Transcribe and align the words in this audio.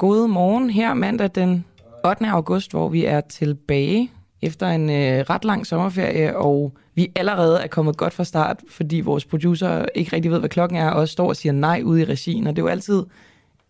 God 0.00 0.28
morgen 0.28 0.70
her 0.70 0.94
mandag 0.94 1.30
den 1.34 1.64
8. 2.04 2.26
august, 2.26 2.70
hvor 2.70 2.88
vi 2.88 3.04
er 3.04 3.20
tilbage 3.20 4.10
efter 4.42 4.66
en 4.68 4.90
øh, 4.90 5.24
ret 5.30 5.44
lang 5.44 5.66
sommerferie, 5.66 6.36
og 6.36 6.72
vi 6.94 7.12
allerede 7.16 7.58
er 7.62 7.66
kommet 7.66 7.96
godt 7.96 8.12
fra 8.12 8.24
start, 8.24 8.60
fordi 8.68 9.00
vores 9.00 9.24
producer 9.24 9.84
ikke 9.94 10.16
rigtig 10.16 10.30
ved, 10.30 10.38
hvad 10.38 10.48
klokken 10.48 10.78
er, 10.78 10.90
og 10.90 11.08
står 11.08 11.28
og 11.28 11.36
siger 11.36 11.52
nej 11.52 11.82
ude 11.84 12.00
i 12.00 12.04
regien, 12.04 12.46
og 12.46 12.56
det 12.56 12.62
er 12.62 12.64
jo 12.64 12.68
altid 12.68 13.02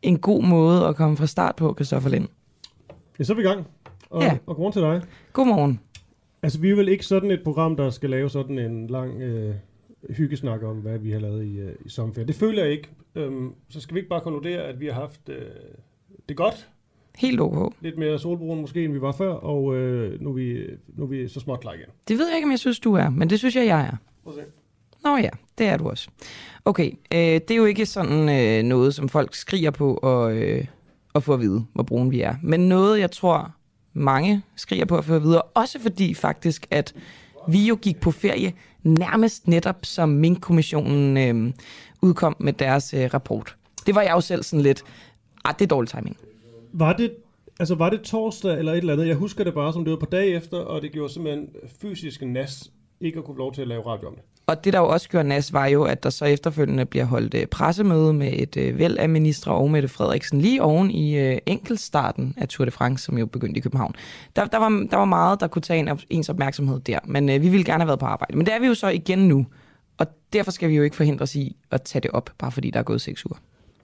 en 0.03 0.19
god 0.19 0.43
måde 0.43 0.87
at 0.87 0.97
komme 0.97 1.17
fra 1.17 1.27
start 1.27 1.57
på, 1.57 1.75
Christoffer 1.75 2.11
Lind. 2.11 2.29
Ja, 3.19 3.25
så 3.25 3.33
er 3.33 3.37
vi 3.37 3.43
i 3.43 3.47
gang. 3.47 3.67
Og, 4.11 4.23
Ja. 4.23 4.39
og 4.47 4.57
godmorgen 4.57 4.73
til 4.73 4.83
dig. 4.83 5.03
Godmorgen. 5.33 5.81
Altså, 6.43 6.61
vi 6.61 6.71
er 6.71 6.77
vel 6.77 6.89
ikke 6.89 7.07
sådan 7.07 7.31
et 7.31 7.41
program, 7.45 7.77
der 7.77 7.91
skal 7.91 8.11
lave 8.11 8.31
sådan 8.31 8.59
en 8.59 8.87
lang 8.87 9.23
øh, 9.23 9.55
hyggesnak 10.11 10.63
om, 10.63 10.77
hvad 10.77 10.99
vi 10.99 11.11
har 11.11 11.21
lavet 11.21 11.45
i, 11.45 11.59
øh, 11.59 11.73
i 11.85 11.89
sommerferien. 11.89 12.29
Det 12.29 12.37
føler 12.37 12.63
jeg 12.63 12.73
ikke. 12.73 12.89
Øhm, 13.15 13.53
så 13.69 13.81
skal 13.81 13.95
vi 13.95 13.99
ikke 13.99 14.09
bare 14.09 14.21
konkludere, 14.21 14.63
at 14.63 14.81
vi 14.81 14.87
har 14.87 14.93
haft 14.95 15.29
øh, 15.29 15.37
det 16.31 16.37
godt. 16.37 16.69
Helt 17.17 17.41
ok. 17.41 17.75
Lidt 17.81 17.99
mere 17.99 18.19
solbrun 18.19 18.61
måske, 18.61 18.85
end 18.85 18.93
vi 18.93 19.01
var 19.01 19.13
før, 19.13 19.33
og 19.33 19.77
øh, 19.77 20.21
nu, 20.21 20.31
er 20.31 20.35
vi, 20.35 20.67
nu 20.97 21.05
er 21.05 21.09
vi 21.09 21.29
så 21.29 21.41
småt 21.41 21.61
klar 21.61 21.73
igen. 21.73 21.87
Det 22.09 22.19
ved 22.19 22.27
jeg 22.27 22.37
ikke, 22.37 22.47
om 22.47 22.51
jeg 22.51 22.59
synes, 22.59 22.81
du 22.81 22.95
er, 22.95 23.11
men 23.11 23.31
det 23.31 23.39
synes 23.39 23.57
jeg, 23.57 23.67
jeg 23.67 23.81
er. 23.81 23.97
Prøv 24.25 24.39
at 24.39 24.45
se. 24.45 24.53
Nå 25.05 25.17
ja, 25.17 25.29
det 25.59 25.67
er 25.67 25.77
du 25.77 25.89
også. 25.89 26.09
Okay, 26.65 26.91
øh, 27.15 27.19
det 27.19 27.51
er 27.51 27.57
jo 27.57 27.65
ikke 27.65 27.87
sådan 27.87 28.29
øh, 28.29 28.63
noget, 28.63 28.95
som 28.95 29.09
folk 29.09 29.35
skriger 29.35 29.71
på 29.71 29.95
at, 29.95 30.33
øh, 30.33 30.65
at 31.15 31.23
få 31.23 31.35
at 31.35 31.41
vide, 31.41 31.65
hvor 31.73 31.83
brune 31.83 32.11
vi 32.11 32.21
er. 32.21 32.35
Men 32.43 32.69
noget, 32.69 33.01
jeg 33.01 33.11
tror, 33.11 33.55
mange 33.93 34.43
skriger 34.57 34.85
på 34.85 34.97
at 34.97 35.05
få 35.05 35.15
at 35.15 35.23
vide, 35.23 35.43
og 35.43 35.51
også 35.55 35.81
fordi 35.81 36.15
faktisk, 36.15 36.67
at 36.71 36.95
vi 37.49 37.67
jo 37.67 37.79
gik 37.83 38.01
på 38.01 38.11
ferie 38.11 38.53
nærmest 38.83 39.49
netop 39.49 39.77
som 39.83 40.09
Mink-kommissionen 40.09 41.17
øh, 41.17 41.53
udkom 42.03 42.37
med 42.41 42.53
deres 42.53 42.95
øh, 42.95 43.11
rapport. 43.15 43.57
Det 43.87 43.95
var 43.95 44.03
jeg 44.03 44.13
jo 44.13 44.21
selv 44.21 44.43
sådan 44.43 44.63
lidt, 44.63 44.83
ah, 45.45 45.55
det 45.59 45.65
er 45.65 45.69
dårlig 45.69 45.89
timing. 45.89 46.17
Var 46.73 46.93
det, 46.93 47.13
altså, 47.59 47.75
var 47.75 47.91
det 47.91 48.01
torsdag 48.01 48.59
eller 48.59 48.73
et 48.73 48.79
eller 48.79 48.93
andet? 48.93 49.09
Jeg 49.09 49.17
husker 49.17 49.45
det 49.45 49.55
bare 49.55 49.73
som 49.73 49.85
det 49.85 49.91
var 49.91 49.99
på 49.99 50.07
dag 50.07 50.35
efter, 50.35 50.57
og 50.57 50.83
det 50.83 50.93
gjorde 50.93 51.13
simpelthen 51.13 51.49
fysisk 51.81 52.23
nas 52.23 52.71
ikke 53.01 53.19
at 53.19 53.25
kunne 53.25 53.35
få 53.35 53.39
lov 53.39 53.55
til 53.55 53.63
at 53.63 53.69
lave 53.69 53.87
radio 53.87 54.09
om 54.09 54.15
det. 54.15 54.23
Og 54.47 54.65
det, 54.65 54.73
der 54.73 54.79
jo 54.79 54.89
også 54.89 55.09
gjorde 55.09 55.29
nas, 55.29 55.53
var 55.53 55.67
jo, 55.67 55.85
at 55.85 56.03
der 56.03 56.11
så 56.11 56.25
efterfølgende 56.25 56.87
bliver 56.87 57.05
holdt 57.05 57.35
øh, 57.35 57.47
pressemøde 57.47 58.13
med 58.13 58.33
et 58.33 58.57
øh, 58.57 58.79
væld 58.79 58.99
af 58.99 59.09
ministre 59.09 59.53
og 59.53 59.71
Mette 59.71 59.89
Frederiksen 59.89 60.41
lige 60.41 60.63
oven 60.63 60.91
i 60.91 61.19
øh, 61.19 61.39
enkeltstarten 61.47 62.35
af 62.37 62.49
Tour 62.49 62.65
de 62.65 62.71
France, 62.71 63.05
som 63.05 63.19
jo 63.19 63.27
begyndte 63.27 63.59
i 63.59 63.61
København. 63.61 63.95
Der, 64.37 64.45
der, 64.45 64.59
var, 64.59 64.87
der 64.91 64.97
var 64.97 65.05
meget, 65.05 65.41
der 65.41 65.47
kunne 65.47 65.63
tage 65.63 65.81
en, 65.81 65.89
op- 65.89 66.05
ens 66.11 66.29
opmærksomhed 66.29 66.81
der, 66.81 66.99
men 67.05 67.29
øh, 67.29 67.43
vi 67.43 67.49
ville 67.49 67.65
gerne 67.65 67.81
have 67.83 67.89
været 67.89 68.01
på 68.01 68.07
arbejde. 68.07 68.37
Men 68.37 68.47
det 68.47 68.55
er 68.55 68.59
vi 68.61 68.67
jo 68.67 68.75
så 68.75 68.89
igen 68.89 69.19
nu, 69.19 69.47
og 69.99 70.07
derfor 70.33 70.51
skal 70.51 70.69
vi 70.69 70.77
jo 70.77 70.83
ikke 70.83 70.97
forhindres 70.97 71.37
i 71.37 71.57
at 71.71 71.83
tage 71.83 72.03
det 72.03 72.11
op, 72.11 72.31
bare 72.39 72.53
fordi 72.53 72.71
der 72.71 72.79
er 72.79 72.83
gået 72.85 73.01
seks 73.01 73.27
uger. 73.27 73.39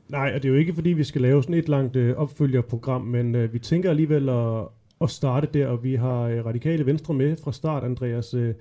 Nej, 0.08 0.32
og 0.34 0.42
det 0.42 0.48
er 0.48 0.52
jo 0.52 0.58
ikke 0.58 0.74
fordi, 0.74 0.90
vi 0.90 1.04
skal 1.04 1.20
lave 1.20 1.42
sådan 1.42 1.54
et 1.54 1.68
langt 1.68 1.96
øh, 1.96 2.16
opfølgerprogram, 2.16 3.02
men 3.02 3.34
øh, 3.34 3.52
vi 3.52 3.58
tænker 3.58 3.90
alligevel 3.90 4.28
at, 4.28 4.64
at 5.00 5.10
starte 5.10 5.48
der, 5.54 5.66
og 5.66 5.84
vi 5.84 5.94
har 5.94 6.20
øh, 6.20 6.46
Radikale 6.46 6.86
Venstre 6.86 7.14
med 7.14 7.36
fra 7.44 7.52
start, 7.52 7.84
Andreas 7.84 8.34
øh, 8.34 8.54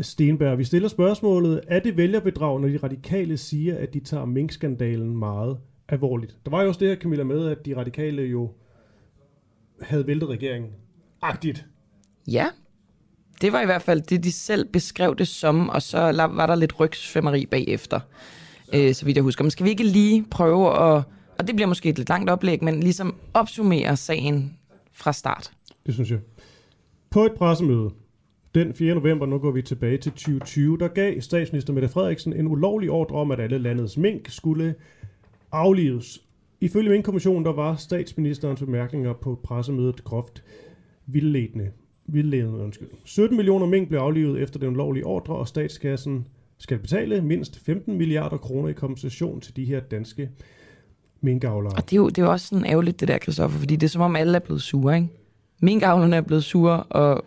Stenberg. 0.00 0.58
Vi 0.58 0.64
stiller 0.64 0.88
spørgsmålet, 0.88 1.60
er 1.66 1.80
det 1.80 1.96
vælgerbedrag, 1.96 2.60
når 2.60 2.68
de 2.68 2.76
radikale 2.76 3.36
siger, 3.36 3.78
at 3.78 3.94
de 3.94 4.00
tager 4.00 4.24
minkskandalen 4.24 5.16
meget 5.16 5.58
alvorligt? 5.88 6.36
Der 6.44 6.50
var 6.50 6.62
jo 6.62 6.68
også 6.68 6.80
det 6.80 6.88
her, 6.88 6.96
Camilla, 6.96 7.24
med, 7.24 7.48
at 7.48 7.66
de 7.66 7.76
radikale 7.76 8.22
jo 8.22 8.52
havde 9.82 10.06
væltet 10.06 10.28
regeringen. 10.28 10.70
Agtigt. 11.22 11.66
Ja, 12.26 12.46
det 13.40 13.52
var 13.52 13.60
i 13.60 13.64
hvert 13.64 13.82
fald 13.82 14.00
det, 14.00 14.24
de 14.24 14.32
selv 14.32 14.64
beskrev 14.72 15.16
det 15.16 15.28
som, 15.28 15.68
og 15.68 15.82
så 15.82 15.98
var 16.34 16.46
der 16.46 16.54
lidt 16.54 16.80
rygsfemmeri 16.80 17.46
bagefter, 17.46 18.00
øh, 18.74 18.94
så 18.94 19.04
vidt 19.04 19.16
jeg 19.16 19.24
husker. 19.24 19.44
Men 19.44 19.50
skal 19.50 19.64
vi 19.64 19.70
ikke 19.70 19.84
lige 19.84 20.24
prøve 20.30 20.70
at, 20.70 21.02
og 21.38 21.46
det 21.46 21.54
bliver 21.56 21.68
måske 21.68 21.88
et 21.88 21.98
lidt 21.98 22.08
langt 22.08 22.30
oplæg, 22.30 22.64
men 22.64 22.80
ligesom 22.80 23.14
opsummere 23.34 23.96
sagen 23.96 24.56
fra 24.92 25.12
start? 25.12 25.52
Det 25.86 25.94
synes 25.94 26.10
jeg. 26.10 26.18
På 27.10 27.24
et 27.24 27.32
pressemøde 27.32 27.90
den 28.54 28.74
4. 28.74 28.94
november, 28.94 29.26
nu 29.26 29.38
går 29.38 29.50
vi 29.50 29.62
tilbage 29.62 29.98
til 29.98 30.12
2020, 30.12 30.78
der 30.78 30.88
gav 30.88 31.20
statsminister 31.20 31.72
Mette 31.72 31.88
Frederiksen 31.88 32.32
en 32.32 32.48
ulovlig 32.48 32.90
ordre 32.90 33.16
om, 33.16 33.30
at 33.30 33.40
alle 33.40 33.58
landets 33.58 33.96
mink 33.96 34.28
skulle 34.28 34.74
aflives. 35.52 36.22
Ifølge 36.60 36.90
Minkkommissionen, 36.90 37.44
der 37.44 37.52
var 37.52 37.76
statsministerens 37.76 38.60
bemærkninger 38.60 39.12
på 39.12 39.40
pressemødet 39.44 40.04
groft 40.04 40.44
vildledende. 41.06 41.70
Vildledende, 42.06 42.58
undskyld. 42.58 42.88
17 43.04 43.36
millioner 43.36 43.66
mink 43.66 43.88
blev 43.88 44.00
aflivet 44.00 44.42
efter 44.42 44.58
den 44.58 44.68
ulovlige 44.68 45.06
ordre, 45.06 45.34
og 45.36 45.48
statskassen 45.48 46.26
skal 46.58 46.78
betale 46.78 47.20
mindst 47.20 47.60
15 47.64 47.98
milliarder 47.98 48.36
kroner 48.36 48.68
i 48.68 48.72
kompensation 48.72 49.40
til 49.40 49.56
de 49.56 49.64
her 49.64 49.80
danske 49.80 50.30
minkavlere. 51.20 51.72
Og 51.76 51.90
det 51.90 51.92
er 51.92 51.96
jo, 51.96 52.08
det 52.08 52.18
er 52.18 52.22
jo 52.22 52.30
også 52.30 52.46
sådan 52.46 52.66
ærgerligt, 52.66 53.00
det 53.00 53.08
der, 53.08 53.18
Christoffer, 53.18 53.58
fordi 53.58 53.76
det 53.76 53.86
er 53.86 53.90
som 53.90 54.02
om 54.02 54.16
alle 54.16 54.36
er 54.36 54.40
blevet 54.40 54.62
sure, 54.62 54.96
ikke? 54.96 55.08
Minkavlerne 55.60 56.16
er 56.16 56.20
blevet 56.20 56.44
sure, 56.44 56.82
og 56.82 57.24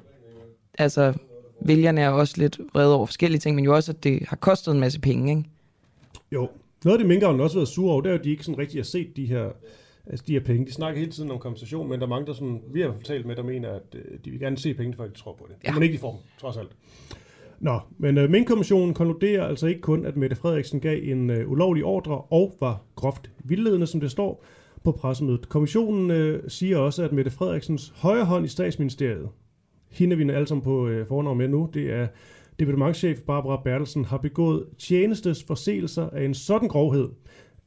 altså, 0.77 1.13
vælgerne 1.61 2.01
er 2.01 2.09
også 2.09 2.35
lidt 2.37 2.59
vrede 2.73 2.95
over 2.95 3.05
forskellige 3.05 3.39
ting, 3.39 3.55
men 3.55 3.65
jo 3.65 3.75
også, 3.75 3.91
at 3.91 4.03
det 4.03 4.25
har 4.27 4.35
kostet 4.35 4.73
en 4.73 4.79
masse 4.79 4.99
penge, 4.99 5.29
ikke? 5.29 5.49
Jo. 6.31 6.49
Noget 6.83 6.97
af 6.97 6.99
det 6.99 7.07
minkavlerne 7.07 7.43
også 7.43 7.55
har 7.55 7.59
været 7.59 7.69
sure 7.69 7.91
over, 7.91 8.01
det 8.01 8.09
er 8.09 8.13
jo, 8.13 8.19
at 8.19 8.25
de 8.25 8.29
ikke 8.29 8.43
sådan 8.43 8.57
rigtig 8.57 8.79
har 8.79 8.83
set 8.83 9.15
de 9.15 9.25
her, 9.25 9.49
altså 10.05 10.25
de 10.27 10.33
her 10.33 10.39
penge. 10.39 10.65
De 10.65 10.71
snakker 10.71 10.99
hele 10.99 11.11
tiden 11.11 11.31
om 11.31 11.39
kompensation, 11.39 11.89
men 11.89 11.99
der 11.99 12.05
er 12.05 12.09
mange, 12.09 12.27
der 12.27 12.33
sådan, 12.33 12.61
vi 12.73 12.81
har 12.81 12.95
talt 13.03 13.25
med, 13.25 13.35
der 13.35 13.43
mener, 13.43 13.69
at 13.69 13.95
øh, 13.95 14.19
de 14.25 14.31
vil 14.31 14.39
gerne 14.39 14.57
se 14.57 14.73
pengene, 14.73 14.97
før 14.97 15.07
de 15.07 15.13
tror 15.13 15.33
på 15.33 15.47
det. 15.49 15.55
Ja. 15.63 15.73
Men 15.73 15.83
ikke 15.83 15.97
får 15.97 16.11
dem, 16.11 16.19
trods 16.41 16.57
alt. 16.57 16.71
Nå, 17.61 17.79
men 17.97 18.17
øh, 18.17 18.29
Minkkommissionen 18.29 18.93
konkluderer 18.93 19.47
altså 19.47 19.67
ikke 19.67 19.81
kun, 19.81 20.05
at 20.05 20.17
Mette 20.17 20.35
Frederiksen 20.35 20.79
gav 20.79 20.99
en 21.03 21.29
øh, 21.29 21.51
ulovlig 21.51 21.83
ordre 21.83 22.21
og 22.21 22.57
var 22.59 22.81
groft 22.95 23.31
vildledende, 23.43 23.87
som 23.87 23.99
det 23.99 24.11
står 24.11 24.45
på 24.83 24.91
pressemødet. 24.91 25.49
Kommissionen 25.49 26.11
øh, 26.11 26.43
siger 26.47 26.77
også, 26.77 27.03
at 27.03 27.11
Mette 27.11 27.31
Frederiksens 27.31 27.93
højre 27.95 28.25
hånd 28.25 28.45
i 28.45 28.47
statsministeriet, 28.47 29.29
hende 29.91 30.17
vi 30.17 30.29
alle 30.29 30.47
sammen 30.47 30.63
på 30.63 30.87
øh, 30.87 31.07
fornavn 31.07 31.37
med 31.37 31.47
nu, 31.47 31.69
det 31.73 31.91
er 31.91 32.07
departementchef 32.59 33.19
Barbara 33.19 33.61
Bertelsen, 33.63 34.05
har 34.05 34.17
begået 34.17 34.65
tjenestes 34.77 35.43
forseelser 35.43 36.09
af 36.09 36.25
en 36.25 36.33
sådan 36.33 36.67
grovhed, 36.67 37.09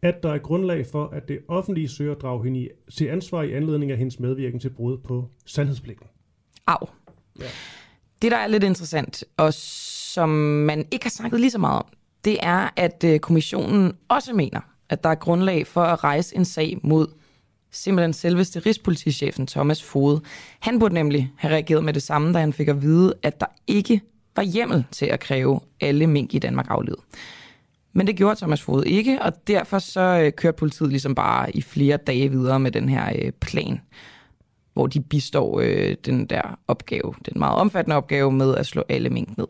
at 0.03 0.23
der 0.23 0.33
er 0.33 0.39
grundlag 0.39 0.87
for, 0.87 1.07
at 1.07 1.29
det 1.29 1.39
offentlige 1.49 1.89
søger 1.89 2.13
at 2.13 2.23
drage 2.23 2.45
hende 2.45 2.61
i, 2.61 2.69
til 2.97 3.07
ansvar 3.07 3.43
i 3.43 3.53
anledning 3.53 3.93
af 3.93 3.99
hendes 3.99 4.21
medvirken 4.21 4.61
til 4.61 4.71
brud 4.71 4.99
på 4.99 5.29
sandhedspligten. 5.47 6.07
Au. 6.67 6.87
Ja. 7.41 7.47
Det, 8.25 8.33
der 8.33 8.39
er 8.39 8.47
lidt 8.47 8.65
interessant, 8.65 9.25
og 9.37 9.55
som 9.55 10.29
man 10.29 10.87
ikke 10.91 11.05
har 11.05 11.11
snakket 11.11 11.41
lige 11.41 11.51
så 11.51 11.59
meget 11.59 11.79
om, 11.79 11.87
det 12.25 12.39
er, 12.43 12.69
at 12.77 13.05
øh, 13.07 13.19
kommissionen 13.21 13.93
også 14.09 14.33
mener, 14.33 14.61
at 14.89 15.05
der 15.05 15.11
er 15.11 15.15
grundlag 15.15 15.67
for 15.67 15.83
at 15.83 16.05
rejse 16.05 16.37
en 16.37 16.45
sag 16.45 16.79
mod 16.83 17.07
simpelthen 17.71 18.13
selveste 18.13 18.59
rigspolitichefen 18.59 19.47
Thomas 19.47 19.83
Fode. 19.83 20.21
Han 20.61 20.79
burde 20.79 20.95
nemlig 20.95 21.33
have 21.37 21.55
reageret 21.55 21.85
med 21.85 21.93
det 21.93 22.03
samme, 22.03 22.33
da 22.33 22.39
han 22.39 22.53
fik 22.53 22.69
at 22.69 22.83
vide, 22.83 23.15
at 23.23 23.41
der 23.41 23.47
ikke 23.67 24.01
var 24.37 24.43
hjemmel 24.43 24.85
til 24.91 25.07
at 25.07 25.21
kræve 25.21 25.61
alle 25.81 26.07
mink 26.07 26.35
i 26.35 26.39
Danmark 26.39 26.67
aflevet. 26.69 27.01
Men 27.93 28.07
det 28.07 28.17
gjorde 28.17 28.37
Thomas 28.37 28.63
Fode 28.63 28.89
ikke, 28.89 29.23
og 29.23 29.33
derfor 29.47 29.79
så 29.79 30.01
øh, 30.01 30.33
kørte 30.33 30.57
politiet 30.57 30.91
ligesom 30.91 31.15
bare 31.15 31.57
i 31.57 31.63
flere 31.63 31.97
dage 31.97 32.31
videre 32.31 32.61
med 32.61 32.71
den 32.71 32.89
her 32.89 33.13
øh, 33.19 33.33
plan, 33.33 33.81
hvor 34.75 34.87
de 34.87 35.01
bistår 35.01 35.61
øh, 35.61 35.97
den 36.05 36.27
der 36.27 36.59
opgave, 36.69 37.15
den 37.25 37.39
meget 37.39 37.57
omfattende 37.57 37.97
opgave 37.97 38.33
med 38.33 38.55
at 38.57 38.67
slå 38.67 38.83
alle 38.89 39.11
mink 39.11 39.39
ned. 39.39 39.47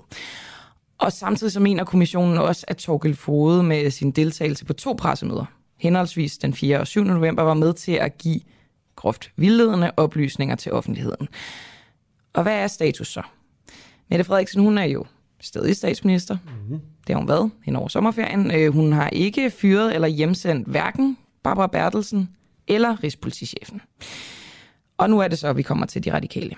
Og 0.98 1.12
samtidig 1.12 1.52
så 1.52 1.60
mener 1.60 1.84
kommissionen 1.84 2.38
også, 2.38 2.64
at 2.68 2.76
Torgild 2.76 3.14
Fode 3.14 3.62
med 3.62 3.90
sin 3.90 4.10
deltagelse 4.10 4.64
på 4.64 4.72
to 4.72 4.92
pressemøder 4.92 5.44
henholdsvis 5.76 6.38
den 6.38 6.54
4. 6.54 6.80
og 6.80 6.86
7. 6.86 7.04
november, 7.04 7.42
var 7.42 7.54
med 7.54 7.72
til 7.72 7.92
at 7.92 8.18
give 8.18 8.40
groft 8.96 9.32
vildledende 9.36 9.92
oplysninger 9.96 10.56
til 10.56 10.72
offentligheden. 10.72 11.28
Og 12.32 12.42
hvad 12.42 12.54
er 12.54 12.66
status 12.66 13.08
så? 13.08 13.22
Mette 14.10 14.24
Frederiksen, 14.24 14.62
hun 14.62 14.78
er 14.78 14.84
jo 14.84 15.04
stadig 15.40 15.76
statsminister. 15.76 16.36
Mm-hmm. 16.44 16.80
Det 17.06 17.14
har 17.14 17.16
hun 17.16 17.28
været 17.28 17.50
hen 17.64 17.76
over 17.76 17.88
sommerferien. 17.88 18.50
Øh, 18.50 18.72
hun 18.72 18.92
har 18.92 19.08
ikke 19.08 19.50
fyret 19.50 19.94
eller 19.94 20.08
hjemsendt 20.08 20.68
hverken 20.68 21.18
Barbara 21.42 21.66
Bertelsen 21.66 22.28
eller 22.68 23.02
Rigspolitichefen. 23.02 23.80
Og 24.98 25.10
nu 25.10 25.18
er 25.18 25.28
det 25.28 25.38
så, 25.38 25.48
at 25.48 25.56
vi 25.56 25.62
kommer 25.62 25.86
til 25.86 26.04
de 26.04 26.12
radikale. 26.12 26.54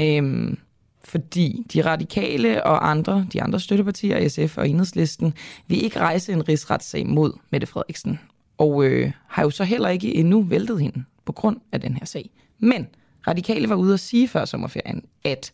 Øhm, 0.00 0.58
fordi 1.04 1.66
de 1.72 1.84
radikale 1.84 2.64
og 2.64 2.90
andre, 2.90 3.26
de 3.32 3.42
andre 3.42 3.60
støttepartier, 3.60 4.28
SF 4.28 4.58
og 4.58 4.68
Enhedslisten, 4.68 5.34
vil 5.68 5.84
ikke 5.84 6.00
rejse 6.00 6.32
en 6.32 6.48
rigsretssag 6.48 7.06
mod 7.06 7.32
Mette 7.50 7.66
Frederiksen. 7.66 8.20
Og 8.58 8.84
øh, 8.84 9.12
har 9.26 9.42
jo 9.42 9.50
så 9.50 9.64
heller 9.64 9.88
ikke 9.88 10.14
endnu 10.14 10.42
væltet 10.42 10.80
hende 10.80 11.04
på 11.24 11.32
grund 11.32 11.60
af 11.72 11.80
den 11.80 11.96
her 11.96 12.06
sag. 12.06 12.30
Men 12.58 12.86
radikale 13.26 13.68
var 13.68 13.74
ude 13.74 13.94
at 13.94 14.00
sige 14.00 14.28
før 14.28 14.44
sommerferien, 14.44 15.04
at 15.24 15.52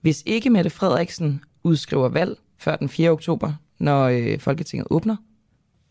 hvis 0.00 0.22
ikke 0.26 0.50
Mette 0.50 0.70
Frederiksen 0.70 1.40
udskriver 1.62 2.08
valg 2.08 2.38
før 2.58 2.76
den 2.76 2.88
4. 2.88 3.10
oktober, 3.10 3.52
når 3.78 4.04
øh, 4.04 4.38
Folketinget 4.38 4.86
åbner, 4.90 5.16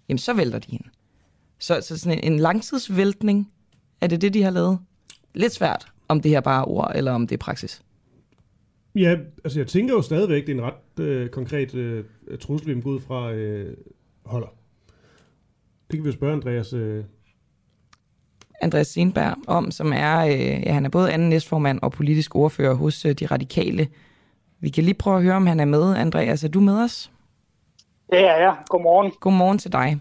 jamen 0.09 0.19
så 0.19 0.33
vælter 0.33 0.59
de 0.59 0.71
hende. 0.71 0.89
Så, 1.59 1.81
så 1.81 1.97
sådan 1.97 2.19
en, 2.23 2.33
en 2.33 2.39
langtidsvæltning, 2.39 3.51
er 4.01 4.07
det 4.07 4.21
det, 4.21 4.33
de 4.33 4.43
har 4.43 4.51
lavet? 4.51 4.79
Lidt 5.33 5.53
svært, 5.53 5.87
om 6.07 6.21
det 6.21 6.31
her 6.31 6.41
bare 6.41 6.61
er 6.61 6.69
ord, 6.69 6.91
eller 6.95 7.11
om 7.11 7.27
det 7.27 7.35
er 7.35 7.39
praksis. 7.39 7.81
Ja, 8.95 9.17
altså 9.43 9.59
jeg 9.59 9.67
tænker 9.67 9.93
jo 9.93 10.01
stadigvæk, 10.01 10.47
det 10.47 10.57
er 10.57 10.63
en 10.63 10.71
ret 10.71 11.03
øh, 11.03 11.29
konkret 11.29 11.75
øh, 11.75 12.03
trussel, 12.39 12.69
vi 12.69 12.73
må 12.73 12.81
ud 12.89 12.99
fra 12.99 13.31
øh, 13.31 13.77
holder. 14.25 14.47
Det 15.91 15.97
kan 15.97 16.03
vi 16.03 16.09
jo 16.09 16.13
spørge 16.13 16.33
Andreas. 16.33 16.73
Øh. 16.73 17.03
Andreas 18.61 18.87
Senberg 18.87 19.35
om, 19.47 19.71
som 19.71 19.93
er, 19.95 20.19
øh, 20.19 20.63
ja, 20.65 20.73
han 20.73 20.85
er 20.85 20.89
både 20.89 21.11
anden 21.11 21.29
næstformand 21.29 21.79
og 21.81 21.91
politisk 21.91 22.35
ordfører 22.35 22.73
hos 22.73 23.05
øh, 23.05 23.13
de 23.13 23.25
radikale. 23.25 23.87
Vi 24.59 24.69
kan 24.69 24.83
lige 24.83 24.93
prøve 24.93 25.17
at 25.17 25.23
høre, 25.23 25.35
om 25.35 25.47
han 25.47 25.59
er 25.59 25.65
med. 25.65 25.95
Andreas, 25.95 26.43
er 26.43 26.47
du 26.47 26.59
med 26.59 26.83
os? 26.83 27.11
Det 28.09 28.19
er 28.19 28.35
jeg. 28.35 28.55
Godmorgen. 28.69 29.11
Godmorgen 29.19 29.57
til 29.57 29.71
dig. 29.71 29.97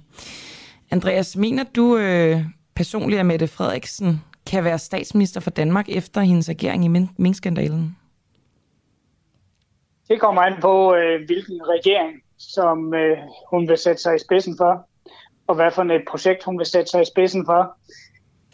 Andreas, 0.90 1.36
mener 1.36 1.64
du 1.76 1.96
øh, 1.96 2.44
personligt, 2.74 3.20
at 3.20 3.26
Mette 3.26 3.46
Frederiksen 3.46 4.20
kan 4.48 4.64
være 4.64 4.78
statsminister 4.78 5.40
for 5.40 5.50
Danmark 5.50 5.88
efter 5.88 6.20
hendes 6.20 6.48
agering 6.48 6.84
i 6.84 7.08
minkskandalen? 7.16 7.96
Det 10.08 10.20
kommer 10.20 10.42
an 10.42 10.60
på, 10.60 10.94
øh, 10.94 11.26
hvilken 11.26 11.60
regering, 11.68 12.22
som 12.38 12.94
øh, 12.94 13.18
hun 13.50 13.68
vil 13.68 13.78
sætte 13.78 14.02
sig 14.02 14.16
i 14.16 14.18
spidsen 14.18 14.56
for, 14.56 14.86
og 15.46 15.54
hvad 15.54 15.70
for 15.70 15.82
et 15.82 16.02
projekt, 16.08 16.44
hun 16.44 16.58
vil 16.58 16.66
sætte 16.66 16.90
sig 16.90 17.02
i 17.02 17.04
spidsen 17.04 17.46
for. 17.46 17.76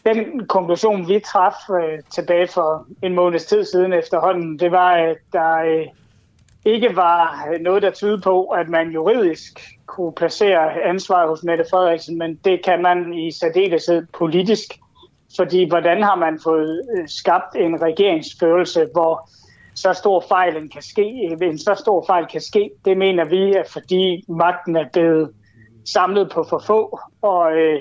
Den 0.04 0.46
konklusion, 0.46 1.08
vi 1.08 1.20
traf 1.20 1.54
øh, 1.70 1.98
tilbage 2.14 2.48
for 2.48 2.86
en 3.02 3.14
måneds 3.14 3.46
tid 3.46 3.64
siden 3.64 3.92
efterhånden, 3.92 4.58
det 4.58 4.72
var, 4.72 4.92
at 4.92 5.16
der 5.32 5.56
øh, 5.56 5.86
ikke 6.64 6.96
var 6.96 7.46
noget, 7.60 7.82
der 7.82 7.90
tyder 7.90 8.20
på, 8.20 8.44
at 8.46 8.68
man 8.68 8.90
juridisk 8.90 9.60
kunne 9.86 10.12
placere 10.12 10.82
ansvaret 10.82 11.28
hos 11.28 11.42
Mette 11.42 11.64
Frederiksen, 11.70 12.18
men 12.18 12.34
det 12.44 12.64
kan 12.64 12.82
man 12.82 13.14
i 13.14 13.30
særdeleshed 13.30 14.06
politisk. 14.18 14.78
Fordi 15.36 15.68
hvordan 15.68 16.02
har 16.02 16.16
man 16.16 16.40
fået 16.44 16.82
øh, 16.96 17.08
skabt 17.08 17.56
en 17.56 17.82
regeringsførelse, 17.82 18.86
hvor 18.92 19.30
så 19.74 19.92
stor 19.92 20.24
fejl 20.28 20.70
kan 20.70 20.82
ske, 20.82 21.30
øh, 21.32 21.48
en 21.48 21.58
så 21.58 21.74
stor 21.74 22.04
fejl 22.06 22.26
kan 22.26 22.40
ske, 22.40 22.70
det 22.84 22.96
mener 22.98 23.24
vi, 23.24 23.54
at 23.54 23.68
fordi 23.68 24.24
magten 24.28 24.76
er 24.76 24.88
blevet 24.92 25.30
samlet 25.84 26.30
på 26.30 26.44
for 26.48 26.62
få, 26.66 26.98
og 27.22 27.52
øh, 27.52 27.80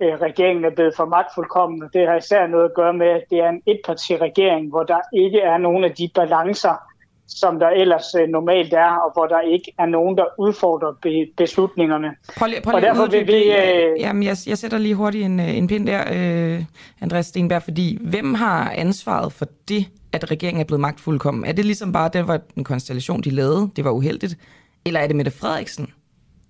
øh 0.00 0.14
regeringen 0.20 0.64
er 0.64 0.74
blevet 0.74 0.94
for 0.96 1.04
magtfuldkommen. 1.04 1.90
Det 1.92 2.08
har 2.08 2.16
især 2.16 2.46
noget 2.46 2.64
at 2.64 2.74
gøre 2.74 2.92
med, 2.92 3.06
at 3.06 3.24
det 3.30 3.38
er 3.38 3.48
en 3.48 3.62
etpartiregering, 3.66 4.68
hvor 4.68 4.82
der 4.82 5.00
ikke 5.12 5.40
er 5.40 5.58
nogen 5.58 5.84
af 5.84 5.92
de 5.94 6.10
balancer, 6.14 6.89
som 7.30 7.58
der 7.58 7.68
ellers 7.68 8.14
øh, 8.20 8.28
normalt 8.28 8.72
er, 8.72 8.90
og 8.90 9.12
hvor 9.12 9.26
der 9.26 9.40
ikke 9.40 9.72
er 9.78 9.86
nogen, 9.86 10.18
der 10.18 10.24
udfordrer 10.38 10.92
be, 11.02 11.26
beslutningerne. 11.36 12.16
Prøv 12.36 12.48
lige, 12.48 12.60
prøv 12.60 12.70
lige 12.70 12.76
og 12.76 12.82
derfor 12.82 13.10
vil 13.10 13.26
vi... 13.26 13.52
Øh... 13.52 14.00
Jamen, 14.00 14.22
jeg, 14.22 14.36
jeg 14.46 14.58
sætter 14.58 14.78
lige 14.78 14.94
hurtigt 14.94 15.24
en, 15.24 15.40
øh, 15.40 15.56
en 15.56 15.66
pind 15.66 15.86
der, 15.86 16.04
øh, 16.12 16.64
Andreas 17.00 17.26
Stenberg, 17.26 17.62
fordi 17.62 17.98
hvem 18.00 18.34
har 18.34 18.70
ansvaret 18.70 19.32
for 19.32 19.46
det, 19.68 19.86
at 20.12 20.30
regeringen 20.30 20.60
er 20.60 20.64
blevet 20.64 20.80
magtfuldkommen? 20.80 21.44
Er 21.44 21.52
det 21.52 21.64
ligesom 21.64 21.92
bare, 21.92 22.10
det 22.12 22.28
var 22.28 22.40
en 22.56 22.64
konstellation, 22.64 23.20
de 23.20 23.30
lavede, 23.30 23.70
det 23.76 23.84
var 23.84 23.90
uheldigt? 23.90 24.38
Eller 24.84 25.00
er 25.00 25.06
det 25.06 25.16
Mette 25.16 25.30
Frederiksen, 25.30 25.92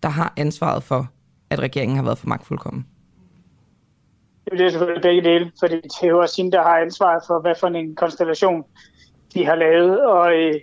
der 0.03 0.09
har 0.09 0.33
ansvaret 0.37 0.83
for, 0.83 1.07
at 1.51 1.59
regeringen 1.59 1.97
har 1.97 2.05
været 2.05 2.19
for 2.19 2.27
magtfuldkommen? 2.27 2.87
Det 4.51 4.61
er 4.61 4.71
selvfølgelig 4.71 5.03
begge 5.03 5.23
dele, 5.23 5.53
fordi 5.61 5.75
det 5.75 6.03
er 6.03 6.09
jo 6.09 6.19
også 6.19 6.43
hende, 6.43 6.53
der 6.53 6.63
har 6.63 6.79
ansvaret 6.79 7.23
for, 7.27 7.41
hvad 7.41 7.55
for 7.61 7.67
en 7.67 7.95
konstellation 7.95 8.65
de 9.35 9.45
har 9.45 9.55
lavet, 9.55 10.07
og, 10.07 10.33
øh, 10.33 10.55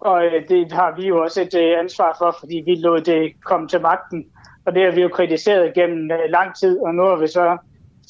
og 0.00 0.24
øh, 0.24 0.48
det 0.48 0.72
har 0.72 0.94
vi 0.96 1.06
jo 1.06 1.22
også 1.22 1.42
et 1.42 1.54
øh, 1.54 1.78
ansvar 1.78 2.16
for, 2.18 2.36
fordi 2.40 2.62
vi 2.66 2.74
lod 2.74 3.00
det 3.00 3.32
komme 3.44 3.68
til 3.68 3.80
magten, 3.80 4.26
og 4.64 4.74
det 4.74 4.84
har 4.84 4.92
vi 4.92 5.02
jo 5.02 5.08
kritiseret 5.08 5.74
gennem 5.74 6.10
øh, 6.10 6.30
lang 6.30 6.56
tid, 6.56 6.80
og 6.80 6.94
nu 6.94 7.02
har 7.02 7.16
vi 7.16 7.26
så 7.26 7.58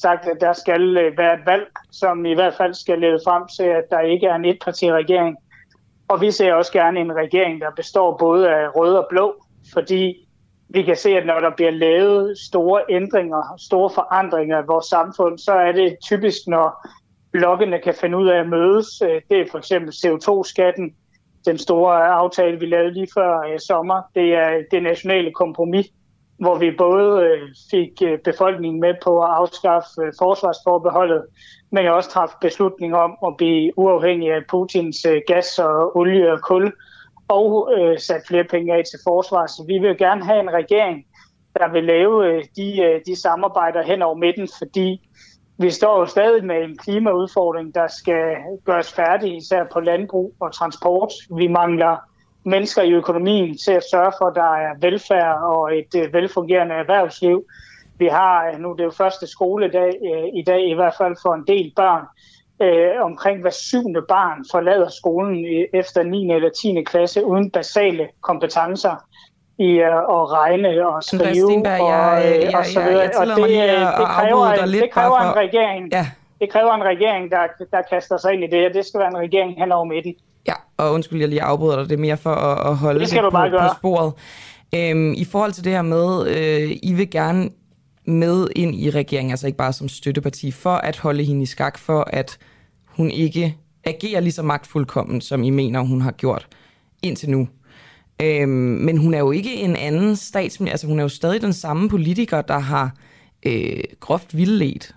sagt, 0.01 0.27
at 0.27 0.37
der 0.41 0.53
skal 0.53 0.97
øh, 0.97 1.17
være 1.17 1.33
et 1.33 1.45
valg, 1.45 1.67
som 1.91 2.25
i 2.25 2.33
hvert 2.33 2.53
fald 2.53 2.73
skal 2.73 2.99
lede 2.99 3.19
frem 3.25 3.43
til, 3.57 3.63
at 3.63 3.83
der 3.89 3.99
ikke 3.99 4.27
er 4.27 4.35
en 4.35 4.45
etpartiregering. 4.45 5.37
Og 6.07 6.21
vi 6.21 6.31
ser 6.31 6.53
også 6.53 6.71
gerne 6.71 6.99
en 6.99 7.15
regering, 7.15 7.61
der 7.61 7.71
består 7.75 8.17
både 8.17 8.49
af 8.49 8.75
rød 8.75 8.95
og 8.95 9.07
blå, 9.09 9.35
fordi 9.73 10.27
vi 10.69 10.81
kan 10.81 10.95
se, 10.95 11.09
at 11.09 11.25
når 11.25 11.39
der 11.39 11.55
bliver 11.55 11.71
lavet 11.71 12.37
store 12.37 12.81
ændringer, 12.89 13.55
store 13.57 13.89
forandringer 13.89 14.63
i 14.63 14.65
vores 14.67 14.85
samfund, 14.85 15.37
så 15.37 15.51
er 15.51 15.71
det 15.71 15.97
typisk, 16.03 16.37
når 16.47 16.87
blokkene 17.31 17.79
kan 17.79 17.93
finde 17.93 18.17
ud 18.17 18.27
af 18.27 18.39
at 18.39 18.49
mødes. 18.49 19.01
Øh, 19.01 19.21
det 19.29 19.41
er 19.41 19.45
for 19.51 19.57
eksempel 19.57 19.93
CO2-skatten, 19.93 20.95
den 21.45 21.57
store 21.57 22.07
aftale, 22.07 22.59
vi 22.59 22.65
lavede 22.65 22.93
lige 22.93 23.07
før 23.13 23.39
øh, 23.39 23.59
sommer. 23.59 24.01
Det 24.15 24.33
er 24.33 24.61
det 24.71 24.83
nationale 24.83 25.31
kompromis, 25.31 25.87
hvor 26.39 26.57
vi 26.57 26.71
både 26.77 27.23
øh, 27.25 27.49
fik 27.71 28.01
øh, 28.03 28.19
befolkningen 28.19 28.79
med 28.81 28.93
på 29.03 29.23
at 29.23 29.29
afskaffe 29.29 30.01
øh, 30.01 30.13
forsvarsforbeholdet, 30.19 31.23
men 31.71 31.87
også 31.87 32.09
træffe 32.09 32.35
beslutning 32.41 32.95
om 32.95 33.17
at 33.27 33.37
blive 33.37 33.71
uafhængig 33.77 34.31
af 34.33 34.41
Putins 34.49 35.05
øh, 35.05 35.21
gas 35.27 35.59
og 35.59 35.97
olie 35.97 36.31
og 36.31 36.41
kul 36.41 36.73
og 37.27 37.73
øh, 37.77 37.99
sat 37.99 38.21
flere 38.27 38.43
penge 38.43 38.73
af 38.73 38.83
til 38.85 38.99
forsvar. 39.07 39.47
Så 39.47 39.63
vi 39.67 39.77
vil 39.77 39.97
gerne 39.97 40.25
have 40.25 40.39
en 40.39 40.53
regering, 40.53 41.05
der 41.59 41.71
vil 41.71 41.83
lave 41.83 42.27
øh, 42.27 42.43
de, 42.55 42.81
øh, 42.81 43.01
de 43.05 43.21
samarbejder 43.21 43.83
hen 43.83 44.01
over 44.01 44.15
midten, 44.15 44.47
fordi 44.57 45.09
vi 45.61 45.71
står 45.71 45.99
jo 45.99 46.05
stadig 46.05 46.45
med 46.45 46.63
en 46.63 46.77
klimaudfordring, 46.77 47.75
der 47.75 47.87
skal 47.87 48.35
gøres 48.65 48.93
færdig, 48.93 49.37
især 49.37 49.63
på 49.73 49.79
landbrug 49.79 50.33
og 50.39 50.53
transport. 50.53 51.13
Vi 51.37 51.47
mangler 51.47 51.97
mennesker 52.43 52.81
i 52.81 52.91
økonomien 52.91 53.57
til 53.57 53.71
at 53.71 53.83
sørge 53.91 54.11
for, 54.17 54.25
at 54.25 54.35
der 54.35 54.53
er 54.55 54.73
velfærd 54.79 55.37
og 55.43 55.77
et 55.77 55.95
øh, 55.95 56.13
velfungerende 56.13 56.75
erhvervsliv. 56.75 57.45
Vi 57.97 58.07
har, 58.07 58.47
øh, 58.47 58.59
nu 58.59 58.71
det 58.73 58.79
er 58.79 58.83
jo 58.83 58.91
første 58.91 59.27
skoledag 59.27 59.93
øh, 60.13 60.27
i 60.33 60.43
dag, 60.43 60.69
i 60.69 60.73
hvert 60.73 60.95
fald 60.97 61.15
for 61.21 61.33
en 61.33 61.47
del 61.47 61.73
børn, 61.75 62.05
øh, 62.61 63.05
omkring 63.05 63.41
hver 63.41 63.49
syvende 63.49 64.01
barn 64.09 64.45
forlader 64.51 64.89
skolen 64.89 65.45
efter 65.73 66.03
9. 66.03 66.31
eller 66.31 66.49
10. 66.49 66.83
klasse 66.83 67.25
uden 67.25 67.51
basale 67.51 68.09
kompetencer 68.21 68.95
i 69.67 69.71
uh, 69.79 70.15
at 70.15 70.23
regne 70.39 70.87
og 70.87 71.03
skrive 71.03 71.35
Stenberg, 71.35 71.81
og, 71.81 71.89
jeg, 71.89 72.39
jeg, 72.41 72.55
og 72.57 72.65
så 72.65 72.79
videre. 72.79 72.99
Jeg, 72.99 73.11
jeg, 73.19 73.27
jeg 73.27 73.37
og 73.37 73.49
det, 73.49 73.55
øh, 73.63 73.79
det 73.99 74.07
kræver, 74.17 74.45
en, 74.47 74.73
det 74.73 74.91
kræver 74.91 75.19
for... 75.21 75.29
en 75.29 75.35
regering, 75.45 75.83
ja. 75.91 76.05
det 76.41 76.49
kræver 76.51 76.73
en 76.73 76.83
regering, 76.83 77.31
der, 77.31 77.43
der 77.71 77.81
kaster 77.89 78.17
sig 78.17 78.33
ind 78.33 78.43
i 78.43 78.47
det, 78.47 78.67
og 78.67 78.73
det 78.73 78.85
skal 78.85 78.99
være 78.99 79.09
en 79.09 79.17
regering 79.17 79.59
hen 79.59 79.71
over 79.71 79.85
midten. 79.85 80.13
Ja, 80.47 80.53
og 80.77 80.93
undskyld, 80.93 81.19
jeg 81.19 81.29
lige 81.29 81.41
afbryder 81.41 81.75
dig, 81.75 81.89
det 81.89 81.95
er 81.95 82.01
mere 82.01 82.17
for 82.17 82.29
at, 82.29 82.69
at 82.69 82.75
holde 82.75 82.99
det, 82.99 83.11
det 83.11 83.21
på, 83.21 83.29
på 83.29 83.75
sporet. 83.77 84.13
Øhm, 84.75 85.13
I 85.13 85.25
forhold 85.25 85.51
til 85.51 85.63
det 85.63 85.71
her 85.71 85.81
med, 85.81 86.27
øh, 86.27 86.77
I 86.83 86.93
vil 86.93 87.09
gerne 87.09 87.49
med 88.05 88.47
ind 88.55 88.75
i 88.75 88.89
regeringen, 88.89 89.31
altså 89.31 89.47
ikke 89.47 89.57
bare 89.57 89.73
som 89.73 89.89
støtteparti, 89.89 90.51
for 90.51 90.75
at 90.89 90.97
holde 90.97 91.23
hende 91.23 91.41
i 91.41 91.45
skak, 91.45 91.77
for 91.77 92.07
at 92.07 92.37
hun 92.85 93.11
ikke 93.11 93.57
agerer 93.83 94.19
lige 94.19 94.31
så 94.31 94.43
magtfuldkommen, 94.43 95.21
som 95.21 95.43
I 95.43 95.49
mener, 95.49 95.79
hun 95.79 96.01
har 96.01 96.11
gjort 96.11 96.47
indtil 97.03 97.29
nu. 97.29 97.47
Øhm, 98.23 98.49
men 98.85 98.97
hun 98.97 99.13
er 99.13 99.19
jo 99.19 99.31
ikke 99.31 99.55
en 99.55 99.75
anden 99.75 100.15
statsminister, 100.15 100.73
altså 100.73 100.87
hun 100.87 100.99
er 100.99 101.03
jo 101.03 101.09
stadig 101.09 101.41
den 101.41 101.53
samme 101.53 101.89
politiker, 101.89 102.41
der 102.41 102.59
har 102.59 102.91
øh, 103.45 103.83
groft 103.99 104.37
vildledt. 104.37 104.95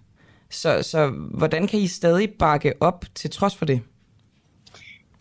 Så, 0.51 0.83
så 0.83 1.11
hvordan 1.31 1.67
kan 1.67 1.81
I 1.81 1.87
stadig 1.87 2.35
bakke 2.39 2.73
op 2.81 3.05
til 3.15 3.31
trods 3.31 3.57
for 3.57 3.65
det? 3.65 3.83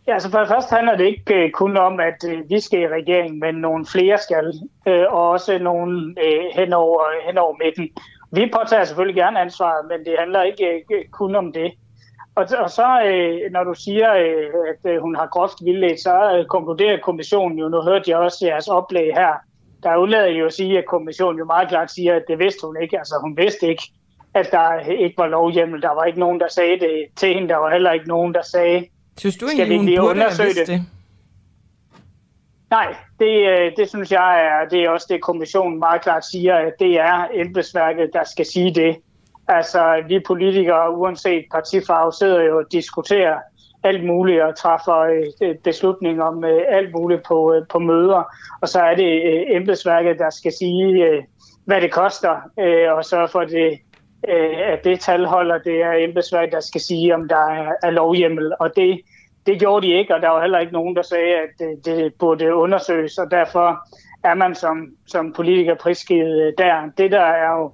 Ja, 0.07 0.13
altså 0.13 0.31
for 0.31 0.39
det 0.39 0.47
første 0.47 0.75
handler 0.75 0.97
det 0.97 1.05
ikke 1.05 1.35
øh, 1.35 1.51
kun 1.51 1.77
om, 1.77 1.99
at 1.99 2.23
øh, 2.27 2.49
vi 2.49 2.59
skal 2.59 2.79
i 2.81 2.87
regering, 2.87 3.39
men 3.39 3.55
nogle 3.55 3.85
flere 3.85 4.17
skal, 4.17 4.53
øh, 4.87 5.05
og 5.09 5.29
også 5.29 5.59
nogle 5.59 6.15
øh, 6.25 6.43
hen, 6.55 6.73
over, 6.73 7.01
hen 7.27 7.37
over 7.37 7.55
midten. 7.63 7.89
Vi 8.31 8.51
påtager 8.53 8.83
selvfølgelig 8.83 9.15
gerne 9.15 9.39
ansvaret, 9.39 9.85
men 9.89 10.05
det 10.05 10.15
handler 10.19 10.43
ikke 10.43 10.65
øh, 10.93 11.05
kun 11.11 11.35
om 11.35 11.53
det. 11.53 11.71
Og, 12.35 12.47
og 12.59 12.69
så, 12.69 13.01
øh, 13.05 13.51
når 13.51 13.63
du 13.63 13.73
siger, 13.73 14.13
øh, 14.13 14.49
at 14.71 14.91
øh, 14.91 15.01
hun 15.01 15.15
har 15.15 15.27
groft 15.27 15.57
vildledt, 15.65 15.99
så 15.99 16.37
øh, 16.37 16.45
konkluderer 16.45 16.99
kommissionen 16.99 17.59
jo, 17.59 17.69
nu 17.69 17.81
hørte 17.81 18.11
jeg 18.11 18.17
også 18.17 18.45
jeres 18.47 18.67
oplæg 18.67 19.13
her 19.13 19.33
Der 19.83 19.95
undlader 19.95 20.27
jo 20.27 20.45
at 20.45 20.53
sige, 20.53 20.77
at 20.77 20.85
kommissionen 20.85 21.39
jo 21.39 21.45
meget 21.45 21.69
klart 21.69 21.91
siger, 21.91 22.15
at 22.15 22.23
det 22.27 22.39
vidste 22.39 22.67
hun 22.67 22.77
ikke. 22.81 22.97
Altså 22.97 23.15
hun 23.21 23.37
vidste 23.37 23.67
ikke, 23.67 23.83
at 24.33 24.47
der 24.51 24.79
ikke 24.79 25.17
var 25.17 25.27
lovhjemmel. 25.27 25.81
Der 25.81 25.93
var 25.93 26.03
ikke 26.03 26.19
nogen, 26.19 26.39
der 26.39 26.47
sagde 26.47 26.79
det 26.79 27.05
til 27.15 27.33
hende. 27.33 27.49
Der 27.49 27.57
var 27.57 27.71
heller 27.71 27.91
ikke 27.91 28.07
nogen, 28.07 28.33
der 28.33 28.41
sagde, 28.41 28.85
Synes 29.17 29.37
du 29.37 29.45
egentlig, 29.45 29.99
hun 29.99 30.07
burde 30.07 30.19
have 30.19 30.43
vidst 30.45 30.59
det? 30.59 30.67
det? 30.67 30.81
Nej, 32.69 32.95
det, 33.19 33.49
øh, 33.49 33.71
det 33.77 33.89
synes 33.89 34.11
jeg 34.11 34.45
er, 34.45 34.69
det 34.69 34.83
er 34.83 34.89
også 34.89 35.07
det, 35.09 35.21
kommissionen 35.21 35.79
meget 35.79 36.01
klart 36.01 36.25
siger, 36.25 36.55
at 36.55 36.73
det 36.79 36.99
er 36.99 37.27
embedsværket, 37.33 38.09
der 38.13 38.23
skal 38.23 38.45
sige 38.45 38.73
det. 38.75 38.97
Altså, 39.47 40.03
vi 40.07 40.19
politikere, 40.27 40.97
uanset 40.97 41.45
partifarve, 41.51 42.13
sidder 42.13 42.41
jo 42.41 42.57
og 42.57 42.65
diskuterer 42.71 43.37
alt 43.83 44.05
muligt 44.05 44.41
og 44.41 44.57
træffer 44.57 45.23
øh, 45.41 45.55
beslutninger 45.63 46.23
om 46.23 46.43
øh, 46.43 46.61
alt 46.67 46.91
muligt 46.91 47.23
på, 47.27 47.53
øh, 47.53 47.67
på 47.69 47.79
møder. 47.79 48.23
Og 48.61 48.69
så 48.69 48.79
er 48.79 48.95
det 48.95 49.55
embedsværket, 49.55 50.19
der 50.19 50.29
skal 50.29 50.51
sige, 50.59 51.25
hvad 51.65 51.81
det 51.81 51.91
koster, 51.91 52.35
og 52.95 53.05
så 53.05 53.27
for 53.31 53.43
det, 53.43 53.79
at 54.73 54.83
det 54.83 54.99
tal 54.99 55.25
holder. 55.25 55.57
Det 55.57 55.81
er 55.81 55.93
embedsværket, 55.93 56.53
der 56.53 56.59
skal 56.59 56.81
sige, 56.81 57.15
om 57.15 57.27
der 57.27 57.73
er 57.83 57.89
lovhjemmel. 57.89 58.53
Og 58.59 58.75
det 58.75 59.01
det 59.45 59.59
gjorde 59.59 59.87
de 59.87 59.93
ikke, 59.93 60.15
og 60.15 60.21
der 60.21 60.29
var 60.29 60.41
heller 60.41 60.59
ikke 60.59 60.73
nogen, 60.73 60.95
der 60.95 61.01
sagde, 61.01 61.35
at 61.35 61.49
det, 61.59 61.85
det 61.85 62.13
burde 62.19 62.55
undersøges, 62.55 63.17
og 63.17 63.31
derfor 63.31 63.87
er 64.23 64.33
man 64.33 64.55
som, 64.55 64.87
som 65.07 65.33
politiker 65.33 65.75
prisgivet 65.75 66.53
der. 66.57 66.89
Det, 66.97 67.11
der 67.11 67.21
er 67.21 67.51
jo 67.59 67.73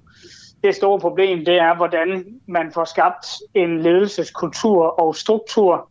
det 0.63 0.75
store 0.75 0.99
problem, 0.99 1.45
det 1.45 1.55
er, 1.55 1.75
hvordan 1.75 2.25
man 2.47 2.71
får 2.71 2.85
skabt 2.85 3.27
en 3.53 3.81
ledelseskultur 3.81 4.99
og 4.99 5.15
struktur, 5.15 5.89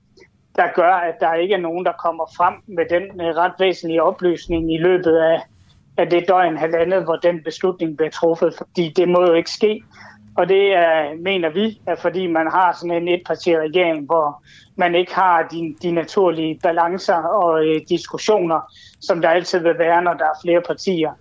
der 0.57 0.67
gør, 0.75 0.93
at 0.93 1.15
der 1.21 1.35
ikke 1.35 1.55
er 1.55 1.59
nogen, 1.59 1.85
der 1.85 1.93
kommer 1.93 2.25
frem 2.37 2.55
med 2.67 2.85
den 2.91 3.21
øh, 3.21 3.37
ret 3.37 3.53
væsentlige 3.59 4.03
oplysning 4.03 4.75
i 4.75 4.79
løbet 4.79 5.17
af, 5.17 5.41
af 5.97 6.11
det 6.11 6.29
døgn 6.29 6.57
halvandet, 6.57 7.05
hvor 7.05 7.17
den 7.17 7.43
beslutning 7.45 7.97
bliver 7.97 8.11
truffet, 8.11 8.55
fordi 8.57 8.93
det 8.97 9.09
må 9.09 9.21
jo 9.21 9.33
ikke 9.33 9.51
ske. 9.51 9.83
Og 10.37 10.49
det 10.49 10.75
er, 10.75 11.15
mener 11.17 11.51
vi, 11.51 11.81
er 11.87 11.95
fordi 11.95 12.27
man 12.27 12.47
har 12.51 12.73
sådan 12.73 13.03
en 13.03 13.09
etpartiregering, 13.09 14.07
hvor 14.07 14.43
man 14.77 14.95
ikke 14.95 15.15
har 15.15 15.43
de, 15.43 15.75
de 15.83 15.91
naturlige 15.91 16.61
balancer 16.63 17.15
og 17.15 17.67
øh, 17.67 17.81
diskussioner, 17.89 18.61
som 19.01 19.21
der 19.21 19.29
altid 19.29 19.59
vil 19.59 19.79
være, 19.79 20.03
når 20.03 20.15
der 20.15 20.25
er 20.25 20.41
flere 20.43 20.61
partier. 20.61 21.13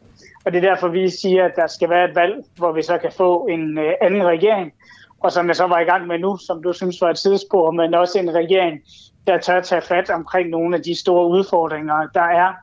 Og 0.47 0.53
det 0.53 0.63
er 0.63 0.69
derfor, 0.69 0.87
vi 0.87 1.09
siger, 1.09 1.45
at 1.45 1.51
der 1.55 1.67
skal 1.67 1.89
være 1.89 2.09
et 2.09 2.15
valg, 2.15 2.33
hvor 2.57 2.71
vi 2.71 2.81
så 2.81 2.97
kan 2.97 3.11
få 3.11 3.47
en 3.47 3.77
øh, 3.77 3.93
anden 4.01 4.23
regering, 4.23 4.71
og 5.19 5.31
som 5.31 5.47
jeg 5.47 5.55
så 5.55 5.67
var 5.67 5.79
i 5.79 5.83
gang 5.83 6.07
med 6.07 6.19
nu, 6.19 6.37
som 6.37 6.63
du 6.63 6.73
synes 6.73 7.01
var 7.01 7.09
et 7.09 7.17
sidespor, 7.17 7.71
men 7.71 7.93
også 7.93 8.19
en 8.19 8.33
regering, 8.33 8.79
der 9.27 9.37
tør 9.37 9.61
tage 9.61 9.81
fat 9.81 10.09
omkring 10.09 10.49
nogle 10.49 10.75
af 10.75 10.83
de 10.83 10.99
store 10.99 11.27
udfordringer, 11.27 12.07
der 12.13 12.21
er 12.21 12.53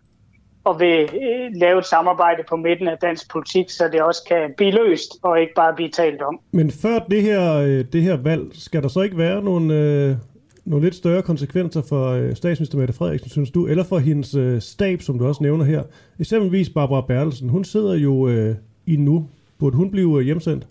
og 0.65 0.81
vil 0.81 1.01
øh, 1.03 1.51
lave 1.55 1.79
et 1.79 1.87
samarbejde 1.87 2.43
på 2.49 2.57
midten 2.57 2.89
af 2.89 2.99
dansk 3.03 3.31
politik, 3.33 3.71
så 3.71 3.89
det 3.93 4.03
også 4.03 4.23
kan 4.29 4.55
blive 4.57 4.71
løst 4.71 5.11
og 5.23 5.41
ikke 5.41 5.53
bare 5.57 5.75
blive 5.75 5.91
talt 5.91 6.23
om. 6.23 6.41
Men 6.53 6.71
før 6.71 6.99
det 6.99 7.23
her, 7.23 7.55
øh, 7.55 7.85
det 7.93 8.03
her 8.03 8.17
valg, 8.17 8.45
skal 8.53 8.83
der 8.83 8.89
så 8.89 9.01
ikke 9.01 9.19
være 9.19 9.43
nogle, 9.43 9.75
øh, 9.75 10.17
nogle 10.65 10.87
lidt 10.87 10.95
større 10.95 11.23
konsekvenser 11.23 11.83
for 11.83 12.11
øh, 12.11 12.35
statsminister 12.37 12.79
Mette 12.79 12.95
Frederiksen, 12.95 13.31
synes 13.31 13.51
du, 13.51 13.67
eller 13.67 13.85
for 13.85 13.99
hendes 13.99 14.35
øh, 14.35 14.61
stab, 14.61 15.03
som 15.03 15.19
du 15.19 15.27
også 15.27 15.43
nævner 15.43 15.65
her? 15.65 15.83
Eksempelvis 16.21 16.71
Barbara 16.71 17.01
Bertelsen, 17.01 17.49
hun 17.49 17.65
sidder 17.65 17.95
jo 17.95 18.29
øh, 18.29 18.55
i 18.87 18.97
nu. 18.97 19.29
Burde 19.59 19.77
hun 19.77 19.91
blive 19.91 20.19
øh, 20.19 20.25
hjemsendt? 20.25 20.67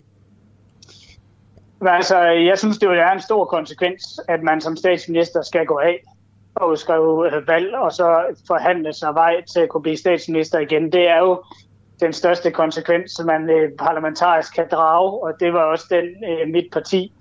Altså, 1.80 2.18
jeg 2.22 2.58
synes, 2.58 2.78
det 2.78 2.88
er 2.88 3.12
en 3.12 3.20
stor 3.20 3.44
konsekvens, 3.44 4.20
at 4.28 4.42
man 4.42 4.60
som 4.60 4.76
statsminister 4.76 5.42
skal 5.42 5.66
gå 5.66 5.78
af 5.78 6.02
og 6.54 6.70
udskrive 6.70 7.36
øh, 7.36 7.48
valg, 7.48 7.74
og 7.74 7.92
så 7.92 8.24
forhandle 8.46 8.92
sig 8.92 9.14
vej 9.14 9.34
til 9.52 9.60
at 9.60 9.68
kunne 9.68 9.82
blive 9.82 9.96
statsminister 9.96 10.58
igen. 10.58 10.92
Det 10.92 11.08
er 11.08 11.18
jo 11.18 11.42
den 12.00 12.12
største 12.12 12.50
konsekvens, 12.50 13.20
man 13.24 13.50
øh, 13.50 13.70
parlamentarisk 13.78 14.54
kan 14.54 14.66
drage, 14.70 15.22
og 15.22 15.32
det 15.40 15.52
var 15.52 15.62
også 15.62 15.84
den, 15.90 16.04
øh, 16.04 16.52
mit 16.52 16.66
parti 16.72 17.12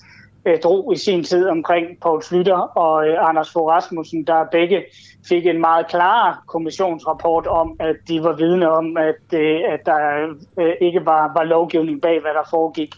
drog 0.63 0.93
i 0.93 0.97
sin 0.97 1.23
tid 1.23 1.47
omkring 1.47 1.87
Poul 2.01 2.21
Slytter 2.21 2.57
og 2.77 3.05
Anders 3.29 3.51
Fogh 3.51 3.69
Rasmussen, 3.69 4.27
der 4.27 4.45
begge 4.51 4.83
fik 5.27 5.45
en 5.45 5.61
meget 5.61 5.87
klar 5.87 6.43
kommissionsrapport 6.47 7.47
om, 7.47 7.75
at 7.79 7.95
de 8.07 8.23
var 8.23 8.35
vidne 8.35 8.71
om, 8.71 8.97
at, 8.97 9.39
at 9.73 9.79
der 9.85 9.99
ikke 10.81 11.05
var, 11.05 11.31
var 11.35 11.43
lovgivning 11.43 12.01
bag, 12.01 12.21
hvad 12.21 12.31
der 12.33 12.47
foregik. 12.49 12.95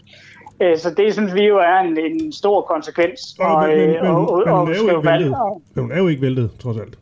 Øh, 0.60 0.78
så 0.78 0.94
det 0.94 1.12
synes 1.12 1.34
vi 1.34 1.44
jo 1.44 1.58
er 1.58 1.78
en, 1.78 1.98
en 1.98 2.32
stor 2.32 2.60
konsekvens. 2.60 3.20
Og, 3.40 3.68
men, 3.68 3.78
men, 3.78 3.88
men, 3.88 4.10
og, 4.10 4.30
og, 4.30 4.68
men 4.68 4.76
hun, 4.78 4.90
er 4.90 4.92
jo 4.92 4.96
ikke 4.96 5.10
væltet. 5.10 5.34
Men 5.74 5.82
hun 5.82 5.92
er 5.92 5.98
jo 5.98 6.08
ikke 6.08 6.22
væltet, 6.22 6.50
trods 6.62 6.78
alt. 6.78 6.98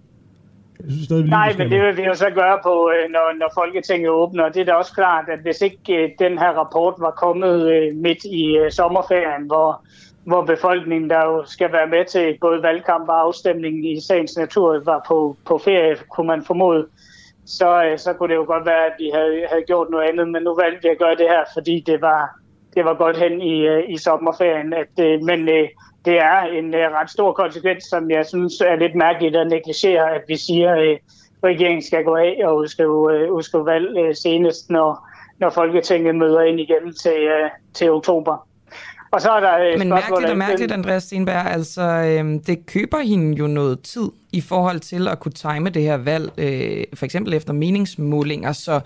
Jeg 0.81 0.93
synes 0.93 1.05
stadig, 1.05 1.25
Nej, 1.25 1.55
men 1.59 1.71
det 1.71 1.83
vil 1.83 1.97
vi 1.97 2.03
jo 2.03 2.15
så 2.15 2.31
gøre 2.31 2.59
på, 2.63 2.91
øh, 2.95 3.11
når, 3.11 3.39
når 3.39 3.51
Folketinget 3.55 4.11
åbner. 4.11 4.49
Det 4.49 4.61
er 4.61 4.65
da 4.65 4.73
også 4.73 4.93
klart, 4.93 5.25
at 5.29 5.39
hvis 5.39 5.61
ikke 5.61 6.03
øh, 6.03 6.11
den 6.19 6.39
her 6.39 6.53
rapport 6.53 6.95
var 6.99 7.11
kommet 7.11 7.57
midt 7.97 8.25
i 8.25 8.59
sommerferien, 8.71 9.47
hvor, 9.47 9.85
hvor 10.25 10.45
befolkningen, 10.45 11.11
der 11.11 11.25
jo 11.25 11.45
skal 11.47 11.73
være 11.73 11.87
med 11.87 12.05
til 12.05 12.39
både 12.41 12.63
valgkamp 12.63 13.09
og 13.09 13.21
afstemning 13.21 13.93
i 13.93 14.01
sagens 14.01 14.37
natur, 14.37 14.81
var 14.85 15.05
på, 15.09 15.37
på 15.47 15.59
ferie, 15.59 15.97
kunne 16.11 16.27
man 16.27 16.45
formode, 16.45 16.87
så, 17.47 17.85
øh, 17.85 17.99
så 17.99 18.13
kunne 18.13 18.29
det 18.29 18.35
jo 18.35 18.45
godt 18.45 18.67
være, 18.67 18.87
at 18.87 18.93
vi 18.99 19.11
havde, 19.15 19.47
havde 19.51 19.63
gjort 19.67 19.91
noget 19.91 20.09
andet. 20.09 20.29
Men 20.29 20.43
nu 20.43 20.55
valgte 20.55 20.83
vi 20.83 20.89
at 20.89 20.99
gøre 20.99 21.17
det 21.17 21.29
her, 21.29 21.45
fordi 21.55 21.81
det 21.87 22.01
var, 22.01 22.39
det 22.75 22.85
var 22.85 22.95
godt 22.95 23.17
hen 23.17 23.43
i, 23.43 23.67
øh, 23.67 23.83
i 23.89 23.97
sommerferien. 23.97 24.73
At, 24.73 24.95
øh, 25.01 25.23
men 25.23 25.47
det 26.05 26.19
er 26.19 26.41
en 26.43 26.75
ret 26.75 27.11
stor 27.11 27.33
konsekvens, 27.33 27.85
som 27.85 28.11
jeg 28.11 28.27
synes 28.27 28.61
er 28.61 28.77
lidt 28.77 28.95
mærkeligt 28.95 29.37
at 29.37 29.47
negligere, 29.47 30.15
at 30.15 30.23
vi 30.29 30.37
siger, 30.37 30.75
at 30.75 30.99
regeringen 31.45 31.83
skal 31.83 32.05
gå 32.05 32.17
af 32.17 32.41
og 32.45 32.57
udskrive, 32.57 33.33
udskrive 33.33 33.67
valg 33.67 34.17
senest, 34.17 34.71
når, 34.71 35.09
når 35.39 35.51
Folketinget 35.51 36.15
møder 36.15 36.41
ind 36.41 36.61
igen 36.61 36.95
til, 37.03 37.29
til 37.75 37.91
oktober. 37.91 38.49
Og 39.15 39.21
så 39.21 39.31
er 39.31 39.41
der 39.41 39.79
Men 39.79 39.89
mærkeligt 39.89 40.31
og 40.31 40.37
mærkeligt, 40.37 40.73
Andreas 40.73 41.03
Stenberg, 41.03 41.47
altså 41.47 41.83
øhm, 41.83 42.43
det 42.43 42.67
køber 42.67 42.99
hende 42.99 43.39
jo 43.39 43.47
noget 43.47 43.81
tid 43.83 44.09
i 44.33 44.41
forhold 44.41 44.81
til 44.81 45.09
at 45.09 45.19
kunne 45.21 45.33
time 45.33 45.71
det 45.71 45.83
her 45.83 45.97
valg, 45.97 46.33
øh, 46.39 46.85
for 46.95 47.05
eksempel 47.05 47.35
efter 47.35 47.53
meningsmålinger, 47.53 48.53
så, 48.53 48.81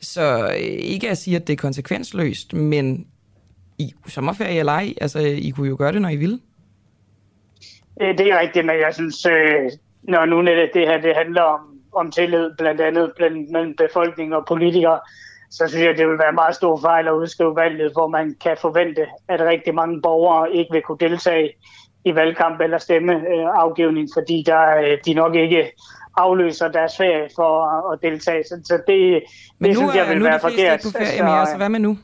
så 0.00 0.48
ikke 0.78 1.10
at 1.10 1.18
sige, 1.18 1.36
at 1.36 1.46
det 1.46 1.52
er 1.52 1.56
konsekvensløst, 1.56 2.52
men 2.52 3.06
i 3.78 3.94
sommerferie 4.08 4.58
eller 4.58 4.72
ej. 4.72 4.94
Altså, 5.00 5.18
I 5.18 5.50
kunne 5.56 5.68
jo 5.68 5.76
gøre 5.78 5.92
det, 5.92 6.02
når 6.02 6.08
I 6.08 6.16
ville. 6.16 6.38
Det 8.00 8.20
er 8.20 8.40
rigtigt, 8.40 8.66
men 8.66 8.76
jeg 8.80 8.94
synes, 8.94 9.26
øh, 9.26 9.70
når 10.02 10.24
nu 10.24 10.42
det 10.42 10.88
her 10.88 11.00
det 11.00 11.14
handler 11.16 11.42
om, 11.42 11.60
om 11.92 12.10
tillid, 12.10 12.50
blandt 12.58 12.80
andet 12.80 13.12
blandt, 13.16 13.50
mellem 13.50 13.76
befolkning 13.76 14.34
og 14.34 14.44
politikere, 14.48 15.00
så 15.58 15.68
synes 15.68 15.84
jeg, 15.84 15.98
det 15.98 16.08
vil 16.08 16.18
være 16.18 16.28
en 16.28 16.34
meget 16.34 16.54
stor 16.54 16.80
fejl 16.80 17.08
at 17.08 17.12
udskrive 17.12 17.56
valget, 17.56 17.92
hvor 17.92 18.08
man 18.08 18.36
kan 18.44 18.56
forvente, 18.60 19.06
at 19.28 19.40
rigtig 19.40 19.74
mange 19.74 20.02
borgere 20.02 20.52
ikke 20.52 20.72
vil 20.72 20.82
kunne 20.82 20.98
deltage 21.00 21.52
i 22.04 22.14
valgkamp 22.14 22.60
eller 22.60 22.78
stemmeafgivning, 22.78 24.08
fordi 24.14 24.42
der, 24.46 24.76
øh, 24.76 24.98
de 25.06 25.14
nok 25.14 25.34
ikke 25.34 25.72
afløser 26.16 26.68
deres 26.68 26.96
ferie 26.96 27.28
for 27.36 27.52
at 27.92 27.98
deltage. 28.02 28.44
Så, 28.44 28.60
så 28.64 28.82
det, 28.86 29.22
Men 29.58 29.70
det 29.70 29.78
nu 29.78 29.80
synes 29.80 29.94
jeg 29.94 30.08
vil 30.08 30.18
nu 30.18 30.24
være 30.24 30.40
forkert. 30.40 30.58
Men 30.58 30.64
nu 30.64 30.70
er 30.70 30.76
de 30.76 30.80
fleste 30.80 30.88
ikke 30.88 30.98
på 30.98 31.04
ferie 31.04 31.22
mere, 31.22 31.46
så 31.46 31.56
hvad 31.56 31.68
med 31.68 31.80
nu? 31.80 31.98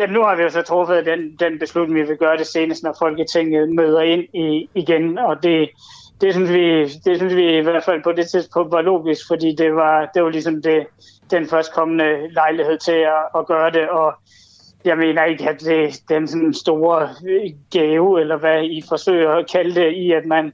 Ja, 0.00 0.06
nu 0.06 0.22
har 0.22 0.36
vi 0.36 0.42
jo 0.42 0.50
så 0.50 0.62
truffet 0.62 1.06
den, 1.06 1.36
den 1.40 1.58
beslutning, 1.58 2.00
vi 2.00 2.06
vil 2.08 2.16
gøre 2.16 2.36
det 2.36 2.46
senest, 2.46 2.82
når 2.82 2.96
Folketinget 2.98 3.68
møder 3.68 4.00
ind 4.00 4.24
i, 4.34 4.70
igen, 4.74 5.18
og 5.18 5.42
det, 5.42 5.70
det, 6.20 6.34
synes 6.34 6.50
vi, 6.52 6.84
det 6.84 7.16
synes 7.16 7.34
vi 7.34 7.58
i 7.58 7.60
hvert 7.60 7.84
fald 7.84 8.02
på 8.02 8.12
det 8.12 8.28
tidspunkt 8.30 8.72
var 8.72 8.82
logisk, 8.82 9.26
fordi 9.26 9.54
det 9.54 9.74
var, 9.74 10.10
det 10.14 10.22
var 10.22 10.30
ligesom 10.30 10.62
det, 10.62 10.86
den 11.30 11.48
førstkommende 11.48 12.32
lejlighed 12.32 12.78
til 12.78 12.92
at, 12.92 13.40
at 13.40 13.46
gøre 13.46 13.70
det, 13.70 13.88
og 13.88 14.14
jeg 14.84 14.98
mener 14.98 15.24
ikke, 15.24 15.48
at 15.48 15.60
det 15.60 15.84
er 15.84 16.00
den 16.08 16.28
sådan 16.28 16.54
store 16.54 17.08
gave, 17.70 18.20
eller 18.20 18.36
hvad 18.36 18.62
I 18.62 18.82
forsøger 18.88 19.30
at 19.30 19.50
kalde 19.50 19.80
det, 19.80 19.92
i 19.92 20.12
at 20.12 20.26
man, 20.26 20.52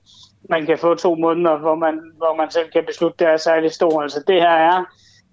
man 0.51 0.67
kan 0.67 0.79
få 0.79 0.95
to 0.95 1.15
måneder, 1.15 1.59
hvor 1.59 1.75
man, 1.75 2.01
hvor 2.17 2.35
man 2.37 2.51
selv 2.51 2.71
kan 2.71 2.85
beslutte, 2.87 3.25
det 3.25 3.33
er 3.33 3.37
særlig 3.37 3.71
stor. 3.73 4.03
Altså 4.03 4.25
det 4.27 4.41
her 4.41 4.51
er 4.51 4.85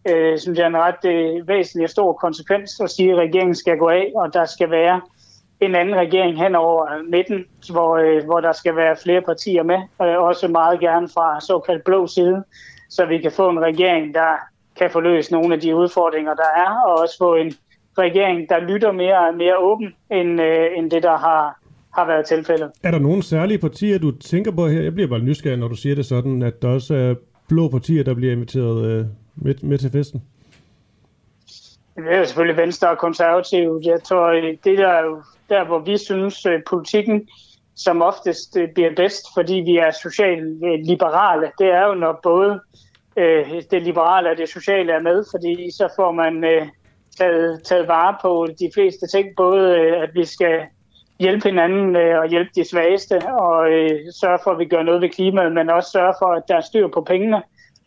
øh, 0.09 0.39
synes 0.39 0.59
jeg, 0.59 0.67
en 0.67 0.77
ret 0.77 1.05
øh, 1.05 1.47
væsentlig 1.47 1.83
og 1.83 1.89
stor 1.89 2.13
konsekvens 2.13 2.79
at 2.79 2.89
sige, 2.89 3.11
at 3.11 3.17
regeringen 3.17 3.55
skal 3.55 3.77
gå 3.77 3.89
af, 3.89 4.11
og 4.15 4.33
der 4.33 4.45
skal 4.45 4.71
være 4.71 5.01
en 5.59 5.75
anden 5.75 5.95
regering 5.95 6.43
hen 6.43 6.55
over 6.55 7.03
midten, 7.09 7.45
hvor, 7.71 7.97
øh, 7.97 8.25
hvor 8.25 8.39
der 8.39 8.51
skal 8.51 8.75
være 8.75 8.95
flere 9.03 9.21
partier 9.21 9.63
med, 9.63 9.79
øh, 10.01 10.17
også 10.17 10.47
meget 10.47 10.79
gerne 10.79 11.09
fra 11.09 11.41
såkaldt 11.41 11.83
blå 11.83 12.07
side, 12.07 12.43
så 12.89 13.05
vi 13.05 13.17
kan 13.17 13.31
få 13.31 13.49
en 13.49 13.59
regering, 13.59 14.13
der 14.13 14.50
kan 14.75 14.91
få 14.91 14.99
løst 14.99 15.31
nogle 15.31 15.55
af 15.55 15.61
de 15.61 15.75
udfordringer, 15.75 16.33
der 16.33 16.49
er, 16.55 16.81
og 16.87 16.99
også 17.01 17.17
få 17.17 17.35
en 17.35 17.53
regering, 17.97 18.49
der 18.49 18.59
lytter 18.59 18.91
mere 18.91 19.33
mere 19.33 19.57
åben, 19.57 19.95
end, 20.11 20.41
øh, 20.41 20.77
end 20.77 20.91
det, 20.91 21.03
der 21.03 21.17
har, 21.17 21.59
har 21.93 22.05
været 22.07 22.25
tilfældet. 22.25 22.71
Er 22.83 22.91
der 22.91 22.99
nogle 22.99 23.23
særlige 23.23 23.57
partier, 23.57 23.99
du 23.99 24.11
tænker 24.11 24.51
på 24.51 24.67
her? 24.67 24.81
Jeg 24.81 24.93
bliver 24.93 25.09
bare 25.09 25.19
nysgerrig, 25.19 25.59
når 25.59 25.67
du 25.67 25.75
siger 25.75 25.95
det 25.95 26.05
sådan, 26.05 26.41
at 26.41 26.61
der 26.61 26.67
også 26.67 26.95
er 26.95 27.15
blå 27.49 27.69
partier, 27.69 28.03
der 28.03 28.13
bliver 28.13 28.33
inviteret 28.33 28.85
øh, 28.85 29.05
med, 29.35 29.55
med 29.61 29.77
til 29.77 29.91
festen? 29.91 30.21
Det 31.95 32.13
er 32.13 32.17
jo 32.17 32.25
selvfølgelig 32.25 32.57
Venstre 32.57 32.89
og 32.89 32.97
Konservative. 32.97 33.81
Jeg 33.83 34.03
tror, 34.03 34.31
det 34.63 34.77
der 34.77 34.87
er 34.87 35.05
jo 35.05 35.21
der, 35.49 35.65
hvor 35.65 35.79
vi 35.79 35.97
synes, 35.97 36.45
øh, 36.45 36.59
politikken 36.69 37.27
som 37.75 38.01
oftest 38.01 38.57
øh, 38.57 38.69
bliver 38.73 38.95
bedst, 38.95 39.25
fordi 39.33 39.53
vi 39.53 39.77
er 39.77 39.91
socialt 39.91 40.59
liberale, 40.85 41.51
det 41.59 41.67
er 41.67 41.87
jo, 41.87 41.93
når 41.93 42.19
både 42.23 42.59
øh, 43.17 43.61
det 43.71 43.81
liberale 43.81 44.29
og 44.29 44.37
det 44.37 44.49
sociale 44.49 44.91
er 44.91 44.99
med, 44.99 45.23
fordi 45.31 45.71
så 45.71 45.93
får 45.95 46.11
man 46.11 46.43
øh, 46.43 46.67
taget, 47.17 47.63
taget 47.63 47.87
vare 47.87 48.15
på 48.21 48.47
de 48.59 48.71
fleste 48.73 49.07
ting, 49.07 49.27
både 49.37 49.79
øh, 49.79 50.03
at 50.03 50.09
vi 50.13 50.25
skal 50.25 50.61
hjælpe 51.19 51.49
hinanden 51.49 51.95
øh, 51.95 52.19
og 52.19 52.27
hjælpe 52.27 52.51
de 52.55 52.69
svageste, 52.69 53.15
og 53.27 53.71
øh, 53.71 53.99
sørge 54.21 54.39
for, 54.43 54.51
at 54.51 54.59
vi 54.59 54.65
gør 54.65 54.83
noget 54.83 55.01
ved 55.01 55.09
klimaet, 55.09 55.51
men 55.51 55.69
også 55.69 55.91
sørge 55.91 56.13
for, 56.19 56.25
at 56.25 56.43
der 56.47 56.55
er 56.55 56.61
styr 56.61 56.87
på 56.87 57.01
pengene, 57.01 57.41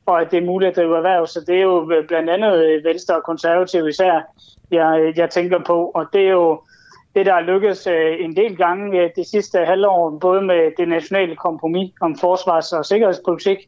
og 0.07 0.21
at 0.21 0.31
det 0.31 0.39
er 0.39 0.47
muligt 0.47 0.71
at 0.71 0.77
drive 0.77 0.97
erhverv. 0.97 1.27
Så 1.27 1.41
det 1.47 1.57
er 1.57 1.63
jo 1.63 1.93
øh, 1.93 2.07
blandt 2.09 2.31
andet 2.31 2.65
øh, 2.65 2.85
Venstre 2.85 3.17
og 3.17 3.23
Konservative 3.23 3.89
især, 3.89 4.21
jeg, 4.71 5.13
jeg 5.17 5.31
tænker 5.31 5.59
på, 5.67 5.91
og 5.95 6.07
det 6.13 6.21
er 6.27 6.31
jo 6.31 6.61
det, 7.15 7.27
der 7.27 7.35
er 7.35 7.41
lykkedes 7.41 7.87
øh, 7.87 8.17
en 8.21 8.37
del 8.37 8.57
gange 8.57 9.11
det 9.17 9.27
sidste 9.27 9.59
halvår, 9.59 10.19
både 10.21 10.43
med 10.43 10.73
det 10.77 10.89
nationale 10.89 11.37
kompromis 11.37 11.93
om 12.01 12.19
forsvars- 12.19 12.73
og 12.73 12.85
sikkerhedspolitik, 12.85 13.59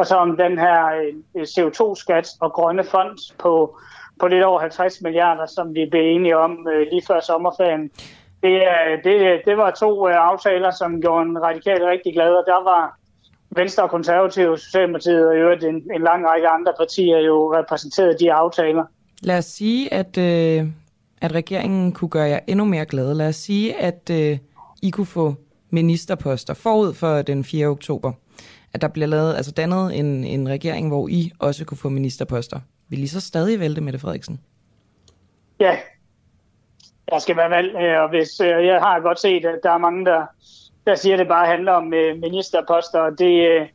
og 0.00 0.06
så 0.06 0.16
om 0.16 0.36
den 0.36 0.58
her 0.58 0.78
øh, 1.36 1.42
CO2-skat 1.42 2.28
og 2.40 2.52
grønne 2.52 2.84
fond 2.84 3.18
på, 3.38 3.78
på 4.20 4.26
lidt 4.26 4.44
over 4.44 4.60
50 4.60 5.02
milliarder, 5.02 5.46
som 5.46 5.74
vi 5.74 5.86
blev 5.90 6.02
enige 6.16 6.36
om 6.36 6.52
øh, 6.72 6.86
lige 6.90 7.02
før 7.06 7.20
sommerferien. 7.20 7.90
Det, 8.42 8.54
øh, 8.74 8.92
det, 9.04 9.40
det 9.46 9.56
var 9.56 9.70
to 9.70 10.06
aftaler, 10.06 10.70
som 10.70 11.00
gjorde 11.00 11.22
en 11.28 11.42
radikal 11.42 11.84
rigtig 11.84 12.12
glad, 12.12 12.30
og 12.40 12.44
der 12.46 12.64
var 12.64 12.96
Venstre 13.50 13.82
og 13.82 13.90
Konservative, 13.90 14.58
Socialdemokratiet 14.58 15.28
og 15.28 15.34
i 15.34 15.38
øvrigt 15.38 15.64
en, 15.64 15.76
en 15.94 16.02
lang 16.02 16.26
række 16.26 16.48
andre 16.48 16.72
partier 16.78 17.18
jo 17.18 17.54
repræsenteret 17.54 18.20
de 18.20 18.32
aftaler. 18.32 18.84
Lad 19.22 19.38
os 19.38 19.44
sige, 19.44 19.94
at 19.94 20.18
øh, 20.18 20.66
at 21.20 21.32
regeringen 21.32 21.92
kunne 21.92 22.08
gøre 22.08 22.28
jer 22.28 22.40
endnu 22.46 22.64
mere 22.64 22.84
glade. 22.84 23.14
Lad 23.14 23.28
os 23.28 23.36
sige, 23.36 23.76
at 23.76 24.10
øh, 24.10 24.38
I 24.82 24.90
kunne 24.90 25.06
få 25.06 25.34
ministerposter 25.70 26.54
forud 26.54 26.94
for 26.94 27.22
den 27.22 27.44
4. 27.44 27.66
oktober. 27.66 28.12
At 28.74 28.82
der 28.82 28.88
bliver 28.88 29.06
lavet, 29.06 29.36
altså 29.36 29.52
dannet 29.52 29.98
en, 29.98 30.24
en 30.24 30.48
regering, 30.48 30.88
hvor 30.88 31.08
I 31.08 31.32
også 31.38 31.64
kunne 31.64 31.78
få 31.78 31.88
ministerposter. 31.88 32.60
Vil 32.88 33.02
I 33.02 33.06
så 33.06 33.20
stadig 33.20 33.60
vælte 33.60 33.80
Mette 33.80 33.98
Frederiksen? 33.98 34.40
Ja, 35.60 35.76
der 37.10 37.18
skal 37.18 37.36
være 37.36 37.50
valg, 37.50 37.76
øh, 37.76 38.02
og 38.02 38.08
hvis 38.08 38.40
øh, 38.40 38.66
jeg 38.66 38.78
har 38.80 39.00
godt 39.00 39.20
set, 39.20 39.44
at 39.44 39.58
der 39.62 39.70
er 39.70 39.78
mange, 39.78 40.04
der, 40.04 40.26
der 40.86 40.94
siger, 40.94 41.14
at 41.14 41.18
det 41.18 41.28
bare 41.28 41.46
handler 41.46 41.72
om 41.72 41.94
øh, 41.94 42.18
ministerposter, 42.18 43.00
og 43.00 43.18
det, 43.18 43.68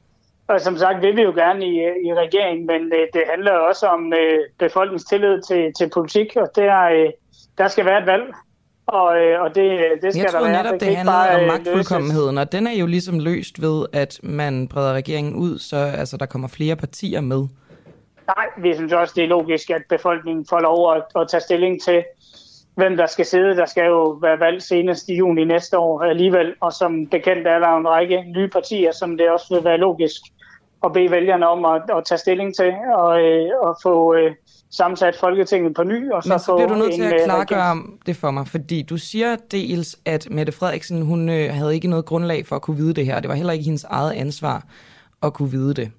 og 0.48 0.62
som 0.62 0.78
sagt 0.78 1.02
vil 1.02 1.16
vi 1.16 1.22
jo 1.22 1.32
gerne 1.32 1.66
i, 1.66 1.76
i 2.08 2.14
regeringen, 2.14 2.68
men 2.68 2.92
det 3.14 3.24
handler 3.30 3.52
også 3.52 3.88
om 3.88 4.14
befolkningens 4.60 5.06
tillid 5.06 5.42
til, 5.42 5.74
til 5.78 5.90
politik, 5.94 6.36
og 6.36 6.48
det 6.56 6.64
er, 6.64 7.12
der 7.58 7.68
skal 7.68 7.86
være 7.86 8.00
et 8.00 8.08
valg, 8.08 8.34
og, 8.88 9.18
øh, 9.18 9.42
og 9.42 9.56
det, 9.56 9.80
det 10.02 10.14
skal 10.14 10.22
jeg 10.22 10.32
der 10.32 10.40
tror 10.40 10.48
være. 10.48 10.64
netop, 10.64 10.74
det, 10.74 10.82
det 10.82 10.96
handler 10.96 11.36
om 11.36 11.42
øh, 11.42 11.48
magtfuldkommenheden, 11.48 12.38
og 12.38 12.52
den 12.52 12.68
er 12.68 12.72
jo 12.72 12.86
ligesom 12.86 13.20
løst 13.20 13.62
ved, 13.62 13.86
at 13.94 14.20
man 14.24 14.68
breder 14.68 14.94
regeringen 14.94 15.36
ud, 15.36 15.60
så 15.60 15.78
altså, 15.78 16.18
der 16.18 16.26
kommer 16.26 16.48
flere 16.48 16.76
partier 16.76 17.22
med. 17.22 17.48
Nej, 18.28 18.46
vi 18.58 18.76
synes 18.76 18.94
også, 18.94 19.14
det 19.16 19.24
er 19.24 19.28
logisk, 19.28 19.70
at 19.70 19.82
befolkningen 19.90 20.46
får 20.50 20.60
lov 20.60 20.96
at, 20.96 21.22
at 21.22 21.28
tage 21.30 21.42
stilling 21.42 21.82
til, 21.82 22.04
hvem 22.76 22.98
der 22.98 23.06
skal 23.06 23.26
sidde. 23.26 23.56
Der 23.56 23.66
skal 23.66 23.86
jo 23.86 24.04
være 24.04 24.40
valg 24.40 24.62
senest 24.62 25.10
i 25.10 25.16
juni 25.16 25.44
næste 25.44 25.78
år 25.78 26.02
alligevel, 26.02 26.54
og 26.60 26.74
som 26.74 27.08
bekendt 27.08 27.48
er 27.48 27.60
der 27.60 27.78
en 27.78 27.88
række 27.88 28.24
nye 28.36 28.48
partier, 28.48 28.92
som 28.92 29.18
det 29.18 29.30
også 29.30 29.56
vil 29.56 29.64
være 29.64 29.78
logisk 29.78 30.22
at 30.84 30.94
bede 30.94 31.12
vælgerne 31.12 31.48
om 31.48 31.66
at, 31.66 31.82
at 31.98 32.06
tage 32.06 32.18
stilling 32.18 32.56
til 32.56 32.74
og, 32.94 33.22
øh, 33.22 33.50
og 33.62 33.78
få 33.84 34.16
øh, 34.16 34.36
sammensat 34.76 35.16
Folketinget 35.20 35.76
på 35.76 35.84
ny. 35.84 36.12
Og 36.12 36.24
så 36.24 36.30
Men 36.30 36.40
så 36.40 36.56
bliver 36.56 36.68
du 36.68 36.76
nødt 36.76 36.94
til 36.94 37.02
at 37.02 37.14
øh, 37.14 37.26
klargøre 37.26 37.84
det 38.06 38.16
for 38.16 38.32
mig, 38.32 38.48
fordi 38.48 38.82
du 38.82 38.98
siger 38.98 39.36
dels, 39.52 39.96
at 40.06 40.28
Mette 40.32 40.52
Frederiksen 40.52 41.02
hun 41.02 41.30
øh, 41.30 41.54
havde 41.54 41.76
ikke 41.76 41.88
noget 41.88 42.06
grundlag 42.06 42.48
for 42.48 42.56
at 42.56 42.62
kunne 42.62 42.78
vide 42.78 42.94
det 42.94 43.06
her. 43.06 43.20
Det 43.20 43.30
var 43.30 43.36
heller 43.36 43.54
ikke 43.54 43.66
hendes 43.66 43.84
eget 43.84 44.12
ansvar 44.12 44.66
at 45.24 45.34
kunne 45.34 45.52
vide 45.52 45.74
det. 45.74 45.92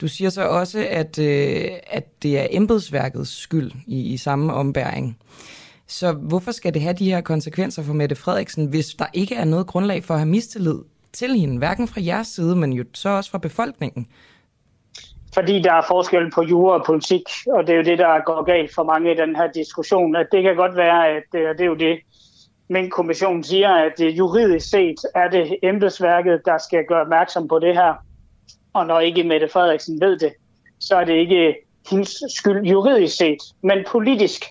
Du 0.00 0.08
siger 0.08 0.30
så 0.30 0.48
også, 0.48 0.86
at, 0.90 1.18
øh, 1.18 1.64
at 1.86 2.22
det 2.22 2.38
er 2.38 2.46
embedsværkets 2.50 3.42
skyld 3.42 3.72
i, 3.86 4.00
i 4.00 4.16
samme 4.16 4.54
ombæring. 4.54 5.18
Så 5.86 6.12
hvorfor 6.12 6.52
skal 6.52 6.74
det 6.74 6.82
have 6.82 6.94
de 6.94 7.10
her 7.10 7.20
konsekvenser 7.20 7.82
for 7.82 7.92
Mette 7.92 8.16
Frederiksen, 8.16 8.66
hvis 8.66 8.86
der 8.86 9.06
ikke 9.12 9.34
er 9.34 9.44
noget 9.44 9.66
grundlag 9.66 10.04
for 10.04 10.14
at 10.14 10.20
have 10.20 10.28
mistillid 10.28 10.78
til 11.12 11.36
hende, 11.36 11.58
hverken 11.58 11.88
fra 11.88 12.00
jeres 12.04 12.26
side, 12.26 12.56
men 12.56 12.72
jo 12.72 12.84
så 12.94 13.08
også 13.08 13.30
fra 13.30 13.38
befolkningen? 13.38 14.06
Fordi 15.38 15.62
der 15.62 15.72
er 15.72 15.82
forskel 15.88 16.30
på 16.30 16.42
jura 16.42 16.78
og 16.78 16.84
politik, 16.86 17.22
og 17.52 17.66
det 17.66 17.72
er 17.72 17.76
jo 17.76 17.82
det, 17.82 17.98
der 17.98 18.24
går 18.24 18.42
galt 18.42 18.74
for 18.74 18.82
mange 18.82 19.12
i 19.12 19.16
den 19.16 19.36
her 19.36 19.46
diskussion. 19.46 20.16
At 20.16 20.26
det 20.32 20.42
kan 20.42 20.56
godt 20.56 20.76
være, 20.76 21.08
at 21.08 21.28
øh, 21.34 21.48
det, 21.48 21.60
er 21.60 21.66
jo 21.66 21.74
det, 21.74 21.98
men 22.68 22.90
kommissionen 22.90 23.44
siger, 23.44 23.68
at 23.68 24.00
øh, 24.00 24.18
juridisk 24.18 24.70
set 24.70 24.96
er 25.14 25.28
det 25.30 25.56
embedsværket, 25.62 26.40
der 26.44 26.58
skal 26.58 26.84
gøre 26.84 27.00
opmærksom 27.00 27.48
på 27.48 27.58
det 27.58 27.74
her. 27.74 27.94
Og 28.72 28.86
når 28.86 29.00
ikke 29.00 29.24
Mette 29.24 29.48
Frederiksen 29.48 30.00
ved 30.00 30.18
det, 30.18 30.32
så 30.80 30.96
er 30.96 31.04
det 31.04 31.14
ikke 31.14 31.48
øh, 31.48 31.54
hendes 31.90 32.22
skyld 32.36 32.66
juridisk 32.66 33.16
set, 33.16 33.42
men 33.62 33.78
politisk 33.88 34.44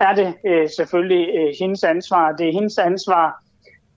er 0.00 0.14
det 0.14 0.34
øh, 0.46 0.68
selvfølgelig 0.76 1.28
øh, 1.38 1.54
hendes 1.60 1.84
ansvar. 1.84 2.32
Det 2.32 2.48
er 2.48 2.52
hendes 2.52 2.78
ansvar 2.78 3.42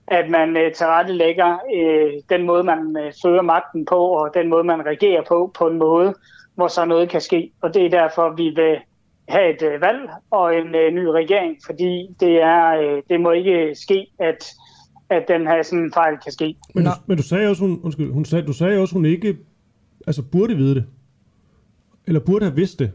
at 0.06 0.30
man 0.30 0.56
øh, 0.56 0.72
tilrettelægger 0.72 1.58
øh, 1.76 2.12
den 2.28 2.46
måde, 2.46 2.62
man 2.62 2.96
øh, 2.96 3.12
fører 3.22 3.42
magten 3.42 3.84
på, 3.84 3.96
og 3.96 4.30
den 4.34 4.48
måde, 4.48 4.64
man 4.64 4.86
regerer 4.86 5.22
på, 5.28 5.52
på 5.58 5.66
en 5.66 5.78
måde, 5.78 6.14
hvor 6.54 6.68
så 6.68 6.84
noget 6.84 7.08
kan 7.08 7.20
ske. 7.20 7.50
Og 7.62 7.74
det 7.74 7.86
er 7.86 7.90
derfor, 7.90 8.34
vi 8.36 8.44
vil 8.44 8.76
have 9.28 9.54
et 9.54 9.62
øh, 9.62 9.80
valg 9.80 10.10
og 10.30 10.56
en 10.56 10.74
øh, 10.74 10.94
ny 10.94 11.04
regering, 11.06 11.56
fordi 11.66 12.06
det, 12.20 12.42
er, 12.42 12.68
øh, 12.68 13.02
det 13.10 13.20
må 13.20 13.30
ikke 13.30 13.74
ske, 13.74 14.06
at, 14.18 14.50
at 15.10 15.24
den 15.28 15.46
her 15.46 15.62
sådan 15.62 15.90
fejl 15.94 16.14
kan 16.24 16.32
ske. 16.32 16.56
Men 16.74 16.84
du, 16.84 16.90
men 17.06 17.16
du 17.16 17.22
sagde 17.22 17.48
også, 17.48 17.62
hun, 17.62 17.80
undskyld, 17.82 18.12
hun 18.12 18.24
sagde, 18.24 18.46
du 18.46 18.52
sagde 18.52 18.78
også, 18.78 18.94
hun 18.94 19.04
ikke 19.04 19.36
altså 20.06 20.22
burde 20.22 20.56
vide 20.56 20.74
det. 20.74 20.84
Eller 22.06 22.20
burde 22.20 22.44
have 22.44 22.56
vidst 22.56 22.78
det. 22.78 22.92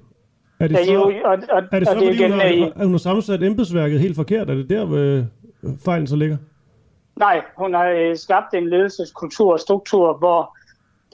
Er 0.60 0.67
det 0.67 0.76
ja, 0.76 0.86
så, 0.86 0.93
jo, 0.93 1.02
og, 1.02 1.38
og, 1.50 1.63
er 1.72 1.80
det 1.80 1.88
så 1.88 1.93
og 1.93 2.00
det 2.00 2.08
fordi, 2.08 2.17
igen, 2.17 2.32
hun 2.32 2.39
har, 2.39 2.84
hun 2.84 2.91
har 2.91 2.98
sammensat 2.98 3.43
embedsværket 3.43 4.00
helt 4.00 4.15
forkert? 4.15 4.50
Er 4.50 4.56
det 4.56 4.70
der, 4.70 4.86
hvor 4.86 5.26
fejlen 5.86 6.08
så 6.08 6.15
ligger? 6.15 6.38
Nej, 7.17 7.41
hun 7.58 7.73
har 7.73 7.88
øh, 7.88 8.17
skabt 8.17 8.53
en 8.53 8.69
ledelseskultur 8.69 9.53
og 9.53 9.60
struktur, 9.60 10.17
hvor 10.17 10.58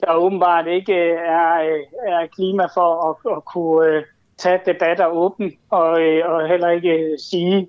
der 0.00 0.14
åbenbart 0.14 0.66
ikke 0.66 0.94
øh, 0.94 1.18
er, 1.18 1.60
øh, 1.60 1.80
er 2.06 2.26
klima 2.26 2.64
for 2.74 2.88
at, 3.08 3.36
at 3.36 3.44
kunne 3.44 3.88
øh, 3.88 4.02
tage 4.38 4.60
debatter 4.66 5.06
åbent 5.06 5.54
og, 5.70 6.00
øh, 6.00 6.30
og 6.30 6.48
heller 6.48 6.68
ikke 6.68 6.88
øh, 6.88 7.18
sige, 7.18 7.68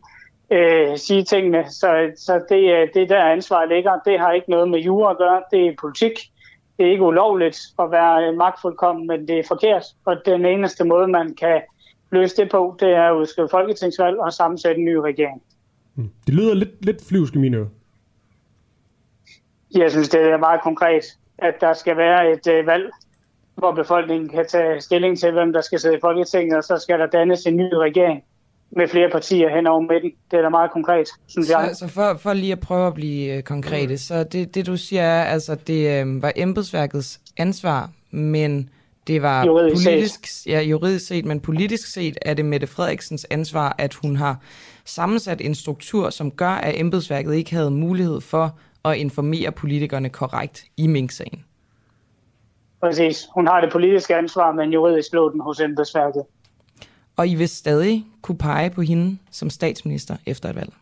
øh, 0.51 0.97
sige 0.97 1.23
tingene. 1.23 1.65
Så, 1.69 2.11
så 2.17 2.33
det, 2.49 2.89
det 2.93 3.09
der 3.09 3.23
ansvar 3.23 3.65
ligger, 3.65 3.99
det 4.05 4.19
har 4.19 4.31
ikke 4.31 4.49
noget 4.49 4.69
med 4.69 4.79
jura 4.79 5.11
at 5.11 5.17
gøre. 5.17 5.43
Det 5.51 5.67
er 5.67 5.75
politik. 5.81 6.19
Det 6.77 6.85
er 6.85 6.91
ikke 6.91 7.03
ulovligt 7.03 7.59
at 7.79 7.91
være 7.91 8.33
magtfuldkommen, 8.33 9.07
men 9.07 9.27
det 9.27 9.39
er 9.39 9.43
forkert. 9.47 9.83
Og 10.05 10.15
den 10.25 10.45
eneste 10.45 10.83
måde, 10.83 11.07
man 11.07 11.35
kan 11.35 11.61
løse 12.11 12.35
det 12.37 12.51
på, 12.51 12.77
det 12.79 12.89
er 12.89 13.03
at 13.03 13.15
udskrive 13.15 13.49
folketingsvalg 13.51 14.19
og 14.19 14.33
sammensætte 14.33 14.79
en 14.79 14.85
ny 14.85 14.95
regering. 14.95 15.41
Hmm. 15.93 16.09
Det 16.25 16.33
lyder 16.33 16.53
lidt, 16.53 16.85
lidt 16.85 17.07
flyvsk 17.09 17.35
i 17.35 17.37
mine 17.37 17.57
ører. 17.57 17.67
Jeg 19.71 19.91
synes, 19.91 20.09
det 20.09 20.21
er 20.21 20.37
meget 20.37 20.61
konkret, 20.61 21.03
at 21.37 21.53
der 21.61 21.73
skal 21.73 21.97
være 21.97 22.31
et 22.31 22.47
øh, 22.47 22.65
valg, 22.65 22.91
hvor 23.55 23.71
befolkningen 23.71 24.29
kan 24.29 24.45
tage 24.47 24.81
stilling 24.81 25.19
til, 25.19 25.31
hvem 25.31 25.53
der 25.53 25.61
skal 25.61 25.79
sidde 25.79 25.95
i 25.95 25.99
Folketinget, 26.01 26.57
og 26.57 26.63
så 26.63 26.77
skal 26.77 26.99
der 26.99 27.05
dannes 27.05 27.45
en 27.45 27.57
ny 27.57 27.73
regering 27.73 28.23
med 28.71 28.87
flere 28.87 29.09
partier 29.09 29.55
hen 29.55 29.67
over 29.67 29.79
midten. 29.79 30.11
Det 30.31 30.37
er 30.37 30.41
da 30.41 30.49
meget 30.49 30.71
konkret, 30.71 31.07
synes 31.27 31.47
så, 31.47 31.59
jeg. 31.59 31.75
Så 31.75 31.87
for, 31.87 32.17
for 32.17 32.33
lige 32.33 32.51
at 32.51 32.59
prøve 32.59 32.87
at 32.87 32.93
blive 32.93 33.37
øh, 33.37 33.43
konkrete, 33.43 33.93
mm. 33.93 33.97
så 33.97 34.23
det, 34.23 34.55
det 34.55 34.65
du 34.65 34.77
siger 34.77 35.03
er, 35.03 35.23
altså 35.23 35.55
det 35.55 36.01
øh, 36.01 36.21
var 36.21 36.31
embedsværkets 36.35 37.19
ansvar, 37.37 37.89
men 38.11 38.69
det 39.07 39.21
var 39.21 39.45
juridisk 39.45 39.85
politisk, 39.87 40.27
set. 40.27 40.51
ja, 40.51 40.61
juridisk 40.61 41.07
set, 41.07 41.25
men 41.25 41.39
politisk 41.39 41.93
set 41.93 42.17
er 42.21 42.33
det 42.33 42.45
Mette 42.45 42.67
Frederiksens 42.67 43.27
ansvar, 43.29 43.75
at 43.77 43.93
hun 43.93 44.15
har 44.15 44.39
sammensat 44.85 45.41
en 45.41 45.55
struktur, 45.55 46.09
som 46.09 46.31
gør, 46.31 46.49
at 46.49 46.79
embedsværket 46.79 47.35
ikke 47.35 47.55
havde 47.55 47.71
mulighed 47.71 48.21
for 48.21 48.57
at 48.85 48.97
informere 48.97 49.51
politikerne 49.51 50.09
korrekt 50.09 50.65
i 50.77 50.87
Mink-sagen. 50.87 51.45
Præcis. 52.81 53.27
Hun 53.33 53.47
har 53.47 53.61
det 53.61 53.71
politiske 53.71 54.15
ansvar, 54.15 54.51
men 54.51 54.73
juridisk 54.73 55.13
lå 55.13 55.31
den 55.31 55.39
hos 55.39 55.59
embedsværket. 55.59 56.23
Og 57.17 57.27
I 57.27 57.35
vil 57.35 57.49
stadig 57.49 58.05
kunne 58.21 58.37
pege 58.37 58.69
på 58.69 58.81
hende 58.81 59.17
som 59.31 59.49
statsminister 59.49 60.17
efter 60.25 60.49
et 60.49 60.55
valg? 60.55 60.73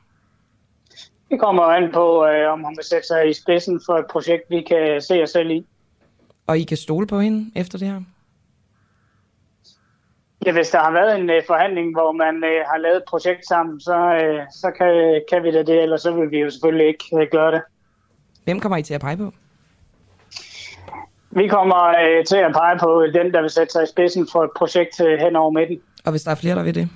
Det 1.29 1.39
kommer 1.39 1.63
an 1.63 1.91
på, 1.93 2.25
øh, 2.25 2.51
om 2.51 2.63
hun 2.63 2.77
vil 2.77 2.85
sætte 2.85 3.07
sig 3.07 3.29
i 3.29 3.33
spidsen 3.33 3.81
for 3.85 3.93
et 3.93 4.05
projekt, 4.09 4.43
vi 4.49 4.61
kan 4.61 5.01
se 5.01 5.23
os 5.23 5.29
selv 5.29 5.49
i. 5.49 5.65
Og 6.47 6.59
I 6.59 6.63
kan 6.63 6.77
stole 6.77 7.07
på 7.07 7.19
hende 7.19 7.51
efter 7.55 7.77
det 7.77 7.87
her? 7.87 8.01
Ja, 10.45 10.51
hvis 10.51 10.69
der 10.69 10.79
har 10.79 10.91
været 10.91 11.19
en 11.19 11.29
uh, 11.29 11.35
forhandling, 11.47 11.91
hvor 11.93 12.11
man 12.11 12.35
uh, 12.35 12.69
har 12.71 12.77
lavet 12.77 12.97
et 12.97 13.03
projekt 13.07 13.47
sammen, 13.47 13.79
så, 13.79 13.95
uh, 13.95 14.45
så 14.51 14.71
kan, 14.77 15.21
kan 15.29 15.43
vi 15.43 15.51
da 15.51 15.63
det, 15.63 15.81
eller 15.81 15.97
så 15.97 16.11
vil 16.11 16.31
vi 16.31 16.39
jo 16.39 16.49
selvfølgelig 16.49 16.87
ikke 16.87 17.05
uh, 17.11 17.21
gøre 17.31 17.51
det. 17.51 17.61
Hvem 18.43 18.59
kommer 18.59 18.77
I 18.77 18.83
til 18.83 18.93
at 18.93 19.01
pege 19.01 19.17
på? 19.17 19.33
Vi 21.31 21.47
kommer 21.47 21.87
øh, 21.87 22.25
til 22.25 22.37
at 22.37 22.51
pege 22.53 22.79
på 22.79 23.05
den, 23.13 23.33
der 23.33 23.41
vil 23.41 23.49
sætte 23.49 23.73
sig 23.73 23.83
i 23.83 23.87
spidsen 23.87 24.27
for 24.31 24.43
et 24.43 24.49
projekt 24.55 25.01
øh, 25.01 25.19
hen 25.19 25.35
over 25.35 25.51
midten. 25.51 25.79
Og 26.05 26.11
hvis 26.11 26.23
der 26.23 26.31
er 26.31 26.35
flere, 26.35 26.55
der 26.55 26.63
vil 26.63 26.75
det? 26.75 26.89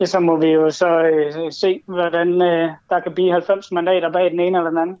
Ja, 0.00 0.04
så 0.04 0.20
må 0.20 0.36
vi 0.36 0.46
jo 0.46 0.70
så 0.70 1.02
øh, 1.02 1.52
se, 1.52 1.82
hvordan 1.86 2.42
øh, 2.42 2.70
der 2.90 3.00
kan 3.00 3.12
blive 3.14 3.32
90 3.32 3.72
mandater 3.72 4.12
bag 4.12 4.30
den 4.30 4.40
ene 4.40 4.58
eller 4.58 4.70
den 4.70 4.78
anden. 4.78 4.96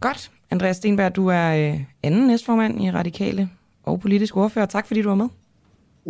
Godt. 0.00 0.30
Andreas 0.50 0.76
Stenberg, 0.76 1.16
du 1.16 1.28
er 1.28 1.70
øh, 1.70 1.80
anden 2.02 2.26
næstformand 2.26 2.82
i 2.82 2.90
Radikale 2.90 3.48
og 3.82 4.00
politisk 4.00 4.36
ordfører. 4.36 4.66
Tak 4.66 4.86
fordi 4.86 5.02
du 5.02 5.08
var 5.08 5.14
med. 5.14 5.28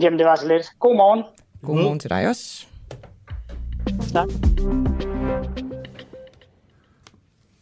Jamen, 0.02 0.18
det 0.18 0.26
var 0.26 0.37
så 0.37 0.48
lidt. 0.48 0.66
God 0.78 0.96
morgen. 0.96 1.24
God 1.62 1.82
morgen 1.82 1.98
til 1.98 2.11
dig 2.11 2.28
også. 2.28 2.66
Tak. 4.12 4.28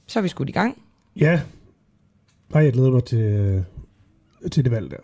Så 0.06 0.18
er 0.18 0.22
vi 0.22 0.28
skudt 0.28 0.48
i 0.48 0.52
gang. 0.52 0.82
Ja, 1.16 1.40
Ej, 2.54 2.62
jeg 2.62 2.72
glæder 2.72 2.90
mig 2.90 3.04
til, 3.04 3.18
øh, 3.18 3.62
til 4.52 4.64
det 4.64 4.72
valg 4.72 4.90
der. 4.90 4.96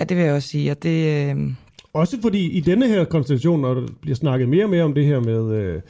Ja, 0.00 0.04
det 0.04 0.16
vil 0.16 0.24
jeg 0.24 0.34
også 0.34 0.48
sige. 0.48 0.70
Og 0.70 0.82
det, 0.82 1.30
øh, 1.30 1.50
Også 1.92 2.20
fordi 2.22 2.50
i 2.50 2.60
denne 2.60 2.88
her 2.88 3.04
konstellation, 3.04 3.60
når 3.60 3.74
der 3.74 3.86
bliver 4.00 4.16
snakket 4.16 4.48
mere 4.48 4.64
og 4.64 4.70
mere 4.70 4.84
om 4.84 4.94
det 4.94 5.06
her 5.06 5.20
med 5.20 5.52
øh, 5.52 5.80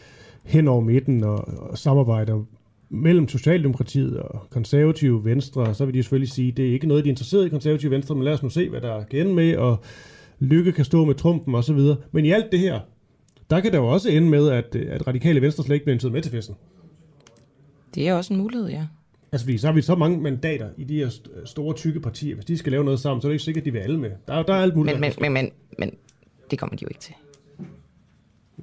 hen 0.43 0.69
over 0.69 0.81
midten 0.81 1.25
og, 1.25 1.49
og 1.49 1.79
samarbejder 1.79 2.45
mellem 2.89 3.29
Socialdemokratiet 3.29 4.17
og 4.17 4.47
konservative 4.51 5.25
Venstre, 5.25 5.75
så 5.75 5.85
vil 5.85 5.95
de 5.95 6.03
selvfølgelig 6.03 6.31
sige, 6.31 6.49
at 6.49 6.57
det 6.57 6.69
er 6.69 6.73
ikke 6.73 6.87
noget, 6.87 7.05
de 7.05 7.09
er 7.09 7.13
interesseret 7.13 7.47
i 7.47 7.49
konservative 7.49 7.91
Venstre, 7.91 8.15
men 8.15 8.25
lad 8.25 8.33
os 8.33 8.43
nu 8.43 8.49
se, 8.49 8.69
hvad 8.69 8.81
der 8.81 9.05
kan 9.05 9.21
ende 9.21 9.35
med, 9.35 9.57
og 9.57 9.81
Lykke 10.39 10.73
kan 10.73 10.85
stå 10.85 11.05
med 11.05 11.15
trumpen 11.15 11.55
og 11.55 11.65
så 11.65 11.73
videre. 11.73 11.97
Men 12.13 12.25
i 12.25 12.31
alt 12.31 12.53
det 12.53 12.61
her, 12.61 12.81
der 13.51 13.61
kan 13.61 13.73
der 13.73 13.79
jo 13.79 13.87
også 13.87 14.11
ende 14.11 14.29
med, 14.29 14.49
at, 14.49 14.77
at 14.77 15.07
radikale 15.07 15.43
Venstre 15.43 15.65
slet 15.65 15.75
ikke 15.75 15.85
bliver 15.85 15.95
inviteret 15.95 16.13
med 16.13 16.23
til 16.23 16.33
festen. 16.33 16.55
Det 17.95 18.09
er 18.09 18.15
også 18.15 18.35
en 18.35 18.41
mulighed, 18.41 18.69
ja. 18.69 18.87
Altså, 19.33 19.45
fordi 19.47 19.59
så 19.59 19.67
har 19.67 19.75
vi 19.75 19.83
så 19.83 19.95
mange 19.95 20.21
mandater 20.21 20.69
i 20.77 20.85
de 20.85 20.95
her 20.99 21.09
st- 21.09 21.47
store, 21.47 21.75
tykke 21.75 22.01
partier. 22.01 22.35
Hvis 22.35 22.45
de 22.45 22.59
skal 22.59 22.73
lave 22.73 22.85
noget 22.85 23.01
sammen, 23.01 23.21
så 23.23 23.29
er 23.29 23.31
det 23.31 23.35
ikke 23.35 23.45
sikkert, 23.45 23.63
at 23.63 23.67
de 23.67 23.73
vil 23.73 23.79
alle 23.79 23.99
med. 23.99 24.11
Der, 24.29 24.35
er- 24.35 24.43
der 24.43 24.55
er 24.55 24.63
alt 24.63 24.77
muligt. 24.77 25.01
Men, 25.01 25.13
men, 25.21 25.33
men, 25.33 25.43
men, 25.45 25.51
men 25.79 25.91
det 26.51 26.59
kommer 26.59 26.77
de 26.77 26.83
jo 26.83 26.89
ikke 26.89 27.01
til. 27.01 27.15
nej, 27.59 27.69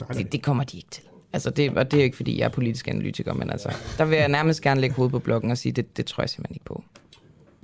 nej. 0.10 0.18
Det, 0.18 0.32
det 0.32 0.44
kommer 0.44 0.64
de 0.64 0.78
ikke 0.78 0.90
til. 0.92 1.04
Altså 1.34 1.50
det, 1.50 1.78
og 1.78 1.92
det 1.92 1.98
er 1.98 2.02
jo 2.02 2.06
ikke, 2.06 2.18
fordi 2.18 2.40
jeg 2.40 2.46
er 2.46 2.50
politisk 2.50 2.88
analytiker, 2.88 3.34
men 3.34 3.50
altså, 3.50 3.70
der 3.98 4.06
vil 4.06 4.18
jeg 4.18 4.30
nærmest 4.30 4.62
gerne 4.62 4.82
lægge 4.82 4.96
hovedet 4.96 5.12
på 5.12 5.20
blokken 5.20 5.52
og 5.52 5.58
sige, 5.58 5.72
det, 5.74 5.98
det 5.98 6.06
tror 6.06 6.24
jeg 6.24 6.30
simpelthen 6.30 6.56
ikke 6.56 6.66
på. 6.66 6.84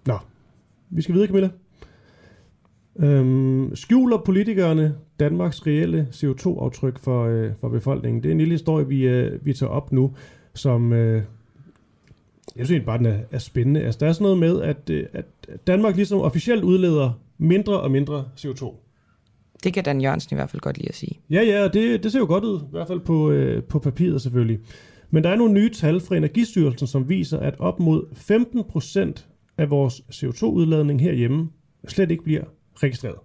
Nå, 0.05 0.17
vi 0.89 1.01
skal 1.01 1.13
videre, 1.15 1.27
Camilla. 1.27 1.49
Øhm, 2.99 3.75
skjuler 3.75 4.17
politikerne 4.17 4.95
Danmarks 5.19 5.67
reelle 5.67 6.07
CO2-aftryk 6.11 6.99
for, 6.99 7.25
øh, 7.25 7.51
for 7.61 7.69
befolkningen? 7.69 8.23
Det 8.23 8.29
er 8.29 8.31
en 8.31 8.37
lille 8.37 8.53
historie, 8.53 8.87
vi, 8.87 9.07
øh, 9.07 9.45
vi 9.45 9.53
tager 9.53 9.69
op 9.69 9.91
nu, 9.91 10.15
som 10.53 10.93
øh, 10.93 11.23
jeg 12.55 12.65
synes 12.65 12.85
bare, 12.85 12.97
den 12.97 13.05
er, 13.05 13.19
er 13.31 13.39
spændende. 13.39 13.81
Altså, 13.81 13.97
der 13.99 14.07
er 14.07 14.13
sådan 14.13 14.23
noget 14.23 14.37
med, 14.37 14.61
at, 14.61 14.89
øh, 14.89 15.05
at 15.13 15.25
Danmark 15.67 15.95
ligesom 15.95 16.21
officielt 16.21 16.63
udleder 16.63 17.19
mindre 17.37 17.79
og 17.79 17.91
mindre 17.91 18.25
CO2. 18.37 18.73
Det 19.63 19.73
kan 19.73 19.83
Dan 19.83 20.01
Jørgensen 20.01 20.33
i 20.33 20.35
hvert 20.35 20.49
fald 20.49 20.61
godt 20.61 20.77
lide 20.77 20.89
at 20.89 20.95
sige. 20.95 21.19
Ja, 21.29 21.41
ja, 21.41 21.63
og 21.63 21.73
det, 21.73 22.03
det 22.03 22.11
ser 22.11 22.19
jo 22.19 22.25
godt 22.25 22.43
ud, 22.43 22.59
i 22.59 22.71
hvert 22.71 22.87
fald 22.87 22.99
på, 22.99 23.31
øh, 23.31 23.63
på 23.63 23.79
papiret 23.79 24.21
selvfølgelig. 24.21 24.59
Men 25.09 25.23
der 25.23 25.29
er 25.29 25.35
nogle 25.35 25.53
nye 25.53 25.69
tal 25.69 25.99
fra 25.99 26.15
Energistyrelsen, 26.15 26.87
som 26.87 27.09
viser, 27.09 27.39
at 27.39 27.55
op 27.59 27.79
mod 27.79 28.03
15% 29.17 29.25
af 29.57 29.69
vores 29.69 30.01
CO2-udladning 30.11 31.01
herhjemme 31.01 31.49
slet 31.87 32.11
ikke 32.11 32.23
bliver 32.23 32.43
registreret. 32.75 33.17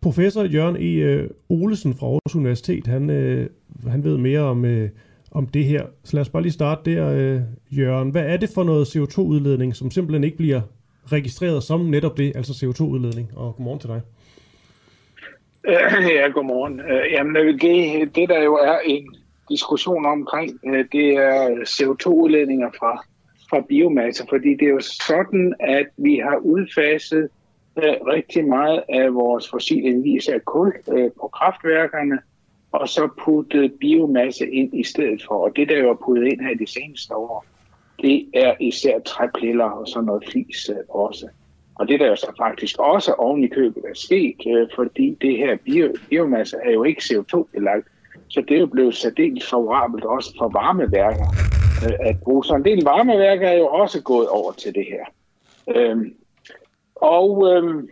Professor 0.00 0.44
Jørgen 0.44 0.76
E. 0.76 0.80
øh, 0.80 1.30
Olesen 1.48 1.94
fra 1.94 2.06
Aarhus 2.06 2.34
Universitet, 2.34 2.86
han, 2.86 3.10
øh, 3.10 3.50
han 3.86 4.04
ved 4.04 4.16
mere 4.16 4.40
om, 4.40 4.64
øh, 4.64 4.90
om 5.30 5.46
det 5.46 5.64
her. 5.64 5.86
Så 6.04 6.16
lad 6.16 6.20
os 6.20 6.28
bare 6.28 6.42
lige 6.42 6.52
starte 6.52 6.94
der, 6.94 7.08
øh, 7.08 7.40
Jørgen. 7.78 8.10
Hvad 8.10 8.26
er 8.26 8.36
det 8.36 8.50
for 8.54 8.64
noget 8.64 8.96
CO2-udledning, 8.96 9.76
som 9.76 9.90
simpelthen 9.90 10.24
ikke 10.24 10.36
bliver 10.36 10.60
registreret 11.12 11.62
som 11.62 11.80
netop 11.80 12.16
det, 12.16 12.32
altså 12.36 12.52
CO2-udledning? 12.52 13.32
Og 13.36 13.56
godmorgen 13.56 13.80
til 13.80 13.88
dig. 13.88 14.00
Ja, 16.18 16.28
godmorgen. 16.28 16.80
Øh, 16.80 17.12
jamen, 17.12 17.36
øh, 17.36 17.60
det, 17.60 18.14
det 18.14 18.28
der 18.28 18.42
jo 18.42 18.54
er 18.54 18.78
en 18.84 19.16
diskussion 19.48 20.06
omkring, 20.06 20.60
øh, 20.66 20.84
det 20.92 21.08
er 21.16 21.48
CO2-udledninger 21.48 22.70
fra, 22.78 23.04
fra 23.50 23.60
biomasse, 23.68 24.26
fordi 24.28 24.48
det 24.48 24.62
er 24.62 24.72
jo 24.72 24.80
sådan, 24.80 25.54
at 25.60 25.86
vi 25.96 26.16
har 26.16 26.36
udfaset 26.36 27.28
rigtig 28.06 28.48
meget 28.48 28.82
af 28.88 29.14
vores 29.14 29.50
fossile 29.50 29.88
energi, 29.88 30.32
af 30.32 30.44
kul 30.44 30.72
på 31.20 31.28
kraftværkerne, 31.28 32.18
og 32.72 32.88
så 32.88 33.08
putte 33.24 33.72
biomasse 33.80 34.50
ind 34.50 34.74
i 34.74 34.84
stedet 34.84 35.22
for. 35.28 35.34
Og 35.34 35.56
det, 35.56 35.68
der 35.68 35.78
jo 35.78 35.90
er 35.90 36.04
puttet 36.04 36.32
ind 36.32 36.40
her 36.40 36.54
de 36.54 36.66
seneste 36.66 37.16
år, 37.16 37.44
det 38.02 38.28
er 38.34 38.54
især 38.60 38.98
træpiller 38.98 39.64
og 39.64 39.88
sådan 39.88 40.06
noget 40.06 40.24
flis 40.30 40.68
øh, 40.68 40.76
også. 40.88 41.28
Og 41.74 41.88
det 41.88 42.00
der 42.00 42.06
jo 42.06 42.16
så 42.16 42.32
faktisk 42.38 42.78
også 42.78 43.12
oven 43.12 43.44
i 43.44 43.48
købet 43.48 43.84
er 43.84 43.94
sket, 43.94 44.36
øh, 44.46 44.68
fordi 44.74 45.16
det 45.20 45.36
her 45.36 45.56
bio, 45.56 45.94
biomasse 46.08 46.56
er 46.64 46.70
jo 46.70 46.84
ikke 46.84 47.02
CO2-belagt, 47.04 47.86
så 48.28 48.40
det 48.48 48.56
er 48.56 48.60
jo 48.60 48.66
blevet 48.66 48.94
særdeles 48.94 49.50
favorabelt 49.50 50.04
også 50.04 50.34
for 50.38 50.48
varmeværker 50.48 51.34
øh, 51.86 52.08
at 52.08 52.16
bruge. 52.22 52.44
Så 52.44 52.54
en 52.54 52.64
del 52.64 52.84
varmeværker 52.84 53.48
er 53.48 53.58
jo 53.58 53.66
også 53.66 54.02
gået 54.02 54.28
over 54.28 54.52
til 54.52 54.74
det 54.74 54.86
her. 54.86 55.04
Øhm, 55.76 56.14
og 56.94 57.52
øhm, 57.52 57.88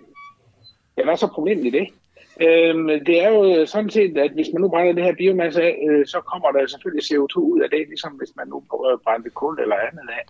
ja, 0.96 1.02
hvad 1.02 1.12
er 1.12 1.16
så 1.16 1.26
problemet 1.26 1.66
i 1.66 1.70
det? 1.70 1.88
Øhm, 2.40 2.88
det 3.06 3.22
er 3.22 3.30
jo 3.30 3.66
sådan 3.66 3.90
set, 3.90 4.18
at 4.18 4.30
hvis 4.30 4.48
man 4.52 4.62
nu 4.62 4.68
brænder 4.68 4.92
det 4.92 5.04
her 5.04 5.14
biomasse 5.14 5.62
af, 5.62 5.86
øh, 5.90 6.06
så 6.06 6.20
kommer 6.20 6.50
der 6.50 6.66
selvfølgelig 6.66 7.04
CO2 7.04 7.38
ud 7.38 7.60
af 7.60 7.70
det, 7.70 7.88
ligesom 7.88 8.12
hvis 8.12 8.32
man 8.36 8.48
nu 8.48 8.62
brændte 9.04 9.30
kul 9.30 9.60
eller 9.60 9.76
andet 9.76 10.08
af. 10.18 10.24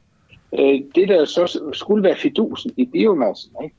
Øh, 0.58 0.80
det, 0.94 1.08
der 1.08 1.24
så 1.24 1.70
skulle 1.72 2.02
være 2.02 2.16
fidusen 2.16 2.70
i 2.76 2.84
biomassen, 2.84 3.52
ikke? 3.64 3.76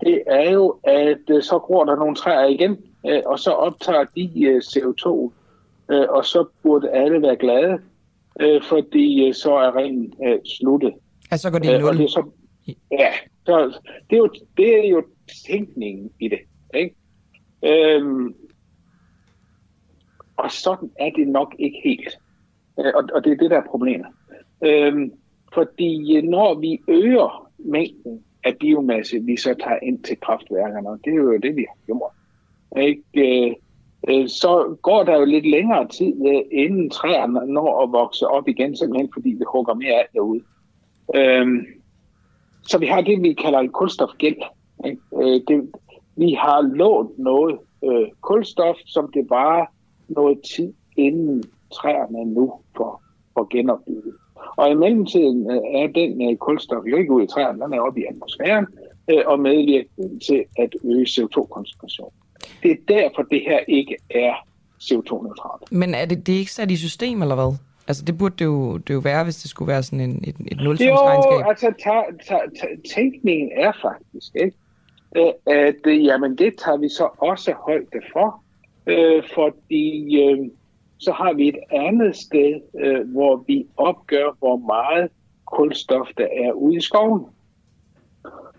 det 0.00 0.22
er 0.26 0.50
jo, 0.50 0.78
at 0.84 1.30
øh, 1.30 1.42
så 1.42 1.58
gror 1.58 1.84
der 1.84 1.96
nogle 1.96 2.14
træer 2.14 2.46
igen, 2.46 2.78
øh, 3.06 3.22
og 3.26 3.38
så 3.38 3.50
optager 3.50 4.04
de 4.04 4.42
øh, 4.42 4.62
CO2, 4.64 5.32
øh, 5.92 6.06
og 6.08 6.24
så 6.24 6.44
burde 6.62 6.90
alle 6.90 7.22
være 7.22 7.36
glade, 7.36 7.78
øh, 8.40 8.62
fordi 8.62 9.28
øh, 9.28 9.34
så 9.34 9.54
er 9.54 9.76
ringen 9.76 10.14
øh, 10.26 10.38
sluttet. 10.44 10.92
Altså 11.30 11.42
så 11.42 11.50
går 11.50 11.58
det 11.58 11.70
i 11.70 11.74
Øh, 11.74 11.80
nul. 11.80 11.98
det 11.98 12.04
er 12.04 12.08
så, 12.08 12.24
ja, 12.90 13.12
så 13.46 13.78
det 14.10 14.16
er, 14.16 14.18
jo, 14.18 14.28
det 14.56 14.84
er 14.84 14.88
jo 14.88 15.02
tænkningen 15.46 16.10
i 16.20 16.28
det. 16.28 16.38
Øhm, 17.62 18.34
og 20.36 20.50
sådan 20.50 20.90
er 20.98 21.10
det 21.10 21.28
nok 21.28 21.54
ikke 21.58 21.80
helt. 21.84 22.18
Øh, 22.78 22.92
og, 22.94 23.04
og 23.14 23.24
det 23.24 23.32
er 23.32 23.36
det, 23.36 23.50
der 23.50 23.56
er 23.56 23.70
problemet. 23.70 24.06
Øhm, 24.64 25.12
fordi 25.54 26.16
øh, 26.16 26.22
når 26.22 26.54
vi 26.54 26.80
øger 26.88 27.50
mængden 27.58 28.24
af 28.44 28.56
biomasse, 28.60 29.20
vi 29.20 29.36
så 29.36 29.54
tager 29.64 29.78
ind 29.82 30.02
til 30.02 30.20
kraftværkerne, 30.20 30.88
og 30.88 30.98
det 31.04 31.10
er 31.10 31.16
jo 31.16 31.38
det, 31.38 31.56
vi 31.56 31.66
har 31.68 31.78
gjort, 31.86 32.12
ikke? 32.76 33.46
Øh, 33.48 33.54
øh 34.08 34.28
så 34.28 34.76
går 34.82 35.04
der 35.04 35.18
jo 35.18 35.24
lidt 35.24 35.50
længere 35.50 35.88
tid, 35.88 36.14
øh, 36.26 36.42
inden 36.52 36.90
træerne 36.90 37.46
når 37.46 37.82
at 37.82 37.92
vokse 37.92 38.26
op 38.26 38.48
igen, 38.48 38.76
simpelthen 38.76 39.10
fordi 39.14 39.28
vi 39.28 39.44
hugger 39.52 39.74
mere 39.74 39.94
af 39.94 40.06
derude. 40.14 40.42
Øhm, 41.14 41.66
så 42.62 42.78
vi 42.78 42.86
har 42.86 43.00
det, 43.00 43.22
vi 43.22 43.32
kalder 43.32 43.58
en 43.58 43.72
kulstofgæld. 43.72 44.42
Ikke? 44.84 45.00
Øh, 45.16 45.40
det, 45.48 45.70
vi 46.22 46.30
har 46.44 46.60
lånt 46.80 47.18
noget 47.18 47.58
øh, 47.84 48.06
kulstof, 48.20 48.76
som 48.86 49.10
det 49.14 49.24
bare 49.28 49.66
noget 50.08 50.38
tid 50.54 50.72
inden 50.96 51.44
træerne 51.78 52.24
nu 52.34 52.52
får, 52.76 53.02
får 53.34 53.46
genopbygget. 53.54 54.14
Og 54.56 54.70
i 54.70 54.74
mellemtiden 54.74 55.50
øh, 55.50 55.80
er 55.80 55.86
den 55.94 56.30
øh, 56.30 56.36
kulstof 56.36 56.84
jo 56.90 56.96
ikke 56.96 57.12
ude 57.12 57.24
i 57.24 57.26
træerne, 57.26 57.64
den 57.64 57.72
er 57.72 57.80
oppe 57.80 58.00
i 58.00 58.04
atmosfæren 58.10 58.66
øh, 59.10 59.22
og 59.26 59.40
medvirker 59.40 59.88
til 60.26 60.44
at 60.58 60.70
øge 60.84 61.06
CO2-koncentrationen. 61.14 62.16
Det 62.62 62.70
er 62.70 62.76
derfor, 62.88 63.22
det 63.22 63.40
her 63.48 63.60
ikke 63.68 63.96
er 64.10 64.34
CO2-neutralt. 64.82 65.72
Men 65.72 65.94
er 65.94 66.04
det, 66.04 66.26
det 66.26 66.34
er 66.34 66.38
ikke 66.38 66.52
sat 66.52 66.70
i 66.70 66.76
system, 66.76 67.22
eller 67.22 67.34
hvad? 67.34 67.52
Altså 67.88 68.04
det 68.04 68.18
burde 68.18 68.34
det 68.38 68.44
jo, 68.44 68.76
det 68.76 68.94
jo 68.94 68.98
være, 68.98 69.24
hvis 69.24 69.36
det 69.36 69.50
skulle 69.50 69.72
være 69.72 69.82
sådan 69.82 70.00
en, 70.00 70.24
et, 70.24 70.36
et 70.52 70.58
Jo, 70.58 70.64
nulsumsregnskab. 70.64 71.48
altså 71.48 71.72
ta, 71.84 71.96
ta, 72.28 72.38
ta, 72.60 72.66
tænkningen 72.94 73.50
er 73.56 73.72
faktisk, 73.82 74.36
ikke? 74.44 74.56
At 75.46 75.86
øh, 75.86 76.04
jamen, 76.04 76.36
det 76.38 76.58
tager 76.58 76.78
vi 76.78 76.88
så 76.88 77.08
også 77.18 77.52
højde 77.52 78.00
for, 78.12 78.42
øh, 78.86 79.22
fordi 79.34 80.22
øh, 80.22 80.38
så 80.98 81.12
har 81.12 81.32
vi 81.32 81.48
et 81.48 81.58
andet 81.70 82.16
sted, 82.16 82.60
øh, 82.80 83.10
hvor 83.10 83.44
vi 83.46 83.66
opgør, 83.76 84.36
hvor 84.38 84.56
meget 84.56 85.10
kulstof 85.44 86.06
der 86.18 86.26
er 86.44 86.52
ude 86.52 86.76
i 86.76 86.80
skoven. 86.80 87.24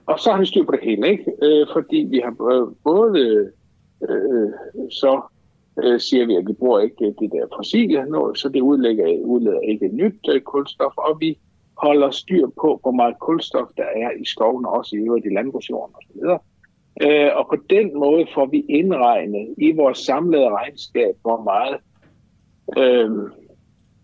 Og 0.05 0.19
så 0.19 0.31
har 0.31 0.39
vi 0.39 0.45
styr 0.45 0.65
på 0.65 0.71
det 0.71 0.79
hele, 0.83 1.09
ikke? 1.09 1.31
Øh, 1.41 1.67
fordi 1.73 1.97
vi 2.09 2.21
har 2.23 2.31
øh, 2.51 2.75
både 2.83 3.51
øh, 4.09 4.49
så 4.89 5.21
øh, 5.83 5.99
siger 5.99 6.25
vi, 6.25 6.35
at 6.35 6.47
vi 6.47 6.53
bruger 6.53 6.79
ikke 6.79 7.15
det 7.19 7.31
der 7.31 7.45
fossile 7.55 8.05
noget, 8.05 8.37
så 8.37 8.49
det 8.49 8.61
udlægger, 8.61 9.21
udleder 9.23 9.59
ikke 9.59 9.87
nyt 9.87 10.29
øh, 10.29 10.41
kulstof, 10.41 10.93
og 10.97 11.17
vi 11.19 11.37
holder 11.83 12.11
styr 12.11 12.47
på, 12.61 12.79
hvor 12.81 12.91
meget 12.91 13.15
kulstof 13.19 13.67
der 13.77 13.83
er 13.83 14.11
i 14.21 14.25
skoven, 14.25 14.65
også 14.65 14.95
i 14.95 14.99
øvrigt 14.99 15.25
i 15.25 15.35
landbrugsjorden 15.37 15.95
osv. 15.95 16.39
Øh, 17.01 17.29
og 17.35 17.47
på 17.49 17.57
den 17.69 17.99
måde 17.99 18.25
får 18.33 18.45
vi 18.45 18.65
indregnet 18.69 19.55
i 19.57 19.71
vores 19.71 19.97
samlede 19.97 20.49
regnskab, 20.49 21.15
hvor 21.21 21.43
meget 21.43 21.77
øh, 22.77 23.09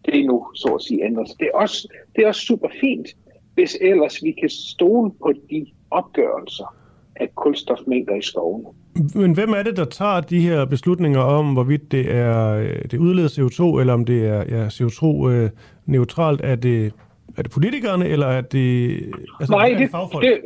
det 0.06 0.26
nu, 0.26 0.48
så 0.56 0.68
at 0.76 0.82
sige, 0.82 1.06
ændres. 1.06 1.30
Det 1.30 1.50
er, 1.54 1.58
også, 1.58 1.88
det 2.16 2.24
er 2.24 2.28
også 2.28 2.42
super 2.42 2.70
fint, 2.82 3.08
hvis 3.54 3.78
ellers 3.82 4.24
vi 4.24 4.32
kan 4.32 4.50
stole 4.50 5.12
på 5.22 5.34
de 5.50 5.66
opgørelser 5.92 6.76
af 7.16 7.36
kulstofmængder 7.36 8.16
i 8.16 8.22
skovene. 8.22 8.70
Men 9.16 9.34
hvem 9.34 9.50
er 9.50 9.64
det, 9.64 9.78
der 9.78 9.86
tager 9.86 10.22
de 10.22 10.40
her 10.40 10.66
beslutninger 10.66 11.20
om, 11.20 11.54
hvorvidt 11.54 11.92
det 11.92 12.16
er 12.16 12.54
øh, 12.54 12.82
det 12.92 12.98
udledet 12.98 13.40
CO2, 13.40 13.80
eller 13.80 13.94
om 13.94 14.06
det 14.06 14.26
er 14.26 14.44
ja, 14.50 14.68
CO2-neutralt? 14.68 16.42
Øh, 16.44 16.52
er 16.52 16.56
det, 16.56 16.94
er 17.38 17.42
det 17.42 17.52
politikerne, 17.52 18.08
eller 18.08 18.28
er 18.28 18.42
det, 18.42 18.98
altså, 19.40 19.52
Nej, 19.54 19.72
er 19.72 19.78
det, 19.78 19.92
fagfolk? 19.92 20.26
det, 20.26 20.42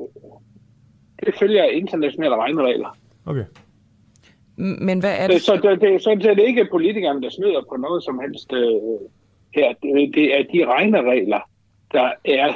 det 1.26 1.36
følger 1.39 1.63
internationale 1.63 2.36
regneregler. 2.36 2.98
Okay. 3.26 3.46
Men 4.58 5.00
hvad 5.00 5.15
er 5.17 5.28
det? 5.28 5.41
Så, 5.41 5.46
så 5.46 5.70
det, 5.70 5.82
det, 5.82 6.04
så 6.04 6.15
det 6.15 6.26
er 6.26 6.48
ikke 6.48 6.67
politikerne, 6.72 7.22
der 7.22 7.30
snyder 7.30 7.62
på 7.70 7.78
noget 7.78 8.04
som 8.04 8.20
helst 8.20 8.54
øh, 8.54 8.70
her. 9.56 9.74
Det, 9.84 10.15
det 10.15 10.39
er 10.39 10.44
de 10.54 10.65
regneregler, 10.65 11.39
der 11.91 12.12
er 12.26 12.54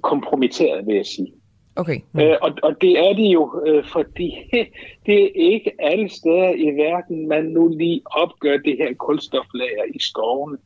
kompromitteret, 0.00 0.86
vil 0.86 0.94
jeg 0.94 1.06
sige. 1.06 1.32
Okay. 1.76 2.00
Øh, 2.20 2.36
og, 2.42 2.52
og 2.62 2.76
det 2.80 2.98
er 2.98 3.12
det 3.12 3.28
jo, 3.32 3.62
øh, 3.66 3.84
fordi 3.84 4.32
det 5.06 5.24
er 5.24 5.30
ikke 5.34 5.72
alle 5.78 6.08
steder 6.08 6.50
i 6.50 6.66
verden, 6.66 7.28
man 7.28 7.44
nu 7.44 7.68
lige 7.68 8.02
opgør 8.06 8.56
det 8.56 8.76
her 8.78 8.94
kulstoflager 8.94 9.84
i 9.94 9.98
skovene 10.00 10.58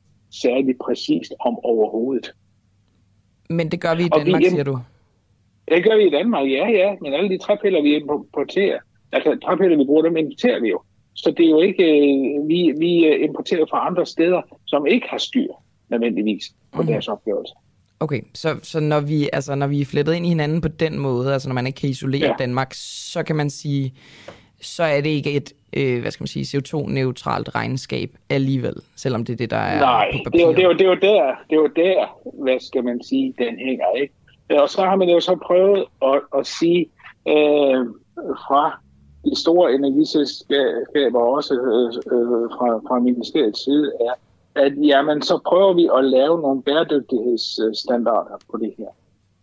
særligt 0.43 0.79
præcist 0.85 1.33
om 1.41 1.59
overhovedet. 1.65 2.33
Men 3.51 3.71
det 3.71 3.81
gør 3.81 3.95
vi 3.95 4.03
i 4.03 4.05
vi 4.05 4.11
Danmark, 4.19 4.41
hjem- 4.43 4.51
siger 4.51 4.65
du? 4.65 4.79
Det 5.69 5.85
gør 5.85 5.97
vi 5.97 6.07
i 6.07 6.11
Danmark, 6.11 6.51
ja, 6.51 6.69
ja, 6.71 6.95
men 7.03 7.15
alle 7.15 7.29
de 7.29 7.39
træpiller, 7.39 7.83
vi 7.83 7.95
importerer, 7.97 8.79
altså 9.13 9.39
træpiller, 9.45 9.77
vi 9.77 9.85
bruger, 9.85 10.03
dem 10.03 10.17
importerer 10.17 10.61
vi 10.61 10.69
jo. 10.69 10.81
Så 11.15 11.31
det 11.37 11.47
er 11.47 11.51
jo 11.51 11.61
ikke, 11.61 11.85
øh, 11.85 12.49
vi, 12.49 12.73
vi 12.79 13.07
øh, 13.07 13.25
importerer 13.25 13.67
fra 13.71 13.87
andre 13.87 14.07
steder, 14.07 14.43
som 14.67 14.87
ikke 14.87 15.07
har 15.11 15.19
styr 15.19 15.49
nødvendigvis 15.91 16.45
på 16.73 16.83
Mhm. 16.83 16.91
deres 16.91 17.09
opgørelse. 17.09 17.53
Okay, 18.01 18.21
så, 18.35 18.57
så 18.63 18.81
når, 18.81 19.01
vi, 19.01 19.29
altså, 19.33 19.55
når 19.55 19.67
vi 19.67 19.81
er 19.81 19.85
flettet 19.85 20.15
ind 20.15 20.27
i 20.27 20.29
hinanden 20.29 20.61
på 20.61 20.69
den 20.69 20.99
måde, 20.99 21.33
altså 21.33 21.49
når 21.49 21.55
man 21.55 21.67
ikke 21.67 21.81
kan 21.81 21.89
isolere. 21.91 22.27
Ja. 22.29 22.35
Danmark, 22.39 22.75
så 23.13 23.23
kan 23.23 23.37
man 23.37 23.51
sige, 23.51 23.95
så 24.61 24.83
er 24.83 25.01
det 25.01 25.11
ikke 25.11 25.33
et, 25.33 25.53
øh, 25.77 26.01
hvad 26.01 26.11
skal 26.11 26.23
man 26.23 26.29
sige, 26.29 26.59
CO2-neutralt 26.59 27.55
regnskab 27.55 28.11
alligevel, 28.31 28.75
selvom 28.97 29.25
det 29.25 29.33
er 29.33 29.37
det, 29.37 29.51
der 29.51 29.57
er 29.57 29.81
Nej, 29.81 30.11
på 30.25 30.31
det 30.31 30.41
er, 30.41 30.47
jo, 30.47 30.53
det, 30.53 30.59
er 30.59 30.69
jo, 30.69 30.73
det, 30.73 30.81
er 30.81 30.89
jo 30.89 30.95
der, 30.95 31.35
det 31.51 31.57
er 31.57 31.61
jo 31.61 31.71
der, 31.77 32.19
hvad 32.45 32.61
skal 32.61 32.85
man 32.85 33.03
sige, 33.03 33.35
den 33.39 33.59
hænger, 33.59 33.93
ikke? 34.01 34.15
Og 34.51 34.69
så 34.71 34.83
har 34.83 34.97
man 34.97 35.09
jo 35.09 35.21
så 35.21 35.37
prøvet 35.47 35.85
at, 36.03 36.21
at 36.39 36.47
sige 36.47 36.87
øh, 37.29 37.81
fra 38.19 38.81
de 39.25 39.41
store 39.41 39.75
energiselskaber, 39.75 41.21
også 41.21 41.55
øh, 41.55 41.89
øh, 42.15 42.51
fra, 42.57 42.69
fra 42.89 42.99
ministeriets 42.99 43.65
side, 43.65 43.93
er, 44.01 44.15
at 44.55 44.73
jamen, 44.87 45.23
så 45.23 45.41
prøver 45.49 45.73
vi 45.73 45.89
at 45.99 46.05
lave 46.05 46.41
nogle 46.41 46.63
bæredygtighedsstandarder 46.63 48.37
på 48.51 48.57
det 48.57 48.75
her, 48.79 48.93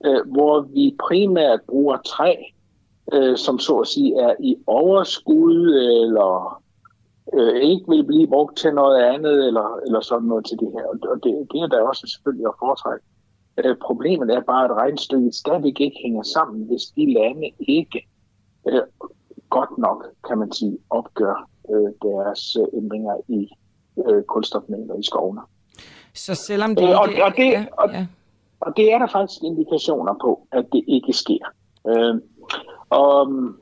øh, 0.05 0.31
hvor 0.31 0.61
vi 0.61 0.95
primært 1.07 1.59
bruger 1.67 1.97
træ, 1.97 2.33
øh, 3.13 3.37
som 3.37 3.59
så 3.59 3.77
at 3.77 3.87
sige 3.87 4.19
er 4.19 4.33
i 4.39 4.55
overskud, 4.67 5.75
eller 5.75 6.61
øh, 7.33 7.55
ikke 7.61 7.85
vil 7.87 8.03
blive 8.05 8.27
brugt 8.27 8.57
til 8.57 8.73
noget 8.73 9.01
andet, 9.03 9.47
eller, 9.47 9.79
eller 9.85 10.01
sådan 10.01 10.27
noget 10.27 10.45
til 10.45 10.57
det 10.59 10.69
her. 10.71 10.83
Og 10.87 10.97
og 11.11 11.17
det, 11.23 11.47
det 11.51 11.59
er 11.61 11.67
der 11.67 11.81
også 11.81 12.07
selvfølgelig 12.07 12.47
at 12.47 12.53
foretrække. 12.59 13.05
Øh, 13.65 13.75
problemet 13.85 14.29
er 14.29 14.41
bare, 14.41 14.65
at 14.65 14.71
regnstykket 14.71 15.35
stadigvæk 15.35 15.79
ikke 15.79 15.99
hænger 16.03 16.23
sammen, 16.23 16.63
hvis 16.67 16.81
de 16.95 17.13
lande 17.13 17.49
ikke 17.59 18.07
øh, 18.67 18.81
godt 19.49 19.77
nok, 19.77 20.05
kan 20.27 20.37
man 20.37 20.51
sige, 20.51 20.77
opgør 20.89 21.49
øh, 21.71 21.91
deres 22.09 22.55
øh, 22.55 22.67
ændringer 22.81 23.15
i 23.27 23.49
øh, 24.07 24.23
kulstofmængder 24.23 24.95
i 24.95 25.03
skovene. 25.03 25.41
Så 26.15 26.35
selvom 26.35 26.75
det 26.75 26.89
Øh, 26.89 26.99
og- 26.99 27.09
ikke 27.09 27.23
og 27.25 27.31
det- 27.37 27.51
ja, 27.51 27.65
og- 27.77 27.89
ja. 27.93 28.07
Og 28.59 28.77
det 28.77 28.93
er 28.93 28.97
der 28.97 29.07
faktisk 29.07 29.43
indikationer 29.43 30.13
på, 30.21 30.47
at 30.51 30.65
det 30.73 30.83
ikke 30.87 31.13
sker. 31.13 31.45
Øh, 31.87 32.15
og 32.99 33.27
um, 33.27 33.59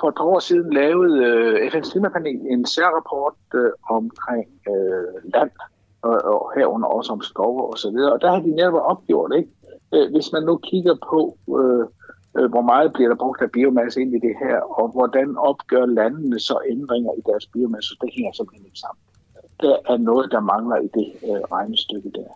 for 0.00 0.08
et 0.08 0.14
par 0.14 0.24
år 0.24 0.38
siden 0.38 0.72
lavede 0.72 1.24
øh, 1.24 1.72
FN's 1.72 1.90
klimapanel 1.90 2.40
en 2.50 2.66
særrapport 2.66 3.34
øh, 3.54 3.70
omkring 3.90 4.48
øh, 4.72 5.32
land, 5.34 5.50
og, 6.02 6.16
og 6.32 6.52
herunder 6.56 6.88
også 6.88 7.12
om 7.12 7.22
skove 7.22 7.70
og 7.70 7.78
så 7.78 7.90
videre. 7.90 8.12
Og 8.12 8.20
der 8.20 8.30
har 8.30 8.40
de 8.40 8.50
netop 8.50 8.74
opgjort, 8.74 9.32
ikke? 9.36 9.50
Øh, 9.94 10.10
hvis 10.12 10.32
man 10.32 10.42
nu 10.42 10.56
kigger 10.56 10.94
på, 11.10 11.36
øh, 11.58 11.86
øh, 12.38 12.50
hvor 12.50 12.60
meget 12.60 12.92
bliver 12.92 13.08
der 13.08 13.16
brugt 13.16 13.42
af 13.42 13.50
biomasse 13.50 14.00
ind 14.00 14.14
i 14.14 14.18
det 14.26 14.34
her, 14.42 14.60
og 14.60 14.88
hvordan 14.88 15.36
opgør 15.36 15.86
landene 15.86 16.40
så 16.40 16.58
ændringer 16.70 17.12
i 17.12 17.22
deres 17.26 17.46
biomasse, 17.46 17.94
det 18.00 18.10
hænger 18.16 18.32
simpelthen 18.32 18.66
ikke 18.66 18.78
sammen. 18.78 19.02
Der 19.60 19.76
er 19.92 19.96
noget, 19.96 20.32
der 20.32 20.40
mangler 20.40 20.76
i 20.76 20.88
det 20.98 21.08
øh, 21.28 21.42
regnestykke 21.52 22.10
der. 22.18 22.30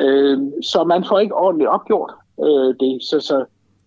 Øh, 0.00 0.38
så 0.62 0.84
man 0.84 1.04
får 1.08 1.18
ikke 1.18 1.34
ordentligt 1.34 1.70
opgjort 1.70 2.12
øh, 2.40 2.74
det. 2.80 3.02
Så, 3.02 3.20
så 3.20 3.44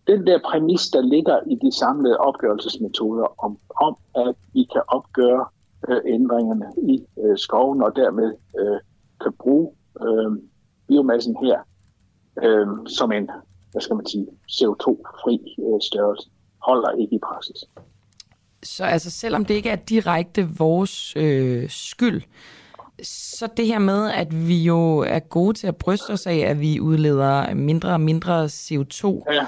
den 0.10 0.28
der 0.28 0.40
præmis, 0.46 0.90
der 0.90 1.02
ligger 1.02 1.40
i 1.52 1.56
de 1.56 1.72
samlede 1.78 2.18
opgørelsesmetoder 2.18 3.44
om, 3.46 3.58
om 3.82 3.98
at 4.16 4.36
vi 4.54 4.64
kan 4.74 4.82
opgøre 4.88 5.46
øh, 5.90 6.02
ændringerne 6.06 6.66
i 6.94 7.06
øh, 7.24 7.38
skoven 7.38 7.84
og 7.84 7.96
dermed 7.96 8.34
øh, 8.60 8.80
kan 9.22 9.34
bruge 9.40 9.72
øh, 10.02 10.32
biomassen 10.88 11.36
her 11.44 11.58
øh, 12.44 12.68
som 12.88 13.12
en, 13.12 13.30
hvad 13.72 13.82
skal 13.82 13.96
man 13.96 14.08
sige, 14.08 14.28
CO2-fri 14.52 15.36
øh, 15.60 15.82
størrelse, 15.82 16.30
holder 16.62 16.92
ikke 17.02 17.16
i 17.16 17.20
praksis. 17.20 17.64
Så 18.64 18.84
altså, 18.84 19.12
selvom 19.12 19.46
det 19.46 19.54
ikke 19.54 19.70
er 19.70 19.76
direkte 19.76 20.50
vores 20.58 21.16
øh, 21.16 21.70
skyld, 21.70 22.22
så 23.04 23.48
det 23.58 23.66
her 23.66 23.80
med, 23.80 24.12
at 24.12 24.48
vi 24.48 24.64
jo 24.64 24.98
er 24.98 25.20
gode 25.20 25.54
til 25.54 25.68
at 25.68 25.76
bryste 25.76 26.12
os 26.12 26.28
af, 26.28 26.38
at 26.38 26.60
vi 26.60 26.80
udleder 26.80 27.54
mindre 27.54 27.90
og 27.94 28.02
mindre 28.02 28.46
CO2, 28.46 29.34
Ja. 29.34 29.46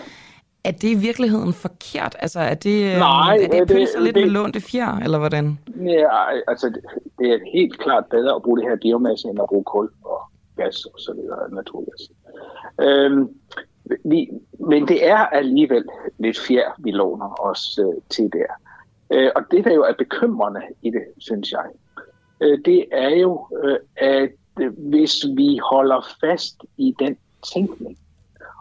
Er 0.63 0.71
det 0.71 0.83
i 0.89 0.93
virkeligheden 0.93 1.53
forkert? 1.53 2.15
Altså, 2.19 2.39
er 2.39 2.53
det, 2.53 2.93
øh, 2.93 2.97
Nej, 2.99 3.37
er 3.37 3.47
det 3.47 3.61
øh, 3.61 3.67
det- 3.67 4.03
lidt 4.03 4.15
det- 4.15 4.23
med 4.23 4.31
lånte 4.31 4.61
fjer, 4.61 4.97
eller 4.99 5.17
hvordan? 5.17 5.59
Ja, 5.85 6.07
altså 6.47 6.69
det, 6.69 6.81
det 7.19 7.27
er 7.33 7.39
helt 7.53 7.79
klart 7.79 8.05
bedre 8.05 8.35
at 8.35 8.41
bruge 8.41 8.59
det 8.59 8.69
her 8.69 8.75
biomasse, 8.81 9.27
end 9.27 9.39
at 9.41 9.49
bruge 9.49 9.63
kul 9.63 9.89
og 10.05 10.19
gas 10.57 10.85
og 10.85 10.99
så 10.99 11.13
videre, 11.13 11.51
naturgas. 11.55 12.01
Øhm, 12.81 13.29
vi, 14.05 14.29
men 14.59 14.87
det 14.87 15.07
er 15.07 15.17
alligevel 15.17 15.83
lidt 16.19 16.39
fjer, 16.39 16.71
vi 16.79 16.91
låner 16.91 17.41
os 17.49 17.79
øh, 17.81 18.01
til 18.09 18.29
der. 18.33 18.51
Øh, 19.13 19.31
og 19.35 19.41
det, 19.51 19.65
der 19.65 19.73
jo 19.73 19.81
er 19.83 19.93
bekymrende 19.97 20.61
i 20.81 20.89
det, 20.89 21.01
synes 21.17 21.51
jeg, 21.51 21.65
øh, 22.41 22.59
det 22.65 22.85
er 22.91 23.09
jo, 23.09 23.47
øh, 23.63 23.77
at 23.97 24.29
øh, 24.61 24.71
hvis 24.77 25.25
vi 25.37 25.59
holder 25.71 26.07
fast 26.21 26.55
i 26.77 26.95
den 26.99 27.17
tænkning, 27.53 27.97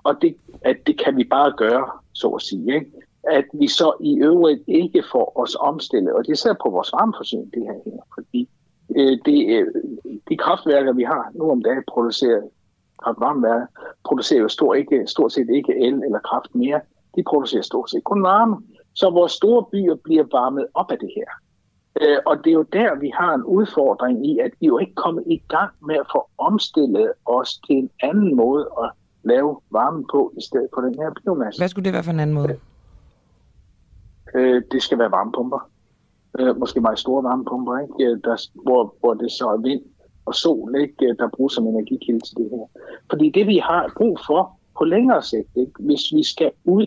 og 0.03 0.23
det, 0.23 0.37
at 0.63 0.77
det 0.87 0.99
kan 1.05 1.17
vi 1.17 1.25
bare 1.25 1.53
gøre, 1.57 1.91
så 2.13 2.29
at 2.29 2.43
sige, 2.43 2.75
ikke? 2.75 2.93
at 3.25 3.45
vi 3.53 3.69
så 3.69 3.93
i 4.01 4.19
øvrigt 4.19 4.63
ikke 4.67 5.05
får 5.13 5.33
os 5.41 5.57
omstillet, 5.61 6.13
og 6.13 6.23
det 6.23 6.29
er 6.29 6.33
især 6.33 6.53
på 6.53 6.71
vores 6.71 6.93
varmeforsyning, 6.93 7.55
det 7.55 7.63
her 7.63 7.73
her, 7.85 8.03
fordi 8.15 8.49
øh, 8.97 9.19
det, 9.25 9.57
øh, 9.57 9.67
de 10.29 10.37
kraftværker, 10.37 10.93
vi 10.93 11.03
har 11.03 11.31
nu 11.35 11.51
om 11.51 11.63
dagen 11.63 11.85
producerer 11.89 12.43
kraftvarmeværker, 13.03 13.67
producerer 14.05 14.41
jo 14.41 14.49
stort, 14.49 14.79
ikke, 14.79 15.07
stort 15.07 15.33
set 15.33 15.49
ikke 15.51 15.73
el 15.87 15.95
eller 15.95 16.19
kraft 16.19 16.55
mere, 16.55 16.81
de 17.17 17.23
producerer 17.23 17.63
stort 17.63 17.91
set 17.91 18.05
kun 18.05 18.23
varme. 18.23 18.57
Så 18.95 19.11
vores 19.11 19.33
store 19.33 19.65
byer 19.73 19.95
bliver 19.95 20.25
varmet 20.33 20.67
op 20.75 20.91
af 20.91 20.99
det 20.99 21.11
her. 21.17 21.31
Øh, 22.03 22.19
og 22.27 22.45
det 22.45 22.47
er 22.47 22.55
jo 22.55 22.63
der, 22.63 22.95
vi 22.95 23.11
har 23.15 23.35
en 23.35 23.43
udfordring 23.43 24.27
i, 24.27 24.39
at 24.39 24.51
vi 24.61 24.67
jo 24.67 24.79
ikke 24.79 24.95
kommer 24.95 25.23
i 25.27 25.43
gang 25.49 25.71
med 25.87 25.95
at 25.95 26.07
få 26.13 26.29
omstillet 26.39 27.13
os 27.27 27.59
til 27.67 27.77
en 27.77 27.91
anden 28.03 28.37
måde 28.37 28.71
at 28.83 28.91
lave 29.23 29.61
varmen 29.71 30.07
på, 30.13 30.33
i 30.39 30.43
stedet 30.43 30.69
for 30.75 30.81
den 30.81 30.95
her 30.95 31.11
biomasse. 31.23 31.61
Hvad 31.61 31.69
skulle 31.69 31.85
det 31.85 31.93
være 31.93 32.03
for 32.03 32.11
en 32.11 32.21
anden 32.21 32.35
måde? 32.35 32.59
Øh, 34.35 34.63
det 34.73 34.83
skal 34.83 34.99
være 34.99 35.11
varmepumper. 35.11 35.71
Øh, 36.39 36.57
måske 36.57 36.81
meget 36.81 36.99
store 36.99 37.23
varmepumper, 37.23 37.79
ikke? 37.79 37.95
Øh, 38.05 38.19
Der, 38.25 38.49
hvor, 38.63 38.95
hvor 39.01 39.15
det 39.15 39.33
så 39.33 39.47
er 39.49 39.57
vind 39.57 39.83
og 40.27 40.35
sol, 40.35 40.75
ikke? 40.81 41.07
Øh, 41.07 41.17
der 41.19 41.29
bruges 41.37 41.53
som 41.53 41.67
energikilde 41.67 42.21
til 42.21 42.37
det 42.37 42.49
her. 42.51 42.83
Fordi 43.11 43.31
det, 43.35 43.47
vi 43.47 43.59
har 43.59 43.93
brug 43.97 44.19
for 44.27 44.59
på 44.79 44.85
længere 44.85 45.23
sigt, 45.23 45.49
ikke? 45.57 45.73
hvis 45.79 46.13
vi 46.17 46.23
skal 46.23 46.51
ud 46.65 46.87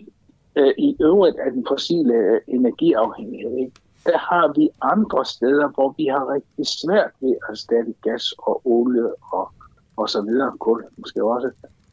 øh, 0.56 0.74
i 0.78 0.96
øvrigt 1.00 1.36
af 1.38 1.52
den 1.52 1.64
fossile 1.68 2.14
øh, 2.14 2.40
energiafhængighed, 2.48 3.56
ikke? 3.58 3.72
der 4.06 4.18
har 4.18 4.52
vi 4.56 4.68
andre 4.82 5.24
steder, 5.24 5.68
hvor 5.68 5.94
vi 5.96 6.04
har 6.04 6.32
rigtig 6.32 6.66
svært 6.66 7.10
ved 7.20 7.30
at 7.30 7.50
erstatte 7.50 7.94
gas 8.02 8.32
og 8.38 8.60
olie 8.64 9.08
og, 9.32 9.48
og 9.96 10.08
så 10.08 10.22
videre, 10.22 10.52
kul 10.60 10.84
måske 10.96 11.24
også, 11.24 11.50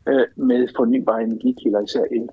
øh, 0.07 0.25
med 0.35 0.67
fornybare 0.75 1.23
energikilder, 1.23 1.81
især 1.81 2.03
el. 2.11 2.29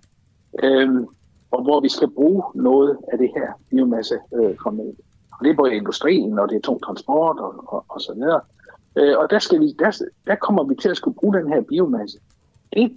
Øhm, 0.62 1.06
og 1.50 1.62
hvor 1.62 1.80
vi 1.80 1.88
skal 1.88 2.10
bruge 2.10 2.42
noget 2.54 2.98
af 3.12 3.18
det 3.18 3.30
her 3.36 3.52
biomasse 3.70 4.18
øh, 4.34 4.56
formelt. 4.62 5.00
Og 5.32 5.44
det 5.44 5.50
er 5.50 5.56
både 5.56 5.74
industrien, 5.74 6.38
og 6.38 6.48
det 6.48 6.56
er 6.56 6.60
tung 6.60 6.82
transport 6.82 7.38
og, 7.38 7.64
og, 7.66 7.84
og 7.88 8.00
så 8.00 8.14
videre. 8.14 8.40
Øh, 8.96 9.18
og 9.18 9.30
der, 9.30 9.38
skal 9.38 9.60
vi, 9.60 9.72
der, 9.78 10.02
der 10.26 10.34
kommer 10.34 10.64
vi 10.64 10.74
til 10.74 10.88
at 10.88 10.96
skulle 10.96 11.14
bruge 11.14 11.34
den 11.34 11.48
her 11.52 11.60
biomasse. 11.60 12.18
Det, 12.72 12.92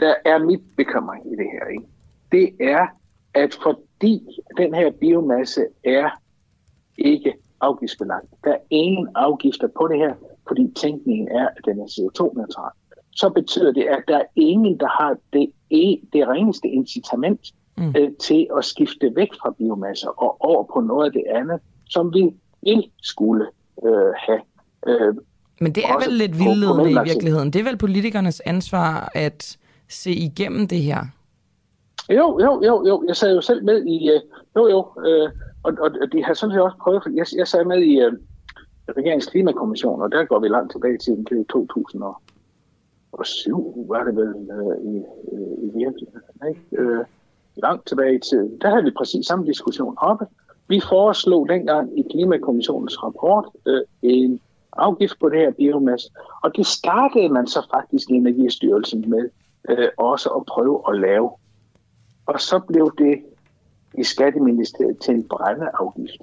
der 0.00 0.14
er 0.24 0.38
mit 0.38 0.60
bekymring 0.76 1.32
i 1.32 1.36
det 1.36 1.46
her, 1.52 1.66
ikke? 1.66 1.86
det 2.32 2.54
er, 2.60 2.86
at 3.34 3.58
fordi 3.62 4.26
den 4.56 4.74
her 4.74 4.90
biomasse 4.90 5.66
er 5.84 6.10
ikke 6.98 7.34
afgiftsbelagt, 7.60 8.26
der 8.44 8.52
er 8.52 8.58
ingen 8.70 9.08
afgifter 9.14 9.68
på 9.78 9.88
det 9.88 9.98
her, 9.98 10.14
fordi 10.48 10.72
tænkningen 10.76 11.28
er, 11.28 11.48
at 11.48 11.64
den 11.64 11.80
er 11.80 11.84
CO2-neutral, 11.84 12.72
så 13.20 13.28
betyder 13.28 13.72
det, 13.72 13.82
at 13.82 14.02
der 14.08 14.18
er 14.18 14.28
ingen, 14.36 14.80
der 14.80 14.88
har 14.88 15.16
det, 15.32 15.46
det 16.12 16.28
reneste 16.28 16.68
incitament 16.68 17.40
mm. 17.78 17.94
øh, 17.96 18.10
til 18.20 18.46
at 18.58 18.64
skifte 18.64 19.12
væk 19.16 19.28
fra 19.40 19.54
biomasse 19.58 20.08
og 20.10 20.36
over 20.40 20.64
på 20.74 20.80
noget 20.80 21.06
af 21.06 21.12
det 21.12 21.24
andet, 21.34 21.60
som 21.88 22.14
vi 22.14 22.22
vil 22.62 22.90
skulle 23.02 23.46
øh, 23.84 24.12
have. 24.26 24.40
Øh, 24.86 25.14
Men 25.60 25.72
det 25.72 25.84
er 25.84 25.98
vel 26.04 26.16
lidt 26.16 26.38
vildledende 26.38 26.90
i 26.90 26.98
virkeligheden. 27.04 27.50
Det 27.50 27.60
er 27.60 27.64
vel 27.64 27.76
politikernes 27.76 28.40
ansvar 28.40 29.10
at 29.14 29.58
se 29.88 30.10
igennem 30.10 30.68
det 30.68 30.82
her. 30.82 31.00
Jo, 32.10 32.40
jo, 32.40 32.62
jo, 32.64 32.86
jo. 32.88 33.04
Jeg 33.08 33.16
sad 33.16 33.34
jo 33.34 33.40
selv 33.40 33.64
med 33.64 33.86
i... 33.86 34.10
Øh, 34.10 34.20
jo, 34.56 34.68
jo. 34.68 34.80
Øh, 35.06 35.28
og, 35.62 35.72
og, 35.80 35.90
og 36.02 36.12
de 36.12 36.24
har 36.24 36.34
sådan 36.34 36.52
set 36.54 36.62
også 36.62 36.76
prøvet... 36.82 37.02
Jeg, 37.14 37.26
jeg 37.36 37.48
sad 37.48 37.64
med 37.64 37.78
i 37.78 38.00
øh, 38.00 38.12
regeringens 38.88 39.26
klimakommission, 39.26 40.02
og 40.02 40.12
der 40.12 40.24
går 40.24 40.40
vi 40.40 40.48
langt 40.48 40.72
tilbage 40.72 40.98
til 40.98 41.12
og 43.12 43.26
syv 43.26 43.88
var 43.88 44.04
det 44.04 44.16
vel 44.16 44.34
øh, 44.50 44.92
i, 44.92 44.96
øh, 45.32 45.58
i 45.58 45.70
virkeligheden. 45.74 46.48
Ikke? 46.48 46.60
Øh, 46.72 47.04
langt 47.56 47.86
tilbage 47.86 48.14
i 48.14 48.18
tiden. 48.18 48.58
Der 48.60 48.68
havde 48.70 48.84
vi 48.84 48.90
præcis 48.96 49.26
samme 49.26 49.46
diskussion 49.46 49.94
oppe. 49.98 50.26
Vi 50.68 50.80
foreslog 50.88 51.48
dengang 51.48 51.98
i 51.98 52.02
Klimakommissionens 52.10 53.02
rapport 53.02 53.46
øh, 53.66 53.80
en 54.02 54.40
afgift 54.72 55.18
på 55.20 55.28
det 55.28 55.38
her 55.38 55.50
biomasse, 55.50 56.10
og 56.42 56.56
det 56.56 56.66
startede 56.66 57.28
man 57.28 57.46
så 57.46 57.66
faktisk 57.74 58.10
i 58.10 58.14
Energistyrelsen 58.14 59.10
med 59.10 59.28
øh, 59.68 59.88
også 59.98 60.28
at 60.28 60.46
prøve 60.46 60.82
at 60.88 61.00
lave. 61.00 61.30
Og 62.26 62.40
så 62.40 62.58
blev 62.58 62.94
det 62.98 63.18
i 63.98 64.04
Skatteministeriet 64.04 64.98
til 64.98 65.14
en 65.14 65.28
brændeafgift. 65.28 66.22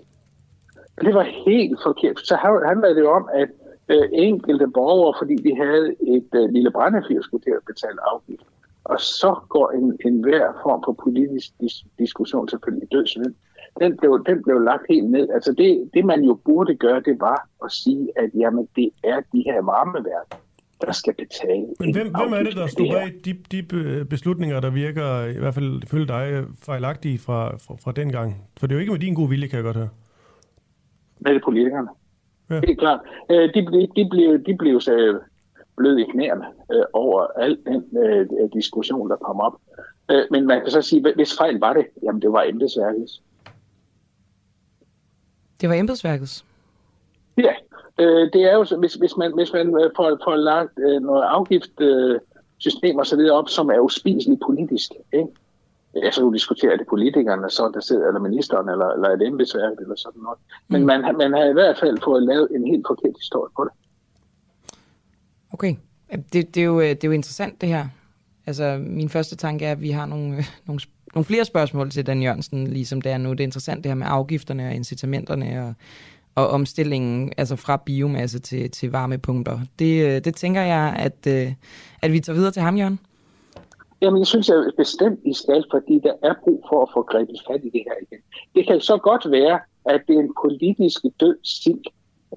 Og 0.98 1.06
det 1.06 1.14
var 1.14 1.24
helt 1.24 1.80
forkert. 1.84 2.20
Så 2.20 2.36
handlede 2.66 2.96
det 2.96 3.08
om, 3.08 3.30
at 3.34 3.50
øh, 3.90 4.10
enkelte 4.14 4.68
borgere, 4.68 5.14
fordi 5.20 5.36
de 5.36 5.56
havde 5.56 5.96
et 6.18 6.30
øh, 6.36 6.50
lille 6.50 6.72
brændefyr, 6.72 7.22
skulle 7.22 7.44
til 7.44 7.52
at 7.52 7.66
betale 7.68 8.00
afgift. 8.14 8.44
Og 8.84 9.00
så 9.00 9.36
går 9.50 9.72
en, 9.72 9.98
en 10.06 10.22
hver 10.24 10.46
form 10.64 10.84
for 10.86 10.96
politisk 11.04 11.48
dis- 11.64 11.86
diskussion 12.00 12.50
selvfølgelig 12.50 12.92
dødsvind. 12.92 13.34
Den 13.82 13.98
blev, 13.98 14.24
den 14.26 14.44
blev 14.44 14.60
lagt 14.60 14.86
helt 14.90 15.10
ned. 15.10 15.30
Altså 15.30 15.52
det, 15.54 15.90
det, 15.94 16.06
man 16.06 16.24
jo 16.24 16.34
burde 16.46 16.76
gøre, 16.76 17.02
det 17.06 17.20
var 17.20 17.48
at 17.66 17.72
sige, 17.72 18.10
at 18.16 18.30
jamen, 18.36 18.68
det 18.76 18.90
er 19.04 19.20
de 19.34 19.44
her 19.46 19.62
varmeværker, 19.62 20.38
der 20.82 20.92
skal 20.92 21.14
betale. 21.14 21.68
Men 21.80 21.94
hvem, 21.94 22.08
hvem 22.08 22.34
er 22.34 22.44
det, 22.44 22.56
der 22.56 22.68
stod 22.68 22.88
bag 22.92 23.14
de, 23.26 23.34
de 23.52 24.06
beslutninger, 24.06 24.60
der 24.60 24.70
virker, 24.70 25.26
i 25.26 25.40
hvert 25.40 25.54
fald 25.54 25.88
følge 25.88 26.08
dig, 26.08 26.44
fejlagtige 26.64 27.20
fra, 27.20 27.58
fra, 27.58 27.76
fra 27.84 27.92
den 27.92 28.12
gang? 28.12 28.36
For 28.60 28.68
det 28.68 28.74
er 28.74 28.78
jo 28.78 28.80
ikke 28.80 28.92
med 28.92 29.00
din 29.00 29.14
gode 29.14 29.30
vilje, 29.30 29.48
kan 29.48 29.58
jeg 29.58 29.64
godt 29.64 29.78
høre. 29.78 29.90
Med 31.20 31.34
det 31.34 31.42
politikerne. 31.44 31.88
Ja. 32.50 32.62
Helt 32.68 32.80
klart. 32.80 33.00
Øh, 33.32 33.54
de, 33.54 33.88
de, 33.96 34.10
blev, 34.10 34.44
de 34.46 34.58
blev 34.58 34.82
så 34.82 35.20
blød 35.78 35.98
i 35.98 36.04
knæerne 36.04 36.46
øh, 36.72 36.84
over 36.94 37.28
al 37.28 37.58
den 37.66 37.98
øh, 37.98 38.28
diskussion, 38.54 39.10
der 39.10 39.16
kom 39.16 39.40
op. 39.40 39.54
Øh, 40.12 40.24
men 40.32 40.48
man 40.48 40.62
kan 40.62 40.72
så 40.72 40.82
sige, 40.82 41.14
hvis 41.16 41.38
fejl 41.38 41.60
var 41.60 41.74
det, 41.74 41.86
jamen 42.04 42.22
det 42.22 42.32
var 42.32 42.44
embedsværkets. 42.44 43.22
Det 45.62 45.70
var 45.70 45.76
embedsværkets? 45.76 46.46
Ja, 47.38 47.54
øh, 48.00 48.30
det 48.34 48.44
er 48.44 48.54
jo, 48.54 48.66
hvis, 48.80 48.94
hvis 48.94 49.18
man, 49.18 49.34
hvis 49.34 49.54
man 49.54 49.68
øh, 49.68 49.92
får, 49.96 50.18
får 50.24 50.36
lagt 50.36 50.80
øh, 50.80 51.02
noget 51.02 51.24
afgiftssystem 51.24 52.96
øh, 52.96 53.00
og 53.00 53.08
så 53.08 53.16
videre 53.16 53.38
op, 53.38 53.50
som 53.50 53.70
er 53.70 53.80
uspiseligt 53.80 54.42
politisk, 54.46 54.92
ikke? 55.14 55.28
Ja, 55.96 56.12
så 56.12 56.22
du 56.22 56.34
diskuterer 56.34 56.78
det 56.78 56.88
politikerne, 56.90 57.50
så 57.50 57.72
der 57.74 57.80
sidder, 57.80 58.08
eller 58.08 58.20
ministeren, 58.20 58.70
eller, 58.70 58.88
eller 58.88 59.10
et 59.10 59.28
embedsværk, 59.28 59.78
eller 59.82 59.96
sådan 59.96 60.22
noget. 60.22 60.40
Men 60.68 60.82
mm. 60.82 60.88
man, 60.88 61.02
man 61.18 61.34
har 61.34 61.46
i 61.50 61.54
hvert 61.54 61.78
fald 61.80 61.98
fået 62.04 62.24
lavet 62.24 62.48
en 62.56 62.68
helt 62.68 62.86
forkert 62.88 63.16
historie 63.18 63.52
på 63.56 63.64
det. 63.64 63.72
Okay. 65.54 65.76
Det, 66.34 66.56
det, 66.56 66.58
er 66.58 66.66
jo, 66.66 66.82
det 66.82 67.04
er 67.04 67.08
jo 67.08 67.12
interessant, 67.12 67.62
det 67.62 67.70
her. 67.70 67.86
Altså, 68.46 68.78
min 68.82 69.10
første 69.10 69.36
tanke 69.36 69.66
er, 69.66 69.72
at 69.72 69.82
vi 69.82 69.92
har 69.92 70.06
nogle, 70.06 70.44
nogle, 70.66 70.82
nogle 71.14 71.26
flere 71.26 71.46
spørgsmål 71.46 71.90
til 71.90 72.08
Dan 72.08 72.22
Jørgensen, 72.22 72.68
ligesom 72.68 73.02
det 73.02 73.12
er 73.12 73.18
nu. 73.18 73.32
Det 73.32 73.40
er 73.40 73.44
interessant, 73.44 73.84
det 73.84 73.90
her 73.90 73.96
med 73.96 74.08
afgifterne 74.10 74.68
og 74.68 74.74
incitamenterne 74.74 75.68
og, 75.68 75.74
og 76.36 76.48
omstillingen 76.48 77.34
altså 77.38 77.56
fra 77.56 77.78
biomasse 77.86 78.40
til, 78.40 78.72
til 78.72 78.92
varmepunkter. 78.92 79.60
Det, 79.80 80.26
det 80.26 80.36
tænker 80.36 80.62
jeg, 80.62 80.96
at, 81.00 81.28
at 82.02 82.12
vi 82.12 82.20
tager 82.20 82.36
videre 82.36 82.52
til 82.52 82.62
ham, 82.62 82.78
Jørgen. 82.78 83.00
Jamen, 84.02 84.20
jeg 84.20 84.28
synes 84.28 84.50
jeg 84.50 84.72
bestemt, 84.78 85.20
I 85.26 85.34
skal, 85.34 85.64
fordi 85.72 86.00
der 86.00 86.14
er 86.24 86.34
brug 86.44 86.66
for 86.70 86.82
at 86.82 86.90
få 86.94 87.02
grebet 87.02 87.42
fat 87.48 87.62
i 87.64 87.70
det 87.70 87.84
her 87.88 87.96
igen. 88.02 88.22
Det 88.56 88.68
kan 88.68 88.82
så 88.82 88.98
godt 88.98 89.32
være, 89.32 89.60
at 89.86 90.02
det 90.08 90.16
er 90.16 90.20
en 90.20 90.36
politisk 90.44 91.02
død 91.20 91.38
stil 91.44 91.84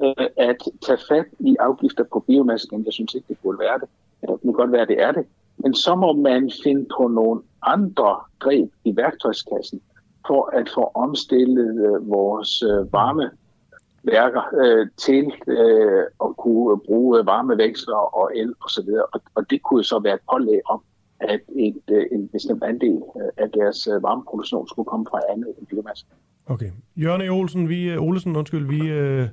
øh, 0.03 0.27
at 0.37 0.57
tage 0.87 0.99
fat 1.09 1.27
i 1.41 1.57
afgifter 1.61 2.05
på 2.13 2.21
biomasse. 2.21 2.69
Jeg 2.85 2.93
synes 2.93 3.15
ikke, 3.15 3.29
det 3.29 3.39
burde 3.43 3.59
være 3.59 3.79
det. 3.79 3.89
Det 4.21 4.41
kan 4.43 4.53
godt 4.53 4.73
være, 4.73 4.83
at 4.83 4.89
det 4.89 5.03
er 5.03 5.13
det. 5.13 5.27
Men 5.57 5.75
så 5.75 5.95
må 5.95 6.13
man 6.13 6.51
finde 6.65 6.87
på 6.97 7.09
nogle 7.09 7.41
andre 7.63 8.21
greb 8.39 8.71
i 8.85 8.97
værktøjskassen 8.97 9.81
for 10.27 10.51
at 10.53 10.71
få 10.75 10.91
omstillet 10.95 11.75
øh, 11.87 12.11
vores 12.11 12.63
øh, 12.63 12.93
varmeværker 12.93 14.43
øh, 14.63 14.87
til 14.97 15.33
øh, 15.47 16.05
at 16.25 16.37
kunne 16.37 16.81
bruge 16.87 17.19
øh, 17.19 17.27
varmeveksler 17.27 17.97
og 17.97 18.31
el 18.37 18.55
osv. 18.65 18.89
Og, 19.13 19.21
og 19.35 19.51
det 19.51 19.63
kunne 19.63 19.85
så 19.85 19.99
være 19.99 20.15
et 20.15 20.21
pålæg 20.33 20.61
om, 20.71 20.83
at 21.21 21.41
et, 21.57 21.83
øh, 21.91 22.07
en 22.13 22.29
bestemt 22.29 22.63
andel 22.63 23.03
øh, 23.17 23.29
af 23.37 23.51
deres 23.51 23.87
øh, 23.87 24.03
varmeproduktion 24.03 24.69
skulle 24.69 24.87
komme 24.87 25.07
fra 25.11 25.21
andet 25.33 25.55
end 25.59 25.67
biomasse. 25.67 26.07
Okay. 26.47 26.71
Jørgen 26.97 27.23
e. 27.23 27.29
Olsen, 27.29 27.69
vi, 27.69 27.97
Olsen, 27.97 28.37
undskyld, 28.37 28.67
vi, 28.67 28.89
øh, 28.89 29.29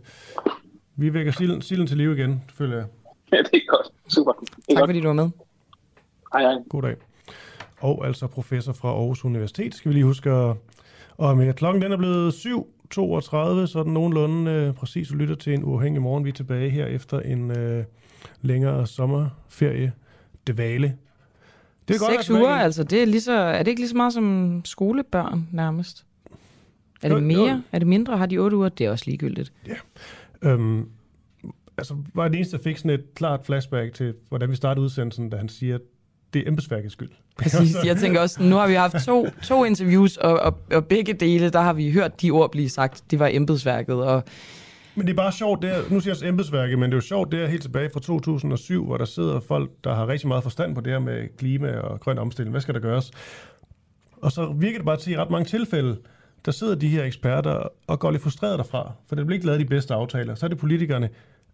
vi 0.95 1.13
vækker 1.13 1.31
silden, 1.31 1.61
silden 1.61 1.87
til 1.87 1.97
liv 1.97 2.11
igen, 2.17 2.43
føler 2.49 2.75
jeg. 2.77 2.85
Ja, 3.31 3.37
det 3.37 3.53
er 3.53 3.67
godt. 3.67 3.87
Super. 4.07 4.31
Det 4.31 4.49
er 4.69 4.73
tak 4.73 4.77
godt. 4.77 4.87
fordi 4.89 5.01
du 5.01 5.07
var 5.07 5.13
med. 5.13 5.29
Hej, 6.33 6.41
hej. 6.41 6.53
God 6.69 6.81
dag. 6.81 6.95
Og 7.79 8.07
altså 8.07 8.27
professor 8.27 8.73
fra 8.73 8.89
Aarhus 8.89 9.25
Universitet, 9.25 9.75
skal 9.75 9.89
vi 9.89 9.93
lige 9.93 10.05
huske 10.05 10.29
at... 10.29 10.55
Og 11.17 11.37
med 11.37 11.53
klokken 11.53 11.81
den 11.81 11.91
er 11.91 11.97
blevet 11.97 12.31
7.32, 12.31 13.67
så 13.67 13.81
den 13.85 13.93
nogenlunde 13.93 14.51
øh, 14.51 14.73
præcis 14.73 15.11
lytter 15.11 15.35
til 15.35 15.53
en 15.53 15.63
uafhængig 15.63 16.01
morgen. 16.01 16.25
Vi 16.25 16.29
er 16.29 16.33
tilbage 16.33 16.69
her 16.69 16.85
efter 16.85 17.19
en 17.19 17.51
øh, 17.51 17.83
længere 18.41 18.87
sommerferie. 18.87 19.93
Dvale. 20.47 20.97
Det 21.87 21.95
er 21.95 21.99
godt, 21.99 22.11
Seks 22.11 22.29
uger, 22.29 22.49
altså. 22.49 22.83
Det 22.83 23.01
er, 23.01 23.05
lige 23.05 23.21
så, 23.21 23.33
er 23.33 23.63
det 23.63 23.67
ikke 23.67 23.81
lige 23.81 23.89
så 23.89 23.95
meget 23.97 24.13
som 24.13 24.61
skolebørn 24.65 25.47
nærmest? 25.51 26.05
Er 27.01 27.09
det 27.09 27.23
mere? 27.23 27.51
Jo. 27.51 27.61
Er 27.71 27.79
det 27.79 27.87
mindre? 27.87 28.17
Har 28.17 28.25
de 28.25 28.37
otte 28.37 28.57
uger? 28.57 28.69
Det 28.69 28.85
er 28.85 28.91
også 28.91 29.03
ligegyldigt. 29.07 29.53
Ja. 29.67 29.73
Øhm, 30.41 30.89
altså, 31.77 31.95
var 32.13 32.27
det 32.27 32.35
eneste, 32.35 32.57
der 32.57 32.63
fik 32.63 32.77
sådan 32.77 32.91
et 32.91 33.13
klart 33.15 33.45
flashback 33.45 33.93
til, 33.93 34.13
hvordan 34.29 34.49
vi 34.49 34.55
startede 34.55 34.83
udsendelsen, 34.83 35.29
da 35.29 35.37
han 35.37 35.49
siger, 35.49 35.75
at 35.75 35.81
det 36.33 36.43
er 36.43 36.47
embedsværkets 36.47 36.93
skyld. 36.93 37.09
Præcis. 37.43 37.75
Jeg 37.85 37.97
tænker 37.97 38.21
også, 38.21 38.43
nu 38.43 38.55
har 38.55 38.67
vi 38.67 38.73
haft 38.73 38.95
to, 39.05 39.27
to 39.43 39.63
interviews, 39.63 40.17
og, 40.17 40.39
og, 40.39 40.59
og 40.71 40.85
begge 40.85 41.13
dele, 41.13 41.49
der 41.49 41.61
har 41.61 41.73
vi 41.73 41.91
hørt 41.91 42.21
de 42.21 42.31
ord 42.31 42.51
blive 42.51 42.69
sagt. 42.69 43.03
Det 43.11 43.19
var 43.19 43.29
embedsværket, 43.31 43.95
og 43.95 44.23
men 44.97 45.07
det 45.07 45.13
er 45.13 45.15
bare 45.15 45.31
sjovt, 45.31 45.61
det 45.61 45.71
er, 45.71 45.81
nu 45.91 45.99
siger 45.99 46.15
jeg 46.21 46.29
embedsværket, 46.29 46.79
men 46.79 46.91
det 46.91 46.93
er 46.93 46.97
jo 46.97 47.01
sjovt, 47.01 47.31
det 47.31 47.43
er 47.43 47.47
helt 47.47 47.61
tilbage 47.61 47.89
fra 47.93 47.99
2007, 47.99 48.85
hvor 48.85 48.97
der 48.97 49.05
sidder 49.05 49.39
folk, 49.39 49.71
der 49.83 49.95
har 49.95 50.07
rigtig 50.07 50.27
meget 50.27 50.43
forstand 50.43 50.75
på 50.75 50.81
det 50.81 50.93
her 50.93 50.99
med 50.99 51.37
klima 51.37 51.77
og 51.77 51.99
grøn 51.99 52.17
omstilling. 52.17 52.51
Hvad 52.51 52.61
skal 52.61 52.73
der 52.73 52.79
gøres? 52.79 53.11
Og 54.21 54.31
så 54.31 54.53
virker 54.53 54.77
det 54.77 54.85
bare 54.85 54.97
til 54.97 55.13
i 55.13 55.17
ret 55.17 55.29
mange 55.29 55.45
tilfælde, 55.45 55.97
der 56.45 56.51
sidder 56.51 56.75
de 56.75 56.87
her 56.87 57.03
eksperter 57.03 57.67
og 57.87 57.99
går 57.99 58.11
lidt 58.11 58.23
frustreret 58.23 58.57
derfra, 58.57 58.91
for 59.07 59.15
det 59.15 59.25
bliver 59.25 59.35
ikke 59.35 59.45
lavet 59.45 59.59
de 59.59 59.65
bedste 59.65 59.93
aftaler. 59.93 60.35
Så 60.35 60.45
er 60.45 60.47
det 60.47 60.57
politikerne. 60.57 61.09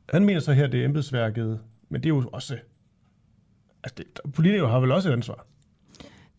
Han 0.09 0.25
mener 0.25 0.39
så 0.39 0.53
her, 0.53 0.67
det 0.67 0.81
er 0.81 0.85
embedsværket, 0.85 1.59
men 1.89 2.03
det 2.03 2.09
er 2.09 2.15
jo 2.15 2.29
også... 2.33 2.57
Altså, 3.83 3.95
det, 3.97 4.33
politikere 4.33 4.69
har 4.69 4.79
vel 4.79 4.91
også 4.91 5.09
et 5.09 5.13
ansvar. 5.13 5.45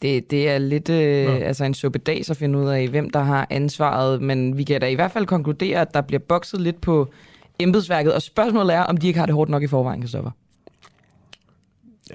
Det, 0.02 0.30
det 0.30 0.48
er 0.48 0.58
lidt 0.58 0.88
øh, 0.88 1.34
altså 1.34 1.64
en 1.64 1.74
suppedags 1.74 2.30
at 2.30 2.36
finde 2.36 2.58
ud 2.58 2.68
af, 2.68 2.88
hvem 2.88 3.10
der 3.10 3.20
har 3.20 3.46
ansvaret, 3.50 4.22
men 4.22 4.58
vi 4.58 4.64
kan 4.64 4.80
da 4.80 4.86
i 4.86 4.94
hvert 4.94 5.10
fald 5.10 5.26
konkludere, 5.26 5.80
at 5.80 5.94
der 5.94 6.00
bliver 6.00 6.20
bokset 6.20 6.60
lidt 6.60 6.80
på 6.80 7.12
embedsværket, 7.58 8.14
og 8.14 8.22
spørgsmålet 8.22 8.74
er, 8.74 8.80
om 8.80 8.96
de 8.96 9.06
ikke 9.06 9.18
har 9.18 9.26
det 9.26 9.34
hårdt 9.34 9.50
nok 9.50 9.62
i 9.62 9.66
forvejen, 9.66 10.00
Kristoffer. 10.00 10.30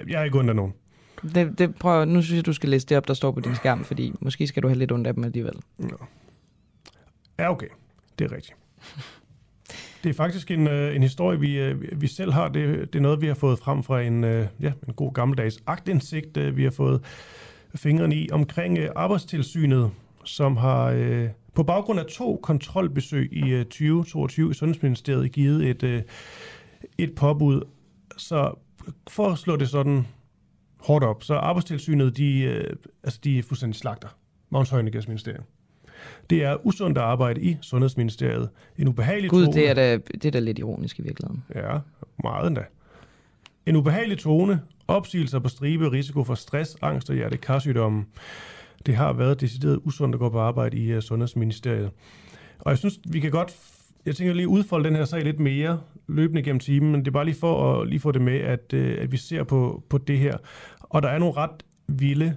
Jeg 0.08 0.20
er 0.20 0.24
ikke 0.24 0.38
af 0.38 0.56
nogen. 0.56 0.72
Det, 1.34 1.58
det 1.58 1.74
prøver, 1.74 2.04
nu 2.04 2.22
synes 2.22 2.36
jeg, 2.36 2.46
du 2.46 2.52
skal 2.52 2.68
læse 2.68 2.86
det 2.86 2.96
op, 2.96 3.08
der 3.08 3.14
står 3.14 3.30
på 3.30 3.40
din 3.40 3.54
skærm, 3.54 3.84
fordi 3.84 4.12
måske 4.20 4.46
skal 4.46 4.62
du 4.62 4.68
have 4.68 4.78
lidt 4.78 4.92
ondt 4.92 5.06
af 5.06 5.14
dem 5.14 5.24
alligevel. 5.24 5.54
Ja, 5.80 5.86
ja 7.38 7.50
okay. 7.50 7.66
Det 8.18 8.24
er 8.24 8.36
rigtigt. 8.36 8.56
Det 10.04 10.10
er 10.10 10.14
faktisk 10.14 10.50
en, 10.50 10.66
øh, 10.66 10.96
en 10.96 11.02
historie, 11.02 11.40
vi, 11.40 11.58
øh, 11.58 12.00
vi 12.00 12.06
selv 12.06 12.32
har. 12.32 12.48
Det, 12.48 12.92
det 12.92 12.98
er 12.98 13.02
noget, 13.02 13.20
vi 13.20 13.26
har 13.26 13.34
fået 13.34 13.58
frem 13.58 13.82
fra 13.82 14.00
en, 14.00 14.24
øh, 14.24 14.46
ja, 14.60 14.72
en 14.88 14.94
god 14.94 15.12
gammeldags 15.12 15.62
agtindsigt, 15.66 16.56
vi 16.56 16.64
har 16.64 16.70
fået 16.70 17.04
fingrene 17.74 18.16
i 18.16 18.30
omkring 18.32 18.78
arbejdstilsynet, 18.96 19.90
som 20.24 20.56
har 20.56 20.92
på 21.54 21.62
baggrund 21.62 22.00
af 22.00 22.06
to 22.06 22.40
kontrolbesøg 22.42 23.32
i 23.32 23.64
2022 23.64 24.50
i 24.50 24.54
Sundhedsministeriet 24.54 25.32
givet 25.32 25.70
et, 25.70 26.04
et 26.98 27.14
påbud. 27.14 27.62
Så 28.16 28.54
for 29.08 29.28
at 29.28 29.38
slå 29.38 29.56
det 29.56 29.68
sådan 29.68 30.06
hårdt 30.80 31.04
op, 31.04 31.22
så 31.22 31.34
arbejdstilsynet, 31.34 32.16
de, 32.16 32.44
altså 33.04 33.20
de 33.24 33.38
er 33.38 33.42
fuldstændig 33.42 33.78
slagter. 33.78 34.08
Magnus 34.50 34.70
Heunicke's 34.70 35.08
ministerium. 35.08 35.44
Det 36.30 36.44
er 36.44 36.66
usundt 36.66 36.98
at 36.98 37.04
arbejde 37.04 37.40
i 37.40 37.56
Sundhedsministeriet. 37.60 38.48
En 38.78 38.88
ubehagelig 38.88 39.30
Gud, 39.30 39.44
tone. 39.44 39.56
det 39.56 39.70
er, 39.70 39.74
da, 39.74 39.96
det 39.96 40.24
er 40.24 40.30
da 40.30 40.38
lidt 40.38 40.58
ironisk 40.58 40.98
i 40.98 41.02
virkeligheden. 41.02 41.44
Ja, 41.54 41.78
meget 42.22 42.46
endda. 42.46 42.64
En 43.66 43.76
ubehagelig 43.76 44.18
tone, 44.18 44.60
opsigelser 44.90 45.38
på 45.38 45.48
stribe, 45.48 45.92
risiko 45.92 46.24
for 46.24 46.34
stress, 46.34 46.76
angst 46.82 47.10
og 47.10 47.16
hjertekarsygdomme. 47.16 48.04
Det 48.86 48.96
har 48.96 49.12
været 49.12 49.40
decideret 49.40 49.80
usundt 49.84 50.14
at 50.14 50.18
gå 50.18 50.28
på 50.28 50.40
arbejde 50.40 50.76
i 50.76 50.96
uh, 50.96 51.02
Sundhedsministeriet. 51.02 51.90
Og 52.58 52.70
jeg 52.70 52.78
synes, 52.78 52.98
vi 53.08 53.20
kan 53.20 53.30
godt 53.30 53.56
jeg 54.06 54.16
tænker 54.16 54.34
lige 54.34 54.48
udfolde 54.48 54.88
den 54.88 54.96
her 54.96 55.04
sag 55.04 55.24
lidt 55.24 55.40
mere 55.40 55.80
løbende 56.08 56.42
gennem 56.42 56.60
timen, 56.60 56.92
men 56.92 57.00
det 57.00 57.08
er 57.08 57.12
bare 57.12 57.24
lige 57.24 57.40
for 57.40 57.80
at 57.80 57.88
lige 57.88 58.00
få 58.00 58.12
det 58.12 58.22
med, 58.22 58.38
at, 58.38 58.72
uh, 58.74 58.94
at 58.98 59.12
vi 59.12 59.16
ser 59.16 59.44
på, 59.44 59.82
på 59.88 59.98
det 59.98 60.18
her. 60.18 60.36
Og 60.80 61.02
der 61.02 61.08
er 61.08 61.18
nogle 61.18 61.36
ret 61.36 61.62
vilde 61.88 62.36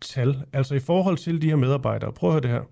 tal, 0.00 0.42
altså 0.52 0.74
i 0.74 0.78
forhold 0.78 1.16
til 1.16 1.42
de 1.42 1.48
her 1.48 1.56
medarbejdere. 1.56 2.12
Prøv 2.12 2.30
at 2.30 2.34
høre 2.34 2.42
det 2.42 2.50
her. 2.50 2.62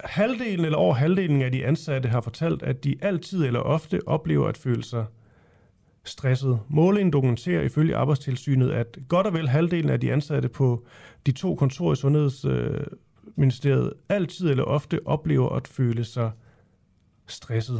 Halvdelen 0.00 0.64
eller 0.64 0.78
over 0.78 0.94
halvdelen 0.94 1.42
af 1.42 1.52
de 1.52 1.66
ansatte 1.66 2.08
har 2.08 2.20
fortalt, 2.20 2.62
at 2.62 2.84
de 2.84 2.96
altid 3.02 3.44
eller 3.44 3.60
ofte 3.60 4.00
oplever 4.06 4.48
at 4.48 4.56
føle 4.56 4.84
sig 4.84 5.04
stresset. 6.04 6.60
Målingen 6.68 7.12
dokumenterer 7.12 7.62
ifølge 7.62 7.96
Arbejdstilsynet, 7.96 8.70
at 8.70 8.98
godt 9.08 9.26
og 9.26 9.34
vel 9.34 9.48
halvdelen 9.48 9.90
af 9.90 10.00
de 10.00 10.12
ansatte 10.12 10.48
på 10.48 10.86
de 11.26 11.32
to 11.32 11.54
kontorer 11.54 11.92
i 11.92 11.96
Sundhedsministeriet 11.96 13.92
altid 14.08 14.50
eller 14.50 14.64
ofte 14.64 15.00
oplever 15.04 15.48
at 15.48 15.68
føle 15.68 16.04
sig 16.04 16.30
stresset. 17.26 17.76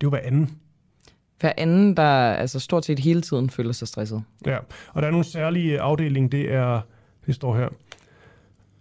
Det 0.00 0.06
er 0.06 0.06
jo 0.06 0.08
hver 0.08 0.20
anden. 0.24 0.50
Hver 1.40 1.52
anden, 1.56 1.96
der 1.96 2.02
altså 2.32 2.60
stort 2.60 2.84
set 2.84 2.98
hele 2.98 3.20
tiden 3.20 3.50
føler 3.50 3.72
sig 3.72 3.88
stresset. 3.88 4.22
Ja, 4.46 4.58
og 4.92 5.02
der 5.02 5.08
er 5.08 5.10
nogle 5.10 5.24
særlige 5.24 5.80
afdelinger, 5.80 6.30
det 6.30 6.52
er, 6.52 6.80
det 7.26 7.34
står 7.34 7.56
her, 7.56 7.68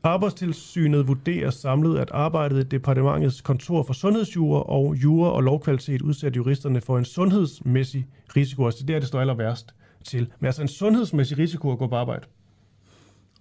Arbejdstilsynet 0.06 1.08
vurderer 1.08 1.49
samlet, 1.49 1.99
at 1.99 2.12
arbejdet 2.12 2.60
i 2.66 2.68
departementets 2.68 3.41
kontor 3.41 3.84
for 3.84 3.93
sundhedsjure 3.93 4.64
og 4.64 4.95
jure 4.95 5.32
og 5.32 5.43
lovkvalitet 5.43 6.01
udsætter 6.01 6.38
juristerne 6.41 6.82
for 6.82 6.97
en 6.97 7.06
sundhedsmæssig 7.06 8.08
risiko. 8.36 8.66
Altså 8.66 8.86
det 8.86 8.95
er 8.95 8.99
det, 8.99 9.08
står 9.08 9.20
aller 9.20 9.34
værst 9.34 9.76
til. 10.04 10.28
Men 10.39 10.45
altså 10.45 10.62
en 10.62 10.68
sundhedsmæssig 10.68 11.38
risiko 11.38 11.72
at 11.72 11.78
gå 11.78 11.88
på 11.88 11.95
arbejde. 11.95 12.26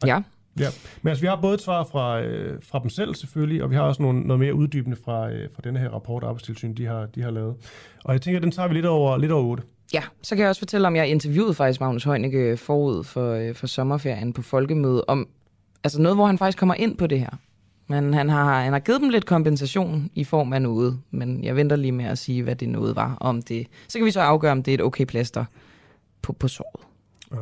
Ja. 0.06 0.22
Ja, 0.58 0.68
men 1.02 1.08
altså 1.08 1.20
vi 1.20 1.26
har 1.26 1.40
både 1.40 1.54
et 1.54 1.60
svar 1.60 1.84
fra, 1.84 2.20
øh, 2.20 2.58
fra 2.62 2.78
dem 2.78 2.90
selv 2.90 3.14
selvfølgelig, 3.14 3.62
og 3.62 3.70
vi 3.70 3.74
har 3.74 3.82
også 3.82 4.02
nogle, 4.02 4.20
noget 4.20 4.40
mere 4.40 4.54
uddybende 4.54 4.96
fra, 5.04 5.30
øh, 5.30 5.48
fra 5.54 5.60
denne 5.64 5.78
her 5.78 5.88
rapport, 5.88 6.24
Arbejdstilsynet 6.24 6.78
de 6.78 6.86
har, 6.86 7.06
de 7.06 7.22
har 7.22 7.30
lavet. 7.30 7.56
Og 8.04 8.12
jeg 8.12 8.20
tænker, 8.20 8.40
den 8.40 8.50
tager 8.50 8.68
vi 8.68 8.74
lidt 8.74 8.86
over, 8.86 9.16
lidt 9.16 9.32
over 9.32 9.44
8. 9.44 9.62
Ja, 9.92 10.02
så 10.22 10.34
kan 10.34 10.42
jeg 10.42 10.48
også 10.48 10.60
fortælle 10.60 10.86
om, 10.86 10.96
jeg 10.96 11.08
interviewede 11.08 11.54
faktisk 11.54 11.80
Magnus 11.80 12.04
Heunicke 12.04 12.56
forud 12.56 13.04
for, 13.04 13.32
øh, 13.32 13.54
for 13.54 13.66
sommerferien 13.66 14.32
på 14.32 14.42
Folkemøde, 14.42 15.04
om 15.08 15.28
altså 15.84 16.00
noget, 16.00 16.16
hvor 16.16 16.26
han 16.26 16.38
faktisk 16.38 16.58
kommer 16.58 16.74
ind 16.74 16.96
på 16.96 17.06
det 17.06 17.20
her. 17.20 17.30
Men 17.86 18.14
han 18.14 18.28
har, 18.28 18.62
han 18.62 18.72
har 18.72 18.80
givet 18.80 19.00
dem 19.00 19.08
lidt 19.08 19.26
kompensation 19.26 20.10
i 20.14 20.24
form 20.24 20.52
af 20.52 20.62
noget, 20.62 21.00
men 21.10 21.44
jeg 21.44 21.56
venter 21.56 21.76
lige 21.76 21.92
med 21.92 22.04
at 22.04 22.18
sige, 22.18 22.42
hvad 22.42 22.56
det 22.56 22.68
noget 22.68 22.96
var. 22.96 23.16
Om 23.20 23.42
det. 23.42 23.66
Så 23.88 23.98
kan 23.98 24.06
vi 24.06 24.10
så 24.10 24.20
afgøre, 24.20 24.52
om 24.52 24.62
det 24.62 24.70
er 24.70 24.74
et 24.74 24.82
okay 24.82 25.04
plaster 25.04 25.44
på, 26.22 26.32
på 26.32 26.48
såret. 26.48 26.86
Ja. 27.32 27.36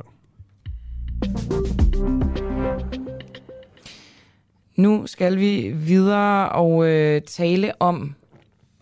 Nu 4.77 5.07
skal 5.07 5.39
vi 5.39 5.73
videre 5.75 6.49
og 6.49 6.87
øh, 6.87 7.23
tale 7.23 7.83
om, 7.83 8.15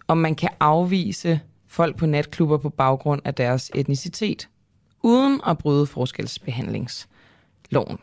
om 0.09 0.19
man 0.19 0.35
kan 0.35 0.49
afvise 0.61 1.41
folk 1.67 1.97
på 1.97 2.07
natklubber 2.07 2.57
på 2.57 2.69
baggrund 2.69 3.23
af 3.25 3.35
deres 3.35 3.71
etnicitet, 3.75 4.49
uden 5.03 5.41
at 5.47 5.59
bryde 5.59 5.87
forskelsbehandlingsloven. 5.87 7.99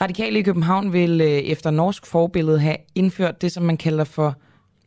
Radikale 0.00 0.38
i 0.38 0.42
København 0.42 0.92
vil 0.92 1.20
øh, 1.20 1.26
efter 1.26 1.70
norsk 1.70 2.06
forbillede 2.06 2.60
have 2.60 2.76
indført 2.94 3.42
det, 3.42 3.52
som 3.52 3.62
man 3.62 3.76
kalder 3.76 4.04
for 4.04 4.36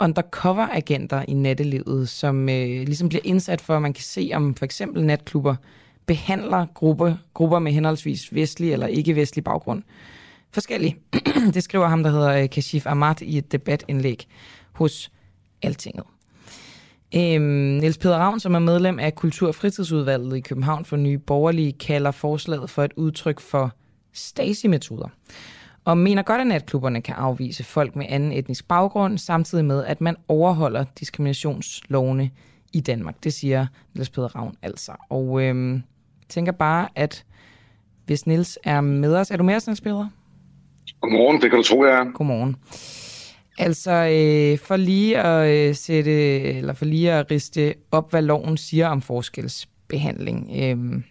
undercover-agenter 0.03 1.25
i 1.27 1.33
nattelivet, 1.33 2.09
som 2.09 2.49
øh, 2.49 2.85
ligesom 2.85 3.09
bliver 3.09 3.21
indsat 3.23 3.61
for, 3.61 3.75
at 3.75 3.81
man 3.81 3.93
kan 3.93 4.03
se, 4.03 4.31
om 4.33 4.55
for 4.55 4.65
eksempel 4.65 5.03
natklubber 5.03 5.55
behandler 6.05 6.65
grupper, 6.73 7.15
grupper 7.33 7.59
med 7.59 7.71
henholdsvis 7.71 8.35
vestlig 8.35 8.73
eller 8.73 8.87
ikke-vestlig 8.87 9.43
baggrund 9.43 9.83
forskellige. 10.51 10.97
det 11.53 11.63
skriver 11.63 11.87
ham, 11.87 12.03
der 12.03 12.09
hedder 12.09 12.43
øh, 12.43 12.49
Kashif 12.49 12.87
Ahmad 12.87 13.21
i 13.21 13.37
et 13.37 13.51
debatindlæg 13.51 14.27
hos 14.71 15.11
Altinget. 15.61 16.03
Øhm, 17.15 17.43
Niels 17.43 17.97
Peder 17.97 18.17
Ravn, 18.17 18.39
som 18.39 18.55
er 18.55 18.59
medlem 18.59 18.99
af 18.99 19.15
Kultur- 19.15 19.47
og 19.47 19.55
Fritidsudvalget 19.55 20.37
i 20.37 20.39
København 20.39 20.85
for 20.85 20.97
Nye 20.97 21.17
Borgerlige, 21.17 21.71
kalder 21.71 22.11
forslaget 22.11 22.69
for 22.69 22.83
et 22.83 22.93
udtryk 22.95 23.39
for 23.39 23.73
Stasi-metoder. 24.13 25.07
Og 25.85 25.97
mener 25.97 26.21
godt, 26.21 26.41
at 26.41 26.47
natklubberne 26.47 27.01
kan 27.01 27.15
afvise 27.15 27.63
folk 27.63 27.95
med 27.95 28.05
anden 28.09 28.31
etnisk 28.31 28.67
baggrund, 28.67 29.17
samtidig 29.17 29.65
med, 29.65 29.85
at 29.85 30.01
man 30.01 30.15
overholder 30.27 30.83
diskriminationslovene 30.99 32.31
i 32.73 32.79
Danmark. 32.79 33.23
Det 33.23 33.33
siger 33.33 33.67
Niels 33.93 34.09
Peder 34.09 34.35
Ravn 34.35 34.55
altså. 34.61 34.91
Og 35.09 35.41
øhm, 35.43 35.83
tænker 36.29 36.51
bare, 36.51 36.89
at 36.95 37.25
hvis 38.05 38.27
Niels 38.27 38.59
er 38.63 38.81
med 38.81 39.15
os... 39.15 39.31
Er 39.31 39.37
du 39.37 39.43
med 39.43 39.55
os, 39.55 39.67
Niels 39.67 39.81
Peder? 39.81 40.07
Godmorgen, 41.01 41.41
det 41.41 41.49
kan 41.49 41.57
du 41.57 41.63
tro, 41.63 41.85
jeg 41.85 41.93
er. 41.93 42.11
Godmorgen. 42.13 42.55
Altså, 43.57 43.91
øh, 43.91 44.59
for 44.59 44.75
lige 44.75 45.19
at 45.19 45.69
øh, 45.69 45.75
sætte, 45.75 46.41
eller 46.41 46.73
for 46.73 46.85
lige 46.85 47.11
at 47.11 47.31
riste 47.31 47.73
op, 47.91 48.09
hvad 48.09 48.21
loven 48.21 48.57
siger 48.57 48.87
om 48.87 49.01
forskelsbehandling, 49.01 50.51
øh, 50.55 51.01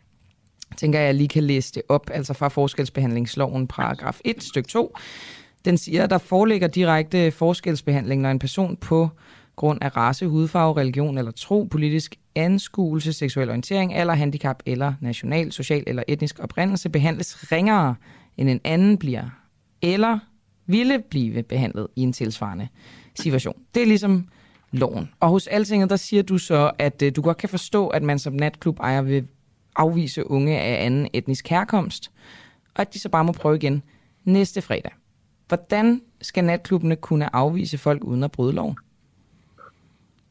tænker 0.77 1.01
jeg, 1.01 1.15
lige 1.15 1.29
kan 1.29 1.45
læse 1.45 1.73
det 1.75 1.83
op, 1.89 2.11
altså 2.13 2.35
fra 2.35 2.49
forskelsbehandlingsloven, 2.49 3.67
paragraf 3.67 4.21
1, 4.25 4.43
styk 4.43 4.69
2. 4.69 4.97
Den 5.65 5.79
siger, 5.79 6.05
at 6.05 6.11
der 6.11 6.19
foreligger 6.19 6.69
direkte 6.69 7.31
forskelsbehandling, 7.31 8.23
når 8.23 8.31
en 8.31 8.39
person 8.39 8.77
på 8.77 9.09
grund 9.57 9.79
af 9.83 9.97
race, 9.97 10.27
hudfarve, 10.27 10.77
religion 10.77 11.19
eller 11.19 11.31
tro, 11.31 11.65
politisk 11.71 12.17
anskuelse, 12.35 13.13
seksuel 13.13 13.49
orientering, 13.49 13.95
eller 13.95 14.15
handicap, 14.15 14.63
eller 14.67 14.95
national, 15.01 15.53
social 15.53 15.85
eller 15.87 16.03
etnisk 16.09 16.39
oprindelse 16.39 16.89
behandles 16.89 17.53
ringere, 17.53 17.95
end 18.37 18.49
en 18.49 18.61
anden 18.65 18.99
bliver, 18.99 19.25
eller 19.83 20.19
ville 20.67 21.03
blive 21.11 21.43
behandlet 21.43 21.87
i 21.97 22.03
en 22.03 22.13
tilsvarende 22.13 22.69
situation. 23.15 23.55
Det 23.75 23.83
er 23.83 23.87
ligesom 23.87 24.29
loven. 24.73 25.11
Og 25.21 25.29
hos 25.29 25.47
Altinget, 25.47 25.91
der 25.91 25.97
siger 25.97 26.23
du 26.23 26.39
så, 26.39 26.71
at 26.79 27.03
øh, 27.03 27.17
du 27.17 27.23
godt 27.23 27.37
kan 27.37 27.49
forstå, 27.49 27.89
at 27.89 28.03
man 28.03 28.19
som 28.19 28.33
natklub 28.33 28.81
ejer 28.81 29.03
vil 29.03 29.27
afvise 29.81 30.31
unge 30.31 30.59
af 30.59 30.85
anden 30.85 31.09
etnisk 31.13 31.49
herkomst, 31.49 32.11
og 32.75 32.81
at 32.81 32.95
de 32.95 32.99
så 33.01 33.09
bare 33.09 33.25
må 33.25 33.33
prøve 33.33 33.57
igen 33.57 33.83
næste 34.25 34.63
fredag. 34.63 34.93
Hvordan 35.49 36.03
skal 36.21 36.45
natklubbene 36.45 36.97
kunne 36.97 37.37
afvise 37.37 37.79
folk 37.79 38.05
uden 38.05 38.25
at 38.25 38.33
bryde 38.33 38.53
loven? 38.53 38.77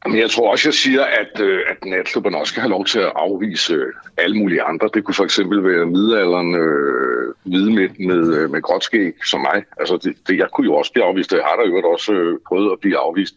Jamen, 0.04 0.18
jeg 0.18 0.30
tror 0.30 0.50
også, 0.50 0.68
jeg 0.68 0.74
siger, 0.74 1.04
at, 1.04 1.40
øh, 1.40 1.60
at 1.68 1.84
natklubberne 1.84 2.36
også 2.36 2.50
skal 2.50 2.60
have 2.60 2.70
lov 2.70 2.84
til 2.84 2.98
at 2.98 3.12
afvise 3.16 3.84
alle 4.16 4.38
mulige 4.38 4.62
andre. 4.62 4.90
Det 4.94 5.04
kunne 5.04 5.14
for 5.14 5.24
eksempel 5.24 5.64
være 5.64 5.86
middelalderen 5.86 6.54
øh, 6.54 7.34
hvide 7.44 7.70
med, 7.74 7.88
med, 8.06 8.34
øh, 8.36 8.50
med 8.50 8.62
gråtskæg 8.62 9.12
som 9.24 9.40
mig. 9.40 9.64
Altså, 9.80 9.96
det, 9.96 10.16
det, 10.28 10.38
jeg 10.38 10.48
kunne 10.52 10.64
jo 10.64 10.74
også 10.74 10.92
blive 10.92 11.04
afvist. 11.04 11.32
Jeg 11.32 11.42
har 11.44 11.56
da 11.56 11.68
jo 11.68 11.90
også 11.92 12.12
øh, 12.12 12.38
prøvet 12.48 12.72
at 12.72 12.80
blive 12.80 12.98
afvist. 12.98 13.34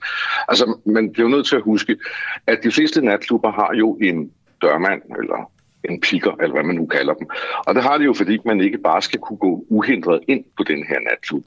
Altså, 0.47 0.77
man 0.85 1.11
bliver 1.11 1.29
nødt 1.29 1.47
til 1.47 1.55
at 1.55 1.61
huske, 1.61 1.97
at 2.47 2.59
de 2.63 2.71
fleste 2.71 3.01
natklubber 3.01 3.51
har 3.51 3.71
jo 3.79 3.93
en 3.93 4.31
dørmand, 4.61 5.01
eller 5.21 5.51
en 5.89 6.01
picker, 6.01 6.31
eller 6.31 6.53
hvad 6.53 6.63
man 6.63 6.75
nu 6.75 6.85
kalder 6.85 7.13
dem. 7.13 7.27
Og 7.65 7.75
det 7.75 7.83
har 7.83 7.97
det 7.97 8.05
jo, 8.05 8.13
fordi 8.13 8.37
man 8.45 8.61
ikke 8.61 8.77
bare 8.77 9.01
skal 9.01 9.19
kunne 9.19 9.37
gå 9.37 9.65
uhindret 9.69 10.19
ind 10.27 10.43
på 10.57 10.63
den 10.63 10.85
her 10.85 10.99
natklub. 10.99 11.43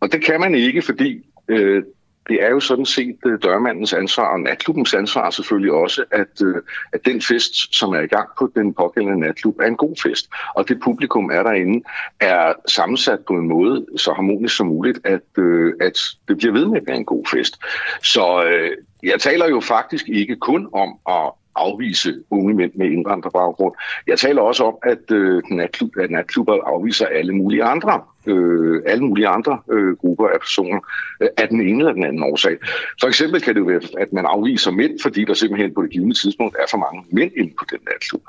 Og 0.00 0.12
det 0.12 0.24
kan 0.24 0.40
man 0.40 0.54
ikke, 0.54 0.82
fordi 0.82 1.22
øh, 1.48 1.82
det 2.28 2.44
er 2.44 2.50
jo 2.50 2.60
sådan 2.60 2.86
set 2.86 3.18
øh, 3.26 3.38
dørmandens 3.42 3.92
ansvar, 3.92 4.32
og 4.32 4.40
natklubbens 4.40 4.94
ansvar 4.94 5.30
selvfølgelig 5.30 5.72
også, 5.72 6.04
at, 6.10 6.42
øh, 6.44 6.62
at 6.92 7.00
den 7.04 7.22
fest, 7.22 7.74
som 7.74 7.92
er 7.92 8.00
i 8.00 8.06
gang 8.06 8.28
på 8.38 8.50
den 8.54 8.74
pågældende 8.74 9.20
natklub, 9.20 9.60
er 9.60 9.66
en 9.66 9.76
god 9.76 9.96
fest. 10.02 10.28
Og 10.54 10.68
det 10.68 10.80
publikum 10.80 11.30
er 11.30 11.42
derinde, 11.42 11.84
er 12.20 12.52
sammensat 12.66 13.18
på 13.26 13.32
en 13.32 13.48
måde 13.48 13.86
så 13.96 14.12
harmonisk 14.12 14.56
som 14.56 14.66
muligt, 14.66 14.98
at, 15.04 15.38
øh, 15.38 15.74
at 15.80 15.98
det 16.28 16.36
bliver 16.38 16.52
ved 16.52 16.66
med 16.66 16.80
at 16.80 16.86
være 16.86 16.96
en 16.96 17.04
god 17.04 17.24
fest. 17.30 17.58
Så 18.02 18.44
øh, 18.44 18.70
jeg 19.02 19.20
taler 19.20 19.48
jo 19.48 19.60
faktisk 19.60 20.08
ikke 20.08 20.36
kun 20.36 20.68
om 20.72 20.98
at 21.08 21.32
afvise 21.58 22.14
unge 22.30 22.54
mænd 22.54 22.72
med 22.74 22.86
indvandrerbaggrund. 22.90 23.74
Jeg 24.06 24.18
taler 24.18 24.42
også 24.42 24.64
om, 24.64 24.76
at, 24.82 25.10
øh, 25.10 25.42
natklub, 25.50 25.96
at 25.96 26.10
natklubber 26.10 26.64
afviser 26.66 27.06
alle 27.06 27.32
mulige 27.32 27.64
andre, 27.64 28.00
øh, 28.26 28.82
alle 28.86 29.04
mulige 29.04 29.28
andre 29.28 29.58
øh, 29.72 29.96
grupper 29.96 30.28
af 30.28 30.40
personer 30.40 30.80
øh, 31.22 31.28
af 31.36 31.48
den 31.48 31.60
ene 31.60 31.78
eller 31.78 31.92
den 31.92 32.04
anden 32.04 32.22
årsag. 32.22 32.56
For 33.00 33.06
eksempel 33.06 33.40
kan 33.40 33.54
det 33.54 33.60
jo 33.60 33.66
være, 33.66 33.80
at 33.98 34.12
man 34.12 34.24
afviser 34.26 34.70
mænd, 34.70 35.00
fordi 35.02 35.24
der 35.24 35.34
simpelthen 35.34 35.74
på 35.74 35.82
det 35.82 35.90
givende 35.90 36.14
tidspunkt 36.22 36.56
er 36.58 36.66
for 36.70 36.78
mange 36.78 37.04
mænd 37.10 37.32
inde 37.36 37.54
på 37.58 37.64
den 37.70 37.78
natklub. 37.90 38.22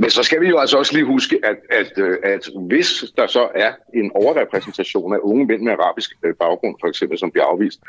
Men 0.00 0.10
så 0.10 0.22
skal 0.22 0.40
vi 0.40 0.48
jo 0.48 0.58
altså 0.58 0.78
også 0.78 0.94
lige 0.94 1.04
huske, 1.04 1.38
at, 1.44 1.56
at, 1.70 1.92
øh, 1.98 2.18
at 2.22 2.48
hvis 2.68 3.04
der 3.16 3.26
så 3.26 3.48
er 3.54 3.72
en 3.94 4.10
overrepræsentation 4.14 5.14
af 5.14 5.18
unge 5.22 5.46
mænd 5.46 5.62
med 5.62 5.72
arabisk 5.72 6.10
øh, 6.24 6.34
baggrund, 6.34 6.76
for 6.80 6.88
eksempel, 6.88 7.18
som 7.18 7.30
bliver 7.30 7.44
afvist, 7.44 7.80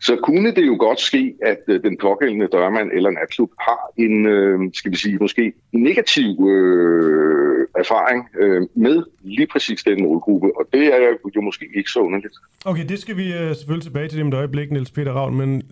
så 0.00 0.16
kunne 0.22 0.54
det 0.54 0.66
jo 0.66 0.76
godt 0.78 1.00
ske, 1.00 1.34
at 1.42 1.58
øh, 1.68 1.82
den 1.82 1.98
pågældende 2.00 2.48
dørmand 2.52 2.90
eller 2.92 3.10
natklub 3.10 3.50
har 3.60 3.92
en, 3.96 4.26
øh, 4.26 4.58
skal 4.74 4.90
vi 4.92 4.96
sige, 4.96 5.16
måske 5.20 5.52
negativ 5.72 6.48
øh, 6.48 7.66
erfaring 7.78 8.28
øh, 8.40 8.62
med 8.74 9.02
lige 9.20 9.46
præcis 9.46 9.82
den 9.82 10.02
målgruppe, 10.02 10.56
og 10.58 10.66
det 10.72 10.86
er 10.94 10.98
jo 11.36 11.40
måske 11.40 11.66
ikke 11.74 11.90
så 11.90 12.00
underligt. 12.00 12.34
Okay, 12.64 12.84
det 12.88 12.98
skal 12.98 13.16
vi 13.16 13.32
øh, 13.34 13.56
selvfølgelig 13.56 13.84
tilbage 13.84 14.08
til 14.08 14.16
det 14.16 14.22
om 14.22 14.28
et 14.28 14.34
øjeblik, 14.34 14.70
Niels 14.70 14.90
Peter 14.90 15.12
Ravn, 15.12 15.36
men 15.36 15.62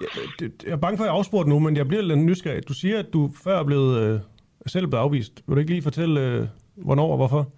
jeg, 0.00 0.50
jeg 0.66 0.72
er 0.72 0.76
bange 0.76 0.96
for, 0.96 1.04
at 1.04 1.08
jeg 1.08 1.14
afspurgt 1.14 1.48
nu, 1.48 1.58
men 1.58 1.76
jeg 1.76 1.88
bliver 1.88 2.02
lidt 2.02 2.18
nysgerrig. 2.18 2.68
Du 2.68 2.74
siger, 2.74 2.98
at 2.98 3.12
du 3.12 3.30
før 3.44 3.58
er 3.58 3.64
blevet, 3.64 4.02
øh, 4.02 4.20
selv 4.66 4.86
blevet 4.86 5.02
afvist. 5.02 5.42
Vil 5.46 5.54
du 5.54 5.60
ikke 5.60 5.70
lige 5.70 5.82
fortælle, 5.82 6.20
øh, 6.20 6.46
hvornår 6.76 7.10
og 7.10 7.16
hvorfor? 7.16 7.52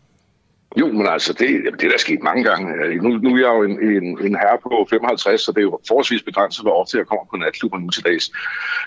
Jo, 0.80 0.86
men 0.86 1.06
altså, 1.06 1.32
det, 1.32 1.48
det 1.78 1.84
er 1.84 1.90
der 1.90 1.98
sket 1.98 2.22
mange 2.22 2.44
gange. 2.44 2.74
Øh, 2.74 3.02
nu, 3.02 3.08
nu 3.08 3.34
er 3.34 3.38
jeg 3.38 3.52
jo 3.56 3.62
en, 3.62 3.80
en, 3.82 4.18
en 4.26 4.34
herre 4.36 4.58
på 4.62 4.86
55, 4.90 5.40
så 5.40 5.52
det 5.52 5.58
er 5.58 5.62
jo 5.62 5.80
forholdsvis 5.88 6.22
begrænset, 6.22 6.64
hvor 6.64 6.80
ofte 6.80 6.98
jeg 6.98 7.06
kommer 7.06 7.24
på 7.30 7.36
natklubber 7.36 7.78
nu 7.78 7.90
til 7.90 8.04
dags. 8.04 8.32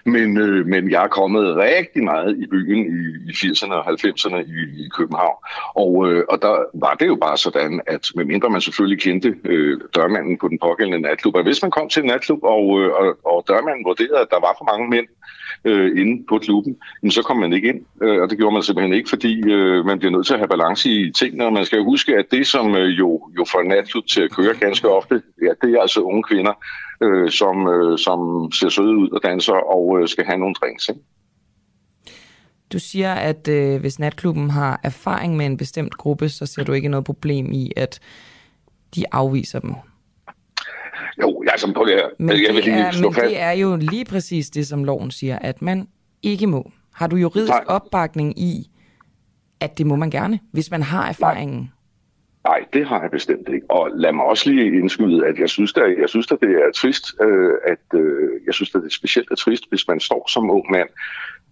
Men, 0.06 0.38
øh, 0.38 0.66
men 0.66 0.92
jeg 0.92 1.04
er 1.04 1.08
kommet 1.08 1.56
rigtig 1.56 2.04
meget 2.04 2.38
i 2.38 2.48
byen 2.48 2.82
i, 3.00 3.02
i 3.30 3.32
80'erne 3.32 3.74
og 3.74 3.90
90'erne 3.90 4.38
i, 4.38 4.86
i 4.86 4.90
København. 4.98 5.38
Og, 5.76 6.12
øh, 6.12 6.24
og 6.30 6.42
der 6.42 6.56
var 6.74 6.94
det 6.94 7.08
jo 7.08 7.16
bare 7.16 7.38
sådan, 7.38 7.82
at 7.88 8.08
medmindre 8.16 8.50
man 8.50 8.62
selvfølgelig 8.62 9.02
kendte 9.02 9.36
øh, 9.46 9.80
dørmanden 9.96 10.38
på 10.38 10.48
den 10.48 10.60
pågældende 10.60 11.02
natklub, 11.08 11.36
og 11.36 11.44
hvis 11.44 11.62
man 11.62 11.72
kom 11.72 11.90
til 11.90 12.02
en 12.02 12.08
natklub, 12.08 12.44
og, 12.44 12.82
øh, 12.82 12.92
og, 12.92 13.08
og 13.26 13.46
dørmanden 13.48 13.86
vurderede, 13.86 14.20
at 14.20 14.28
der 14.32 14.40
var 14.40 14.56
for 14.58 14.66
mange 14.72 14.90
mænd, 14.90 15.08
øh, 15.08 15.45
øh, 15.66 16.02
inde 16.02 16.24
på 16.30 16.38
klubben, 16.38 16.78
men 17.02 17.12
så 17.12 17.22
kom 17.22 17.38
man 17.38 17.54
ikke 17.54 17.70
ind. 17.70 17.82
Øh, 18.04 18.22
og 18.22 18.30
det 18.30 18.38
gjorde 18.38 18.54
man 18.54 18.64
simpelthen 18.64 18.94
ikke, 18.94 19.10
fordi 19.10 19.52
øh, 19.52 19.86
man 19.86 20.00
bliver 20.00 20.12
nødt 20.12 20.28
til 20.28 20.34
at 20.34 20.40
have 20.40 20.48
balance 20.48 20.90
i 20.90 21.12
tingene, 21.12 21.46
og 21.46 21.54
man 21.54 21.66
skal 21.66 21.78
jo 21.78 21.84
huske, 21.84 22.16
at 22.16 22.26
det, 22.32 22.48
som 22.48 22.76
øh, 22.76 23.00
jo, 23.00 23.30
jo 23.38 23.46
får 23.52 23.64
natklub 23.64 24.08
til 24.08 24.22
at 24.22 24.32
køre 24.32 24.54
ganske 24.60 24.90
ofte, 24.90 25.22
ja, 25.42 25.68
det 25.68 25.76
er 25.76 25.82
altså 25.82 26.02
unge 26.02 26.24
kvinder, 26.24 26.54
øh, 27.04 27.30
som, 27.32 27.68
øh, 27.68 27.98
som 27.98 28.52
ser 28.52 28.70
søde 28.70 28.98
ud 28.98 29.10
og 29.10 29.20
danser 29.24 29.54
og 29.54 30.00
øh, 30.02 30.08
skal 30.08 30.26
have 30.26 30.38
nogle 30.38 30.56
drinks. 30.56 30.90
Ikke? 30.90 31.02
Du 32.74 32.80
siger, 32.80 33.14
at 33.14 33.48
øh, 33.48 33.80
hvis 33.80 34.00
natklubben 34.00 34.50
har 34.50 34.80
erfaring 34.84 35.38
med 35.38 35.46
en 35.46 35.58
bestemt 35.58 35.98
gruppe, 35.98 36.30
så 36.30 36.46
ser 36.46 36.64
du 36.64 36.74
ikke 36.74 36.90
noget 36.90 37.06
problem 37.06 37.52
i, 37.52 37.72
at 37.76 38.00
de 38.96 39.04
afviser 39.12 39.60
dem. 39.60 39.74
Jo, 41.22 41.44
jeg 41.44 41.54
som 41.58 41.74
på 41.74 41.86
det 41.86 41.94
her. 41.94 42.08
Men, 42.20 42.30
jeg 42.30 42.38
det, 42.38 42.68
er, 42.68 43.02
men 43.02 43.14
det 43.14 43.42
er 43.42 43.52
jo 43.52 43.76
lige 43.76 44.06
præcis 44.06 44.50
det, 44.50 44.68
som 44.68 44.84
loven 44.84 45.12
siger, 45.12 45.40
at 45.40 45.62
man 45.62 45.88
ikke 46.24 46.48
må. 46.48 46.72
Har 46.94 47.08
du 47.08 47.16
juridisk 47.16 47.54
Nej. 47.54 47.64
opbakning 47.68 48.40
i, 48.40 48.70
at 49.60 49.78
det 49.78 49.86
må 49.86 49.96
man 49.96 50.10
gerne, 50.10 50.40
hvis 50.52 50.72
man 50.72 50.82
har 50.82 51.08
erfaringen? 51.10 51.58
Nej. 51.60 51.70
Nej, 52.48 52.66
det 52.74 52.88
har 52.88 53.02
jeg 53.02 53.12
bestemt 53.12 53.50
ikke. 53.54 53.72
Og 53.72 53.92
lad 53.96 54.12
mig 54.12 54.26
også 54.26 54.50
lige 54.50 54.80
indskyde, 54.80 55.28
at 55.28 55.40
jeg 55.40 55.50
synes, 55.50 55.74
at, 55.78 55.98
jeg 56.00 56.10
synes, 56.10 56.32
at 56.32 56.38
det 56.42 56.50
er 56.50 56.72
trist, 56.76 57.06
øh, 57.22 57.54
at 57.68 58.00
øh, 58.00 58.30
jeg 58.46 58.54
synes, 58.54 58.76
at 58.76 58.82
det 58.82 58.88
er 58.88 58.94
specielt 58.94 59.32
er 59.32 59.36
trist, 59.36 59.70
hvis 59.70 59.88
man 59.88 60.00
står 60.00 60.30
som 60.30 60.50
ung 60.50 60.72
mand 60.72 60.90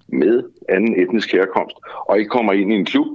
med 0.08 0.44
anden 0.70 1.02
etnisk 1.02 1.32
herkomst, 1.32 1.76
og 2.08 2.20
ikke 2.20 2.30
kommer 2.30 2.54
ind 2.54 2.74
i 2.74 2.76
en 2.76 2.86
klub, 2.86 3.08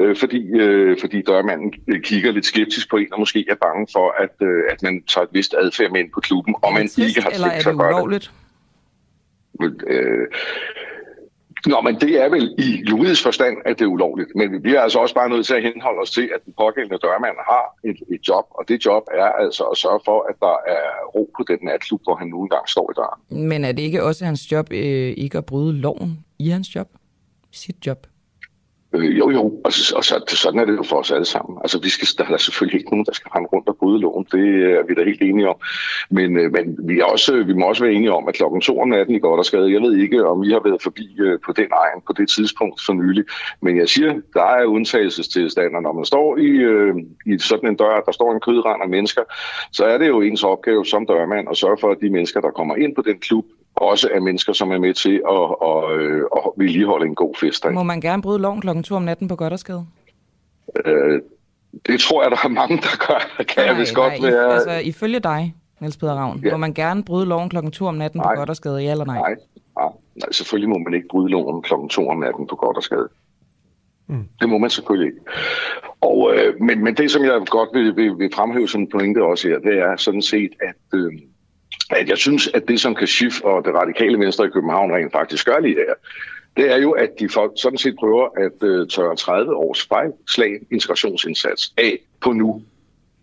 øh, 0.00 0.16
fordi, 0.16 0.46
øh, 0.46 0.96
fordi 1.00 1.22
dørmanden 1.22 1.72
kigger 2.02 2.32
lidt 2.32 2.46
skeptisk 2.46 2.90
på 2.90 2.96
en, 2.96 3.12
og 3.12 3.18
måske 3.18 3.44
er 3.50 3.54
bange 3.54 3.86
for, 3.92 4.22
at, 4.22 4.46
øh, 4.48 4.62
at 4.70 4.82
man 4.82 5.02
tager 5.02 5.24
et 5.24 5.30
vist 5.32 5.54
adfærd 5.58 5.90
med 5.90 6.00
ind 6.00 6.10
på 6.14 6.20
klubben, 6.20 6.54
og 6.62 6.72
man 6.72 6.88
trist, 6.88 6.98
ikke 6.98 7.22
har 7.22 7.30
tænkt 7.30 7.62
sig 7.62 7.72
at 7.72 7.78
gøre 7.78 8.10
det. 8.10 8.30
Øh, 9.86 10.26
Nå, 11.66 11.80
men 11.80 11.94
det 12.00 12.22
er 12.22 12.28
vel 12.28 12.54
i 12.58 12.84
juridisk 12.90 13.22
forstand, 13.22 13.56
at 13.64 13.78
det 13.78 13.84
er 13.84 13.88
ulovligt. 13.88 14.28
Men 14.34 14.52
vi 14.52 14.58
bliver 14.58 14.80
altså 14.80 14.98
også 14.98 15.14
bare 15.14 15.28
nødt 15.28 15.46
til 15.46 15.54
at 15.54 15.62
henholde 15.62 16.00
os 16.00 16.10
til, 16.10 16.30
at 16.34 16.44
den 16.44 16.54
pågældende 16.58 16.98
dørmand 16.98 17.36
har 17.50 17.64
et, 17.84 17.96
et 18.14 18.28
job, 18.28 18.44
og 18.50 18.68
det 18.68 18.86
job 18.86 19.02
er 19.14 19.24
altså 19.24 19.64
at 19.64 19.76
sørge 19.76 20.00
for, 20.04 20.26
at 20.30 20.34
der 20.40 20.56
er 20.74 21.06
ro 21.14 21.30
på 21.38 21.44
den 21.48 21.58
natklub, 21.62 22.02
hvor 22.02 22.16
han 22.16 22.28
nu 22.28 22.42
engang 22.42 22.68
står 22.68 22.90
i 22.90 22.94
døren. 22.96 23.48
Men 23.48 23.64
er 23.64 23.72
det 23.72 23.82
ikke 23.82 24.02
også 24.02 24.24
hans 24.24 24.52
job 24.52 24.72
øh, 24.72 25.14
ikke 25.16 25.38
at 25.38 25.46
bryde 25.46 25.72
loven 25.72 26.24
i 26.38 26.48
hans 26.48 26.74
job? 26.74 26.88
Sit 27.52 27.86
job? 27.86 28.06
Øh, 28.96 29.18
jo, 29.18 29.30
jo, 29.30 29.60
og, 29.64 29.72
så, 29.72 29.96
og 29.96 30.04
så, 30.04 30.24
sådan 30.26 30.60
er 30.60 30.64
det 30.64 30.76
jo 30.76 30.82
for 30.82 30.96
os 30.96 31.10
alle 31.10 31.24
sammen. 31.24 31.58
Altså, 31.64 31.80
vi 31.82 31.88
skal, 31.88 32.08
der 32.18 32.34
er 32.34 32.36
selvfølgelig 32.36 32.78
ikke 32.78 32.90
nogen, 32.90 33.06
der 33.06 33.12
skal 33.12 33.30
rende 33.34 33.48
rundt 33.48 33.68
og 33.68 33.76
bryde 33.76 34.00
loven. 34.00 34.26
Det 34.32 34.46
er 34.78 34.82
vi 34.88 34.94
da 34.94 35.04
helt 35.04 35.22
enige 35.22 35.48
om. 35.48 35.56
Men, 36.10 36.38
øh, 36.38 36.52
men 36.52 36.78
vi, 36.88 37.00
er 37.00 37.04
også, 37.04 37.42
vi 37.46 37.54
må 37.54 37.66
også 37.66 37.84
være 37.84 37.92
enige 37.92 38.12
om, 38.12 38.28
at 38.28 38.34
klokken 38.34 38.60
2 38.60 38.80
om 38.80 38.88
natten 38.88 39.14
i 39.14 39.18
går 39.18 39.36
der 39.36 39.42
skade, 39.42 39.72
jeg 39.72 39.82
ved 39.82 39.96
ikke, 39.96 40.26
om 40.26 40.44
I 40.44 40.50
har 40.50 40.60
været 40.64 40.82
forbi 40.82 41.06
øh, 41.20 41.38
på 41.46 41.52
den 41.52 41.68
egen 41.82 42.00
på 42.06 42.12
det 42.12 42.28
tidspunkt 42.28 42.80
for 42.86 42.92
nylig, 42.92 43.24
men 43.62 43.76
jeg 43.78 43.88
siger, 43.88 44.12
der 44.34 44.42
er 44.42 44.64
undtagelsestilstander. 44.64 45.80
Når 45.80 45.92
man 45.92 46.04
står 46.04 46.36
i, 46.36 46.50
øh, 46.72 46.94
i 47.26 47.38
sådan 47.38 47.68
en 47.68 47.76
dør, 47.76 48.00
der 48.06 48.12
står 48.12 48.32
en 48.32 48.40
kødrand 48.40 48.82
af 48.82 48.88
mennesker, 48.88 49.22
så 49.72 49.84
er 49.84 49.98
det 49.98 50.08
jo 50.08 50.20
ens 50.20 50.44
opgave 50.44 50.86
som 50.86 51.06
dørmand 51.06 51.48
at 51.50 51.56
sørge 51.56 51.78
for, 51.80 51.90
at 51.90 51.98
de 52.00 52.10
mennesker, 52.10 52.40
der 52.40 52.50
kommer 52.50 52.76
ind 52.76 52.94
på 52.94 53.02
den 53.02 53.18
klub, 53.18 53.44
også 53.76 54.08
er 54.12 54.20
mennesker, 54.20 54.52
som 54.52 54.70
er 54.70 54.78
med 54.78 54.94
til 54.94 55.22
at, 55.28 55.46
at, 55.62 55.84
at, 56.36 56.42
at 56.46 56.52
vedligeholde 56.56 57.06
en 57.06 57.14
god 57.14 57.34
fest. 57.40 57.66
Må 57.72 57.82
man 57.82 58.00
gerne 58.00 58.22
bryde 58.22 58.38
loven 58.38 58.60
klokken 58.60 58.82
2 58.84 58.94
om 58.94 59.02
natten 59.02 59.28
på 59.28 59.36
Goddersgade? 59.36 59.86
Øh, 60.84 61.20
det 61.86 62.00
tror 62.00 62.22
jeg, 62.22 62.30
der 62.30 62.36
er 62.44 62.48
mange, 62.48 62.76
der 62.76 63.06
gør. 63.08 63.44
Kan 63.44 63.46
nej, 63.56 63.66
jeg 63.66 63.76
vist 63.76 63.94
godt 63.94 64.20
nej, 64.20 64.30
være... 64.30 64.54
Altså, 64.54 64.70
ifølge 64.70 65.20
dig, 65.20 65.54
Niels 65.80 65.96
Peder 65.96 66.14
Ravn, 66.14 66.40
ja. 66.44 66.50
må 66.50 66.56
man 66.56 66.74
gerne 66.74 67.04
bryde 67.04 67.26
loven 67.26 67.48
klokken 67.48 67.72
2 67.72 67.86
om 67.86 67.94
natten 67.94 68.20
nej. 68.20 68.34
på 68.34 68.38
Goddersgade, 68.38 68.82
ja 68.82 68.90
eller 68.90 69.04
nej? 69.04 69.18
Nej, 69.18 69.36
nej, 69.78 69.88
nej, 70.14 70.32
selvfølgelig 70.32 70.68
må 70.68 70.78
man 70.78 70.94
ikke 70.94 71.08
bryde 71.10 71.28
loven 71.28 71.62
klokken 71.62 71.88
2 71.88 72.08
om 72.08 72.18
natten 72.18 72.46
på 72.46 72.56
Goddersgade. 72.56 73.08
Mm. 74.06 74.28
Det 74.40 74.48
må 74.48 74.58
man 74.58 74.70
selvfølgelig 74.70 75.06
ikke. 75.06 75.20
Og, 76.00 76.34
øh, 76.34 76.60
men, 76.60 76.84
men 76.84 76.94
det, 76.94 77.10
som 77.10 77.24
jeg 77.24 77.42
godt 77.46 77.68
vil, 77.72 77.96
vil, 77.96 78.18
vil 78.18 78.30
fremhæve 78.34 78.68
som 78.68 78.86
pointe 78.86 79.22
også 79.24 79.48
her, 79.48 79.58
det 79.58 79.78
er 79.78 79.96
sådan 79.96 80.22
set, 80.22 80.50
at... 80.60 80.98
Øh, 80.98 81.12
at 81.90 82.08
jeg 82.08 82.18
synes, 82.18 82.48
at 82.48 82.68
det, 82.68 82.80
som 82.80 82.94
Kashif 82.94 83.40
og 83.40 83.64
det 83.64 83.74
radikale 83.74 84.18
venstre 84.18 84.44
i 84.46 84.48
København 84.48 84.92
rent 84.92 85.12
faktisk 85.12 85.46
gør 85.46 85.60
lige 85.60 85.74
her, 85.74 85.94
det 86.56 86.72
er 86.72 86.76
jo, 86.76 86.90
at 86.90 87.10
de 87.20 87.28
folk 87.28 87.52
sådan 87.56 87.78
set 87.78 87.96
prøver 87.98 88.28
at 88.36 88.68
øh, 88.68 88.88
tørre 88.88 89.16
30 89.16 89.54
års 89.56 89.86
fejlslag 89.86 90.50
integrationsindsats 90.70 91.72
af 91.76 91.98
på 92.20 92.32
nu 92.32 92.62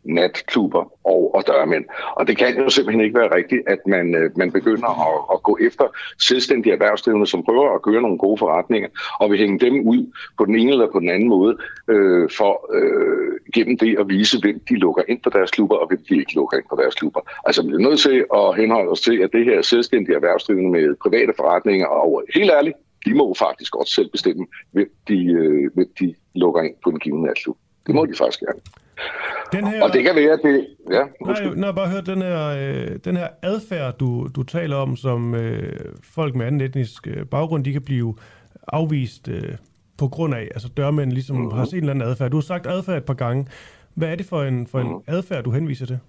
natklubber 0.05 0.91
og, 1.03 1.35
og 1.35 1.47
dørmænd. 1.47 1.85
Og 2.15 2.27
det 2.27 2.37
kan 2.37 2.57
jo 2.57 2.69
simpelthen 2.69 3.05
ikke 3.05 3.19
være 3.19 3.35
rigtigt, 3.35 3.61
at 3.67 3.79
man, 3.87 4.15
øh, 4.15 4.37
man 4.37 4.51
begynder 4.51 4.89
at, 5.09 5.35
at 5.35 5.43
gå 5.43 5.57
efter 5.61 5.85
selvstændige 6.19 6.73
erhvervsdrivende, 6.73 7.27
som 7.27 7.43
prøver 7.43 7.75
at 7.75 7.81
gøre 7.81 8.01
nogle 8.01 8.17
gode 8.17 8.37
forretninger, 8.37 8.89
og 9.19 9.31
vil 9.31 9.39
hænge 9.39 9.59
dem 9.59 9.87
ud 9.87 10.11
på 10.37 10.45
den 10.45 10.55
ene 10.55 10.71
eller 10.71 10.91
på 10.91 10.99
den 10.99 11.09
anden 11.09 11.29
måde, 11.29 11.57
øh, 11.87 12.29
for 12.37 12.53
øh, 12.73 13.39
gennem 13.53 13.77
det 13.77 13.99
at 13.99 14.09
vise, 14.09 14.39
hvem 14.41 14.59
de 14.69 14.75
lukker 14.75 15.03
ind 15.07 15.19
på 15.23 15.29
deres 15.29 15.51
klubber, 15.51 15.75
og 15.75 15.87
hvem 15.87 15.99
de 16.09 16.17
ikke 16.17 16.35
lukker 16.35 16.57
ind 16.57 16.65
på 16.69 16.75
deres 16.81 16.95
klubber. 16.95 17.21
Altså, 17.45 17.63
vi 17.63 17.73
er 17.73 17.77
nødt 17.77 17.99
til 17.99 18.25
at 18.35 18.55
henholde 18.57 18.91
os 18.91 19.01
til, 19.01 19.17
at 19.21 19.29
det 19.33 19.45
her 19.45 19.61
selvstændige 19.61 20.15
erhvervsdrivende 20.15 20.71
med 20.71 20.95
private 20.95 21.33
forretninger, 21.37 21.87
og 21.87 22.23
helt 22.35 22.51
ærligt, 22.51 22.75
de 23.05 23.13
må 23.13 23.33
faktisk 23.33 23.71
godt 23.71 23.89
selv 23.89 24.09
bestemme, 24.11 24.45
hvem 24.71 24.89
de, 25.07 25.25
øh, 25.25 25.73
hvem 25.73 25.89
de 25.99 26.15
lukker 26.35 26.61
ind 26.61 26.75
på 26.83 26.89
en 26.89 26.99
given 26.99 27.21
natklub. 27.21 27.57
Det 27.87 27.95
må 27.95 28.05
de 28.05 28.15
faktisk 28.15 28.39
gerne. 28.39 28.59
Den 29.51 29.67
her, 29.67 29.83
og 29.83 29.93
det 29.93 30.03
kan 30.03 30.15
være, 30.15 30.31
at 30.31 30.39
det... 30.43 30.67
Ja, 30.91 31.03
nej, 31.25 31.55
når 31.55 31.67
jeg 31.67 31.75
bare 31.75 31.89
hører 31.89 32.01
den 32.01 32.21
her, 32.21 32.47
øh, 32.47 32.99
den 33.05 33.17
her 33.17 33.27
adfærd, 33.41 33.97
du, 33.97 34.27
du 34.35 34.43
taler 34.43 34.75
om, 34.75 34.95
som 34.95 35.35
øh, 35.35 35.73
folk 36.03 36.35
med 36.35 36.45
anden 36.45 36.61
etnisk 36.61 37.07
øh, 37.07 37.25
baggrund, 37.25 37.65
de 37.65 37.71
kan 37.71 37.81
blive 37.81 38.15
afvist 38.67 39.27
øh, 39.27 39.55
på 39.97 40.07
grund 40.07 40.33
af, 40.33 40.47
altså 40.53 40.67
dørmænd 40.77 41.11
ligesom 41.11 41.35
mm-hmm. 41.35 41.51
har 41.51 41.65
set 41.65 41.73
en 41.73 41.79
eller 41.79 41.93
anden 41.93 42.09
adfærd. 42.09 42.31
Du 42.31 42.37
har 42.37 42.41
sagt 42.41 42.67
adfærd 42.67 42.97
et 42.97 43.05
par 43.05 43.13
gange. 43.13 43.47
Hvad 43.95 44.07
er 44.07 44.15
det 44.15 44.25
for 44.25 44.43
en, 44.43 44.67
for 44.67 44.79
en 44.79 44.87
mm-hmm. 44.87 45.03
adfærd, 45.07 45.43
du 45.43 45.51
henviser 45.51 45.85
til? 45.85 45.99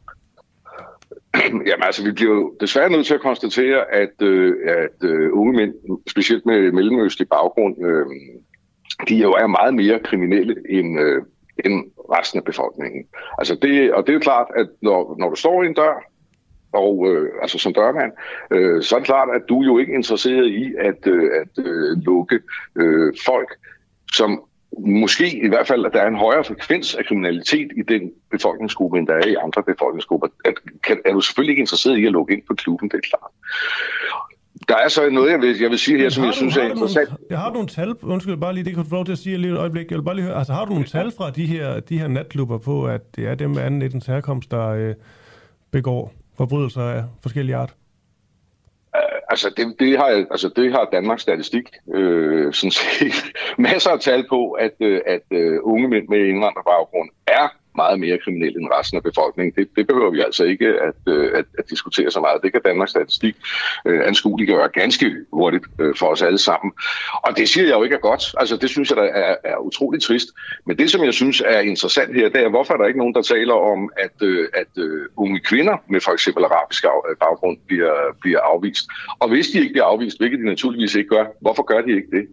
Jamen 1.69 1.83
altså, 1.83 2.05
vi 2.05 2.13
bliver 2.13 2.35
jo 2.35 2.55
desværre 2.61 2.91
nødt 2.91 3.07
til 3.07 3.15
at 3.15 3.21
konstatere, 3.21 3.95
at, 3.95 4.23
øh, 4.23 4.55
at 4.67 5.09
øh, 5.09 5.31
unge 5.33 5.53
mænd, 5.53 5.75
specielt 6.11 6.47
med 6.47 6.73
mellemøstlig 6.73 7.29
baggrund, 7.29 7.85
øh, 7.87 8.07
de 9.09 9.17
jo 9.17 9.31
er 9.31 9.47
meget 9.47 9.75
mere 9.75 9.99
kriminelle 10.05 10.57
end, 10.69 11.01
øh, 11.01 11.23
end 11.65 11.91
resten 12.13 12.39
af 12.39 12.45
befolkningen. 12.45 13.07
Altså 13.39 13.55
det, 13.63 13.93
og 13.93 14.03
det 14.03 14.09
er 14.09 14.15
jo 14.15 14.21
klart, 14.21 14.47
at 14.57 14.69
når, 14.83 15.17
når 15.19 15.31
du 15.31 15.37
står 15.37 15.63
i 15.63 15.67
en 15.67 15.75
dør, 15.75 16.05
og 16.73 17.07
øh, 17.09 17.33
altså 17.43 17.59
som 17.59 17.75
dørmand, 17.75 18.13
øh, 18.51 18.83
så 18.83 18.95
er 18.95 18.99
det 18.99 19.07
klart, 19.07 19.29
at 19.35 19.43
du 19.49 19.61
er 19.61 19.65
jo 19.65 19.79
ikke 19.79 19.95
interesseret 19.95 20.47
i 20.47 20.75
at, 20.79 21.07
øh, 21.07 21.31
at 21.41 21.65
øh, 21.65 21.99
lukke 21.99 22.41
øh, 22.77 23.15
folk, 23.27 23.59
som 24.13 24.45
måske 24.79 25.45
i 25.45 25.49
hvert 25.49 25.67
fald, 25.67 25.87
at 25.87 25.93
der 25.93 26.01
er 26.01 26.09
en 26.09 26.17
højere 26.17 26.45
frekvens 26.45 26.95
af 26.95 27.05
kriminalitet 27.05 27.73
i 27.77 27.83
den 27.83 28.13
befolkningsgruppe, 28.31 28.99
end 28.99 29.07
der 29.07 29.15
er 29.15 29.27
i 29.27 29.35
andre 29.35 29.63
befolkningsgrupper. 29.63 30.29
At, 30.45 30.55
kan, 30.83 31.01
er 31.05 31.13
du 31.13 31.21
selvfølgelig 31.21 31.53
ikke 31.53 31.61
interesseret 31.61 31.99
i 31.99 32.07
at 32.07 32.13
lukke 32.13 32.35
ind 32.35 32.43
på 32.49 32.55
klubben, 32.55 32.89
det 32.89 32.97
er 32.97 33.09
klart. 33.11 33.31
Der 34.69 34.77
er 34.77 34.89
så 34.89 35.11
noget, 35.11 35.31
jeg 35.31 35.41
vil, 35.41 35.61
jeg 35.61 35.71
vil 35.71 35.79
sige 35.79 35.99
her, 35.99 36.09
som 36.09 36.25
jeg 36.25 36.33
du, 36.33 36.37
synes 36.37 36.57
er 36.57 36.63
interessant. 36.63 37.09
Nogle, 37.09 37.27
jeg 37.31 37.39
har 37.39 37.53
nogle 37.53 37.69
tal, 37.69 37.95
undskyld, 38.03 38.37
bare 38.37 38.55
lige, 38.55 38.65
det 38.65 38.75
kan 38.75 38.83
du 38.83 38.89
få 38.89 38.95
lov 38.95 39.05
til 39.05 39.13
at 39.13 39.19
sige 39.19 39.37
lige 39.37 39.53
et 39.53 39.59
øjeblik. 39.59 39.91
Jeg 39.91 39.99
vil 39.99 40.05
bare 40.05 40.15
lige 40.15 40.25
høre, 40.25 40.39
altså 40.39 40.53
har 40.53 40.65
du 40.65 40.71
nogle 40.71 40.87
tal 40.87 41.13
fra 41.17 41.31
de 41.31 41.47
her, 41.47 41.81
de 41.81 41.99
her 41.99 42.09
natklubber 42.09 42.59
på, 42.59 42.87
at 42.87 43.17
det 43.17 43.27
er 43.27 43.35
dem 43.35 43.51
med 43.51 43.63
anden 43.63 43.83
etnisk 43.83 44.07
herkomst, 44.07 44.51
der 44.51 44.69
øh, 44.69 44.95
begår 45.71 46.13
forbrydelser 46.37 46.83
af 46.83 47.05
forskellige 47.23 47.57
art? 47.57 47.75
Uh, 48.95 49.01
altså, 49.31 49.55
det, 49.57 49.75
det, 49.81 49.99
har, 49.99 50.27
altså, 50.31 50.51
det 50.57 50.73
har 50.73 50.89
Danmarks 50.93 51.23
Statistik 51.23 51.69
øh, 51.95 52.53
sådan 52.53 52.71
set 52.71 53.15
masser 53.69 53.91
af 53.91 54.01
tal 54.01 54.27
på, 54.29 54.51
at, 54.51 54.75
øh, 54.81 55.01
at 55.07 55.23
uh, 55.31 55.73
unge 55.73 55.89
mænd 55.89 56.09
med 56.09 56.19
indvandrerbaggrund 56.19 57.11
er 57.27 57.49
meget 57.77 58.01
mere 58.01 58.19
kriminelle 58.25 58.61
end 58.61 58.69
resten 58.79 58.97
af 58.97 59.03
befolkningen. 59.03 59.53
Det, 59.57 59.77
det 59.77 59.87
behøver 59.87 60.11
vi 60.11 60.21
altså 60.21 60.45
ikke 60.45 60.67
at, 60.67 61.01
øh, 61.09 61.31
at, 61.39 61.45
at 61.59 61.71
diskutere 61.71 62.11
så 62.11 62.21
meget. 62.21 62.43
Det 62.43 62.53
kan 62.53 62.61
Danmarks 62.65 62.91
Statistik 62.91 63.37
øh, 63.87 64.01
anskueliggøre 64.07 64.69
ganske 64.69 65.07
hurtigt 65.33 65.65
øh, 65.81 65.95
for 65.97 66.07
os 66.07 66.23
alle 66.23 66.39
sammen. 66.39 66.73
Og 67.25 67.37
det 67.37 67.49
siger 67.49 67.67
jeg 67.67 67.75
jo 67.75 67.83
ikke 67.83 67.97
er 67.97 68.01
godt. 68.11 68.35
Altså 68.39 68.57
det 68.57 68.71
synes 68.71 68.91
jeg, 68.91 68.97
der 68.97 69.03
er, 69.03 69.37
er 69.45 69.57
utroligt 69.57 70.05
trist. 70.05 70.29
Men 70.67 70.79
det, 70.79 70.91
som 70.91 71.05
jeg 71.05 71.15
synes 71.15 71.41
er 71.41 71.61
interessant 71.61 72.15
her, 72.15 72.29
det 72.29 72.41
er, 72.41 72.49
hvorfor 72.49 72.75
er 72.75 72.79
der 72.79 72.87
ikke 72.87 72.99
nogen, 72.99 73.15
der 73.15 73.23
taler 73.23 73.55
om, 73.55 73.91
at, 73.97 74.23
øh, 74.23 74.49
at 74.55 74.73
øh, 74.79 75.07
unge 75.17 75.41
kvinder 75.41 75.77
med 75.89 76.01
for 76.01 76.13
eksempel 76.13 76.45
arabisk 76.45 76.85
øh, 76.85 77.17
baggrund 77.21 77.59
bliver, 77.67 77.95
bliver 78.21 78.41
afvist. 78.41 78.85
Og 79.19 79.29
hvis 79.29 79.47
de 79.49 79.59
ikke 79.59 79.73
bliver 79.73 79.85
afvist, 79.85 80.19
hvilket 80.19 80.39
de 80.39 80.45
naturligvis 80.45 80.95
ikke 80.95 81.09
gør, 81.09 81.25
hvorfor 81.41 81.63
gør 81.63 81.81
de 81.81 81.91
ikke 81.91 82.11
det? 82.17 82.27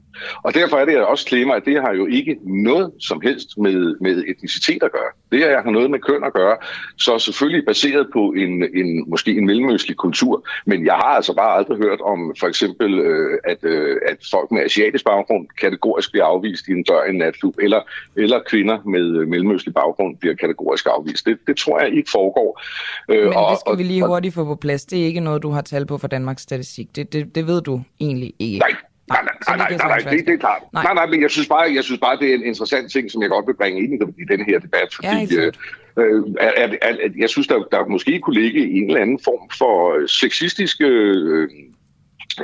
Og 0.44 0.54
derfor 0.54 0.78
er 0.78 0.86
det, 0.86 0.94
jeg 0.94 1.04
også 1.04 1.26
klemmer, 1.26 1.56
at 1.56 1.66
det 1.66 1.82
har 1.82 1.94
jo 1.94 2.06
ikke 2.06 2.38
noget 2.44 2.92
som 3.00 3.22
helst 3.22 3.58
med, 3.58 3.96
med 4.02 4.24
etnicitet 4.28 4.84
at 4.84 4.92
gøre. 4.92 5.12
Det 5.32 5.40
her 5.40 5.62
har 5.64 5.72
noget 5.72 5.92
med 5.92 6.00
køn 6.00 6.24
at 6.24 6.34
gøre, 6.34 6.58
så 6.98 7.20
selvfølgelig 7.20 7.66
baseret 7.66 8.08
på 8.14 8.34
en, 8.38 8.64
en 8.74 9.10
måske 9.10 9.32
en 9.38 9.46
mellemøstlig 9.46 9.98
kultur, 9.98 10.46
men 10.66 10.86
jeg 10.86 10.94
har 10.94 11.14
altså 11.20 11.34
bare 11.36 11.58
aldrig 11.58 11.78
hørt 11.78 12.02
om 12.02 12.36
for 12.40 12.48
eksempel, 12.48 13.00
øh, 13.00 13.40
at, 13.44 13.64
øh, 13.64 13.98
at 14.08 14.18
folk 14.32 14.52
med 14.52 14.62
asiatisk 14.62 15.06
baggrund 15.06 15.48
kategorisk 15.62 16.12
bliver 16.12 16.26
afvist 16.26 16.68
i 16.68 16.72
en 16.72 16.84
dør 16.84 17.04
i 17.04 17.10
en 17.10 17.18
natklub, 17.18 17.56
eller, 17.62 17.82
eller 18.16 18.40
kvinder 18.50 18.78
med 18.86 19.06
øh, 19.20 19.28
mellemøstlig 19.28 19.74
baggrund 19.74 20.18
bliver 20.18 20.36
kategorisk 20.36 20.86
afvist. 20.86 21.26
Det, 21.26 21.38
det 21.48 21.58
tror 21.58 21.80
jeg 21.80 21.94
ikke 21.98 22.10
foregår. 22.12 22.62
Øh, 23.10 23.24
men 23.24 23.34
og, 23.34 23.52
det 23.52 23.60
skal 23.60 23.78
vi 23.78 23.84
lige 23.84 24.06
hurtigt 24.08 24.34
få 24.34 24.46
på 24.46 24.56
plads. 24.56 24.86
Det 24.86 25.02
er 25.02 25.06
ikke 25.06 25.20
noget, 25.20 25.44
du 25.44 25.50
har 25.50 25.62
talt 25.62 25.88
på 25.88 25.98
for 25.98 26.08
Danmarks 26.08 26.42
Statistik. 26.42 26.96
Det, 26.96 27.14
det, 27.14 27.36
det 27.36 27.48
ved 27.48 27.62
du 27.62 27.82
egentlig 28.00 28.34
ikke. 28.40 28.60
Nej, 28.60 28.76
Nej, 29.14 29.24
nej, 29.28 29.58
nej, 29.58 29.78
nej, 29.78 29.88
nej, 29.88 30.12
det, 30.12 30.28
det 30.28 30.34
er 30.34 30.38
klart. 30.38 30.62
Nej. 30.74 30.84
nej, 30.84 30.94
nej, 30.94 31.06
men 31.06 31.22
jeg 31.22 31.32
synes, 31.32 31.48
bare, 31.48 31.74
jeg 31.76 31.84
synes 31.84 32.00
bare, 32.00 32.18
det 32.20 32.28
er 32.32 32.36
en 32.36 32.44
interessant 32.44 32.92
ting, 32.92 33.12
som 33.12 33.22
jeg 33.22 33.30
godt 33.30 33.48
vil 33.48 33.58
bringe 33.62 33.80
ind 33.84 33.94
i, 33.94 34.26
den 34.34 34.46
her 34.46 34.60
debat, 34.60 34.90
fordi 34.96 35.08
ja, 35.08 35.42
øh, 35.42 35.54
øh, 35.98 36.24
at, 36.40 36.78
at, 36.82 36.98
at, 37.06 37.12
jeg 37.18 37.30
synes, 37.30 37.48
der, 37.48 37.64
der 37.72 37.86
måske 37.86 38.20
kunne 38.20 38.42
ligge 38.42 38.70
en 38.78 38.88
eller 38.88 39.02
anden 39.02 39.20
form 39.24 39.50
for 39.58 40.08
sexistiske 40.08 40.86
øh, 40.86 41.50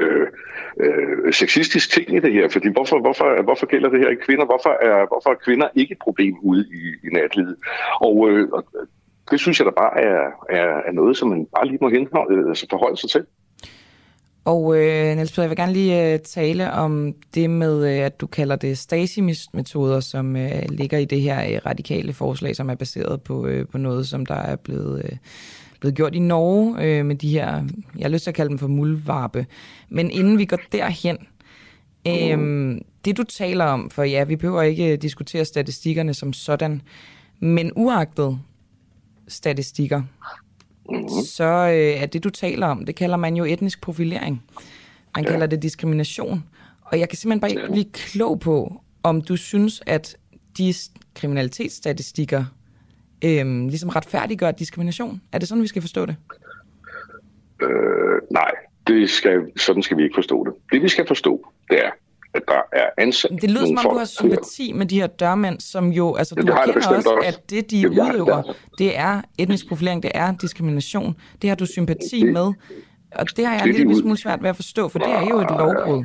øh, 0.02 0.28
øh, 0.80 1.34
sexistisk 1.34 1.92
ting 1.92 2.16
i 2.16 2.20
det 2.20 2.34
her, 2.34 2.50
fordi 2.50 2.70
hvorfor, 2.70 3.00
hvorfor, 3.00 3.44
hvorfor 3.44 3.66
gælder 3.66 3.90
det 3.90 4.00
her 4.00 4.10
ikke 4.10 4.26
kvinder? 4.26 4.46
Hvorfor 4.46 4.70
er, 4.70 5.08
hvorfor 5.08 5.30
er 5.30 5.44
kvinder 5.46 5.68
ikke 5.76 5.92
et 5.92 6.00
problem 6.02 6.36
ude 6.42 6.66
i, 6.80 7.08
i 7.08 7.10
natlivet? 7.14 7.56
Og, 8.02 8.30
øh, 8.30 8.50
og 8.52 8.64
det 9.32 9.40
synes 9.40 9.60
jeg 9.60 9.66
da 9.66 9.72
bare 9.72 10.02
er, 10.02 10.22
er, 10.50 10.82
er 10.88 10.92
noget, 10.92 11.18
som 11.18 11.30
man 11.30 11.48
bare 11.56 11.68
lige 11.68 11.78
må 11.82 11.90
henholde, 11.90 12.50
altså 12.50 12.68
forholde 12.70 12.98
sig 12.98 13.10
til. 13.10 13.26
Og 14.48 14.78
øh, 14.78 15.16
Niels 15.16 15.32
Peter, 15.32 15.44
jeg 15.44 15.50
vil 15.50 15.58
gerne 15.58 15.74
lige 15.74 16.14
øh, 16.14 16.20
tale 16.20 16.72
om 16.72 17.14
det 17.34 17.50
med, 17.50 17.98
øh, 17.98 18.06
at 18.06 18.22
du 18.22 18.28
kalder 18.28 18.56
det 18.56 18.78
Stasi-metoder, 18.78 20.00
som 20.00 20.36
øh, 20.36 20.62
ligger 20.70 20.98
i 20.98 21.06
det 21.06 21.22
her 21.22 21.54
øh, 21.54 21.60
radikale 21.66 22.14
forslag, 22.14 22.56
som 22.56 22.70
er 22.70 22.76
baseret 22.76 23.22
på, 23.22 23.48
øh, 23.48 23.68
på 23.68 23.78
noget, 23.78 24.08
som 24.08 24.26
der 24.26 24.36
er 24.36 24.56
blevet, 24.56 25.02
øh, 25.06 25.18
blevet 25.80 25.96
gjort 25.96 26.16
i 26.16 26.20
Norge 26.20 26.76
øh, 26.84 27.06
med 27.06 27.16
de 27.16 27.30
her, 27.30 27.64
jeg 27.98 28.04
har 28.04 28.10
lyst 28.10 28.24
til 28.24 28.32
at 28.32 28.36
kalde 28.36 28.50
dem 28.50 28.58
for 28.58 28.68
muldvarpe. 28.68 29.46
Men 29.90 30.12
inden 30.12 30.38
vi 30.38 30.46
går 30.46 30.60
derhen, 30.72 31.18
øh, 32.08 32.78
det 33.06 33.18
du 33.18 33.24
taler 33.24 33.66
om, 33.66 33.90
for 33.90 34.04
ja, 34.04 34.24
vi 34.24 34.36
behøver 34.36 34.62
ikke 34.62 34.92
øh, 34.92 35.02
diskutere 35.02 35.46
statistikkerne 35.46 36.14
som 36.14 36.34
sådan, 36.34 36.82
men 37.40 37.72
uagtet 37.76 38.40
statistikker, 39.28 40.02
mm-hmm. 40.90 41.24
så 41.26 41.44
øh, 41.44 42.02
er 42.02 42.06
det, 42.06 42.24
du 42.24 42.30
taler 42.30 42.68
om, 42.68 42.86
det 42.86 42.96
kalder 42.96 43.18
man 43.18 43.36
jo 43.36 43.44
etnisk 43.44 43.82
profilering. 43.82 44.44
Man 45.16 45.26
ja. 45.26 45.32
kalder 45.32 45.48
det 45.48 45.62
diskrimination. 45.62 46.44
Og 46.82 47.00
jeg 47.00 47.10
kan 47.10 47.18
simpelthen 47.18 47.40
bare 47.40 47.52
ikke 47.52 47.72
blive 47.72 47.86
klog 47.94 48.40
på, 48.40 48.82
om 49.04 49.22
du 49.22 49.36
synes, 49.36 49.82
at 49.86 50.18
de 50.58 50.74
kriminalitetsstatistikker 51.16 52.46
øh, 53.24 53.68
ligesom 53.68 53.90
retfærdiggør 53.90 54.52
diskrimination. 54.52 55.22
Er 55.32 55.38
det 55.38 55.48
sådan, 55.48 55.62
vi 55.62 55.68
skal 55.68 55.82
forstå 55.82 56.06
det? 56.06 56.16
Øh, 57.62 58.22
nej, 58.32 58.52
det 58.88 59.10
skal, 59.10 59.52
sådan 59.58 59.84
skal 59.84 59.98
vi 59.98 60.04
ikke 60.04 60.16
forstå 60.16 60.46
det. 60.46 60.54
Det, 60.72 60.82
vi 60.82 60.90
skal 60.90 61.08
forstå, 61.08 61.52
det 61.70 61.86
er, 61.86 61.90
at 62.34 62.42
der 62.48 62.62
er 62.74 62.90
ansat 62.98 63.32
Det 63.42 63.50
lyder 63.52 63.66
som 63.66 63.78
om, 63.78 63.92
du 63.92 63.98
har 63.98 64.06
sympati 64.06 64.74
med 64.74 64.86
de 64.86 65.00
her 65.00 65.08
dørmænd, 65.08 65.60
som 65.60 65.90
jo, 65.90 66.16
altså 66.16 66.36
ja, 66.38 66.42
du 66.42 66.48
erkender 66.48 66.76
også, 66.76 66.96
også, 66.96 67.24
at 67.26 67.50
det, 67.50 67.72
de 67.72 67.80
Jamen, 67.80 68.00
udøver, 68.00 68.42
det, 68.42 68.56
det 68.78 68.98
er 68.98 69.22
etnisk 69.38 69.68
profilering, 69.68 70.04
det 70.04 70.12
er 70.14 70.34
diskrimination. 70.42 71.16
Det 71.42 71.50
har 71.50 71.56
du 71.56 71.66
sympati 71.66 72.20
det, 72.20 72.34
med, 72.34 72.54
og 73.16 73.38
det 73.38 73.46
har 73.46 73.54
jeg 73.54 73.64
det, 73.64 73.70
en 73.70 73.76
lille 73.76 74.02
smule 74.02 74.18
svært 74.18 74.44
ved 74.44 74.50
at 74.50 74.56
forstå, 74.56 74.90
for 74.90 75.00
det 75.00 75.10
er 75.10 75.28
jo 75.30 75.40
et 75.40 75.50
lovbrud. 75.50 76.04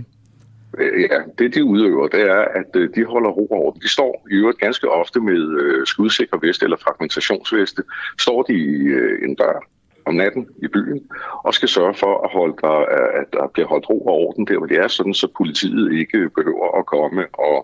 Ja, 0.79 1.19
det 1.39 1.55
de 1.55 1.65
udøver, 1.65 2.09
det 2.09 2.21
er, 2.21 2.41
at 2.41 2.77
øh, 2.77 2.89
de 2.95 3.05
holder 3.05 3.31
ro 3.31 3.47
orden. 3.51 3.83
De 3.83 3.89
står 3.89 4.27
i 4.31 4.35
øvrigt 4.35 4.59
ganske 4.59 4.91
ofte 4.91 5.21
med 5.21 5.61
øh, 5.61 5.87
skudsikre 5.87 6.39
veste 6.43 6.65
eller 6.65 6.77
fragmentationsveste. 6.77 7.83
Står 8.21 8.43
de 8.43 8.53
i 8.53 8.83
øh, 8.83 9.29
en 9.29 9.35
dør, 9.35 9.67
om 10.13 10.17
natten 10.17 10.47
i 10.63 10.69
byen, 10.69 11.01
og 11.45 11.55
skal 11.55 11.69
sørge 11.69 11.95
for, 11.95 12.25
at, 12.25 12.31
holde 12.33 12.57
der, 12.63 12.79
at 13.21 13.29
der 13.33 13.47
bliver 13.55 13.69
holdt 13.69 13.91
ro 13.91 13.99
og 14.07 14.15
orden 14.25 14.47
der, 14.47 14.59
hvor 14.59 14.67
det 14.67 14.79
er, 14.79 14.89
sådan 14.89 15.15
så 15.15 15.29
politiet 15.39 15.93
ikke 16.01 16.31
behøver 16.37 16.79
at 16.79 16.87
komme 16.87 17.23
og, 17.33 17.57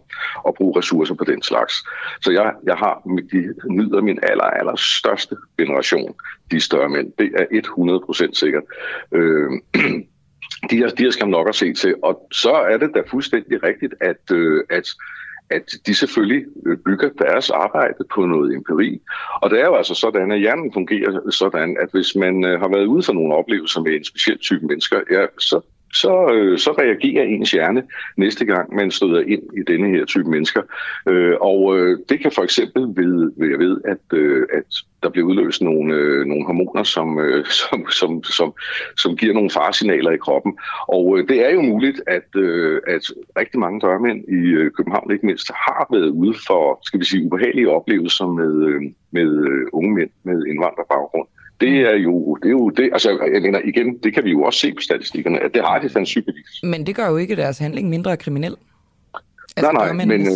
og 0.46 0.55
bruge 0.55 0.78
ressourcer 0.78 1.14
på 1.14 1.24
den 1.24 1.42
slags. 1.42 1.74
Så 2.20 2.30
jeg, 2.30 2.53
jeg 2.64 2.76
har 2.76 2.94
de 3.32 3.55
nyder 3.70 4.01
min 4.01 4.18
aller, 4.22 4.44
aller 4.44 4.76
største 4.76 5.36
generation, 5.59 6.14
de 6.51 6.61
større 6.61 6.88
mænd. 6.88 7.12
Det 7.18 7.28
er 7.34 8.26
100% 8.30 8.34
sikkert. 8.34 8.64
Øh, 9.12 9.51
de 10.70 10.76
her, 10.76 10.88
de 10.88 11.03
her 11.03 11.11
skal 11.11 11.28
nok 11.28 11.49
at 11.49 11.55
se 11.55 11.72
til, 11.72 11.94
og 12.03 12.26
så 12.32 12.53
er 12.53 12.76
det 12.76 12.90
da 12.94 13.03
fuldstændig 13.11 13.62
rigtigt, 13.62 13.94
at, 14.01 14.22
øh, 14.32 14.64
at 14.70 14.88
at 15.51 15.70
de 15.86 15.94
selvfølgelig 15.94 16.44
øh, 16.66 16.78
bygger 16.78 17.09
deres 17.09 17.51
arbejde 17.51 18.05
på 18.14 18.26
noget 18.26 18.55
empiri. 18.55 19.01
Og 19.42 19.51
det 19.51 19.61
er 19.61 19.64
jo 19.64 19.74
altså 19.74 19.94
sådan, 19.94 20.32
at 20.32 20.40
hjernen 20.40 20.72
fungerer 20.72 21.30
sådan, 21.30 21.76
at 21.80 21.88
hvis 21.92 22.16
man 22.16 22.44
øh, 22.44 22.61
har 22.61 22.68
været 22.68 22.86
ude 22.86 23.03
for 23.03 23.12
nogle 23.12 23.34
oplevelser 23.34 23.80
med 23.80 23.92
en 23.92 24.05
speciel 24.05 24.38
type 24.38 24.66
mennesker, 24.66 25.01
ja, 25.11 25.26
så 25.38 25.61
så, 25.95 26.32
øh, 26.32 26.59
så 26.59 26.72
reagerer 26.72 27.24
ens 27.24 27.51
hjerne 27.51 27.82
næste 28.16 28.45
gang, 28.45 28.74
man 28.74 28.91
støder 28.91 29.20
ind 29.20 29.43
i 29.57 29.62
denne 29.72 29.89
her 29.89 30.05
type 30.05 30.30
mennesker. 30.30 30.62
Øh, 31.09 31.34
og 31.41 31.78
øh, 31.78 31.99
det 32.09 32.20
kan 32.20 32.32
for 32.32 32.43
eksempel 32.43 32.82
ved, 32.82 33.32
ved 33.36 33.49
jeg 33.49 33.59
ved, 33.59 33.80
at, 33.84 34.18
øh, 34.18 34.47
at 34.53 34.64
der 35.03 35.09
bliver 35.09 35.26
udløst 35.26 35.62
nogle, 35.62 35.95
øh, 35.95 36.26
nogle 36.26 36.47
hormoner, 36.47 36.82
som, 36.82 37.18
øh, 37.18 37.47
som, 37.61 37.86
som, 37.91 38.24
som, 38.24 38.55
som 38.97 39.16
giver 39.16 39.34
nogle 39.34 39.51
faresignaler 39.51 40.11
i 40.11 40.16
kroppen. 40.16 40.59
Og 40.89 41.18
øh, 41.18 41.28
det 41.28 41.47
er 41.47 41.51
jo 41.51 41.62
muligt, 41.62 42.03
at, 42.07 42.36
øh, 42.36 42.80
at 42.86 43.03
rigtig 43.39 43.61
mange 43.61 43.80
dørmænd 43.80 44.24
i 44.28 44.49
øh, 44.61 44.70
København 44.70 45.12
ikke 45.12 45.26
mindst 45.26 45.51
har 45.51 45.86
været 45.91 46.09
ude 46.09 46.34
for, 46.47 46.78
skal 46.82 47.01
vi 47.01 47.05
sige, 47.05 47.24
ubehagelige 47.26 47.70
oplevelser 47.70 48.26
med, 48.26 48.66
øh, 48.68 48.82
med 49.11 49.47
øh, 49.47 49.66
unge 49.72 49.95
mænd 49.95 50.11
med 50.22 50.47
indvandrerbaggrund 50.47 51.28
det 51.61 51.79
er 51.81 51.97
jo, 51.97 52.35
det 52.35 52.47
er 52.47 52.51
jo 52.51 52.69
det, 52.69 52.91
altså 52.93 53.11
jeg 53.33 53.43
mener 53.43 53.61
igen, 53.65 53.99
det 53.99 54.15
kan 54.15 54.25
vi 54.25 54.31
jo 54.31 54.43
også 54.43 54.61
se 54.61 54.75
på 54.75 54.81
statistikkerne, 54.81 55.41
at 55.41 55.55
det 55.55 55.63
har 55.63 55.79
de 55.79 55.89
sandsynligvis. 55.89 56.63
Men 56.63 56.87
det 56.87 56.97
gør 56.97 57.09
jo 57.09 57.17
ikke 57.17 57.37
deres 57.37 57.59
handling 57.59 57.89
mindre 57.89 58.17
kriminel. 58.17 58.57
Altså, 59.57 59.73
nej, 59.73 59.93
nej, 59.93 60.07
men, 60.07 60.27
øh, 60.27 60.33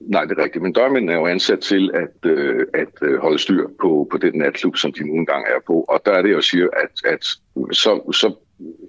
nej, 0.00 0.24
det 0.24 0.38
er 0.38 0.44
rigtigt, 0.44 0.62
men 0.62 0.72
dørmændene 0.72 1.12
er 1.12 1.16
jo 1.16 1.26
ansat 1.26 1.60
til 1.60 1.90
at, 1.94 2.30
øh, 2.30 2.66
at 2.74 2.88
øh, 3.02 3.18
holde 3.18 3.38
styr 3.38 3.66
på, 3.80 4.08
på 4.10 4.18
den 4.18 4.38
natklub, 4.38 4.76
som 4.76 4.92
de 4.92 5.06
nu 5.06 5.14
engang 5.14 5.44
er 5.46 5.60
på, 5.66 5.84
og 5.88 6.02
der 6.06 6.12
er 6.12 6.22
det 6.22 6.32
jo 6.32 6.40
siger, 6.40 6.68
at, 6.82 7.12
at 7.12 7.24
så, 7.72 8.12
så 8.12 8.34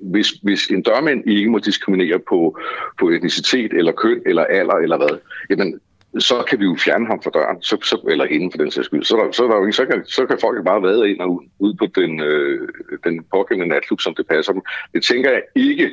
hvis, 0.02 0.30
hvis 0.30 0.68
en 0.68 0.82
dørmænd 0.82 1.24
ikke 1.28 1.50
må 1.50 1.60
diskriminere 1.60 2.20
på, 2.30 2.60
på 3.00 3.10
etnicitet 3.10 3.74
eller 3.74 3.92
køn 3.92 4.22
eller 4.26 4.44
alder 4.44 4.76
eller 4.76 4.98
hvad, 4.98 5.20
jamen 5.50 5.80
så 6.20 6.44
kan 6.50 6.60
vi 6.60 6.66
jo 6.66 6.76
fjerne 6.86 7.08
ham 7.08 7.22
fra 7.24 7.32
døren, 7.34 7.62
så, 7.62 7.78
så, 7.84 7.98
eller 8.10 8.26
inden 8.26 8.52
for 8.52 8.58
den 8.58 8.72
sags 8.72 8.86
skyld. 8.86 9.04
Så, 9.04 9.16
der, 9.18 9.32
så, 9.32 9.44
der, 9.44 9.72
så, 9.72 9.86
kan, 9.86 10.06
så 10.06 10.26
kan 10.26 10.38
folk 10.42 10.66
bare 10.66 10.82
vade 10.82 11.10
ind 11.12 11.20
og 11.20 11.30
ud, 11.36 11.44
ud 11.60 11.74
på 11.74 11.86
den, 11.96 12.20
øh, 12.20 12.68
den 13.04 13.24
pågældende 13.32 13.74
natklub, 13.74 14.02
som 14.02 14.16
det 14.16 14.28
passer 14.28 14.54
dem. 14.54 14.62
Det 14.94 15.04
tænker 15.04 15.30
jeg 15.32 15.42
ikke, 15.56 15.90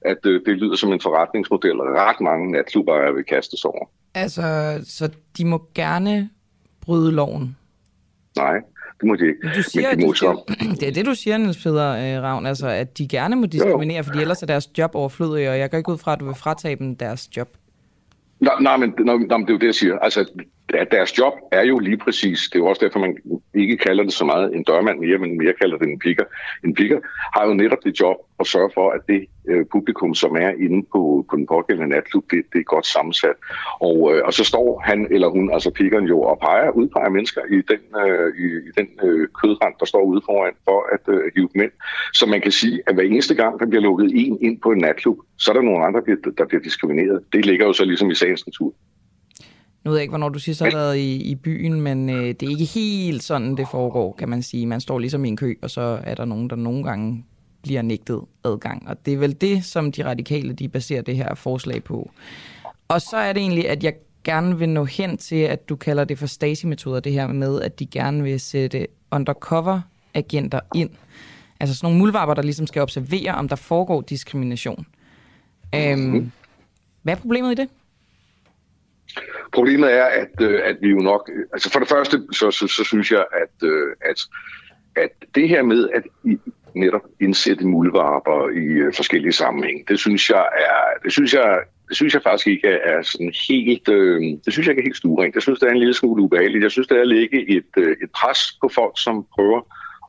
at 0.00 0.26
øh, 0.26 0.40
det 0.46 0.56
lyder 0.56 0.76
som 0.76 0.92
en 0.92 1.00
forretningsmodel, 1.00 1.76
ret 1.76 2.20
mange 2.20 2.52
natklubber 2.52 2.94
er 2.94 3.12
vil 3.12 3.24
kastes 3.24 3.64
over. 3.64 3.90
Altså, 4.14 4.78
så 4.84 5.10
de 5.38 5.44
må 5.44 5.68
gerne 5.74 6.30
bryde 6.80 7.12
loven? 7.12 7.56
Nej, 8.36 8.54
det 9.00 9.08
må 9.08 9.14
de 9.14 9.26
ikke. 9.26 9.40
Men 9.42 9.52
du 9.54 9.62
siger, 9.62 9.90
Men 9.90 10.00
de 10.00 10.06
må 10.06 10.14
skal, 10.14 10.28
det 10.80 10.88
er 10.88 10.92
det, 10.92 11.06
du 11.06 11.14
siger, 11.14 11.38
Niels 11.38 11.62
Peder 11.62 12.16
øh, 12.16 12.22
Ravn, 12.22 12.46
altså, 12.46 12.68
at 12.68 12.98
de 12.98 13.08
gerne 13.08 13.36
må 13.36 13.46
diskriminere, 13.46 13.96
jo. 13.96 14.02
fordi 14.02 14.20
ellers 14.20 14.42
er 14.42 14.46
deres 14.46 14.78
job 14.78 14.94
overflødig, 14.94 15.50
og 15.50 15.58
jeg 15.58 15.70
går 15.70 15.78
ikke 15.78 15.92
ud 15.92 15.98
fra, 15.98 16.12
at 16.12 16.20
du 16.20 16.24
vil 16.24 16.34
fratage 16.34 16.76
dem 16.76 16.96
deres 16.96 17.36
job. 17.36 17.48
Nej, 18.40 18.54
nej, 18.60 18.76
men, 18.76 18.94
nej, 18.98 19.16
nej, 19.16 19.38
men 19.38 19.46
det 19.46 19.50
er 19.50 19.54
jo 19.54 19.58
det, 19.58 19.66
jeg 19.66 19.74
siger. 19.74 19.98
Altså, 19.98 20.24
at 20.74 20.90
deres 20.90 21.18
job 21.18 21.32
er 21.52 21.62
jo 21.62 21.78
lige 21.78 21.96
præcis, 21.96 22.48
det 22.48 22.54
er 22.54 22.58
jo 22.58 22.66
også 22.66 22.84
derfor, 22.84 22.98
man 22.98 23.16
ikke 23.54 23.76
kalder 23.76 24.04
det 24.04 24.12
så 24.12 24.24
meget 24.24 24.54
en 24.54 24.62
dørmand 24.62 24.98
mere, 24.98 25.18
men 25.18 25.38
mere 25.38 25.54
kalder 25.60 25.78
det 25.78 25.88
en 25.88 25.98
picker. 25.98 26.24
En 26.64 26.74
picker 26.74 26.98
har 27.34 27.46
jo 27.46 27.54
netop 27.54 27.78
det 27.84 28.00
job 28.00 28.16
at 28.40 28.46
sørge 28.46 28.70
for, 28.74 28.90
at 28.90 29.00
det 29.08 29.26
øh, 29.48 29.66
publikum, 29.72 30.14
som 30.14 30.36
er 30.36 30.48
inde 30.48 30.86
på, 30.92 31.26
på 31.30 31.36
den 31.36 31.46
pågældende 31.46 31.88
natklub, 31.94 32.24
det, 32.30 32.42
det 32.52 32.58
er 32.58 32.62
godt 32.74 32.86
sammensat. 32.86 33.36
Og, 33.80 34.14
øh, 34.14 34.22
og 34.24 34.32
så 34.32 34.44
står 34.44 34.82
han 34.84 35.08
eller 35.10 35.28
hun, 35.28 35.50
altså 35.52 35.70
pickeren 35.70 36.04
jo, 36.04 36.20
og 36.22 36.38
peger, 36.38 36.70
udpeger 36.70 37.08
mennesker 37.08 37.42
i 37.50 37.56
den, 37.70 37.82
øh, 38.04 38.28
i, 38.44 38.46
i 38.68 38.70
den 38.78 38.88
øh, 39.02 39.28
kødrand, 39.42 39.74
der 39.80 39.86
står 39.86 40.02
ude 40.02 40.22
foran, 40.26 40.52
for 40.64 40.78
at 40.94 41.14
øh, 41.14 41.32
hive 41.34 41.48
dem 41.54 41.62
ind. 41.62 41.72
Så 42.12 42.26
man 42.26 42.40
kan 42.40 42.52
sige, 42.52 42.82
at 42.86 42.94
hver 42.94 43.04
eneste 43.04 43.34
gang, 43.34 43.60
der 43.60 43.66
bliver 43.66 43.82
lukket 43.82 44.10
en 44.14 44.38
ind 44.40 44.60
på 44.60 44.70
en 44.70 44.78
natklub, 44.78 45.18
så 45.38 45.50
er 45.50 45.54
der 45.54 45.62
nogle 45.62 45.84
andre, 45.84 46.00
der 46.00 46.04
bliver, 46.04 46.32
der 46.38 46.44
bliver 46.44 46.62
diskrimineret. 46.62 47.24
Det 47.32 47.46
ligger 47.46 47.66
jo 47.66 47.72
så 47.72 47.84
ligesom 47.84 48.10
i 48.10 48.14
sagens 48.14 48.46
natur. 48.46 48.74
Nu 49.88 49.92
ved 49.92 49.98
jeg 49.98 50.02
ikke, 50.02 50.10
hvornår 50.10 50.28
du 50.28 50.38
sidst 50.38 50.62
har 50.62 50.70
været 50.70 50.96
i, 50.96 51.16
i 51.16 51.34
byen, 51.34 51.80
men 51.80 52.10
øh, 52.10 52.26
det 52.26 52.42
er 52.42 52.50
ikke 52.50 52.64
helt 52.64 53.22
sådan, 53.22 53.56
det 53.56 53.68
foregår, 53.70 54.12
kan 54.18 54.28
man 54.28 54.42
sige. 54.42 54.66
Man 54.66 54.80
står 54.80 54.98
ligesom 54.98 55.24
i 55.24 55.28
en 55.28 55.36
kø, 55.36 55.54
og 55.62 55.70
så 55.70 56.00
er 56.04 56.14
der 56.14 56.24
nogen, 56.24 56.50
der 56.50 56.56
nogle 56.56 56.84
gange 56.84 57.24
bliver 57.62 57.82
nægtet 57.82 58.20
adgang. 58.44 58.88
Og 58.88 59.06
det 59.06 59.14
er 59.14 59.18
vel 59.18 59.40
det, 59.40 59.64
som 59.64 59.92
de 59.92 60.04
radikale 60.04 60.52
de 60.52 60.68
baserer 60.68 61.02
det 61.02 61.16
her 61.16 61.34
forslag 61.34 61.84
på. 61.84 62.10
Og 62.88 63.00
så 63.00 63.16
er 63.16 63.32
det 63.32 63.40
egentlig, 63.40 63.68
at 63.68 63.84
jeg 63.84 63.94
gerne 64.24 64.58
vil 64.58 64.68
nå 64.68 64.84
hen 64.84 65.16
til, 65.16 65.36
at 65.36 65.68
du 65.68 65.76
kalder 65.76 66.04
det 66.04 66.18
for 66.18 66.26
Stasi-metoder, 66.26 67.00
det 67.00 67.12
her 67.12 67.26
med, 67.26 67.60
at 67.60 67.78
de 67.78 67.86
gerne 67.86 68.22
vil 68.22 68.40
sætte 68.40 68.86
undercover-agenter 69.10 70.60
ind. 70.74 70.90
Altså 71.60 71.76
sådan 71.76 71.86
nogle 71.86 71.98
muldvarper, 71.98 72.34
der 72.34 72.42
ligesom 72.42 72.66
skal 72.66 72.82
observere, 72.82 73.34
om 73.34 73.48
der 73.48 73.56
foregår 73.56 74.00
diskrimination. 74.00 74.86
Øhm, 75.74 76.32
hvad 77.02 77.14
er 77.14 77.18
problemet 77.20 77.52
i 77.52 77.54
det? 77.54 77.68
Problemet 79.52 79.92
er, 79.92 80.04
at, 80.04 80.40
øh, 80.40 80.60
at 80.64 80.76
vi 80.80 80.88
jo 80.88 80.96
nok... 80.96 81.30
Øh, 81.34 81.44
altså 81.52 81.70
for 81.72 81.78
det 81.78 81.88
første, 81.88 82.22
så, 82.32 82.50
så, 82.50 82.66
så 82.66 82.84
synes 82.84 83.12
jeg, 83.12 83.24
at, 83.32 83.68
øh, 83.68 83.88
at, 84.00 84.20
at 84.96 85.10
det 85.34 85.48
her 85.48 85.62
med 85.62 85.88
at 85.94 86.02
netop 86.74 87.02
indsætte 87.20 87.66
muldvarper 87.66 88.48
i 88.48 88.92
forskellige 88.96 89.32
sammenhæng, 89.32 89.88
det 89.88 89.98
synes 89.98 90.30
jeg 90.30 90.48
er... 90.58 91.02
Det 91.04 91.12
synes 91.12 91.34
jeg, 91.34 91.60
det 91.88 91.96
synes 91.96 92.14
jeg 92.14 92.22
faktisk 92.22 92.46
ikke 92.46 92.68
er 92.68 93.02
sådan 93.02 93.32
helt... 93.48 93.88
Øh, 93.88 94.20
det 94.44 94.52
synes 94.52 94.66
jeg 94.66 94.72
ikke 94.72 94.80
er 94.80 94.88
helt 94.90 94.96
stuerent. 94.96 95.34
Jeg 95.34 95.42
synes, 95.42 95.58
det 95.58 95.66
er 95.66 95.72
en 95.72 95.78
lille 95.78 95.94
smule 95.94 96.22
ubehageligt. 96.22 96.62
Jeg 96.62 96.70
synes, 96.70 96.88
det 96.88 96.96
er 96.96 97.00
at 97.00 97.08
lægge 97.08 97.56
et, 97.56 97.72
øh, 97.76 97.96
et 98.02 98.10
pres 98.10 98.38
på 98.60 98.68
folk, 98.68 98.92
som 98.96 99.26
prøver 99.34 99.60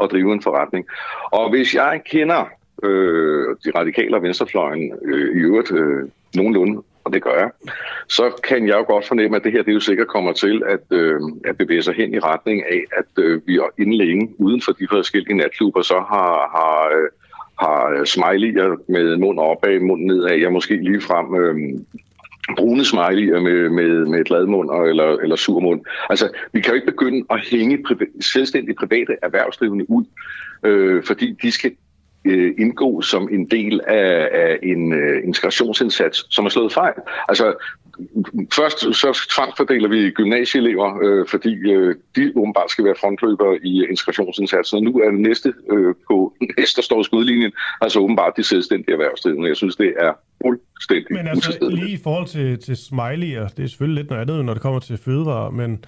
at 0.03 0.11
drive 0.11 0.33
en 0.33 0.41
forretning. 0.41 0.85
Og 1.31 1.49
hvis 1.49 1.75
jeg 1.75 2.01
kender 2.05 2.49
øh, 2.83 3.55
de 3.65 3.71
radikale 3.75 4.15
og 4.15 4.23
venstrefløjen 4.23 4.93
øh, 5.05 5.37
i 5.37 5.39
øvrigt 5.39 5.71
øh, 5.71 6.09
nogenlunde, 6.35 6.83
og 7.09 7.13
det 7.13 7.23
gør 7.23 7.37
jeg, 7.43 7.49
så 8.09 8.41
kan 8.43 8.67
jeg 8.67 8.75
jo 8.79 8.85
godt 8.93 9.07
fornemme, 9.07 9.37
at 9.37 9.43
det 9.43 9.51
her 9.51 9.63
det 9.63 9.73
jo 9.73 9.79
sikkert 9.79 10.07
kommer 10.07 10.33
til 10.33 10.63
at, 10.65 10.97
øh, 10.97 11.19
at 11.45 11.57
bevæge 11.57 11.83
sig 11.83 11.93
hen 11.93 12.13
i 12.13 12.19
retning 12.19 12.63
af, 12.63 12.81
at 12.97 13.23
øh, 13.23 13.41
vi 13.47 13.59
inden 13.77 13.95
længe, 13.95 14.29
uden 14.37 14.61
for 14.61 14.71
de 14.71 14.87
forskellige 14.89 15.37
natklubber, 15.37 15.81
så 15.81 15.93
har, 15.93 16.33
har, 16.55 16.75
øh, 16.97 17.09
har 17.63 17.81
smiley'er 18.13 18.91
med 18.91 19.17
mund 19.17 19.39
opad, 19.39 19.79
mund 19.79 20.05
nedad, 20.05 20.37
jeg 20.37 20.51
måske 20.51 20.75
lige 20.75 21.01
frem 21.01 21.27
øh, 21.41 21.55
brune 22.57 22.81
smiley'er 22.81 23.39
med, 23.39 23.69
med, 23.69 24.05
med 24.05 24.23
glad 24.23 24.45
mund 24.45 24.69
eller, 24.89 25.17
eller 25.17 25.35
sur 25.35 25.59
mund. 25.59 25.81
Altså, 26.09 26.29
vi 26.53 26.61
kan 26.61 26.71
jo 26.71 26.75
ikke 26.75 26.91
begynde 26.91 27.25
at 27.29 27.39
hænge 27.51 27.77
priva- 27.87 28.21
selvstændige 28.21 28.75
private 28.75 29.15
erhvervsdrivende 29.21 29.89
ud, 29.89 30.05
øh, 30.63 31.03
fordi 31.03 31.37
de 31.41 31.51
skal 31.51 31.71
øh, 32.25 32.53
indgå 32.57 33.01
som 33.01 33.29
en 33.31 33.45
del 33.45 33.81
af, 33.87 34.29
af 34.31 34.59
en 34.63 34.93
øh, 34.93 35.23
integrationsindsats, 35.23 36.25
som 36.29 36.45
er 36.45 36.49
slået 36.49 36.73
fejl. 36.73 36.93
Altså, 37.27 37.53
først 38.53 38.79
så 38.79 39.27
tvangsfordeler 39.35 39.89
vi 39.89 40.11
gymnasieelever, 40.11 40.99
øh, 41.03 41.27
fordi 41.27 41.53
øh, 41.71 41.95
de 42.15 42.33
åbenbart 42.35 42.71
skal 42.71 42.85
være 42.85 42.95
frontløbere 43.01 43.57
i 43.63 43.85
integrationsindsatsen, 43.89 44.77
og 44.77 44.83
nu 44.83 44.99
er 44.99 45.11
det 45.11 45.19
næste 45.19 45.53
øh, 45.71 45.95
på 46.07 46.33
næste 46.59 46.81
står 46.81 47.03
skudlinjen, 47.03 47.51
altså 47.81 47.99
åbenbart 47.99 48.33
de 48.37 48.43
selvstændige 48.43 48.91
erhvervsdrivende. 48.91 49.47
Jeg 49.47 49.55
synes, 49.55 49.75
det 49.75 49.93
er 49.99 50.13
fuldstændig 50.45 51.05
Men 51.09 51.27
altså, 51.27 51.57
lige 51.71 51.91
i 51.91 51.99
forhold 52.03 52.27
til, 52.27 52.59
til 52.59 52.77
smiley, 52.77 53.37
og 53.37 53.57
det 53.57 53.63
er 53.63 53.67
selvfølgelig 53.67 54.01
lidt 54.01 54.09
noget 54.09 54.21
andet, 54.21 54.45
når 54.45 54.53
det 54.53 54.61
kommer 54.61 54.79
til 54.79 54.97
fødevare, 54.97 55.51
men, 55.51 55.85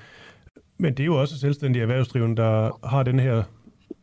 men 0.78 0.94
det 0.94 1.00
er 1.00 1.06
jo 1.06 1.22
også 1.22 1.40
selvstændige 1.40 1.82
erhvervsdrivende, 1.82 2.36
der 2.36 2.88
har 2.88 3.04
den 3.04 3.20
her 3.20 3.44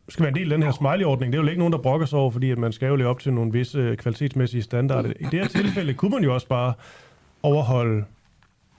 skal 0.09 0.23
være 0.23 0.29
en 0.29 0.35
del 0.35 0.51
af 0.51 0.57
den 0.57 0.63
her 0.63 0.71
smiley-ordning. 0.71 1.33
Det 1.33 1.39
er 1.39 1.43
jo 1.43 1.49
ikke 1.49 1.59
nogen, 1.59 1.73
der 1.73 1.79
brokker 1.79 2.05
sig 2.05 2.19
over, 2.19 2.31
fordi 2.31 2.51
at 2.51 2.57
man 2.57 2.71
skal 2.71 2.87
jo 2.87 2.95
leve 2.95 3.09
op 3.09 3.19
til 3.19 3.33
nogle 3.33 3.51
visse 3.51 3.95
kvalitetsmæssige 3.99 4.63
standarder. 4.63 5.09
I 5.19 5.23
det 5.23 5.39
her 5.39 5.47
tilfælde 5.47 5.93
kunne 5.93 6.11
man 6.11 6.23
jo 6.23 6.33
også 6.33 6.47
bare 6.47 6.73
overholde 7.43 8.05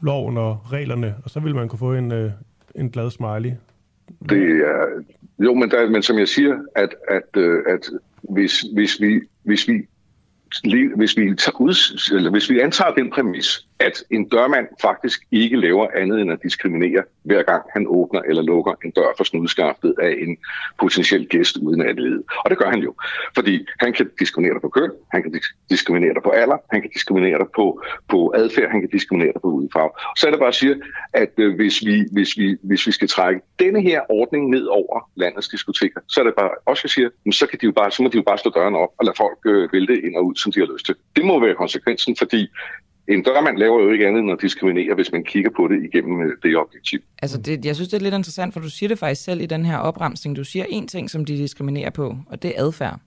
loven 0.02 0.38
og 0.38 0.72
reglerne, 0.72 1.14
og 1.24 1.30
så 1.30 1.40
vil 1.40 1.54
man 1.54 1.68
kunne 1.68 1.78
få 1.78 1.94
en, 1.94 2.12
øh, 2.12 2.30
en 2.74 2.90
glad 2.90 3.10
smiley. 3.10 3.52
Det 4.28 4.42
er, 4.42 5.02
jo, 5.38 5.54
men, 5.54 5.70
der, 5.70 5.90
men 5.90 6.02
som 6.02 6.18
jeg 6.18 6.28
siger, 6.28 6.58
at, 6.76 6.94
at, 7.08 7.36
øh, 7.36 7.62
at 7.68 7.90
hvis, 8.22 8.60
hvis, 8.60 9.00
vi, 9.00 9.20
hvis 9.42 9.68
vi 9.68 9.86
hvis 10.96 11.16
vi, 11.16 11.34
tager 11.34 11.60
ud, 11.60 12.00
eller 12.16 12.30
hvis 12.30 12.50
vi 12.50 12.60
antager 12.60 12.94
den 12.94 13.10
præmis, 13.10 13.68
at 13.80 14.04
en 14.10 14.28
dørmand 14.28 14.66
faktisk 14.80 15.22
ikke 15.30 15.56
laver 15.56 15.86
andet 15.94 16.20
end 16.20 16.32
at 16.32 16.42
diskriminere, 16.42 17.02
hver 17.22 17.42
gang 17.42 17.62
han 17.72 17.86
åbner 17.88 18.20
eller 18.20 18.42
lukker 18.42 18.74
en 18.84 18.90
dør 18.90 19.10
for 19.16 19.24
snudskaftet 19.24 19.94
af 20.02 20.14
en 20.18 20.36
potentiel 20.80 21.28
gæst 21.28 21.56
uden 21.56 21.80
at 21.80 22.00
lede. 22.00 22.22
Og 22.44 22.50
det 22.50 22.58
gør 22.58 22.70
han 22.70 22.78
jo. 22.78 22.94
Fordi 23.34 23.66
han 23.80 23.92
kan 23.92 24.10
diskriminere 24.18 24.54
dig 24.54 24.62
på 24.62 24.68
køn, 24.68 24.90
han 25.12 25.22
kan 25.22 25.40
diskriminere 25.70 26.14
dig 26.14 26.22
på 26.22 26.30
alder, 26.30 26.56
han 26.70 26.80
kan 26.80 26.90
diskriminere 26.90 27.38
dig 27.38 27.46
på, 27.56 27.82
på 28.08 28.32
adfærd, 28.36 28.70
han 28.70 28.80
kan 28.80 28.90
diskriminere 28.90 29.32
dig 29.32 29.40
på 29.40 29.48
udfarve. 29.48 29.90
Så 30.16 30.26
er 30.26 30.30
det 30.30 30.40
bare 30.40 30.48
at 30.48 30.54
sige, 30.54 30.76
at 31.12 31.32
øh, 31.38 31.54
hvis, 31.54 31.86
vi, 31.86 32.04
hvis, 32.12 32.38
vi, 32.38 32.56
hvis 32.62 32.86
vi 32.86 32.92
skal 32.92 33.08
trække 33.08 33.40
denne 33.58 33.82
her 33.82 34.00
ordning 34.08 34.50
ned 34.50 34.64
over 34.66 35.10
landets 35.16 35.48
diskoteker, 35.48 36.00
så 36.08 36.20
er 36.20 36.24
det 36.24 36.34
bare 36.34 36.50
også 36.66 36.82
at 36.84 36.90
sige, 36.90 37.10
så, 37.32 37.46
kan 37.46 37.58
de 37.60 37.66
jo 37.66 37.72
bare, 37.72 37.90
så 37.90 38.02
må 38.02 38.08
de 38.08 38.16
jo 38.16 38.22
bare 38.22 38.38
slå 38.38 38.50
døren 38.50 38.74
op 38.74 38.88
og 38.98 39.04
lade 39.04 39.16
folk 39.16 39.38
øh, 39.46 39.72
vælte 39.72 40.02
ind 40.06 40.16
og 40.16 40.26
ud, 40.26 40.34
som 40.34 40.52
de 40.52 40.60
har 40.60 40.68
lyst 40.72 40.86
til. 40.86 40.94
Det 41.16 41.24
må 41.24 41.40
være 41.40 41.54
konsekvensen, 41.54 42.16
fordi 42.16 42.48
en 43.08 43.22
dørmand 43.22 43.58
laver 43.58 43.82
jo 43.82 43.90
ikke 43.90 44.06
andet 44.06 44.20
end 44.20 44.30
at 44.32 44.38
diskriminere, 44.42 44.94
hvis 44.94 45.12
man 45.12 45.24
kigger 45.24 45.50
på 45.56 45.68
det 45.68 45.84
igennem 45.92 46.20
øh, 46.20 46.32
det 46.42 46.56
objektiv. 46.56 47.00
Altså, 47.22 47.38
det, 47.38 47.64
jeg 47.64 47.74
synes, 47.74 47.88
det 47.88 47.96
er 47.96 48.02
lidt 48.02 48.14
interessant, 48.14 48.52
for 48.52 48.60
du 48.60 48.70
siger 48.70 48.88
det 48.88 48.98
faktisk 48.98 49.24
selv 49.24 49.40
i 49.40 49.46
den 49.46 49.64
her 49.66 49.76
opremsning. 49.78 50.36
Du 50.36 50.44
siger 50.44 50.64
en 50.68 50.88
ting, 50.88 51.10
som 51.10 51.24
de 51.24 51.36
diskriminerer 51.36 51.90
på, 51.90 52.16
og 52.26 52.42
det 52.42 52.48
er 52.56 52.64
adfærd. 52.64 53.00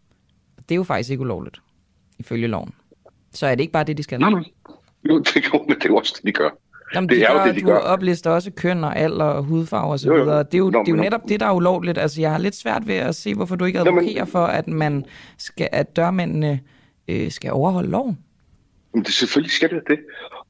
Det 0.70 0.72
er 0.72 0.76
jo 0.76 0.84
faktisk 0.84 1.10
ikke 1.12 1.22
ulovligt, 1.22 1.62
ifølge 2.20 2.48
loven. 2.48 2.74
Så 3.32 3.48
er 3.48 3.56
det 3.56 3.62
ikke 3.62 3.74
bare 3.74 3.84
det, 3.84 3.98
de 3.98 4.04
skal? 4.04 4.20
Nej, 4.20 4.30
nej. 4.30 4.44
Jo, 5.10 5.20
det, 5.20 5.36
jo, 5.54 5.66
men 5.68 5.76
det 5.76 5.86
er 5.86 5.90
jo 5.90 5.96
også 5.96 6.14
det, 6.18 6.28
de 6.28 6.32
gør. 6.32 6.50
Jamen, 6.96 7.10
det 7.10 7.18
de 7.18 7.24
er 7.24 7.34
gør, 7.34 7.42
jo 7.42 7.48
det, 7.48 7.56
de 7.56 7.62
du 7.62 7.66
gør. 7.66 7.78
oplister 7.78 8.30
også 8.30 8.52
køn 8.52 8.84
og 8.84 8.98
alder 8.98 9.26
og 9.26 9.44
hudfarve 9.44 9.94
osv. 9.94 10.10
Det 10.10 10.18
er 10.18 10.58
jo, 10.58 10.70
Nå, 10.70 10.80
det 10.80 10.88
er 10.92 10.96
jo 10.96 11.02
netop 11.02 11.22
det, 11.30 11.40
der 11.40 11.46
er 11.46 11.54
ulovligt. 11.54 11.98
Altså, 11.98 12.22
jeg 12.22 12.32
har 12.32 12.38
lidt 12.38 12.56
svært 12.56 12.88
ved 12.88 12.96
at 12.96 13.16
se, 13.16 13.36
hvorfor 13.36 13.56
du 13.56 13.66
ikke 13.66 13.80
advokerer 13.80 14.12
Jamen, 14.12 14.28
for, 14.28 14.46
at, 14.46 14.68
man 14.68 15.06
skal, 15.38 15.70
at 15.72 15.96
dørmændene 15.96 16.60
øh, 17.08 17.32
skal 17.32 17.52
overholde 17.52 17.90
loven. 17.90 18.18
Men 18.94 19.04
det, 19.04 19.14
selvfølgelig 19.14 19.52
skal 19.52 19.70
det 19.70 19.84
det. 19.88 20.00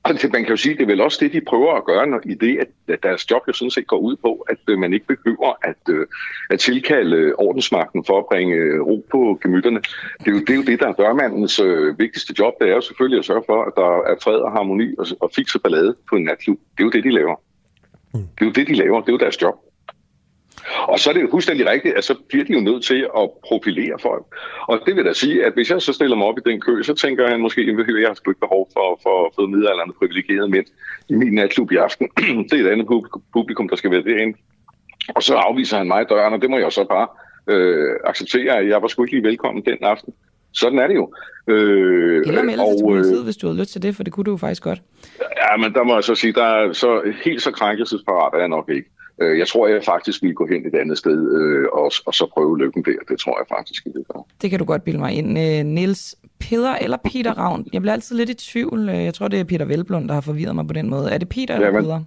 Og 0.03 0.13
det, 0.13 0.33
man 0.33 0.43
kan 0.43 0.49
jo 0.49 0.57
sige, 0.57 0.75
det 0.75 0.81
er 0.81 0.85
vel 0.85 1.01
også 1.01 1.17
det, 1.21 1.33
de 1.33 1.41
prøver 1.41 1.73
at 1.73 1.85
gøre, 1.85 2.07
når, 2.07 2.21
i 2.25 2.33
det, 2.33 2.59
at 2.87 3.03
deres 3.03 3.31
job 3.31 3.41
jo 3.47 3.53
sådan 3.53 3.71
set 3.71 3.87
går 3.87 3.97
ud 3.97 4.15
på, 4.15 4.45
at 4.49 4.57
øh, 4.67 4.79
man 4.79 4.93
ikke 4.93 5.05
behøver 5.05 5.53
at, 5.61 5.89
øh, 5.89 6.07
at 6.49 6.59
tilkalde 6.59 7.33
ordensmagten 7.35 8.05
for 8.05 8.19
at 8.19 8.25
bringe 8.25 8.55
øh, 8.55 8.81
ro 8.81 9.05
på 9.11 9.39
gemytterne. 9.43 9.79
Det 10.19 10.27
er, 10.27 10.31
jo, 10.31 10.39
det 10.39 10.49
er 10.49 10.55
jo 10.55 10.63
det, 10.63 10.79
der 10.79 10.87
er 10.87 10.93
dørmandens 10.93 11.59
øh, 11.59 11.99
vigtigste 11.99 12.33
job. 12.39 12.53
Det 12.61 12.69
er 12.69 12.75
jo 12.75 12.81
selvfølgelig 12.81 13.19
at 13.19 13.25
sørge 13.25 13.43
for, 13.45 13.63
at 13.63 13.73
der 13.75 14.11
er 14.11 14.15
fred 14.23 14.37
og 14.37 14.51
harmoni 14.51 14.95
og, 14.97 15.05
og 15.19 15.31
fikse 15.35 15.59
ballade 15.59 15.95
på 16.09 16.15
en 16.15 16.23
natklub. 16.23 16.59
Det 16.77 16.79
er 16.79 16.83
jo 16.83 16.89
det, 16.89 17.03
de 17.03 17.11
laver. 17.11 17.35
Mm. 18.13 18.19
Det 18.19 18.41
er 18.41 18.45
jo 18.45 18.51
det, 18.51 18.67
de 18.67 18.75
laver. 18.75 19.01
Det 19.01 19.09
er 19.09 19.13
jo 19.13 19.17
deres 19.17 19.41
job. 19.41 19.55
Og 20.87 20.99
så 20.99 21.09
er 21.09 21.13
det 21.13 21.21
jo 21.21 21.27
fuldstændig 21.31 21.65
rigtigt, 21.65 21.95
at 21.95 22.03
så 22.03 22.15
bliver 22.29 22.45
de 22.45 22.53
jo 22.53 22.59
nødt 22.59 22.83
til 22.83 23.07
at 23.17 23.29
profilere 23.47 23.99
folk. 24.01 24.25
Og 24.67 24.79
det 24.85 24.95
vil 24.95 25.05
da 25.05 25.13
sige, 25.13 25.45
at 25.45 25.53
hvis 25.53 25.69
jeg 25.69 25.81
så 25.81 25.93
stiller 25.93 26.15
mig 26.17 26.27
op 26.27 26.37
i 26.37 26.49
den 26.49 26.61
kø, 26.61 26.83
så 26.83 26.93
tænker 26.93 27.27
han 27.27 27.39
måske, 27.39 27.61
at 27.61 28.01
jeg 28.01 28.09
har 28.09 28.13
sgu 28.13 28.31
ikke 28.31 28.39
behov 28.39 28.69
for, 28.73 28.99
for 29.03 29.25
at 29.25 29.31
få 29.35 29.47
middelalderne 29.47 29.93
privilegerede 29.99 30.49
mænd 30.49 30.65
i 31.09 31.13
min 31.15 31.33
natklub 31.33 31.71
i 31.71 31.75
aften. 31.75 32.07
det 32.49 32.59
er 32.59 32.65
et 32.65 32.71
andet 32.71 32.87
publikum, 33.33 33.69
der 33.69 33.75
skal 33.75 33.91
være 33.91 34.03
derinde. 34.03 34.37
Og 35.15 35.23
så 35.23 35.35
afviser 35.35 35.77
han 35.77 35.87
mig 35.87 36.01
i 36.01 36.05
døren, 36.09 36.33
og 36.33 36.41
det 36.41 36.49
må 36.49 36.57
jeg 36.57 36.71
så 36.71 36.85
bare 36.89 37.07
øh, 37.47 37.95
acceptere, 38.03 38.57
at 38.57 38.67
jeg 38.67 38.81
var 38.81 38.87
sgu 38.87 39.03
ikke 39.03 39.15
lige 39.15 39.27
velkommen 39.27 39.65
den 39.65 39.77
aften. 39.81 40.13
Sådan 40.53 40.79
er 40.79 40.87
det 40.87 40.95
jo. 40.95 41.13
Øh, 41.47 42.21
Eller 42.27 42.43
melde 42.43 42.63
og, 42.63 42.97
øh, 42.97 43.23
hvis 43.23 43.37
du 43.37 43.47
havde 43.47 43.59
lyst 43.59 43.71
til 43.71 43.81
det, 43.81 43.95
for 43.95 44.03
det 44.03 44.13
kunne 44.13 44.23
du 44.23 44.31
jo 44.31 44.37
faktisk 44.37 44.63
godt. 44.63 44.81
Ja, 45.19 45.57
men 45.57 45.73
der 45.73 45.83
må 45.83 45.93
jeg 45.93 46.03
så 46.03 46.15
sige, 46.15 46.33
der 46.33 46.43
er 46.43 46.73
så 46.73 47.13
helt 47.23 47.41
så 47.41 47.51
krænkelsesparat 47.51 48.33
er 48.33 48.39
jeg 48.39 48.47
nok 48.47 48.69
ikke. 48.69 48.89
Øh, 49.21 49.39
jeg 49.39 49.47
tror, 49.47 49.67
jeg 49.67 49.83
faktisk 49.83 50.23
vil 50.23 50.33
gå 50.33 50.47
hen 50.47 50.65
et 50.67 50.75
andet 50.75 50.97
sted 50.97 51.19
øh, 51.39 51.65
og, 51.73 51.91
og 52.05 52.13
så 52.13 52.27
prøve 52.33 52.57
lykken 52.59 52.83
der. 52.85 52.91
Det 53.09 53.19
tror 53.19 53.39
jeg 53.39 53.45
faktisk, 53.57 53.85
jeg 53.85 53.93
vil 53.95 54.03
gøre. 54.13 54.23
Det 54.41 54.49
kan 54.49 54.59
du 54.59 54.65
godt 54.65 54.83
bilde 54.83 54.99
mig 54.99 55.13
ind. 55.13 55.39
Øh, 55.39 55.63
Niels 55.65 56.15
Peder 56.39 56.75
eller 56.75 56.97
Peter 56.97 57.33
Ravn? 57.33 57.65
Jeg 57.73 57.81
bliver 57.81 57.93
altid 57.93 58.15
lidt 58.15 58.29
i 58.29 58.33
tvivl. 58.33 58.89
Jeg 58.89 59.13
tror, 59.13 59.27
det 59.27 59.39
er 59.39 59.43
Peter 59.43 59.65
Velblund, 59.65 60.07
der 60.07 60.13
har 60.13 60.21
forvirret 60.21 60.55
mig 60.55 60.67
på 60.67 60.73
den 60.73 60.89
måde. 60.89 61.11
Er 61.11 61.17
det 61.17 61.29
Peter 61.29 61.59
ja, 61.59 61.67
eller 61.67 61.81
Peder? 61.81 62.01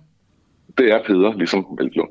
Det 0.79 0.93
er 0.93 0.99
Peter, 1.07 1.33
ligesom 1.37 1.67
Velblund. 1.79 2.09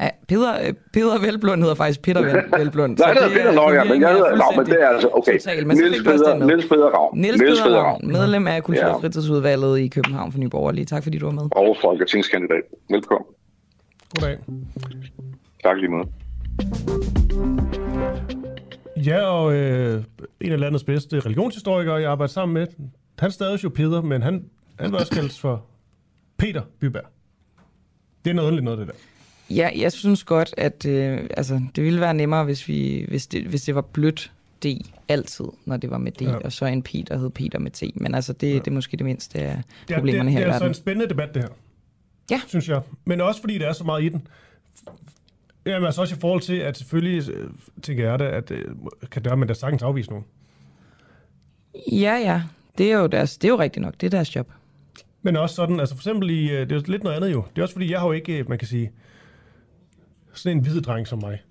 Ja, 0.00 0.08
Peder, 0.28 0.72
Peder 0.92 1.20
Velblund 1.20 1.60
hedder 1.60 1.74
faktisk 1.74 2.02
Peter 2.02 2.20
Velblund. 2.58 2.98
Nej, 2.98 3.12
det 3.12 3.22
er 3.22 3.28
Peter 3.28 3.52
Nå, 3.52 3.70
ja, 3.72 3.84
men 3.84 4.00
jeg 4.00 4.12
hedder, 4.12 4.36
nå, 4.36 4.44
men 4.56 4.66
det 4.66 4.82
er 4.82 4.88
altså, 4.88 5.08
okay. 5.12 5.38
Total, 5.38 5.66
men 5.66 5.76
Niels, 5.76 6.02
Peder, 6.02 6.46
Niels 6.46 6.68
Peder 6.68 6.86
Ravn. 6.86 7.18
Niels, 7.18 7.40
Niels 7.40 7.60
Peder 7.60 7.80
Ravn, 7.80 8.08
medlem 8.12 8.46
af 8.46 8.62
Kultur- 8.62 8.84
og 8.84 9.00
Fritidsudvalget 9.00 9.78
i 9.78 9.88
København 9.88 10.32
for 10.32 10.38
Nye 10.38 10.48
Borgerlige. 10.48 10.84
Tak 10.84 11.02
fordi 11.02 11.18
du 11.18 11.26
var 11.26 11.32
med. 11.32 11.42
Og 11.52 11.76
folketingskandidat. 11.80 12.62
Velkommen. 12.90 13.26
Goddag. 14.14 14.38
Tak 15.62 15.76
lige 15.76 15.88
måde. 15.88 16.08
Ja, 18.96 19.20
og 19.20 19.54
øh, 19.54 20.04
en 20.40 20.52
af 20.52 20.60
landets 20.60 20.84
bedste 20.84 21.20
religionshistorikere, 21.20 21.94
jeg 21.94 22.10
arbejder 22.10 22.32
sammen 22.32 22.54
med, 22.54 22.66
han 23.18 23.30
stadig 23.30 23.64
jo 23.64 23.68
Peter, 23.68 24.02
men 24.02 24.22
han, 24.22 24.44
han 24.80 24.92
var 24.92 24.98
også 24.98 25.14
kaldt 25.14 25.38
for 25.38 25.64
Peter 26.36 26.62
Byberg. 26.80 27.04
Det 28.24 28.30
er 28.30 28.34
noget 28.34 28.46
underligt 28.46 28.64
noget, 28.64 28.78
det 28.78 28.86
der. 28.86 28.92
Ja, 29.54 29.70
jeg 29.76 29.92
synes 29.92 30.24
godt, 30.24 30.54
at 30.56 30.86
øh, 30.86 31.20
altså, 31.36 31.60
det 31.76 31.84
ville 31.84 32.00
være 32.00 32.14
nemmere, 32.14 32.44
hvis, 32.44 32.68
vi, 32.68 33.04
hvis, 33.08 33.26
det, 33.26 33.44
hvis 33.44 33.62
det 33.62 33.74
var 33.74 33.80
blødt 33.80 34.32
D 34.64 34.66
altid, 35.08 35.44
når 35.64 35.76
det 35.76 35.90
var 35.90 35.98
med 35.98 36.12
D, 36.12 36.22
ja. 36.22 36.36
og 36.36 36.52
så 36.52 36.66
en 36.66 36.82
Peter 36.82 37.18
hed 37.18 37.30
Peter 37.30 37.58
med 37.58 37.70
T. 37.70 37.82
Men 37.94 38.14
altså, 38.14 38.32
det, 38.32 38.48
ja. 38.48 38.54
det 38.54 38.66
er 38.66 38.70
måske 38.70 38.96
det 38.96 39.06
mindste 39.06 39.38
af 39.38 39.62
problemerne 39.94 40.18
det, 40.18 40.24
det, 40.24 40.32
her 40.32 40.40
i 40.40 40.42
Det 40.42 40.48
er 40.48 40.52
altså 40.52 40.66
en 40.66 40.74
spændende 40.74 41.08
debat, 41.08 41.34
det 41.34 41.42
her. 41.42 41.50
Ja. 42.30 42.40
Synes 42.46 42.68
jeg. 42.68 42.80
Men 43.04 43.20
også 43.20 43.40
fordi 43.40 43.58
der 43.58 43.66
er 43.68 43.72
så 43.72 43.84
meget 43.84 44.04
i 44.04 44.08
den. 44.08 44.26
Jamen 45.66 45.86
altså 45.86 46.00
også 46.00 46.14
i 46.14 46.18
forhold 46.18 46.40
til, 46.40 46.54
at 46.56 46.76
selvfølgelig 46.78 47.30
øh, 47.30 47.50
tænker 47.82 48.10
jeg 48.10 48.18
da, 48.18 48.24
at 48.24 48.50
øh, 48.50 48.64
kan 49.10 49.24
der 49.24 49.34
man 49.34 49.48
da 49.48 49.54
sagtens 49.54 49.82
afvise 49.82 50.10
nogen. 50.10 50.24
Ja, 51.92 52.14
ja. 52.16 52.42
Det 52.78 52.92
er 52.92 52.98
jo, 52.98 53.06
deres, 53.06 53.38
det 53.38 53.48
er 53.48 53.52
jo 53.52 53.58
rigtigt 53.58 53.82
nok. 53.84 53.94
Det 54.00 54.06
er 54.06 54.10
deres 54.10 54.36
job. 54.36 54.48
Men 55.22 55.36
også 55.36 55.54
sådan, 55.54 55.80
altså 55.80 55.94
for 55.94 56.00
eksempel 56.00 56.30
i, 56.30 56.50
øh, 56.50 56.68
det 56.70 56.72
er 56.72 56.90
lidt 56.90 57.04
noget 57.04 57.16
andet 57.16 57.32
jo. 57.32 57.44
Det 57.50 57.58
er 57.58 57.62
også 57.62 57.74
fordi, 57.74 57.90
jeg 57.90 58.00
har 58.00 58.06
jo 58.06 58.12
ikke, 58.12 58.44
man 58.48 58.58
kan 58.58 58.68
sige, 58.68 58.90
sådan 60.32 60.56
en 60.58 60.62
hvid 60.64 60.80
dreng 60.80 61.06
som 61.06 61.18
mig. 61.22 61.42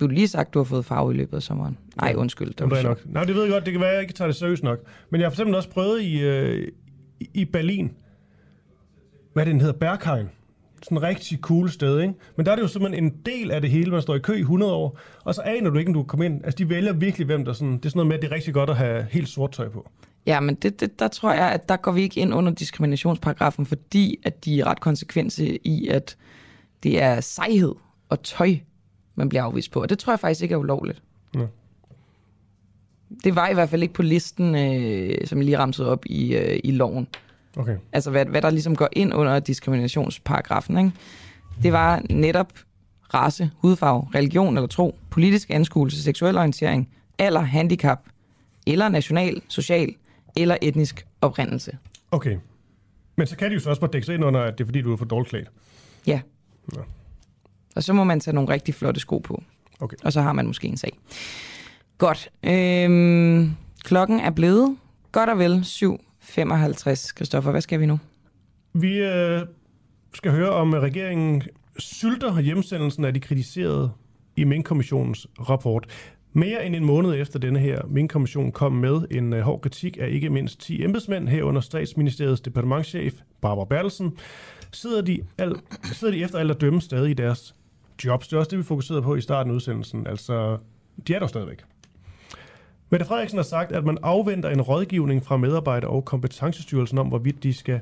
Du 0.00 0.06
har 0.06 0.12
lige 0.14 0.28
sagt, 0.28 0.54
du 0.54 0.58
har 0.58 0.64
fået 0.64 0.84
farve 0.84 1.14
i 1.14 1.16
løbet 1.16 1.36
af 1.36 1.42
sommeren. 1.42 1.78
Nej, 1.96 2.14
undskyld. 2.16 2.48
Det 2.48 2.58
Det 2.70 2.78
er 2.78 2.82
nok. 2.82 3.06
Nej, 3.06 3.24
det 3.24 3.34
ved 3.34 3.42
jeg 3.42 3.52
godt. 3.52 3.64
Det 3.64 3.72
kan 3.72 3.80
være, 3.80 3.90
at 3.90 3.94
jeg 3.94 4.02
ikke 4.02 4.14
tager 4.14 4.28
det 4.28 4.36
seriøst 4.36 4.62
nok. 4.62 4.78
Men 5.10 5.20
jeg 5.20 5.26
har 5.26 5.30
for 5.30 5.34
eksempel 5.34 5.54
også 5.54 5.68
prøvet 5.68 6.02
i, 6.02 6.20
øh, 6.20 6.68
i- 7.20 7.30
i 7.34 7.44
Berlin. 7.44 7.92
Hvad 9.32 9.46
den 9.46 9.60
hedder? 9.60 9.74
Berghain. 9.74 10.26
Sådan 10.82 10.98
et 10.98 11.02
rigtig 11.02 11.38
cool 11.38 11.70
sted, 11.70 12.00
ikke? 12.00 12.14
Men 12.36 12.46
der 12.46 12.52
er 12.52 12.56
det 12.56 12.62
jo 12.62 12.68
simpelthen 12.68 13.04
en 13.04 13.12
del 13.26 13.50
af 13.50 13.60
det 13.60 13.70
hele. 13.70 13.90
Man 13.90 14.02
står 14.02 14.14
i 14.14 14.18
kø 14.18 14.32
i 14.32 14.40
100 14.40 14.72
år, 14.72 14.98
og 15.24 15.34
så 15.34 15.42
aner 15.42 15.70
du 15.70 15.78
ikke, 15.78 15.88
om 15.88 15.94
du 15.94 16.02
kan 16.02 16.08
komme 16.08 16.24
ind. 16.24 16.44
Altså, 16.44 16.58
de 16.58 16.68
vælger 16.68 16.92
virkelig, 16.92 17.26
hvem 17.26 17.44
der 17.44 17.52
sådan... 17.52 17.76
Det 17.76 17.84
er 17.84 17.88
sådan 17.88 17.98
noget 17.98 18.08
med, 18.08 18.16
at 18.16 18.22
det 18.22 18.28
er 18.28 18.34
rigtig 18.34 18.54
godt 18.54 18.70
at 18.70 18.76
have 18.76 19.06
helt 19.10 19.28
sort 19.28 19.52
tøj 19.52 19.68
på. 19.68 19.90
Ja, 20.26 20.40
men 20.40 20.54
det, 20.54 20.80
det, 20.80 20.98
der 20.98 21.08
tror 21.08 21.32
jeg, 21.32 21.52
at 21.52 21.68
der 21.68 21.76
går 21.76 21.92
vi 21.92 22.02
ikke 22.02 22.20
ind 22.20 22.34
under 22.34 22.52
diskriminationsparagrafen, 22.52 23.66
fordi 23.66 24.18
at 24.24 24.44
de 24.44 24.60
er 24.60 24.64
ret 24.64 24.80
konsekvense 24.80 25.66
i, 25.66 25.88
at 25.88 26.16
det 26.82 27.02
er 27.02 27.20
sejhed 27.20 27.74
og 28.08 28.22
tøj, 28.22 28.56
man 29.14 29.28
bliver 29.28 29.42
afvist 29.42 29.72
på. 29.72 29.82
Og 29.82 29.90
det 29.90 29.98
tror 29.98 30.12
jeg 30.12 30.20
faktisk 30.20 30.42
ikke 30.42 30.52
er 30.52 30.58
ulovligt. 30.58 31.02
Ja. 31.34 31.46
Det 33.24 33.36
var 33.36 33.48
i 33.48 33.54
hvert 33.54 33.68
fald 33.68 33.82
ikke 33.82 33.94
på 33.94 34.02
listen, 34.02 34.54
øh, 34.54 35.26
som 35.26 35.38
jeg 35.38 35.44
lige 35.44 35.58
ramsede 35.58 35.88
op 35.88 36.06
i, 36.06 36.36
øh, 36.36 36.60
i 36.64 36.70
loven. 36.70 37.06
Okay. 37.56 37.76
Altså 37.92 38.10
hvad, 38.10 38.26
hvad 38.26 38.42
der 38.42 38.50
ligesom 38.50 38.76
går 38.76 38.88
ind 38.92 39.14
under 39.14 39.40
diskriminationsparagrafen. 39.40 40.78
Ikke? 40.78 40.92
Det 41.62 41.72
var 41.72 42.02
netop 42.10 42.52
race, 43.14 43.50
hudfarve, 43.58 44.08
religion 44.14 44.56
eller 44.56 44.66
tro, 44.66 44.98
politisk 45.10 45.50
anskuelse, 45.50 46.02
seksuel 46.02 46.36
orientering, 46.36 46.88
alder, 47.18 47.40
handicap, 47.40 47.98
eller 48.66 48.88
national, 48.88 49.42
social 49.48 49.94
eller 50.36 50.56
etnisk 50.62 51.06
oprindelse. 51.20 51.78
Okay. 52.10 52.36
Men 53.16 53.26
så 53.26 53.36
kan 53.36 53.50
de 53.50 53.54
jo 53.54 53.60
så 53.60 53.70
også 53.70 53.80
bare 53.80 53.90
dække 53.92 54.06
sig 54.06 54.14
ind 54.14 54.24
under, 54.24 54.40
at 54.40 54.58
det 54.58 54.64
er 54.64 54.66
fordi, 54.66 54.82
du 54.82 54.92
er 54.92 54.96
for 54.96 55.04
dårligt 55.04 55.30
klædt. 55.30 55.48
Ja. 56.06 56.20
Nå. 56.72 56.82
Og 57.76 57.82
så 57.82 57.92
må 57.92 58.04
man 58.04 58.20
tage 58.20 58.34
nogle 58.34 58.50
rigtig 58.50 58.74
flotte 58.74 59.00
sko 59.00 59.18
på. 59.18 59.42
Okay. 59.80 59.96
Og 60.04 60.12
så 60.12 60.20
har 60.20 60.32
man 60.32 60.46
måske 60.46 60.68
en 60.68 60.76
sag. 60.76 60.98
Godt. 61.98 62.28
Øhm, 62.42 63.54
klokken 63.84 64.20
er 64.20 64.30
blevet 64.30 64.76
godt 65.12 65.30
og 65.30 65.38
vel 65.38 65.64
55. 66.22 67.12
Christoffer, 67.16 67.50
hvad 67.50 67.60
skal 67.60 67.80
vi 67.80 67.86
nu? 67.86 67.98
Vi 68.72 68.98
øh, 68.98 69.40
skal 70.14 70.32
høre 70.32 70.50
om, 70.50 70.72
regeringen 70.72 71.42
sylter 71.78 72.40
hjemsendelsen 72.40 73.04
af 73.04 73.14
de 73.14 73.20
kritiserede 73.20 73.90
i 74.36 74.44
Mink-kommissionens 74.44 75.26
rapport. 75.48 75.86
Mere 76.32 76.66
end 76.66 76.76
en 76.76 76.84
måned 76.84 77.20
efter 77.20 77.38
denne 77.38 77.58
her 77.58 77.82
Mink-kommission 77.88 78.52
kom 78.52 78.72
med 78.72 79.00
en 79.10 79.32
øh, 79.32 79.40
hård 79.40 79.60
kritik 79.60 79.98
af 80.00 80.08
ikke 80.08 80.30
mindst 80.30 80.60
10 80.60 80.84
embedsmænd 80.84 81.28
herunder 81.28 81.60
statsministeriets 81.60 82.40
departementchef 82.40 83.14
Barbara 83.40 83.64
Bertelsen, 83.64 84.16
sidder 84.72 85.02
de, 85.02 85.20
al, 85.38 85.54
sidder 85.84 86.14
de 86.14 86.22
efter 86.22 86.38
alt 86.38 86.50
at 86.50 86.60
dømme 86.60 86.80
stadig 86.80 87.10
i 87.10 87.14
deres 87.14 87.54
jobs. 88.04 88.28
Det 88.28 88.36
er 88.36 88.40
også 88.40 88.50
det, 88.50 88.58
vi 88.58 88.64
fokuserede 88.64 89.02
på 89.02 89.16
i 89.16 89.20
starten 89.20 89.50
af 89.52 89.56
udsendelsen. 89.56 90.06
Altså, 90.06 90.58
de 91.08 91.14
er 91.14 91.18
der 91.18 91.26
stadigvæk. 91.26 91.64
Mette 92.92 93.06
Frederiksen 93.06 93.38
har 93.38 93.42
sagt, 93.42 93.72
at 93.72 93.84
man 93.84 93.98
afventer 94.02 94.48
en 94.48 94.60
rådgivning 94.60 95.24
fra 95.24 95.36
medarbejder- 95.36 95.88
og 95.88 96.04
kompetencestyrelsen 96.04 96.98
om, 96.98 97.08
hvorvidt 97.08 97.42
de 97.42 97.54
skal 97.54 97.80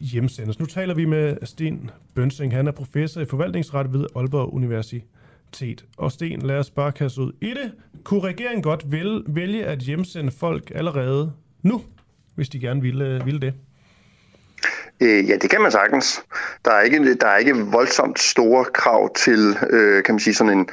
hjemsendes. 0.00 0.58
Nu 0.58 0.66
taler 0.66 0.94
vi 0.94 1.04
med 1.04 1.36
Sten 1.42 1.90
Bønsing. 2.14 2.52
Han 2.52 2.66
er 2.66 2.72
professor 2.72 3.20
i 3.20 3.24
forvaltningsret 3.24 3.92
ved 3.92 4.06
Aalborg 4.16 4.54
Universitet. 4.54 5.84
Og 5.96 6.12
Sten, 6.12 6.42
lad 6.42 6.58
os 6.58 6.70
bare 6.70 6.92
kaste 6.92 7.20
ud 7.20 7.32
i 7.40 7.48
det. 7.48 7.72
Kunne 8.04 8.20
regeringen 8.20 8.62
godt 8.62 8.92
vælge, 8.92 9.22
vælge 9.26 9.64
at 9.64 9.78
hjemsende 9.78 10.30
folk 10.30 10.72
allerede 10.74 11.32
nu, 11.62 11.82
hvis 12.34 12.48
de 12.48 12.60
gerne 12.60 12.82
ville, 12.82 13.04
øh, 13.04 13.26
ville 13.26 13.40
det? 13.40 13.54
Øh, 15.00 15.28
ja, 15.28 15.36
det 15.36 15.50
kan 15.50 15.60
man 15.60 15.70
sagtens. 15.70 16.22
Der 16.64 16.70
er 16.70 16.80
ikke, 16.80 17.14
der 17.14 17.26
er 17.26 17.36
ikke 17.36 17.56
voldsomt 17.56 18.18
store 18.18 18.64
krav 18.64 19.14
til, 19.14 19.56
øh, 19.70 20.04
kan 20.04 20.14
man 20.14 20.20
sige, 20.20 20.34
sådan 20.34 20.58
en, 20.58 20.68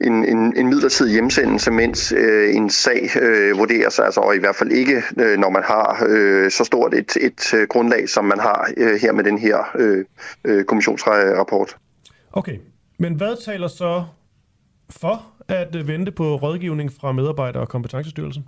en, 0.00 0.24
en, 0.24 0.56
en 0.56 0.66
midlertidig 0.66 1.12
hjemsendelse, 1.12 1.70
mens 1.70 2.12
øh, 2.12 2.54
en 2.56 2.70
sag 2.70 3.10
øh, 3.20 3.58
vurderes, 3.58 3.98
altså, 3.98 4.20
og 4.20 4.36
i 4.36 4.38
hvert 4.38 4.56
fald 4.56 4.72
ikke, 4.72 5.02
øh, 5.20 5.38
når 5.38 5.50
man 5.50 5.62
har 5.62 6.06
øh, 6.08 6.50
så 6.50 6.64
stort 6.64 6.94
et, 6.94 7.16
et 7.20 7.54
øh, 7.54 7.68
grundlag, 7.68 8.08
som 8.08 8.24
man 8.24 8.38
har 8.38 8.70
øh, 8.76 9.00
her 9.00 9.12
med 9.12 9.24
den 9.24 9.38
her 9.38 9.70
øh, 9.74 10.04
øh, 10.44 10.64
kommissionsrapport. 10.64 11.76
Okay, 12.32 12.58
men 12.98 13.14
hvad 13.14 13.44
taler 13.44 13.68
så 13.68 14.04
for 14.90 15.26
at 15.48 15.86
vente 15.86 16.12
på 16.12 16.36
rådgivning 16.36 16.92
fra 17.00 17.12
medarbejder- 17.12 17.60
og 17.60 17.68
kompetencestyrelsen? 17.68 18.44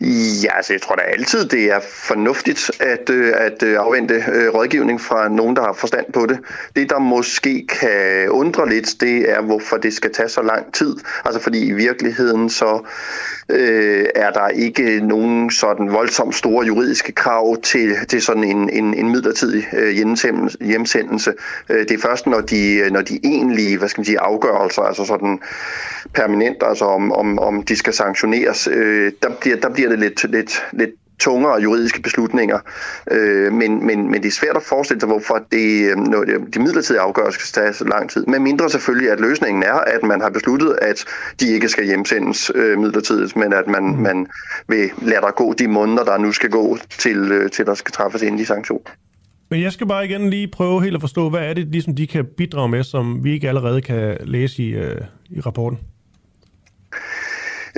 Ja, 0.00 0.56
altså 0.56 0.72
jeg 0.72 0.82
tror 0.82 0.94
da 0.94 1.02
altid, 1.02 1.44
det 1.44 1.64
er 1.64 1.80
fornuftigt 1.80 2.70
at, 2.80 3.10
øh, 3.10 3.32
at 3.36 3.62
øh, 3.62 3.76
afvente 3.78 4.14
øh, 4.14 4.54
rådgivning 4.54 5.00
fra 5.00 5.28
nogen, 5.28 5.56
der 5.56 5.62
har 5.62 5.72
forstand 5.72 6.12
på 6.12 6.26
det. 6.26 6.38
Det, 6.76 6.90
der 6.90 6.98
måske 6.98 7.66
kan 7.80 8.30
undre 8.30 8.68
lidt, 8.68 9.00
det 9.00 9.30
er, 9.30 9.40
hvorfor 9.40 9.76
det 9.76 9.94
skal 9.94 10.12
tage 10.12 10.28
så 10.28 10.42
lang 10.42 10.74
tid. 10.74 10.96
Altså 11.24 11.40
fordi 11.40 11.66
i 11.66 11.72
virkeligheden 11.72 12.50
så 12.50 12.86
øh, 13.48 14.06
er 14.14 14.30
der 14.30 14.48
ikke 14.48 15.00
nogen 15.00 15.50
sådan 15.50 15.92
voldsomt 15.92 16.34
store 16.34 16.66
juridiske 16.66 17.12
krav 17.12 17.56
til, 17.62 17.96
til 18.08 18.22
sådan 18.22 18.44
en, 18.44 18.70
en, 18.70 18.94
en 18.94 19.10
midlertidig 19.10 19.66
hjemsendelse. 20.60 21.32
det 21.68 21.90
er 21.90 21.98
først, 21.98 22.26
når 22.26 22.40
de, 22.40 22.88
når 22.90 23.00
de 23.00 23.20
egentlige 23.24 23.78
hvad 23.78 23.88
skal 23.88 24.00
man 24.00 24.04
sige, 24.04 24.20
afgørelser, 24.20 24.82
altså 24.82 25.04
sådan 25.04 25.40
permanent, 26.14 26.56
altså 26.62 26.84
om, 26.84 27.12
om, 27.12 27.38
om 27.38 27.62
de 27.62 27.76
skal 27.76 27.92
sanktioneres, 27.92 28.68
øh, 28.72 29.12
der, 29.22 29.30
bliver, 29.40 29.56
der 29.56 29.68
bliver 29.68 29.83
det 29.90 29.98
lidt, 29.98 30.30
lidt, 30.30 30.62
lidt 30.72 30.90
tungere 31.18 31.62
juridiske 31.62 32.02
beslutninger. 32.02 32.58
Øh, 33.10 33.52
men, 33.52 33.86
men, 33.86 34.10
men 34.10 34.22
det 34.22 34.28
er 34.28 34.32
svært 34.32 34.56
at 34.56 34.62
forestille 34.62 35.00
sig, 35.00 35.06
hvorfor 35.06 35.38
det, 35.52 35.90
øh, 35.90 35.96
når 35.96 36.24
det, 36.24 36.54
de 36.54 36.58
midlertidige 36.58 37.00
afgørelser 37.00 37.40
skal 37.40 37.62
tage 37.62 37.72
så 37.72 37.84
lang 37.84 38.10
tid. 38.10 38.26
Men 38.26 38.42
mindre 38.42 38.70
selvfølgelig, 38.70 39.10
at 39.10 39.20
løsningen 39.20 39.62
er, 39.62 39.74
at 39.74 40.02
man 40.02 40.20
har 40.20 40.30
besluttet, 40.30 40.78
at 40.82 41.04
de 41.40 41.46
ikke 41.54 41.68
skal 41.68 41.84
hjemsendes 41.84 42.50
øh, 42.54 42.78
midlertidigt, 42.78 43.36
men 43.36 43.52
at 43.52 43.66
man, 43.66 43.96
man 43.96 44.26
vil 44.68 44.90
lade 45.02 45.20
der 45.20 45.30
gå 45.30 45.52
de 45.52 45.68
måneder, 45.68 46.04
der 46.04 46.18
nu 46.18 46.32
skal 46.32 46.50
gå, 46.50 46.78
til, 46.98 47.18
øh, 47.32 47.50
til 47.50 47.66
der 47.66 47.74
skal 47.74 47.92
træffes 47.92 48.22
endelig 48.22 48.46
sanktion. 48.46 48.80
Men 49.50 49.62
jeg 49.62 49.72
skal 49.72 49.86
bare 49.86 50.04
igen 50.04 50.30
lige 50.30 50.48
prøve 50.48 50.82
helt 50.82 50.94
at 50.94 51.00
forstå, 51.00 51.30
hvad 51.30 51.40
er 51.40 51.54
det, 51.54 51.66
ligesom 51.66 51.94
de 51.96 52.06
kan 52.06 52.24
bidrage 52.36 52.68
med, 52.68 52.82
som 52.82 53.24
vi 53.24 53.32
ikke 53.32 53.48
allerede 53.48 53.80
kan 53.80 54.16
læse 54.20 54.62
i, 54.62 54.74
øh, 54.74 55.00
i 55.30 55.40
rapporten? 55.40 55.78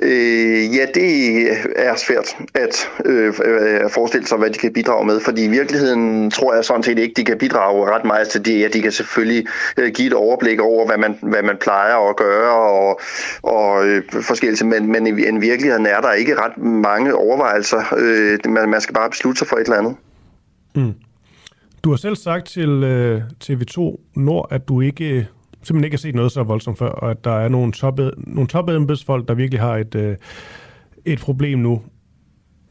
Øh, 0.03 0.75
ja, 0.77 0.87
det 0.95 1.49
er 1.77 1.97
svært 1.97 2.37
at 2.55 2.89
øh, 3.05 3.35
øh 3.45 3.91
forestille 3.91 4.27
sig, 4.27 4.39
hvad 4.39 4.51
de 4.51 4.59
kan 4.59 4.73
bidrage 4.73 5.07
med, 5.07 5.21
fordi 5.21 5.45
i 5.45 5.49
virkeligheden 5.49 6.31
tror 6.31 6.55
jeg 6.55 6.65
sådan 6.65 6.83
set 6.83 6.99
ikke, 6.99 7.15
de 7.17 7.25
kan 7.25 7.39
bidrage 7.39 7.91
ret 7.91 8.05
meget 8.05 8.29
til 8.29 8.45
det. 8.45 8.61
Ja, 8.61 8.69
de 8.69 8.83
kan 8.83 8.93
selvfølgelig 8.93 9.47
øh, 9.77 9.93
give 9.93 10.07
et 10.07 10.13
overblik 10.13 10.61
over, 10.61 10.87
hvad 10.87 10.99
man, 10.99 11.19
hvad 11.23 11.43
man 11.43 11.57
plejer 11.61 12.09
at 12.11 12.17
gøre 12.17 12.53
og, 12.53 13.01
og 13.43 13.89
øh, 13.89 14.03
forskellige, 14.11 14.67
men, 14.67 14.93
men 14.93 15.07
i, 15.07 15.11
i 15.11 15.39
virkeligheden 15.39 15.87
er 15.87 16.01
der 16.01 16.13
ikke 16.13 16.35
ret 16.35 16.59
mange 16.59 17.15
overvejelser. 17.15 17.95
Øh, 17.99 18.39
man, 18.53 18.69
man 18.69 18.81
skal 18.81 18.95
bare 18.95 19.11
beslutte 19.11 19.39
sig 19.39 19.49
for 19.49 19.57
et 19.57 19.65
eller 19.65 19.77
andet. 19.77 19.97
Mm. 20.75 20.95
Du 21.85 21.91
har 21.91 21.97
selv 21.97 22.17
sagt 22.17 22.47
til 22.47 22.69
øh, 22.69 23.23
TV2 23.45 23.97
Nord, 24.17 24.49
at 24.51 24.69
du 24.69 24.81
ikke 24.81 25.29
simpelthen 25.67 25.85
ikke 25.85 25.95
har 25.95 25.99
set 25.99 26.15
noget 26.15 26.33
så 26.33 26.43
voldsomt 26.43 26.79
før, 26.79 26.89
og 26.89 27.11
at 27.11 27.25
der 27.25 27.39
er 27.39 27.49
nogle 27.49 27.73
top, 27.73 28.01
nogle 28.17 28.49
top 28.49 28.69
embedsfolk, 28.69 29.29
der 29.29 29.35
virkelig 29.35 29.61
har 29.61 29.77
et, 29.77 29.95
øh, 29.95 30.17
et 31.05 31.19
problem 31.19 31.59
nu. 31.59 31.83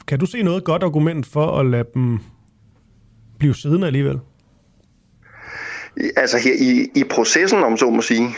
Kan 0.07 0.19
du 0.19 0.25
se 0.25 0.43
noget 0.43 0.63
godt 0.63 0.83
argument 0.83 1.25
for 1.25 1.59
at 1.59 1.65
lade 1.65 1.85
dem 1.93 2.19
blive 3.39 3.55
siddende 3.55 3.87
alligevel? 3.87 4.19
Altså 6.15 6.37
her 6.37 6.53
i, 6.59 6.99
i 6.99 7.03
processen, 7.09 7.63
om 7.63 7.77
så 7.77 7.89
må 7.89 8.01
sige. 8.01 8.29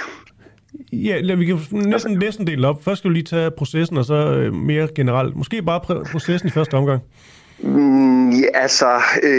Ja, 0.94 1.20
lad, 1.22 1.36
vi 1.36 1.46
kan 1.46 1.60
næsten, 1.72 2.18
næsten 2.18 2.48
dele 2.48 2.68
op. 2.68 2.84
Først 2.84 3.00
skal 3.00 3.10
vi 3.10 3.14
lige 3.14 3.24
tage 3.24 3.52
processen, 3.52 3.98
og 3.98 4.06
så 4.06 4.14
øh, 4.14 4.54
mere 4.54 4.88
generelt. 4.96 5.36
Måske 5.36 5.62
bare 5.62 6.06
processen 6.12 6.48
i 6.48 6.52
første 6.52 6.74
omgang. 6.74 7.02
Mm, 7.60 8.30
ja, 8.30 8.48
altså, 8.54 9.02
øh, 9.24 9.30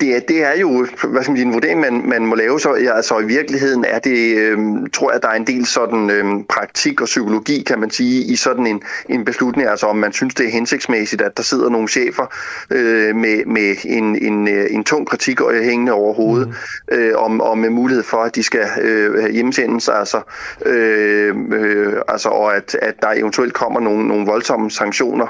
det, 0.00 0.16
er, 0.16 0.20
det 0.28 0.44
er 0.44 0.58
jo 0.60 0.86
hvad 1.04 1.22
skal 1.22 1.30
man 1.30 1.36
sige, 1.36 1.46
en 1.46 1.52
vurdering, 1.52 1.80
man, 1.80 2.02
man 2.08 2.26
må 2.26 2.34
lave. 2.34 2.60
Så 2.60 2.74
ja, 2.74 2.96
altså, 2.96 3.18
i 3.18 3.24
virkeligheden 3.24 3.84
er 3.88 3.98
det, 3.98 4.36
øh, 4.36 4.58
tror 4.92 5.12
jeg, 5.12 5.22
der 5.22 5.28
er 5.28 5.34
en 5.34 5.46
del 5.46 5.66
sådan 5.66 6.10
øh, 6.10 6.24
praktik 6.48 7.00
og 7.00 7.04
psykologi, 7.04 7.62
kan 7.62 7.80
man 7.80 7.90
sige, 7.90 8.32
i 8.32 8.36
sådan 8.36 8.66
en, 8.66 8.82
en 9.08 9.24
beslutning. 9.24 9.68
Altså, 9.68 9.86
om 9.86 9.96
man 9.96 10.12
synes, 10.12 10.34
det 10.34 10.46
er 10.46 10.50
hensigtsmæssigt, 10.50 11.22
at 11.22 11.36
der 11.36 11.42
sidder 11.42 11.70
nogle 11.70 11.88
chefer 11.88 12.34
øh, 12.70 13.16
med, 13.16 13.44
med 13.44 13.76
en, 13.84 14.22
en, 14.22 14.48
en 14.48 14.84
tung 14.84 15.06
kritik 15.06 15.40
hængende 15.62 15.92
over 15.92 16.14
hovedet, 16.14 16.48
mm. 16.48 16.96
øh, 16.96 17.12
om, 17.16 17.40
om 17.40 17.58
med 17.58 17.70
mulighed 17.70 18.04
for, 18.04 18.18
at 18.18 18.34
de 18.34 18.42
skal 18.42 18.66
øh, 18.80 19.30
hjemsendes, 19.30 19.88
altså, 19.88 20.20
øh, 20.66 21.34
øh, 21.52 21.92
altså, 22.08 22.28
og 22.28 22.56
at, 22.56 22.76
at 22.82 22.94
der 23.02 23.08
eventuelt 23.08 23.54
kommer 23.54 23.80
nogle, 23.80 24.08
nogle 24.08 24.26
voldsomme 24.26 24.70
sanktioner. 24.70 25.26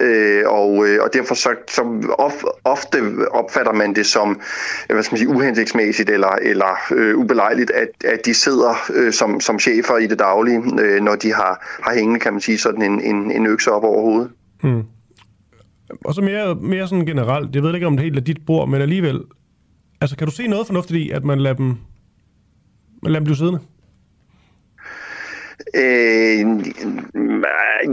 Øh, 0.00 0.42
og, 0.46 0.86
øh, 0.86 1.02
og 1.02 1.14
derfor 1.14 1.33
derfor 1.34 1.64
så, 1.66 1.74
så 1.74 2.14
of, 2.18 2.32
ofte 2.64 2.98
opfatter 3.30 3.72
man 3.72 3.94
det 3.94 4.06
som 4.06 4.40
øh, 4.90 4.94
hvad 4.94 5.02
skal 5.02 5.14
man 5.14 5.18
sige, 5.18 5.28
uhensigtsmæssigt 5.28 6.10
eller, 6.10 6.38
eller 6.42 6.76
øh, 6.92 7.16
ubelejligt, 7.16 7.70
at, 7.70 7.88
at 8.04 8.20
de 8.26 8.34
sidder 8.34 8.74
øh, 8.94 9.12
som, 9.12 9.40
som 9.40 9.58
chefer 9.58 9.98
i 9.98 10.06
det 10.06 10.18
daglige, 10.18 10.62
øh, 10.80 11.02
når 11.02 11.16
de 11.16 11.32
har, 11.32 11.80
har 11.82 11.94
hængende, 11.94 12.20
kan 12.20 12.32
man 12.32 12.40
sige, 12.40 12.58
sådan 12.58 12.82
en, 12.82 13.00
en, 13.00 13.30
en 13.30 13.46
økse 13.46 13.72
op 13.72 13.84
over 13.84 14.00
hovedet. 14.02 14.30
Hmm. 14.62 14.82
Og 16.04 16.14
så 16.14 16.22
mere, 16.22 16.54
mere 16.54 16.88
sådan 16.88 17.06
generelt, 17.06 17.54
jeg 17.54 17.62
ved 17.62 17.74
ikke, 17.74 17.86
om 17.86 17.96
det 17.96 18.04
helt 18.04 18.16
er 18.16 18.20
dit 18.20 18.46
bord, 18.46 18.68
men 18.68 18.82
alligevel, 18.82 19.20
altså 20.00 20.16
kan 20.16 20.26
du 20.26 20.32
se 20.32 20.46
noget 20.46 20.66
fornuftigt 20.66 21.00
i, 21.00 21.10
at 21.10 21.24
man 21.24 21.40
lader 21.40 21.56
dem, 21.56 21.66
man 23.02 23.12
lader 23.12 23.18
dem 23.18 23.24
blive 23.24 23.36
siddende? 23.36 23.60
Øh, 25.74 26.38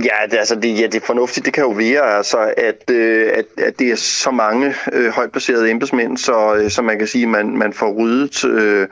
ja, 0.06 0.28
det, 0.32 0.38
altså 0.38 0.56
det, 0.56 0.80
ja, 0.80 0.88
det 0.88 0.96
er 0.96 1.06
fornuftigt. 1.06 1.46
Det 1.46 1.54
kan 1.54 1.64
jo 1.64 1.70
være, 1.70 2.18
altså, 2.18 2.54
at, 2.58 2.90
øh, 2.92 3.32
at, 3.36 3.46
at 3.58 3.80
det 3.80 3.92
er 3.92 3.96
så 3.96 4.32
mange 4.32 4.74
øh, 4.94 5.10
højt 5.10 5.32
placerede 5.32 5.70
embedsmænd, 5.70 6.18
så, 6.18 6.56
øh, 6.56 6.70
så 6.72 6.82
man 6.82 6.98
kan 6.98 7.08
sige, 7.08 7.24
at 7.24 7.30
man, 7.30 7.58
man 7.58 7.74
får 7.74 7.92
ryddet 7.92 8.46
øh, 8.46 8.88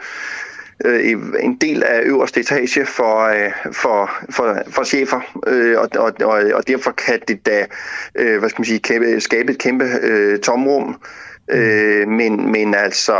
øh, 0.85 1.17
en 1.39 1.55
del 1.55 1.83
af 1.83 2.01
øverste 2.03 2.39
etage 2.39 2.85
for, 2.85 3.23
øh, 3.25 3.51
for, 3.71 4.11
for, 4.29 4.57
for 4.69 4.83
chefer, 4.83 5.39
øh, 5.47 5.79
og, 5.79 5.89
og, 5.95 6.13
og, 6.21 6.43
og 6.53 6.67
derfor 6.67 6.91
kan 6.91 7.19
det 7.27 7.45
da 7.45 7.65
øh, 8.15 8.39
hvad 8.39 8.49
skal 8.49 8.59
man 8.61 8.65
sige, 8.65 8.79
kæmpe, 8.79 9.21
skabe 9.21 9.51
et 9.51 9.57
kæmpe 9.57 9.85
øh, 10.01 10.39
tomrum. 10.39 11.01
Øh, 11.51 12.07
men, 12.07 12.51
men 12.51 12.75
altså, 12.75 13.13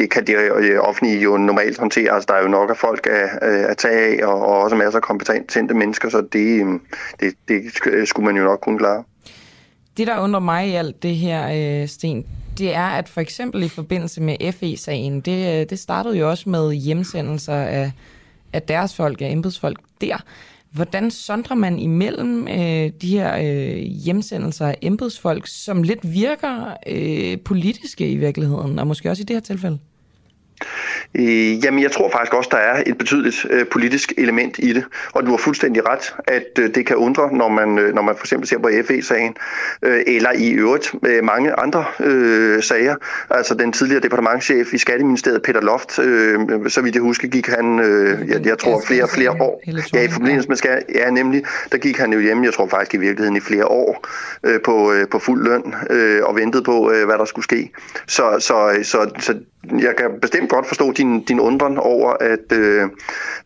det 0.00 0.10
kan 0.10 0.26
det 0.26 0.36
øh, 0.56 0.78
offentlige 0.80 1.20
jo 1.20 1.36
normalt 1.36 1.78
håndtere. 1.78 2.12
Altså, 2.12 2.26
der 2.28 2.34
er 2.34 2.42
jo 2.42 2.48
nok 2.48 2.70
af 2.70 2.76
folk 2.76 3.06
at, 3.06 3.48
at 3.48 3.76
tage 3.76 4.22
af, 4.22 4.26
og, 4.26 4.46
og 4.46 4.58
også 4.60 4.76
masser 4.76 4.96
af 4.96 5.02
kompetente 5.02 5.74
mennesker, 5.74 6.08
så 6.08 6.20
det, 6.32 6.66
øh, 6.66 6.80
det, 7.20 7.34
det 7.48 7.62
øh, 7.86 8.06
skulle 8.06 8.26
man 8.26 8.36
jo 8.36 8.44
nok 8.44 8.60
kunne 8.60 8.78
klare. 8.78 9.04
Det, 9.96 10.06
der 10.06 10.20
undrer 10.20 10.40
mig 10.40 10.68
i 10.68 10.74
alt 10.74 11.02
det 11.02 11.16
her, 11.16 11.48
øh, 11.82 11.88
Sten, 11.88 12.26
det 12.58 12.74
er, 12.74 12.86
at 12.86 13.08
for 13.08 13.20
eksempel 13.20 13.62
i 13.62 13.68
forbindelse 13.68 14.22
med 14.22 14.52
FE-sagen, 14.52 15.20
det, 15.20 15.70
det 15.70 15.78
startede 15.78 16.18
jo 16.18 16.30
også 16.30 16.48
med 16.48 16.72
hjemsendelser 16.72 17.54
af, 17.54 17.92
af 18.52 18.62
deres 18.62 18.96
folk, 18.96 19.22
af 19.22 19.30
embedsfolk 19.30 19.78
der. 20.00 20.16
Hvordan 20.70 21.10
sondrer 21.10 21.56
man 21.56 21.78
imellem 21.78 22.48
øh, 22.48 22.90
de 23.02 23.18
her 23.18 23.36
øh, 23.36 23.76
hjemsendelser 23.76 24.66
af 24.66 24.78
embedsfolk, 24.82 25.46
som 25.46 25.82
lidt 25.82 26.12
virker 26.12 26.76
øh, 26.86 27.38
politiske 27.38 28.10
i 28.10 28.16
virkeligheden, 28.16 28.78
og 28.78 28.86
måske 28.86 29.10
også 29.10 29.22
i 29.22 29.24
det 29.24 29.36
her 29.36 29.40
tilfælde? 29.40 29.78
Øh, 31.14 31.64
jamen, 31.64 31.82
jeg 31.82 31.92
tror 31.92 32.10
faktisk 32.10 32.34
også, 32.34 32.48
der 32.52 32.58
er 32.58 32.82
et 32.86 32.98
betydeligt 32.98 33.46
øh, 33.50 33.66
politisk 33.66 34.12
element 34.18 34.58
i 34.58 34.72
det. 34.72 34.84
Og 35.12 35.26
du 35.26 35.30
har 35.30 35.36
fuldstændig 35.36 35.88
ret, 35.88 36.14
at 36.26 36.58
øh, 36.58 36.74
det 36.74 36.86
kan 36.86 36.96
undre, 36.96 37.32
når 37.32 37.48
man, 37.48 37.78
øh, 37.78 37.94
når 37.94 38.02
man 38.02 38.14
for 38.16 38.24
eksempel 38.24 38.48
ser 38.48 38.58
på 38.58 38.70
FE-sagen, 38.88 39.36
øh, 39.82 40.02
eller 40.06 40.32
i 40.32 40.50
øvrigt 40.50 40.94
øh, 41.06 41.24
mange 41.24 41.52
andre 41.52 41.84
øh, 42.00 42.62
sager. 42.62 42.96
Altså 43.30 43.54
den 43.54 43.72
tidligere 43.72 44.02
departementchef 44.02 44.74
i 44.74 44.78
Skatteministeriet, 44.78 45.42
Peter 45.42 45.60
Loft, 45.60 45.98
øh, 45.98 46.38
så 46.68 46.80
vidt 46.80 46.94
jeg 46.94 47.02
husker, 47.02 47.28
gik 47.28 47.46
han, 47.46 47.80
øh, 47.80 48.28
jeg, 48.28 48.46
jeg 48.46 48.58
tror, 48.58 48.82
flere 48.86 49.08
flere 49.08 49.30
år. 49.30 49.62
Ja, 49.94 50.02
i 50.02 50.08
forbindelse 50.08 50.48
med 50.48 50.56
skat, 50.56 50.82
ja, 50.94 51.10
nemlig, 51.10 51.44
der 51.72 51.78
gik 51.78 51.98
han 51.98 52.12
jo 52.12 52.20
hjemme, 52.20 52.44
jeg 52.44 52.54
tror 52.54 52.68
faktisk 52.68 52.94
i 52.94 52.96
virkeligheden 52.96 53.36
i 53.36 53.40
flere 53.40 53.66
år, 53.66 54.06
øh, 54.44 54.60
på, 54.64 54.92
øh, 54.92 55.08
på 55.08 55.18
fuld 55.18 55.44
løn, 55.44 55.74
øh, 55.90 56.20
og 56.24 56.36
ventede 56.36 56.62
på, 56.62 56.90
øh, 56.90 57.06
hvad 57.06 57.18
der 57.18 57.24
skulle 57.24 57.44
ske. 57.44 57.70
Så, 58.06 58.36
så, 58.38 58.78
så, 58.82 59.10
så 59.18 59.34
jeg 59.64 59.94
kan 59.98 60.10
bestemt 60.20 60.50
godt 60.50 60.66
forstå 60.66 60.92
din, 60.92 61.24
din 61.24 61.40
undren 61.40 61.78
over, 61.78 62.10
at, 62.20 62.52
øh, 62.58 62.82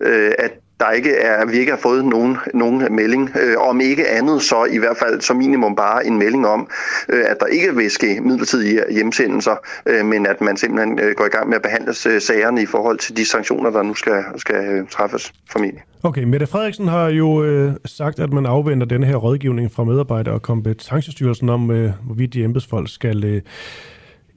øh, 0.01 0.33
at 0.39 0.53
der 0.81 0.91
ikke 0.91 1.17
er, 1.17 1.47
vi 1.47 1.59
ikke 1.59 1.73
har 1.73 1.79
fået 1.79 2.05
nogen, 2.05 2.37
nogen 2.55 2.95
melding. 2.95 3.31
Øh, 3.43 3.57
om 3.59 3.81
ikke 3.81 4.09
andet, 4.09 4.43
så 4.43 4.65
i 4.65 4.79
hvert 4.79 4.97
fald 4.97 5.21
som 5.21 5.37
minimum 5.37 5.77
bare 5.77 6.07
en 6.07 6.19
melding 6.19 6.47
om, 6.47 6.69
øh, 7.09 7.25
at 7.29 7.37
der 7.41 7.47
ikke 7.47 7.77
vil 7.77 7.91
ske 7.91 8.21
midlertidige 8.21 8.83
hjemsendelser, 8.91 9.57
øh, 9.87 10.05
men 10.05 10.27
at 10.27 10.41
man 10.41 10.57
simpelthen 10.57 10.99
øh, 10.99 11.15
går 11.17 11.25
i 11.25 11.29
gang 11.29 11.49
med 11.49 11.57
at 11.57 11.63
behandle 11.63 11.91
øh, 11.91 12.21
sagerne 12.21 12.63
i 12.63 12.67
forhold 12.67 12.99
til 12.99 13.17
de 13.17 13.29
sanktioner, 13.29 13.71
der 13.71 13.83
nu 13.83 13.95
skal, 13.95 14.25
skal 14.37 14.57
øh, 14.57 14.89
træffes 14.89 15.33
formentlig. 15.51 15.83
Okay, 16.03 16.23
Mette 16.23 16.47
Frederiksen 16.47 16.89
har 16.89 17.09
jo 17.09 17.45
øh, 17.45 17.73
sagt, 17.85 18.21
at 18.21 18.33
man 18.33 18.47
afventer 18.47 18.87
denne 18.87 19.07
her 19.07 19.17
rådgivning 19.17 19.73
fra 19.73 19.85
medarbejdere 19.85 20.35
og 20.35 20.43
kompetencestyrelsen 20.43 21.49
om, 21.49 21.71
øh, 21.71 21.91
hvorvidt 22.07 22.35
de 22.35 22.45
embedsfolk 22.45 22.95
skal... 22.95 23.25
Øh, 23.25 23.43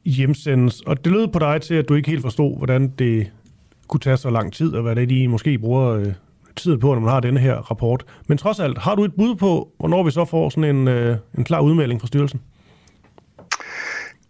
hjemsendes. 0.10 0.82
Og 0.82 1.06
det 1.06 1.12
lød 1.12 1.28
på 1.28 1.40
dig 1.40 1.62
til, 1.62 1.74
at 1.74 1.90
du 1.90 1.94
ikke 1.94 2.10
helt 2.10 2.22
forstod, 2.22 2.58
hvordan 2.58 2.94
det 3.00 3.32
kunne 3.88 4.00
tage 4.00 4.18
så 4.18 4.30
lang 4.30 4.54
tid, 4.54 4.74
og 4.74 4.84
hvad 4.84 4.96
det 4.96 5.04
er, 5.04 5.08
de 5.08 5.28
måske 5.28 5.60
bruger 5.60 5.90
øh, 5.90 6.14
tid 6.56 6.78
på, 6.78 6.94
når 6.94 7.02
man 7.02 7.10
har 7.10 7.20
denne 7.20 7.40
her 7.40 7.56
rapport. 7.56 8.06
Men 8.28 8.38
trods 8.38 8.60
alt, 8.60 8.78
har 8.78 8.96
du 8.96 9.04
et 9.04 9.14
bud 9.14 9.36
på, 9.36 9.70
hvornår 9.80 10.04
vi 10.04 10.12
så 10.12 10.26
får 10.26 10.50
sådan 10.50 10.76
en, 10.76 10.88
øh, 10.88 11.16
en 11.38 11.44
klar 11.44 11.60
udmelding 11.60 12.02
fra 12.02 12.08
styrelsen? 12.08 12.42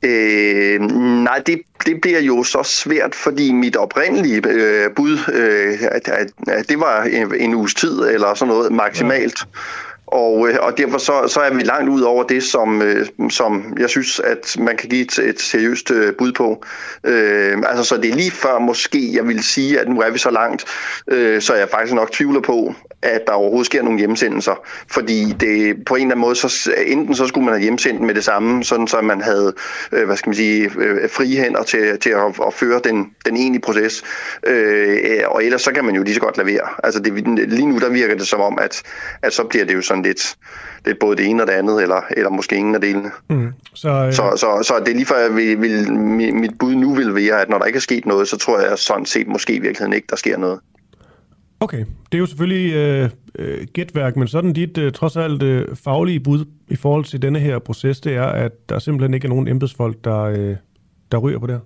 Øh, 0.04 0.80
nej, 1.24 1.42
det, 1.46 1.62
det 1.86 2.02
bliver 2.02 2.22
jo 2.22 2.44
så 2.44 2.64
svært, 2.64 3.16
fordi 3.16 3.52
mit 3.52 3.76
oprindelige 3.76 4.42
øh, 4.48 4.96
bud, 4.96 5.18
øh, 5.34 5.74
at, 5.92 6.08
at, 6.08 6.28
at 6.48 6.70
det 6.70 6.80
var 6.80 7.04
en, 7.04 7.36
en 7.40 7.54
uges 7.56 7.74
tid 7.74 8.00
eller 8.00 8.34
sådan 8.34 8.54
noget 8.54 8.72
maksimalt. 8.72 9.40
Ja. 9.46 9.60
Og, 10.08 10.50
øh, 10.50 10.56
og 10.62 10.78
derfor 10.78 10.98
så, 10.98 11.28
så 11.28 11.40
er 11.40 11.54
vi 11.54 11.64
langt 11.64 11.90
ud 11.90 12.02
over 12.02 12.24
det, 12.24 12.44
som, 12.44 12.82
øh, 12.82 13.08
som 13.30 13.78
jeg 13.80 13.90
synes, 13.90 14.20
at 14.20 14.56
man 14.60 14.78
kan 14.78 14.90
give 14.90 15.02
et, 15.02 15.20
et 15.20 15.42
seriøst 15.42 15.92
øh, 15.92 16.16
bud 16.16 16.32
på. 16.32 16.64
Øh, 17.04 17.58
altså, 17.66 17.84
så 17.84 17.98
det 17.98 18.10
er 18.10 18.16
lige 18.16 18.32
før 18.32 18.60
måske, 18.60 19.16
jeg 19.16 19.28
vil 19.28 19.44
sige, 19.44 19.80
at 19.80 19.88
nu 19.90 20.02
er 20.02 20.10
vi 20.10 20.18
så 20.18 20.32
langt, 20.32 20.66
øh, 21.08 21.42
så 21.42 21.56
jeg 21.56 21.70
faktisk 21.70 21.94
nok 21.94 22.12
tvivler 22.12 22.42
på, 22.42 22.76
at 23.02 23.22
der 23.28 23.34
overhovedet 23.34 23.66
sker 23.66 23.84
nogle 23.84 24.00
hjemsendelser. 24.00 24.68
Fordi 24.92 25.32
det 25.40 25.76
på 25.86 25.96
en 25.96 26.02
eller 26.02 26.12
anden 26.16 26.22
måde, 26.22 26.36
så, 26.36 26.74
enten 26.88 27.16
så 27.16 27.28
skulle 27.28 27.46
man 27.46 27.54
have 27.54 27.62
hjemsendt 27.62 28.02
med 28.02 28.16
det 28.16 28.24
samme, 28.24 28.64
sådan 28.64 28.88
så 28.88 29.02
man 29.02 29.22
havde, 29.22 29.54
øh, 29.92 30.06
hvad 30.06 30.18
skal 30.18 30.30
man 30.30 30.36
sige, 30.36 30.72
øh, 30.78 31.10
frie 31.10 31.38
hænder 31.38 31.64
til, 31.64 32.00
til 32.00 32.10
at, 32.10 32.40
at 32.48 32.54
føre 32.54 32.82
den, 32.84 33.10
den 33.26 33.38
egentlige 33.38 33.62
proces. 33.62 34.04
Øh, 34.48 34.98
og 35.28 35.44
ellers 35.44 35.62
så 35.62 35.72
kan 35.72 35.86
man 35.86 35.96
jo 35.96 36.04
lige 36.04 36.14
så 36.14 36.22
godt 36.22 36.38
lavere. 36.38 36.68
Altså 36.84 37.00
det, 37.00 37.28
lige 37.50 37.68
nu 37.68 37.80
der 37.80 37.90
virker 37.90 38.16
det 38.16 38.28
som 38.28 38.42
om, 38.42 38.58
at, 38.62 38.84
at 39.22 39.34
så 39.34 39.44
bliver 39.44 39.66
det 39.66 39.76
jo 39.76 39.82
sådan 39.82 40.04
lidt, 40.04 40.36
lidt 40.86 41.00
både 41.00 41.18
det 41.18 41.26
ene 41.26 41.44
og 41.44 41.48
det 41.48 41.54
andet, 41.54 41.82
eller, 41.82 42.02
eller 42.12 42.30
måske 42.30 42.56
ingen 42.56 42.76
af 42.76 42.82
delene. 42.82 43.12
Mm. 43.30 43.54
Så, 43.74 43.90
øh... 43.90 44.14
så, 44.14 44.32
så, 44.36 44.64
så 44.64 44.80
det 44.80 44.92
er 44.92 44.96
lige 44.96 45.06
før, 45.06 45.18
jeg 45.18 45.36
vil, 45.36 45.62
vil, 45.62 45.94
mit 46.34 46.52
bud 46.60 46.76
nu 46.76 46.94
vil 46.94 47.16
være, 47.16 47.42
at 47.42 47.50
når 47.50 47.58
der 47.58 47.66
ikke 47.66 47.78
er 47.78 47.82
sket 47.82 48.06
noget, 48.06 48.28
så 48.28 48.38
tror 48.38 48.60
jeg 48.60 48.78
sådan 48.78 49.06
set 49.06 49.28
måske 49.28 49.54
i 49.54 49.60
virkeligheden 49.60 49.94
ikke, 49.94 50.08
der 50.10 50.16
sker 50.16 50.38
noget. 50.38 50.60
Okay, 51.60 51.86
det 52.12 52.14
er 52.14 52.18
jo 52.18 52.26
selvfølgelig 52.26 52.74
øh, 52.74 53.10
øh, 53.40 53.68
gætværk, 53.74 54.16
men 54.16 54.28
sådan 54.28 54.54
dit 54.54 54.78
øh, 54.78 54.92
trods 54.92 55.18
alt 55.18 55.44
øh, 55.44 55.76
faglige 55.76 56.20
bud 56.20 56.46
i 56.68 56.76
forhold 56.76 57.06
til 57.06 57.22
denne 57.22 57.40
her 57.40 57.60
proces, 57.60 58.00
det 58.00 58.16
er, 58.16 58.26
at 58.26 58.70
der 58.70 58.80
simpelthen 58.80 59.14
ikke 59.14 59.26
er 59.26 59.30
nogen 59.30 59.48
embedsfolk, 59.48 59.98
der, 60.04 60.22
øh, 60.22 60.56
der 61.12 61.18
ryger 61.18 61.40
på 61.40 61.48
det 61.48 61.56
her? 61.56 61.62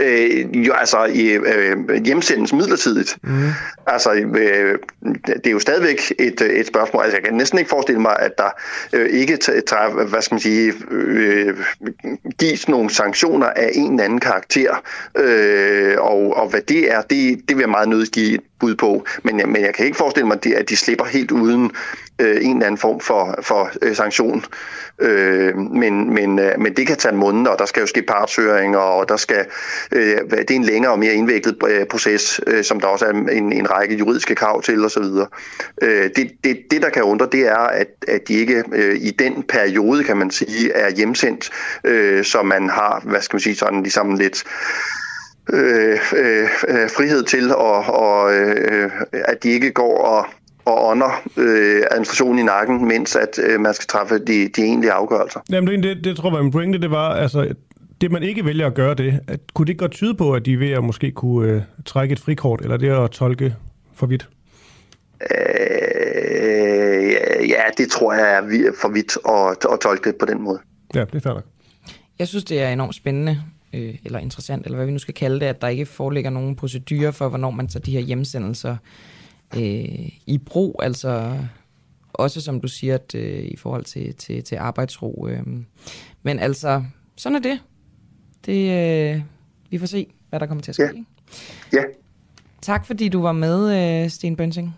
Øh, 0.00 0.66
jo, 0.66 0.72
altså 0.72 1.06
øh, 1.06 2.04
hjemsendes 2.04 2.52
midlertidigt. 2.52 3.18
Mm. 3.22 3.48
Altså, 3.86 4.12
øh, 4.12 4.78
det 5.26 5.46
er 5.46 5.50
jo 5.50 5.58
stadigvæk 5.58 6.12
et, 6.18 6.40
et 6.40 6.66
spørgsmål. 6.66 7.02
Altså, 7.02 7.16
jeg 7.16 7.24
kan 7.24 7.34
næsten 7.34 7.58
ikke 7.58 7.68
forestille 7.68 8.00
mig, 8.00 8.16
at 8.18 8.32
der 8.38 8.50
øh, 8.92 9.10
ikke 9.10 9.36
tager, 9.36 10.06
hvad 10.08 10.22
skal 10.22 10.34
man 10.34 10.40
sige, 10.40 10.72
øh, 10.90 11.56
gives 12.38 12.68
nogle 12.68 12.90
sanktioner 12.90 13.46
af 13.46 13.70
en 13.74 13.92
eller 13.92 14.04
anden 14.04 14.20
karakter. 14.20 14.82
Øh, 15.18 15.94
og, 15.98 16.36
og 16.36 16.48
hvad 16.50 16.60
det 16.60 16.92
er, 16.92 17.00
det, 17.00 17.40
det 17.48 17.56
vil 17.56 17.62
jeg 17.62 17.70
meget 17.70 17.88
nødigt 17.88 18.12
give 18.12 18.38
bud 18.62 18.74
på. 18.74 19.04
Men, 19.22 19.36
men 19.46 19.62
jeg 19.62 19.74
kan 19.74 19.86
ikke 19.86 19.96
forestille 19.96 20.26
mig, 20.26 20.38
at 20.56 20.68
de 20.68 20.76
slipper 20.76 21.04
helt 21.04 21.30
uden 21.30 21.70
øh, 22.18 22.36
en 22.44 22.56
eller 22.56 22.66
anden 22.66 22.78
form 22.78 23.00
for, 23.00 23.38
for 23.42 23.70
øh, 23.82 23.96
sanktion. 23.96 24.44
Øh, 24.98 25.56
men, 25.56 26.14
men, 26.14 26.38
øh, 26.38 26.52
men 26.58 26.74
det 26.76 26.86
kan 26.86 26.96
tage 26.96 27.14
måneder, 27.14 27.50
og 27.50 27.58
der 27.58 27.66
skal 27.66 27.80
jo 27.80 27.86
ske 27.86 28.02
partshøringer, 28.02 28.78
og 28.78 29.08
der 29.08 29.16
skal, 29.16 29.46
øh, 29.92 30.16
det 30.30 30.50
er 30.50 30.54
en 30.54 30.64
længere 30.64 30.92
og 30.92 30.98
mere 30.98 31.14
indviklet 31.14 31.56
øh, 31.68 31.86
proces, 31.86 32.40
øh, 32.46 32.64
som 32.64 32.80
der 32.80 32.88
også 32.88 33.06
er 33.06 33.10
en, 33.10 33.52
en 33.52 33.70
række 33.70 33.94
juridiske 33.96 34.34
krav 34.34 34.62
til 34.62 34.84
osv. 34.84 35.04
Øh, 35.82 36.10
det, 36.16 36.30
det, 36.44 36.58
det, 36.70 36.82
der 36.82 36.90
kan 36.90 37.02
undre, 37.02 37.28
det 37.32 37.40
er, 37.40 37.56
at, 37.56 37.88
at 38.08 38.28
de 38.28 38.34
ikke 38.34 38.64
øh, 38.72 38.96
i 39.00 39.10
den 39.10 39.42
periode, 39.48 40.04
kan 40.04 40.16
man 40.16 40.30
sige, 40.30 40.72
er 40.72 40.90
hjemsendt, 40.90 41.50
øh, 41.84 42.24
så 42.24 42.42
man 42.42 42.68
har, 42.68 43.02
hvad 43.04 43.20
skal 43.20 43.34
man 43.34 43.40
sige, 43.40 43.56
sådan 43.56 43.82
ligesom 43.82 44.14
lidt 44.14 44.44
øh, 45.52 45.98
øh, 46.16 46.48
øh 46.68 46.90
frihed 46.96 47.22
til, 47.24 47.54
og, 47.54 47.84
og 47.84 48.34
øh, 48.34 48.90
at 49.12 49.42
de 49.42 49.48
ikke 49.48 49.72
går 49.72 49.98
og 49.98 50.26
og 50.64 50.88
ånder 50.88 51.22
øh, 51.36 51.82
administrationen 51.90 52.38
i 52.38 52.42
nakken, 52.42 52.88
mens 52.88 53.16
at 53.16 53.38
øh, 53.38 53.60
man 53.60 53.74
skal 53.74 53.86
træffe 53.86 54.18
de, 54.18 54.48
de 54.48 54.62
egentlige 54.62 54.92
afgørelser. 54.92 55.40
Jamen, 55.50 55.82
det, 55.82 56.04
det 56.04 56.16
tror 56.16 56.36
jeg 56.36 56.44
en 56.44 56.50
pointe, 56.50 56.80
det 56.80 56.90
var, 56.90 57.14
altså, 57.14 57.54
det 58.00 58.10
man 58.10 58.22
ikke 58.22 58.44
vælger 58.44 58.66
at 58.66 58.74
gøre 58.74 58.94
det, 58.94 59.20
at, 59.28 59.40
kunne 59.54 59.66
det 59.66 59.70
ikke 59.70 59.80
godt 59.80 59.92
tyde 59.92 60.14
på, 60.14 60.32
at 60.32 60.46
de 60.46 60.60
ved 60.60 60.70
at 60.70 60.84
måske 60.84 61.10
kunne 61.10 61.50
øh, 61.50 61.62
trække 61.84 62.12
et 62.12 62.20
frikort, 62.20 62.60
eller 62.60 62.76
det 62.76 62.88
at 62.88 63.10
tolke 63.10 63.54
for 63.94 64.06
vidt? 64.06 64.28
Øh, 65.20 65.38
ja, 67.48 67.62
det 67.78 67.90
tror 67.90 68.12
jeg 68.12 68.36
er 68.36 68.42
for 68.80 68.88
vidt 68.88 69.18
at, 69.28 69.72
at 69.72 69.80
tolke 69.80 70.10
det 70.10 70.18
på 70.18 70.26
den 70.26 70.42
måde. 70.42 70.58
Ja, 70.94 71.00
det 71.00 71.14
er 71.14 71.20
færdigt. 71.20 71.46
Jeg 72.18 72.28
synes, 72.28 72.44
det 72.44 72.62
er 72.62 72.68
enormt 72.68 72.94
spændende, 72.94 73.42
øh, 73.72 73.94
eller 74.04 74.18
interessant, 74.18 74.64
eller 74.64 74.76
hvad 74.76 74.86
vi 74.86 74.92
nu 74.92 74.98
skal 74.98 75.14
kalde 75.14 75.40
det, 75.40 75.46
at 75.46 75.62
der 75.62 75.68
ikke 75.68 75.86
foreligger 75.86 76.30
nogen 76.30 76.56
procedurer 76.56 77.10
for, 77.10 77.28
hvornår 77.28 77.50
man 77.50 77.68
tager 77.68 77.82
de 77.82 77.92
her 77.92 78.00
hjemsendelser 78.00 78.76
øh, 79.56 80.08
i 80.26 80.40
brug. 80.46 80.80
Altså 80.82 81.38
også 82.12 82.40
som 82.40 82.60
du 82.60 82.68
siger, 82.68 82.94
at, 82.94 83.14
øh, 83.14 83.44
i 83.44 83.56
forhold 83.56 83.84
til, 83.84 84.14
til, 84.14 84.44
til 84.44 84.56
arbejdsro. 84.56 85.28
Øh. 85.30 85.42
Men 86.22 86.38
altså, 86.38 86.84
sådan 87.16 87.36
er 87.36 87.40
det. 87.40 87.60
det 88.46 88.70
øh, 89.14 89.22
vi 89.70 89.78
får 89.78 89.86
se, 89.86 90.06
hvad 90.30 90.40
der 90.40 90.46
kommer 90.46 90.62
til 90.62 90.70
at 90.70 90.74
ske. 90.74 90.82
Ja. 90.82 90.90
ikke? 90.90 91.04
Ja, 91.72 91.82
Tak 92.62 92.86
fordi 92.86 93.08
du 93.08 93.22
var 93.22 93.32
med, 93.32 94.02
øh, 94.04 94.10
Sten 94.10 94.36
Bønsing. 94.36 94.76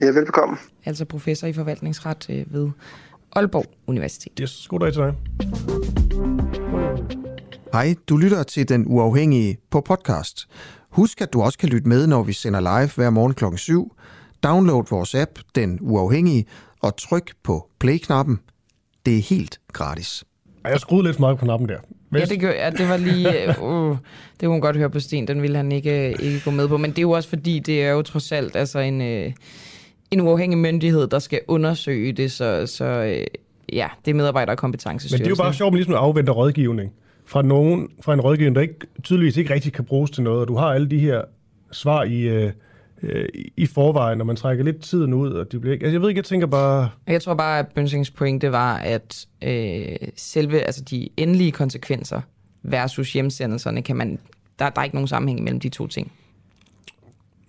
ja 0.00 0.06
velbekomme. 0.06 0.56
Altså 0.84 1.04
professor 1.04 1.46
i 1.46 1.52
forvaltningsret 1.52 2.26
øh, 2.30 2.52
ved 2.52 2.70
Aalborg 3.32 3.66
Universitet. 3.86 4.32
Yes, 4.40 4.68
god 4.68 4.80
dag 4.80 4.92
til 4.92 5.02
dig. 5.02 6.01
Hej, 7.72 7.94
du 8.08 8.16
lytter 8.16 8.42
til 8.42 8.68
Den 8.68 8.84
Uafhængige 8.86 9.58
på 9.70 9.80
podcast. 9.80 10.48
Husk, 10.88 11.20
at 11.20 11.32
du 11.32 11.42
også 11.42 11.58
kan 11.58 11.68
lytte 11.68 11.88
med, 11.88 12.06
når 12.06 12.22
vi 12.22 12.32
sender 12.32 12.60
live 12.60 12.90
hver 12.96 13.10
morgen 13.10 13.34
kl. 13.34 13.44
7. 13.56 13.96
Download 14.42 14.84
vores 14.90 15.14
app, 15.14 15.30
Den 15.54 15.78
Uafhængige, 15.80 16.44
og 16.82 16.96
tryk 16.96 17.32
på 17.42 17.68
play-knappen. 17.80 18.38
Det 19.06 19.18
er 19.18 19.22
helt 19.22 19.60
gratis. 19.72 20.24
Ej, 20.64 20.70
Jeg 20.70 20.80
skruede 20.80 21.04
lidt 21.04 21.16
for 21.16 21.20
meget 21.20 21.38
på 21.38 21.44
knappen 21.44 21.68
der. 21.68 21.78
Ja, 22.14 22.24
det, 22.24 22.40
gør, 22.40 22.50
ja, 22.50 22.70
det 22.70 22.88
var 22.88 22.96
lige... 22.96 23.28
Øh, 23.48 23.62
uh, 23.62 23.96
det 24.32 24.46
kunne 24.46 24.50
man 24.50 24.60
godt 24.60 24.76
høre 24.76 24.90
på 24.90 25.00
Sten, 25.00 25.28
den 25.28 25.42
ville 25.42 25.56
han 25.56 25.72
ikke, 25.72 26.22
ikke 26.22 26.40
gå 26.44 26.50
med 26.50 26.68
på. 26.68 26.76
Men 26.76 26.90
det 26.90 26.98
er 26.98 27.02
jo 27.02 27.10
også 27.10 27.28
fordi, 27.28 27.58
det 27.58 27.84
er 27.84 27.90
jo 27.90 28.02
trods 28.02 28.32
alt 28.32 28.56
altså 28.56 28.78
en, 28.78 29.00
øh, 29.00 29.32
en 30.10 30.20
uafhængig 30.20 30.58
myndighed, 30.58 31.06
der 31.06 31.18
skal 31.18 31.40
undersøge 31.48 32.12
det, 32.12 32.32
så, 32.32 32.66
så 32.66 32.84
øh, 32.84 33.26
ja, 33.72 33.88
det 34.04 34.10
er 34.10 34.14
medarbejderkompetence. 34.14 35.08
Men 35.10 35.18
det 35.18 35.26
er 35.26 35.30
jo 35.30 35.36
bare 35.36 35.54
sjovt, 35.54 35.68
at 35.68 35.72
man 35.72 35.78
ligesom 35.78 35.94
afventer 35.94 36.32
rådgivning 36.32 36.92
fra, 37.32 37.42
nogen, 37.42 37.88
fra 38.00 38.14
en 38.14 38.20
rådgivning, 38.20 38.54
der 38.54 38.62
ikke, 38.62 38.74
tydeligvis 39.02 39.36
ikke 39.36 39.54
rigtig 39.54 39.72
kan 39.72 39.84
bruges 39.84 40.10
til 40.10 40.22
noget, 40.22 40.40
og 40.40 40.48
du 40.48 40.56
har 40.56 40.66
alle 40.66 40.88
de 40.88 40.98
her 40.98 41.22
svar 41.70 42.02
i, 42.02 42.20
øh, 42.20 42.52
øh, 43.02 43.28
i 43.56 43.66
forvejen, 43.66 44.18
når 44.18 44.24
man 44.24 44.36
trækker 44.36 44.64
lidt 44.64 44.82
tiden 44.82 45.14
ud, 45.14 45.30
og 45.30 45.52
de 45.52 45.60
bliver 45.60 45.72
ikke... 45.72 45.84
Altså, 45.84 45.94
jeg 45.94 46.02
ved 46.02 46.08
ikke, 46.08 46.18
jeg 46.18 46.24
tænker 46.24 46.46
bare... 46.46 46.88
Jeg 47.06 47.22
tror 47.22 47.34
bare, 47.34 47.58
at 47.58 47.66
Bønsings 47.74 48.10
pointe 48.10 48.52
var, 48.52 48.76
at 48.76 49.26
øh, 49.42 50.08
selve, 50.16 50.60
altså 50.60 50.82
de 50.84 51.08
endelige 51.16 51.52
konsekvenser 51.52 52.20
versus 52.62 53.12
hjemsendelserne, 53.12 53.82
kan 53.82 53.96
man, 53.96 54.18
der, 54.58 54.70
der 54.70 54.80
er 54.80 54.84
ikke 54.84 54.96
nogen 54.96 55.08
sammenhæng 55.08 55.42
mellem 55.42 55.60
de 55.60 55.68
to 55.68 55.86
ting. 55.86 56.12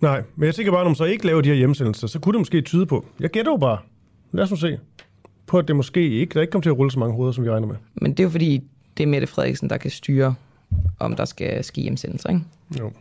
Nej, 0.00 0.22
men 0.36 0.46
jeg 0.46 0.54
tænker 0.54 0.72
bare, 0.72 0.84
når 0.84 0.90
man 0.90 0.96
så 0.96 1.04
ikke 1.04 1.26
laver 1.26 1.40
de 1.40 1.48
her 1.48 1.56
hjemsendelser, 1.56 2.06
så 2.06 2.18
kunne 2.18 2.32
det 2.32 2.40
måske 2.40 2.60
tyde 2.60 2.86
på... 2.86 3.06
Jeg 3.20 3.30
gætter 3.30 3.52
jo 3.52 3.56
bare. 3.56 3.78
Lad 4.32 4.44
os 4.44 4.50
nu 4.50 4.56
se. 4.56 4.78
På 5.46 5.58
at 5.58 5.68
det 5.68 5.76
måske 5.76 6.10
ikke... 6.10 6.34
Der 6.34 6.40
ikke 6.40 6.50
kommer 6.50 6.62
til 6.62 6.70
at 6.70 6.78
rulle 6.78 6.90
så 6.90 6.98
mange 6.98 7.14
hoveder, 7.14 7.32
som 7.32 7.44
vi 7.44 7.50
regner 7.50 7.66
med. 7.66 7.76
Men 7.94 8.10
det 8.10 8.20
er 8.20 8.24
jo 8.24 8.30
fordi, 8.30 8.62
det 8.96 9.02
er 9.02 9.06
Mette 9.06 9.26
Frederiksen, 9.26 9.70
der 9.70 9.76
kan 9.76 9.90
styre, 9.90 10.34
om 10.98 11.16
der 11.16 11.24
skal 11.24 11.64
ske 11.64 11.80
hjemsendelser, 11.80 12.28
ikke? 12.28 12.42
Jo. 12.80 12.92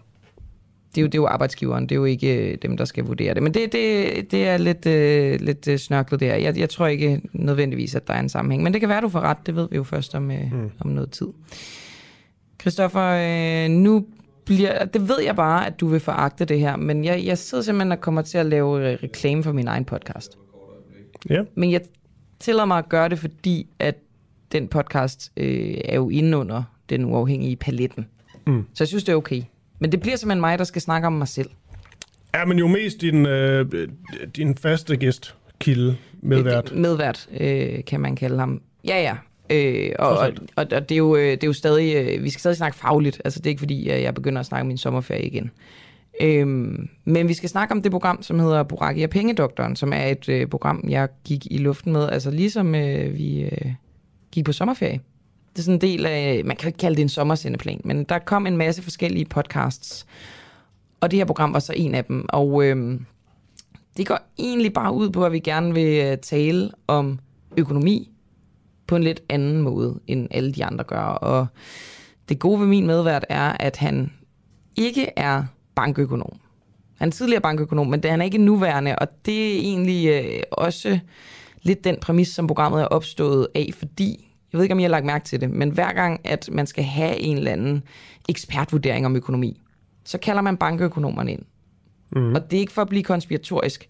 Det 0.96 1.02
er, 1.02 1.02
jo, 1.02 1.08
det 1.08 1.16
er 1.16 1.20
jo 1.20 1.28
arbejdsgiveren, 1.28 1.84
det 1.84 1.92
er 1.92 1.96
jo 1.96 2.06
ikke 2.06 2.52
øh, 2.52 2.58
dem, 2.62 2.78
der 2.78 2.86
skal 2.86 3.04
vurdere 3.04 3.34
det. 3.34 3.44
Men 3.44 3.54
det, 3.54 3.72
det, 3.72 4.32
det 4.32 4.48
er 4.48 4.58
lidt, 4.58 4.86
øh, 4.86 5.40
lidt 5.42 5.68
øh, 5.68 5.78
snørklet 5.78 6.20
der. 6.20 6.36
Jeg, 6.36 6.58
jeg 6.58 6.70
tror 6.70 6.88
ikke 6.88 7.22
nødvendigvis, 7.34 7.96
at 7.96 8.08
der 8.08 8.14
er 8.14 8.20
en 8.20 8.30
sammenhæng. 8.30 8.64
Men 8.64 8.74
det 8.74 8.82
kan 8.82 8.90
være, 8.90 9.02
du 9.02 9.10
får 9.10 9.20
ret. 9.20 9.38
Det 9.46 9.56
ved 9.56 9.68
vi 9.72 9.76
jo 9.76 9.84
først 9.84 10.16
om, 10.16 10.32
øh, 10.32 10.54
mm. 10.54 10.72
om 10.80 10.88
noget 10.88 11.12
tid. 11.12 11.28
Christoffer, 12.62 13.66
øh, 13.66 13.70
nu 13.70 14.06
bliver, 14.46 14.86
det 14.86 15.10
ved 15.10 15.22
jeg 15.26 15.36
bare, 15.36 15.68
at 15.68 15.80
du 15.80 15.88
vil 15.88 16.00
foragte 16.00 16.46
det 16.46 16.60
her, 16.60 16.76
men 16.76 17.06
jeg, 17.06 17.26
jeg 17.26 17.38
sidder 17.38 17.64
simpelthen 17.64 17.92
og 17.92 18.02
kommer 18.02 18.22
til 18.22 18.38
at 18.38 18.46
lave 18.46 18.92
øh, 18.92 18.98
reklame 19.04 19.44
for 19.44 19.52
min 19.52 19.68
egen 19.68 19.86
podcast. 19.86 20.38
Ja. 21.30 21.44
Men 21.56 21.72
jeg 21.72 21.82
tillader 22.40 22.66
mig 22.66 22.78
at 22.78 22.90
gøre 22.90 23.10
det, 23.10 23.20
fordi 23.20 23.68
at 23.80 23.96
den 24.54 24.68
podcast 24.68 25.32
øh, 25.38 25.74
er 25.86 25.96
jo 25.96 26.10
inde 26.10 26.38
under 26.38 26.64
den 26.90 27.06
uafhængige 27.06 27.56
paletten. 27.56 28.08
Mm. 28.48 28.66
Så 28.74 28.84
jeg 28.84 28.88
synes, 28.88 29.04
det 29.04 29.12
er 29.12 29.16
okay. 29.16 29.42
Men 29.80 29.92
det 29.92 30.02
bliver 30.02 30.16
simpelthen 30.16 30.42
mig, 30.42 30.58
der 30.58 30.64
skal 30.64 30.82
snakke 30.82 31.08
om 31.08 31.14
mig 31.14 31.28
selv. 31.28 31.50
Ja, 32.36 32.46
men 32.46 32.60
jo 32.60 32.68
mest 32.68 33.02
din, 33.02 33.26
øh, 33.26 33.66
din 34.36 34.56
faste 34.56 34.98
gæst, 34.98 35.36
Kilde, 35.60 35.98
medvært. 36.22 36.72
Øh, 36.72 36.78
Medvært, 36.78 37.30
øh, 37.40 37.84
kan 37.88 38.00
man 38.00 38.16
kalde 38.16 38.40
ham. 38.40 38.62
Ja, 38.88 39.02
ja. 39.02 39.16
Øh, 39.50 39.92
og, 40.00 40.10
og, 40.10 40.32
og, 40.56 40.66
og 40.72 40.90
det, 40.90 40.92
er 40.92 40.98
jo, 40.98 41.16
øh, 41.16 41.32
det 41.32 41.44
er 41.44 41.48
jo 41.48 41.54
stadig, 41.54 41.96
øh, 41.96 42.24
vi 42.24 42.30
skal 42.30 42.40
stadig 42.40 42.58
snakke 42.58 42.78
fagligt. 42.78 43.22
Altså 43.26 43.40
det 43.40 43.46
er 43.46 43.50
ikke 43.50 43.60
fordi, 43.60 43.90
at 43.90 44.02
jeg 44.02 44.14
begynder 44.14 44.40
at 44.40 44.46
snakke 44.46 44.62
om 44.62 44.68
min 44.68 44.78
sommerferie 44.78 45.26
igen. 45.26 45.52
Øhm, 46.22 46.90
men 47.06 47.28
vi 47.28 47.34
skal 47.34 47.50
snakke 47.50 47.72
om 47.72 47.82
det 47.82 47.92
program, 47.92 48.22
som 48.22 48.40
hedder 48.40 48.64
Boraki 48.64 49.04
og 49.04 49.10
Pengedoktoren, 49.10 49.76
som 49.76 49.94
er 49.94 50.06
et 50.06 50.30
øh, 50.30 50.48
program, 50.48 50.86
jeg 50.90 51.08
gik 51.24 51.48
i 51.52 51.58
luften 51.58 51.94
med, 51.94 52.10
altså 52.10 52.32
ligesom 52.32 52.76
øh, 52.76 53.14
vi 53.18 53.42
øh, 53.42 53.74
gik 54.34 54.46
på 54.46 54.52
sommerferie. 54.52 55.00
Det 55.54 55.60
er 55.60 55.64
sådan 55.64 55.76
en 55.76 55.82
del 55.82 56.06
af, 56.06 56.42
man 56.46 56.56
kan 56.56 56.64
jo 56.64 56.68
ikke 56.68 56.78
kalde 56.78 56.96
det 56.96 57.02
en 57.02 57.10
sommersendeplan, 57.10 57.82
men 57.84 58.04
der 58.04 58.20
kom 58.20 58.48
en 58.48 58.58
masse 58.58 58.82
forskellige 58.82 59.26
podcasts, 59.26 60.06
og 61.02 61.12
det 61.12 61.20
her 61.20 61.26
program 61.26 61.54
var 61.54 61.60
så 61.60 61.74
en 61.76 61.96
af 61.96 62.06
dem. 62.06 62.26
Og 62.30 62.66
øh, 62.66 63.00
det 63.98 64.08
går 64.08 64.20
egentlig 64.40 64.74
bare 64.74 64.94
ud 64.94 65.10
på, 65.10 65.26
at 65.26 65.32
vi 65.32 65.40
gerne 65.40 65.74
vil 65.74 66.06
øh, 66.06 66.18
tale 66.18 66.72
om 66.88 67.20
økonomi 67.58 68.10
på 68.88 68.96
en 68.96 69.04
lidt 69.04 69.22
anden 69.30 69.62
måde, 69.62 70.00
end 70.08 70.28
alle 70.32 70.52
de 70.52 70.66
andre 70.66 70.84
gør. 70.84 71.02
Og 71.02 71.48
det 72.30 72.40
gode 72.40 72.60
ved 72.60 72.68
min 72.68 72.88
medvært 72.88 73.26
er, 73.30 73.58
at 73.60 73.78
han 73.78 74.12
ikke 74.76 75.10
er 75.16 75.44
bankøkonom. 75.76 76.40
Han 76.98 77.08
er 77.08 77.12
tidligere 77.12 77.42
bankøkonom, 77.42 77.88
men 77.88 78.04
det 78.04 78.12
han 78.12 78.22
er 78.22 78.26
ikke 78.26 78.38
nuværende, 78.38 78.96
og 78.96 79.08
det 79.26 79.56
er 79.56 79.60
egentlig 79.60 80.08
øh, 80.08 80.44
også 80.52 81.00
lidt 81.64 81.84
den 81.84 81.98
præmis, 82.02 82.28
som 82.28 82.48
programmet 82.48 82.82
er 82.82 82.86
opstået 82.86 83.48
af, 83.56 83.70
fordi, 83.78 84.30
jeg 84.52 84.58
ved 84.58 84.64
ikke, 84.64 84.74
om 84.74 84.80
I 84.80 84.84
har 84.84 84.90
lagt 84.90 85.06
mærke 85.06 85.26
til 85.26 85.42
det, 85.42 85.50
men 85.50 85.70
hver 85.70 85.94
gang, 85.94 86.22
at 86.24 86.50
man 86.52 86.68
skal 86.68 86.84
have 86.84 87.20
en 87.20 87.38
eller 87.38 87.52
anden 87.52 87.84
ekspertvurdering 88.30 89.06
om 89.06 89.16
økonomi, 89.16 89.62
så 90.04 90.18
kalder 90.18 90.42
man 90.42 90.58
bankøkonomerne 90.58 91.32
ind. 91.32 91.42
Mm. 92.12 92.36
Og 92.36 92.52
det 92.52 92.58
er 92.58 92.62
ikke 92.62 92.72
for 92.74 92.82
at 92.82 92.90
blive 92.90 93.04
konspiratorisk, 93.04 93.90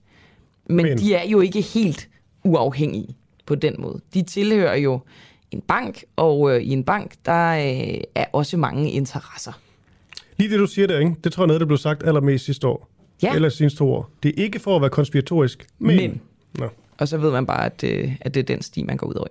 men, 0.70 0.86
Men- 0.86 0.98
de 0.98 1.14
er 1.14 1.28
jo 1.28 1.40
ikke 1.42 1.62
helt 1.62 2.10
uafhængige 2.44 3.16
på 3.46 3.56
den 3.56 3.76
måde. 3.80 4.02
De 4.14 4.22
tilhører 4.22 4.76
jo 4.76 5.00
en 5.52 5.62
bank, 5.62 6.04
og 6.16 6.56
øh, 6.56 6.62
i 6.62 6.70
en 6.70 6.84
bank, 6.84 7.14
der 7.26 7.50
øh, 7.50 8.02
er 8.16 8.26
også 8.34 8.58
mange 8.58 8.92
interesser. 8.92 9.52
Lige 10.38 10.50
det, 10.52 10.60
du 10.60 10.68
siger 10.68 10.88
der, 10.88 11.00
ikke? 11.00 11.16
det 11.24 11.34
tror 11.34 11.44
jeg 11.44 11.48
noget, 11.48 11.60
der 11.60 11.66
blev 11.68 11.78
sagt 11.78 12.04
allermest 12.04 12.46
sidste 12.46 12.68
år. 12.68 12.90
Ja. 13.24 13.36
Eller 13.36 13.50
sidste 13.50 13.78
to 13.78 13.94
år. 13.94 14.12
Det 14.24 14.40
er 14.40 14.44
ikke 14.44 14.60
for 14.60 14.76
at 14.76 14.82
være 14.82 14.90
konspiratorisk, 14.90 15.68
men... 15.80 15.96
Men. 15.96 16.22
Nå. 16.60 16.70
Og 17.04 17.08
så 17.08 17.18
ved 17.18 17.32
man 17.32 17.46
bare, 17.46 17.66
at, 17.66 17.84
øh, 17.84 18.16
at 18.22 18.34
det 18.34 18.40
er 18.40 18.44
den 18.44 18.62
sti, 18.62 18.84
man 18.84 18.98
går 18.98 19.08
ud 19.08 19.14
over. 19.14 19.28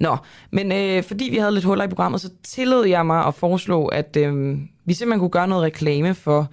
Nå, 0.00 0.16
men 0.50 0.72
øh, 0.72 1.02
fordi 1.02 1.28
vi 1.30 1.36
havde 1.36 1.52
lidt 1.52 1.64
huller 1.64 1.84
i 1.84 1.88
programmet, 1.88 2.20
så 2.20 2.30
tillod 2.42 2.86
jeg 2.86 3.06
mig 3.06 3.26
at 3.26 3.34
foreslå, 3.34 3.86
at 3.86 4.16
øh, 4.16 4.58
vi 4.84 4.94
simpelthen 4.94 5.20
kunne 5.20 5.30
gøre 5.30 5.48
noget 5.48 5.62
reklame 5.64 6.14
for 6.14 6.48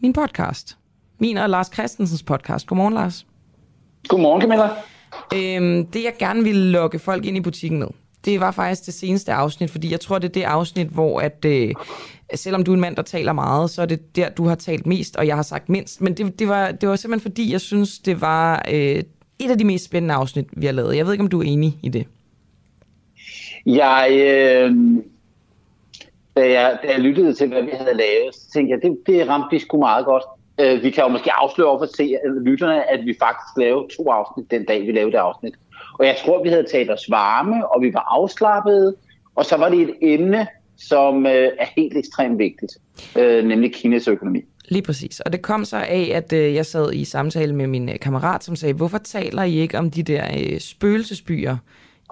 min 0.00 0.12
podcast. 0.12 0.76
Min 1.18 1.36
og 1.36 1.50
Lars 1.50 1.70
Christensens 1.72 2.22
podcast. 2.22 2.66
Godmorgen, 2.66 2.94
Lars. 2.94 3.26
Godmorgen, 4.08 4.40
Camilla. 4.40 4.68
Øhm, 5.34 5.86
det 5.86 6.04
jeg 6.04 6.12
gerne 6.18 6.42
ville 6.42 6.70
lokke 6.70 6.98
folk 6.98 7.24
ind 7.24 7.36
i 7.36 7.40
butikken 7.40 7.78
med, 7.78 7.88
det 8.24 8.40
var 8.40 8.50
faktisk 8.50 8.86
det 8.86 8.94
seneste 8.94 9.32
afsnit, 9.32 9.70
fordi 9.70 9.90
jeg 9.90 10.00
tror, 10.00 10.18
det 10.18 10.28
er 10.28 10.32
det 10.32 10.42
afsnit, 10.42 10.88
hvor 10.88 11.20
at, 11.20 11.44
øh, 11.44 11.74
selvom 12.34 12.64
du 12.64 12.70
er 12.70 12.74
en 12.74 12.80
mand, 12.80 12.96
der 12.96 13.02
taler 13.02 13.32
meget, 13.32 13.70
så 13.70 13.82
er 13.82 13.86
det 13.86 14.16
der, 14.16 14.28
du 14.28 14.46
har 14.46 14.54
talt 14.54 14.86
mest, 14.86 15.16
og 15.16 15.26
jeg 15.26 15.36
har 15.36 15.42
sagt 15.42 15.68
mindst. 15.68 16.00
Men 16.00 16.14
det, 16.14 16.38
det, 16.38 16.48
var, 16.48 16.70
det 16.70 16.88
var 16.88 16.96
simpelthen 16.96 17.30
fordi, 17.32 17.52
jeg 17.52 17.60
synes, 17.60 17.98
det 17.98 18.20
var 18.20 18.64
øh, 18.70 19.02
et 19.40 19.50
af 19.50 19.58
de 19.58 19.64
mest 19.64 19.84
spændende 19.84 20.14
afsnit, 20.14 20.46
vi 20.52 20.66
har 20.66 20.72
lavet. 20.72 20.96
Jeg 20.96 21.06
ved 21.06 21.12
ikke, 21.12 21.22
om 21.22 21.28
du 21.28 21.40
er 21.40 21.46
enig 21.46 21.78
i 21.82 21.88
det. 21.88 22.06
Jeg, 23.66 24.08
øh, 24.10 24.76
da, 26.36 26.50
jeg, 26.50 26.78
da 26.82 26.92
jeg 26.92 27.00
lyttede 27.00 27.34
til, 27.34 27.48
hvad 27.48 27.62
vi 27.62 27.70
havde 27.72 27.96
lavet, 27.96 28.34
så 28.34 28.50
tænkte 28.52 28.74
jeg, 28.74 28.82
det, 28.82 28.98
det 29.06 29.28
ramte 29.28 29.48
vi 29.50 29.58
sgu 29.58 29.78
meget 29.78 30.04
godt. 30.04 30.24
Øh, 30.60 30.82
vi 30.82 30.90
kan 30.90 31.04
jo 31.04 31.08
måske 31.08 31.32
afsløre 31.32 31.68
over 31.68 31.78
for 31.78 31.96
se, 31.96 32.02
at 32.02 32.42
lytterne, 32.42 32.90
at 32.90 33.06
vi 33.06 33.14
faktisk 33.18 33.56
lavede 33.56 33.88
to 33.96 34.10
afsnit 34.10 34.50
den 34.50 34.64
dag, 34.64 34.86
vi 34.86 34.92
lavede 34.92 35.12
det 35.12 35.18
afsnit. 35.18 35.54
Og 35.98 36.06
jeg 36.06 36.16
tror, 36.24 36.42
vi 36.42 36.48
havde 36.48 36.66
talt 36.72 36.90
os 36.90 37.10
varme, 37.10 37.68
og 37.68 37.82
vi 37.82 37.94
var 37.94 38.04
afslappede, 38.08 38.96
og 39.34 39.44
så 39.44 39.56
var 39.56 39.68
det 39.68 39.80
et 39.80 39.94
emne, 40.02 40.46
som 40.78 41.26
øh, 41.26 41.50
er 41.58 41.66
helt 41.76 41.96
ekstremt 41.96 42.38
vigtigt, 42.38 42.72
øh, 43.18 43.44
nemlig 43.44 43.74
Kinas 43.74 44.08
økonomi. 44.08 44.40
Lige 44.70 44.82
præcis. 44.82 45.20
Og 45.20 45.32
det 45.32 45.42
kom 45.42 45.64
så 45.64 45.76
af, 45.76 46.10
at 46.14 46.32
øh, 46.32 46.54
jeg 46.54 46.66
sad 46.66 46.92
i 46.92 47.04
samtale 47.04 47.54
med 47.54 47.66
min 47.66 47.88
øh, 47.88 47.98
kammerat, 48.00 48.44
som 48.44 48.56
sagde, 48.56 48.74
hvorfor 48.74 48.98
taler 48.98 49.42
I 49.42 49.54
ikke 49.58 49.78
om 49.78 49.90
de 49.90 50.02
der 50.02 50.26
øh, 50.38 50.60
spøgelsesbyer 50.60 51.56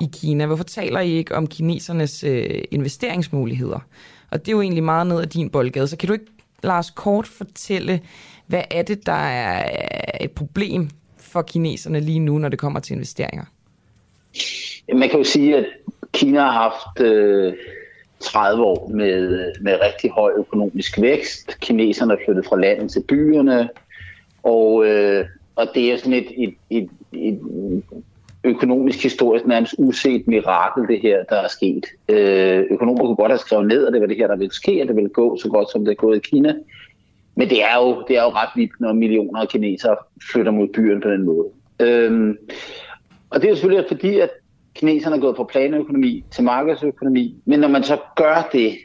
i 0.01 0.05
Kina? 0.13 0.47
Hvorfor 0.47 0.65
taler 0.65 1.01
I 1.01 1.11
ikke 1.11 1.35
om 1.35 1.47
kinesernes 1.47 2.24
øh, 2.24 2.62
investeringsmuligheder? 2.70 3.78
Og 4.31 4.41
det 4.41 4.49
er 4.49 4.53
jo 4.53 4.61
egentlig 4.61 4.85
meget 4.85 5.07
ned 5.07 5.20
af 5.20 5.28
din 5.28 5.51
boldgade. 5.51 5.87
Så 5.87 5.97
kan 5.97 6.07
du 6.07 6.12
ikke, 6.12 6.27
Lars, 6.62 6.91
kort 6.91 7.27
fortælle, 7.27 8.01
hvad 8.47 8.62
er 8.70 8.82
det, 8.82 9.07
der 9.07 9.12
er 9.12 9.70
et 10.20 10.31
problem 10.31 10.91
for 11.19 11.43
kineserne 11.43 12.01
lige 12.01 12.19
nu, 12.19 12.39
når 12.39 12.49
det 12.49 12.59
kommer 12.59 12.81
til 12.81 12.95
investeringer? 12.95 13.45
Man 14.95 15.09
kan 15.09 15.19
jo 15.19 15.24
sige, 15.24 15.57
at 15.57 15.66
Kina 16.12 16.41
har 16.41 16.53
haft 16.53 17.01
øh, 17.01 17.55
30 18.20 18.65
år 18.65 18.89
med, 18.95 19.53
med 19.61 19.78
rigtig 19.82 20.11
høj 20.11 20.32
økonomisk 20.36 21.01
vækst. 21.01 21.61
Kineserne 21.61 22.12
er 22.12 22.19
flyttet 22.24 22.47
fra 22.47 22.61
landet 22.61 22.90
til 22.90 23.03
byerne, 23.09 23.69
og, 24.43 24.86
øh, 24.86 25.24
og 25.57 25.66
det 25.74 25.93
er 25.93 25.97
sådan 25.97 26.12
et, 26.12 26.27
et, 26.36 26.55
et, 26.70 26.89
et 27.12 27.40
økonomisk 28.45 29.03
historisk 29.03 29.47
nærmest 29.47 29.74
uset 29.78 30.28
mirakel, 30.28 30.89
det 30.89 31.01
her, 31.01 31.24
der 31.24 31.36
er 31.36 31.49
sket. 31.49 31.86
Øh, 32.09 32.65
økonomer 32.70 33.05
kunne 33.05 33.16
godt 33.16 33.32
have 33.32 33.39
skrevet 33.39 33.69
ned, 33.69 33.86
at 33.86 33.93
det 33.93 34.01
var 34.01 34.07
det 34.07 34.16
her, 34.16 34.27
der 34.27 34.36
ville 34.36 34.55
ske, 34.55 34.73
at 34.82 34.89
det 34.89 34.97
ville 34.97 35.11
gå 35.11 35.39
så 35.43 35.49
godt, 35.49 35.70
som 35.70 35.85
det 35.85 35.90
er 35.90 35.97
gået 35.97 36.16
i 36.16 36.31
Kina. 36.31 36.55
Men 37.35 37.51
det 37.51 37.62
er 37.62 37.77
jo, 37.77 38.05
det 38.09 38.19
er 38.19 38.23
jo 38.23 38.28
ret 38.28 38.49
vildt, 38.57 38.81
når 38.81 38.93
millioner 38.93 39.40
af 39.40 39.49
kinesere 39.49 39.97
flytter 40.32 40.53
mod 40.53 40.69
byen 40.69 41.01
på 41.01 41.11
den 41.11 41.24
måde. 41.24 41.47
Øh, 41.81 42.35
Og 43.31 43.40
det 43.40 43.45
er 43.45 43.49
jo 43.51 43.57
selvfølgelig 43.57 43.89
fordi, 43.89 44.19
at 44.19 44.31
kineserne 44.79 45.17
er 45.17 45.21
gået 45.21 45.37
fra 45.37 45.45
planøkonomi 45.45 46.25
til 46.31 46.45
markedsøkonomi. 46.45 47.37
Men 47.45 47.61
når 47.61 47.69
man 47.69 47.83
så 47.83 47.99
gør 48.17 48.49
det, 48.53 48.77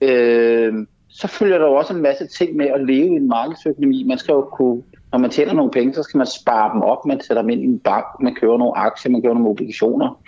øh, 0.00 0.86
så 1.08 1.28
følger 1.28 1.58
der 1.58 1.66
jo 1.66 1.74
også 1.74 1.94
en 1.94 2.02
masse 2.02 2.26
ting 2.26 2.56
med 2.56 2.66
at 2.66 2.86
leve 2.86 3.06
i 3.06 3.16
en 3.16 3.28
markedsøkonomi. 3.28 4.04
Man 4.04 4.18
skal 4.18 4.32
jo 4.32 4.42
kunne, 4.42 4.82
når 5.12 5.18
man 5.18 5.30
tjener 5.30 5.52
nogle 5.52 5.70
penge, 5.70 5.94
så 5.94 6.02
skal 6.02 6.18
man 6.18 6.26
spare 6.26 6.74
dem 6.74 6.82
op, 6.82 7.06
man 7.06 7.20
sætter 7.20 7.42
dem 7.42 7.50
ind 7.50 7.62
i 7.62 7.64
en 7.64 7.78
bank, 7.78 8.04
man 8.20 8.34
køber 8.34 8.58
nogle 8.58 8.78
aktier, 8.78 9.12
man 9.12 9.22
køber 9.22 9.34
nogle 9.34 9.48
obligationer. 9.48 10.20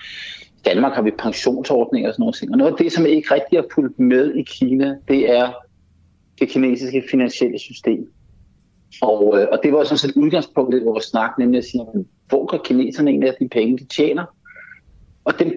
I 0.56 0.60
Danmark 0.64 0.92
har 0.92 1.02
vi 1.02 1.10
pensionsordninger 1.10 2.08
og 2.08 2.14
sådan 2.14 2.22
noget. 2.22 2.34
ting. 2.34 2.50
Og 2.52 2.58
noget 2.58 2.72
af 2.72 2.78
det, 2.78 2.92
som 2.92 3.06
ikke 3.06 3.34
rigtig 3.34 3.58
har 3.58 3.66
fulgt 3.74 3.98
med 3.98 4.34
i 4.34 4.42
Kina, 4.42 4.96
det 5.08 5.30
er 5.30 5.52
det 6.40 6.48
kinesiske 6.48 7.02
finansielle 7.10 7.58
system. 7.58 8.08
Og, 9.02 9.40
øh, 9.40 9.46
og 9.52 9.58
det 9.62 9.72
var 9.72 9.84
sådan 9.84 9.98
set 9.98 10.16
udgangspunktet 10.16 10.80
i 10.80 10.84
vores 10.84 11.04
snak, 11.04 11.30
nemlig 11.38 11.58
at 11.58 11.64
sige, 11.64 11.84
hvor 12.28 12.46
går 12.46 12.58
kineserne 12.64 13.10
egentlig 13.10 13.28
af 13.28 13.36
de 13.40 13.48
penge, 13.48 13.78
de 13.78 13.84
tjener? 13.84 14.24
Og 15.26 15.38
det 15.38 15.54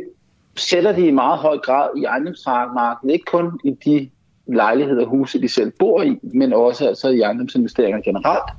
sætter 0.55 0.91
de 0.91 1.07
i 1.07 1.11
meget 1.11 1.39
høj 1.39 1.57
grad 1.57 1.89
i 1.97 2.03
ejendomsmarkedet, 2.03 3.13
ikke 3.13 3.25
kun 3.25 3.59
i 3.63 3.71
de 3.85 4.09
lejligheder 4.47 5.01
og 5.01 5.09
huse, 5.09 5.41
de 5.41 5.49
selv 5.49 5.71
bor 5.79 6.01
i, 6.01 6.19
men 6.23 6.53
også 6.53 6.87
altså 6.87 7.09
i 7.09 7.19
ejendomsinvesteringer 7.19 8.01
generelt. 8.01 8.51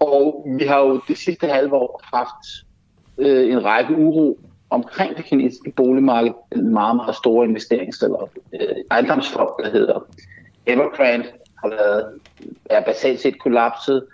Og 0.00 0.46
vi 0.58 0.64
har 0.64 0.80
jo 0.80 1.00
det 1.08 1.18
sidste 1.18 1.46
halve 1.46 1.74
år 1.74 2.00
haft 2.14 2.66
øh, 3.18 3.52
en 3.52 3.64
række 3.64 3.96
uro 3.96 4.38
omkring 4.70 5.16
det 5.16 5.24
kinesiske 5.24 5.72
boligmarked, 5.76 6.32
en 6.56 6.72
meget, 6.72 6.96
meget 6.96 7.16
store 7.16 7.46
investerings- 7.46 8.04
eller 8.04 8.28
øh, 8.52 8.76
ejendomsfond, 8.90 9.50
der 9.64 9.70
hedder 9.70 10.06
Evergrande, 10.66 11.26
har 11.58 11.68
været, 11.68 12.20
er 12.64 12.84
basalt 12.84 13.20
set 13.20 13.38
kollapset, 13.38 14.06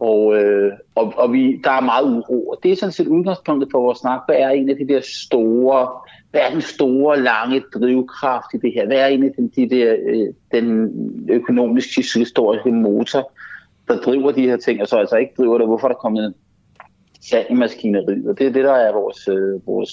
og, 0.00 0.36
øh, 0.36 0.72
og, 0.94 1.12
og 1.16 1.32
vi, 1.32 1.60
der 1.64 1.70
er 1.70 1.80
meget 1.80 2.04
uro. 2.04 2.48
Og 2.48 2.58
det 2.62 2.72
er 2.72 2.76
sådan 2.76 2.92
set 2.92 3.06
udgangspunktet 3.06 3.68
for 3.70 3.80
vores 3.80 3.98
snak. 3.98 4.20
Hvad 4.26 4.36
er 4.36 4.48
en 4.48 4.70
af 4.70 4.76
de 4.76 4.88
der 4.88 5.00
store, 5.02 5.88
hvad 6.30 6.40
er 6.40 6.50
den 6.50 6.60
store, 6.60 7.20
lange 7.20 7.62
drivkraft 7.74 8.54
i 8.54 8.56
det 8.56 8.72
her? 8.74 8.86
Hvad 8.86 8.96
er 8.96 9.06
en 9.06 9.24
af 9.24 9.30
de, 9.38 9.50
de 9.56 9.76
der, 9.76 9.96
øh, 10.06 10.34
den 10.52 10.90
økonomiske, 11.30 12.18
historiske 12.18 12.72
motor, 12.72 13.32
der 13.88 14.00
driver 14.00 14.32
de 14.32 14.48
her 14.48 14.56
ting, 14.56 14.80
og 14.82 14.88
så 14.88 14.96
altså 14.96 15.16
ikke 15.16 15.32
driver 15.38 15.58
det? 15.58 15.66
Hvorfor 15.66 15.88
er 15.88 15.92
der 15.92 15.98
kommet 15.98 16.34
sand 17.20 17.46
i 17.50 17.54
maskineriet? 17.54 18.28
Og 18.28 18.38
det 18.38 18.46
er 18.46 18.52
det, 18.52 18.64
der 18.64 18.74
er 18.74 18.92
vores, 18.92 19.28
øh, 19.28 19.66
vores 19.66 19.92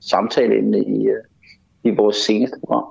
samtaleemne 0.00 0.78
i, 0.78 1.06
øh, 1.06 1.24
i 1.84 1.90
vores 1.90 2.16
seneste 2.16 2.56
program. 2.60 2.84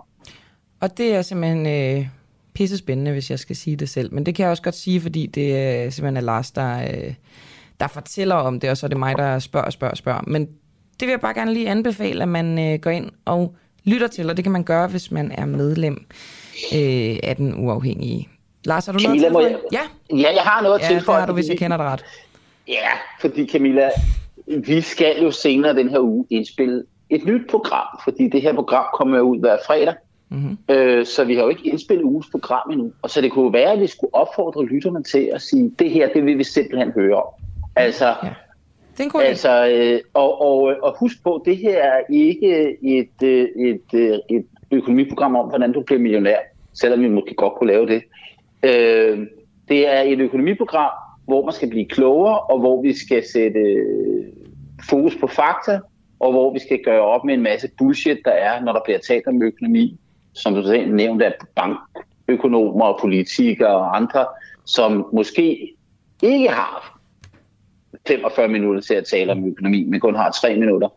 Og 0.81 0.97
det 0.97 1.15
er 1.15 1.21
simpelthen 1.21 1.65
øh, 1.65 2.07
pisse 2.53 2.77
spændende, 2.77 3.11
hvis 3.11 3.31
jeg 3.31 3.39
skal 3.39 3.55
sige 3.55 3.75
det 3.75 3.89
selv. 3.89 4.13
Men 4.13 4.25
det 4.25 4.35
kan 4.35 4.43
jeg 4.43 4.51
også 4.51 4.63
godt 4.63 4.75
sige, 4.75 5.01
fordi 5.01 5.25
det 5.25 5.57
er 5.57 5.89
simpelthen 5.89 6.17
er 6.17 6.21
Lars, 6.21 6.51
der, 6.51 6.81
øh, 6.81 7.13
der 7.79 7.87
fortæller 7.87 8.35
om 8.35 8.59
det, 8.59 8.69
og 8.69 8.77
så 8.77 8.85
er 8.85 8.87
det 8.87 8.97
mig, 8.97 9.17
der 9.17 9.39
spørger 9.39 9.65
og 9.65 9.73
spørger 9.73 9.91
og 9.91 9.97
spørger. 9.97 10.21
Men 10.27 10.45
det 10.99 11.07
vil 11.07 11.09
jeg 11.09 11.21
bare 11.21 11.33
gerne 11.33 11.53
lige 11.53 11.69
anbefale, 11.69 12.21
at 12.21 12.27
man 12.27 12.59
øh, 12.59 12.79
går 12.79 12.89
ind 12.89 13.09
og 13.25 13.55
lytter 13.83 14.07
til, 14.07 14.29
og 14.29 14.37
det 14.37 14.45
kan 14.45 14.51
man 14.51 14.63
gøre, 14.63 14.87
hvis 14.87 15.11
man 15.11 15.31
er 15.31 15.45
medlem 15.45 16.05
øh, 16.73 17.17
af 17.23 17.35
den 17.37 17.65
uafhængige. 17.65 18.29
Lars, 18.65 18.85
har 18.85 18.93
du 18.93 18.99
Camilla, 18.99 19.29
noget 19.29 19.47
til? 19.47 19.57
jeg... 19.71 19.81
Ja. 20.11 20.17
ja, 20.17 20.33
jeg 20.35 20.43
har 20.43 20.61
noget 20.61 20.81
ja, 20.81 20.87
til 20.87 20.95
det 20.95 21.05
har 21.05 21.25
du, 21.25 21.33
hvis 21.33 21.49
jeg 21.49 21.57
kender 21.57 21.77
dig 21.77 21.85
ret. 21.85 22.05
Ja, 22.67 22.89
fordi 23.21 23.47
Camilla, 23.47 23.89
vi 24.47 24.81
skal 24.81 25.23
jo 25.23 25.31
senere 25.31 25.75
den 25.75 25.89
her 25.89 25.99
uge 25.99 26.25
indspille 26.29 26.83
et 27.09 27.25
nyt 27.25 27.49
program, 27.49 27.87
fordi 28.03 28.29
det 28.29 28.41
her 28.41 28.53
program 28.53 28.85
kommer 28.93 29.19
ud 29.19 29.39
hver 29.39 29.57
fredag. 29.65 29.93
Mm-hmm. 30.33 30.57
Øh, 30.69 31.05
så 31.05 31.23
vi 31.23 31.35
har 31.35 31.43
jo 31.43 31.49
ikke 31.49 31.67
indspillet 31.67 32.03
ugens 32.03 32.27
program 32.31 32.71
endnu. 32.71 32.91
Og 33.01 33.09
så 33.09 33.21
det 33.21 33.31
kunne 33.31 33.53
være, 33.53 33.71
at 33.71 33.79
vi 33.79 33.87
skulle 33.87 34.15
opfordre 34.15 34.65
lytterne 34.65 35.03
til 35.03 35.31
at 35.33 35.41
sige, 35.41 35.71
det 35.79 35.89
her, 35.89 36.09
det 36.13 36.25
vil 36.25 36.37
vi 36.37 36.43
simpelthen 36.43 36.91
høre 36.91 37.15
om. 37.15 37.33
Altså, 37.75 38.05
ja. 38.05 38.29
Det 38.91 38.99
er 38.99 39.03
en 39.03 39.09
god 39.09 39.21
altså 39.21 39.67
øh, 39.67 39.99
og, 40.13 40.41
og, 40.41 40.75
og 40.83 40.95
husk 40.99 41.23
på, 41.23 41.43
det 41.45 41.57
her 41.57 41.83
er 41.83 41.99
ikke 42.09 42.77
et, 42.81 43.23
et, 43.23 43.51
et, 43.55 44.21
et 44.29 44.45
økonomiprogram 44.71 45.35
om, 45.35 45.49
hvordan 45.49 45.71
du 45.71 45.81
bliver 45.81 45.99
millionær, 45.99 46.37
selvom 46.73 47.01
vi 47.01 47.07
måske 47.07 47.33
godt 47.35 47.53
kunne 47.53 47.71
lave 47.71 47.87
det. 47.87 48.03
Øh, 48.63 49.27
det 49.69 49.87
er 49.93 50.01
et 50.01 50.19
økonomiprogram, 50.19 50.91
hvor 51.25 51.45
man 51.45 51.53
skal 51.53 51.69
blive 51.69 51.85
klogere, 51.85 52.39
og 52.39 52.59
hvor 52.59 52.81
vi 52.81 52.93
skal 52.93 53.23
sætte 53.33 53.59
fokus 54.89 55.15
på 55.15 55.27
fakta, 55.27 55.79
og 56.19 56.31
hvor 56.31 56.53
vi 56.53 56.59
skal 56.59 56.79
gøre 56.83 57.01
op 57.01 57.25
med 57.25 57.33
en 57.33 57.43
masse 57.43 57.69
bullshit, 57.77 58.17
der 58.25 58.31
er, 58.31 58.63
når 58.63 58.73
der 58.73 58.81
bliver 58.85 58.99
talt 58.99 59.27
om 59.27 59.43
økonomi, 59.43 59.97
som 60.33 60.55
du 60.55 60.63
selv 60.63 60.93
nævnte, 60.93 61.25
af 61.25 61.33
bankøkonomer 61.55 62.85
og 62.85 62.99
politikere 63.01 63.75
og 63.75 63.95
andre, 63.95 64.25
som 64.65 65.09
måske 65.13 65.75
ikke 66.21 66.49
har 66.49 66.99
45 68.07 68.47
minutter 68.47 68.81
til 68.81 68.93
at 68.93 69.05
tale 69.05 69.31
om 69.31 69.47
økonomi, 69.47 69.83
men 69.83 69.99
kun 69.99 70.15
har 70.15 70.31
3 70.31 70.59
minutter. 70.59 70.89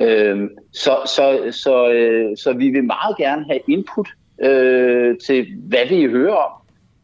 Øh, 0.00 0.50
så, 0.72 0.96
så, 1.06 1.48
så, 1.50 1.90
øh, 1.90 2.36
så 2.36 2.52
vi 2.52 2.68
vil 2.68 2.84
meget 2.84 3.16
gerne 3.16 3.44
have 3.44 3.60
input 3.68 4.08
øh, 4.40 5.18
til, 5.26 5.46
hvad 5.68 5.88
vi 5.88 6.04
hører 6.04 6.34
om. 6.34 6.52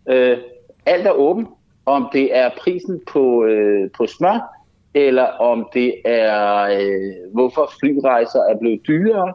Øh, 0.09 0.39
alt 0.87 1.07
er 1.07 1.13
åbent, 1.13 1.49
om 1.87 2.09
det 2.13 2.37
er 2.37 2.51
prisen 2.59 3.01
på, 3.13 3.45
øh, 3.45 3.91
på 3.91 4.07
smør, 4.07 4.59
eller 4.95 5.25
om 5.25 5.69
det 5.75 5.95
er, 6.05 6.63
øh, 6.63 7.33
hvorfor 7.33 7.73
flyrejser 7.81 8.41
er 8.41 8.59
blevet 8.59 8.81
dyrere, 8.87 9.33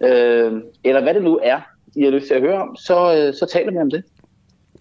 øh, 0.00 0.52
eller 0.84 1.02
hvad 1.02 1.14
det 1.14 1.22
nu 1.22 1.40
er, 1.42 1.60
I 1.96 2.02
har 2.02 2.10
lyst 2.10 2.26
til 2.26 2.34
at 2.34 2.40
høre 2.40 2.62
om, 2.62 2.76
så, 2.76 3.16
øh, 3.16 3.34
så 3.34 3.46
taler 3.52 3.72
vi 3.72 3.78
om 3.78 3.90
det. 3.90 4.04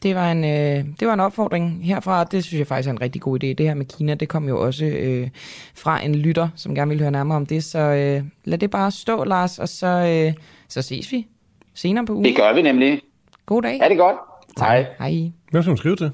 Det 0.03 0.15
var, 0.15 0.31
en, 0.31 0.43
øh, 0.43 0.85
det 0.99 1.07
var 1.07 1.13
en 1.13 1.19
opfordring 1.19 1.85
herfra. 1.85 2.23
Det 2.23 2.43
synes 2.43 2.59
jeg 2.59 2.67
faktisk 2.67 2.87
er 2.87 2.91
en 2.91 3.01
rigtig 3.01 3.21
god 3.21 3.43
idé. 3.43 3.47
Det 3.47 3.59
her 3.59 3.73
med 3.73 3.85
Kina, 3.85 4.13
det 4.13 4.29
kom 4.29 4.47
jo 4.47 4.61
også 4.65 4.85
øh, 4.85 5.29
fra 5.75 6.05
en 6.05 6.15
lytter, 6.15 6.49
som 6.55 6.75
gerne 6.75 6.89
vil 6.89 6.99
høre 6.99 7.11
nærmere 7.11 7.35
om 7.35 7.45
det. 7.45 7.63
Så 7.63 7.79
øh, 7.79 8.23
lad 8.45 8.57
det 8.57 8.71
bare 8.71 8.91
stå, 8.91 9.23
Lars, 9.23 9.59
og 9.59 9.69
så, 9.69 9.87
øh, 9.87 10.33
så 10.67 10.81
ses 10.81 11.11
vi 11.11 11.27
senere 11.73 12.05
på 12.05 12.13
ugen. 12.13 12.25
Det 12.25 12.35
gør 12.35 12.53
vi 12.53 12.61
nemlig. 12.61 13.01
God 13.45 13.61
dag. 13.61 13.79
Er 13.79 13.87
det 13.87 13.97
godt? 13.97 14.15
Hej. 14.59 14.85
Hej. 14.99 15.31
Hvem 15.51 15.63
skal 15.63 15.69
man 15.69 15.77
skrive 15.77 15.95
til? 15.95 16.11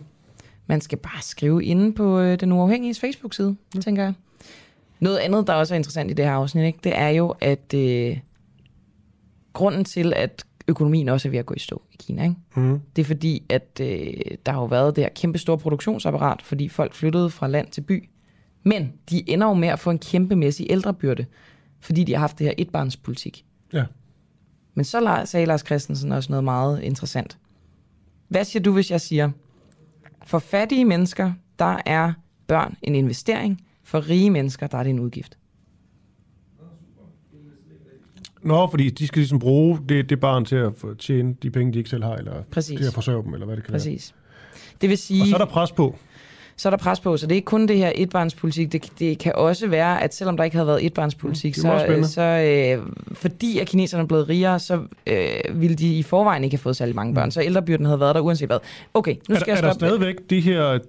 Man 0.67 0.81
skal 0.81 0.97
bare 0.97 1.21
skrive 1.21 1.63
inde 1.63 1.93
på 1.93 2.19
øh, 2.19 2.39
den 2.39 2.51
uafhængige 2.51 2.95
Facebook-side, 2.95 3.55
mm. 3.75 3.81
tænker 3.81 4.03
jeg. 4.03 4.13
Noget 4.99 5.17
andet, 5.17 5.47
der 5.47 5.53
også 5.53 5.73
er 5.73 5.75
interessant 5.75 6.11
i 6.11 6.13
det 6.13 6.25
her 6.25 6.31
afsnit, 6.31 6.65
ikke, 6.65 6.79
det 6.83 6.91
er 6.95 7.09
jo, 7.09 7.35
at 7.41 7.73
øh, 7.75 8.17
grunden 9.53 9.85
til, 9.85 10.13
at 10.15 10.45
økonomien 10.67 11.09
også 11.09 11.27
er 11.27 11.29
ved 11.29 11.39
at 11.39 11.45
gå 11.45 11.53
i 11.53 11.59
stå 11.59 11.81
i 11.91 11.95
Kina. 11.99 12.23
Ikke? 12.23 12.35
Mm. 12.55 12.79
Det 12.95 13.01
er 13.01 13.05
fordi, 13.05 13.43
at 13.49 13.81
øh, 13.81 14.13
der 14.45 14.51
har 14.51 14.59
jo 14.59 14.65
været 14.65 14.95
det 14.95 15.03
her 15.03 15.09
kæmpe 15.09 15.37
store 15.37 15.57
produktionsapparat, 15.57 16.41
fordi 16.41 16.69
folk 16.69 16.93
flyttede 16.93 17.29
fra 17.29 17.47
land 17.47 17.67
til 17.67 17.81
by. 17.81 18.09
Men 18.63 18.93
de 19.09 19.29
ender 19.29 19.47
jo 19.47 19.53
med 19.53 19.67
at 19.67 19.79
få 19.79 19.89
en 19.89 19.99
kæmpemæssig 19.99 20.67
ældrebyrde, 20.69 21.25
fordi 21.79 22.03
de 22.03 22.13
har 22.13 22.19
haft 22.19 22.39
det 22.39 22.47
her 22.47 22.53
etbarnspolitik. 22.57 23.45
Ja. 23.73 23.85
Men 24.73 24.85
så 24.85 25.21
sagde 25.25 25.45
Lars 25.45 25.61
Christensen 25.65 26.11
også 26.11 26.31
noget 26.31 26.43
meget 26.43 26.81
interessant. 26.81 27.37
Hvad 28.27 28.43
siger 28.43 28.63
du, 28.63 28.73
hvis 28.73 28.91
jeg 28.91 29.01
siger, 29.01 29.31
for 30.25 30.39
fattige 30.39 30.85
mennesker, 30.85 31.33
der 31.59 31.77
er 31.85 32.13
børn 32.47 32.77
en 32.81 32.95
investering, 32.95 33.61
for 33.83 34.09
rige 34.09 34.29
mennesker, 34.29 34.67
der 34.67 34.77
er 34.77 34.83
det 34.83 34.89
en 34.89 34.99
udgift? 34.99 35.37
Nå, 38.41 38.67
fordi 38.69 38.89
de 38.89 39.07
skal 39.07 39.19
ligesom 39.19 39.39
bruge 39.39 39.79
det, 39.89 40.09
det 40.09 40.19
barn 40.19 40.45
til 40.45 40.55
at 40.55 40.73
tjene 40.99 41.35
de 41.43 41.49
penge, 41.51 41.73
de 41.73 41.77
ikke 41.77 41.89
selv 41.89 42.03
har, 42.03 42.15
eller 42.15 42.33
Præcis. 42.51 42.79
til 42.79 42.87
at 42.87 42.93
forsørge 42.93 43.23
dem, 43.23 43.33
eller 43.33 43.45
hvad 43.45 43.55
det 43.55 43.63
kan 43.63 43.71
Præcis. 43.71 44.13
være. 44.13 44.75
Det 44.81 44.89
vil 44.89 44.97
sige... 44.97 45.21
Og 45.21 45.27
så 45.27 45.35
er 45.35 45.39
der 45.39 45.45
pres 45.45 45.71
på. 45.71 45.95
Så 46.57 46.67
er 46.67 46.69
der 46.69 46.77
pres 46.77 46.99
på, 46.99 47.17
så 47.17 47.27
det 47.27 47.31
er 47.31 47.35
ikke 47.35 47.45
kun 47.45 47.67
det 47.67 47.77
her 47.77 47.91
etbarnspolitik. 47.95 48.71
Det, 48.71 48.91
det 48.99 49.19
kan 49.19 49.35
også 49.35 49.67
være, 49.67 50.03
at 50.03 50.15
selvom 50.15 50.37
der 50.37 50.43
ikke 50.43 50.55
havde 50.55 50.67
været 50.67 50.85
etbarnspolitik, 50.85 51.55
så, 51.55 52.01
så 52.03 52.21
øh, 52.21 52.85
fordi 53.13 53.59
at 53.59 53.67
kineserne 53.67 54.03
er 54.03 54.07
blevet 54.07 54.29
rigere, 54.29 54.59
så 54.59 54.81
øh, 55.07 55.61
ville 55.61 55.75
de 55.75 55.97
i 55.97 56.03
forvejen 56.03 56.43
ikke 56.43 56.53
have 56.55 56.61
fået 56.61 56.75
særlig 56.75 56.95
mange 56.95 57.13
børn. 57.13 57.25
Mm. 57.25 57.31
Så 57.31 57.41
ældrebyrden 57.41 57.85
havde 57.85 57.99
været 57.99 58.15
der 58.15 58.21
uanset 58.21 58.49
hvad. 58.49 58.59
Okay, 58.93 59.15
nu 59.29 59.35
skal 59.35 59.51
er, 59.51 59.53
jeg 59.53 59.57
stoppe. 59.57 59.85
Er 59.85 59.89
der 59.89 59.97
stadigvæk 59.97 60.15
de 60.29 60.41
her 60.41 60.79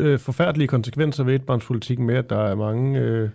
øh, 0.00 0.18
forfærdelige 0.18 0.68
konsekvenser 0.68 1.24
ved 1.24 1.34
etbarnspolitikken 1.34 2.06
med, 2.06 2.14
at 2.14 2.30
der 2.30 2.38
er 2.38 2.54
mange... 2.54 2.98
Øh 2.98 3.28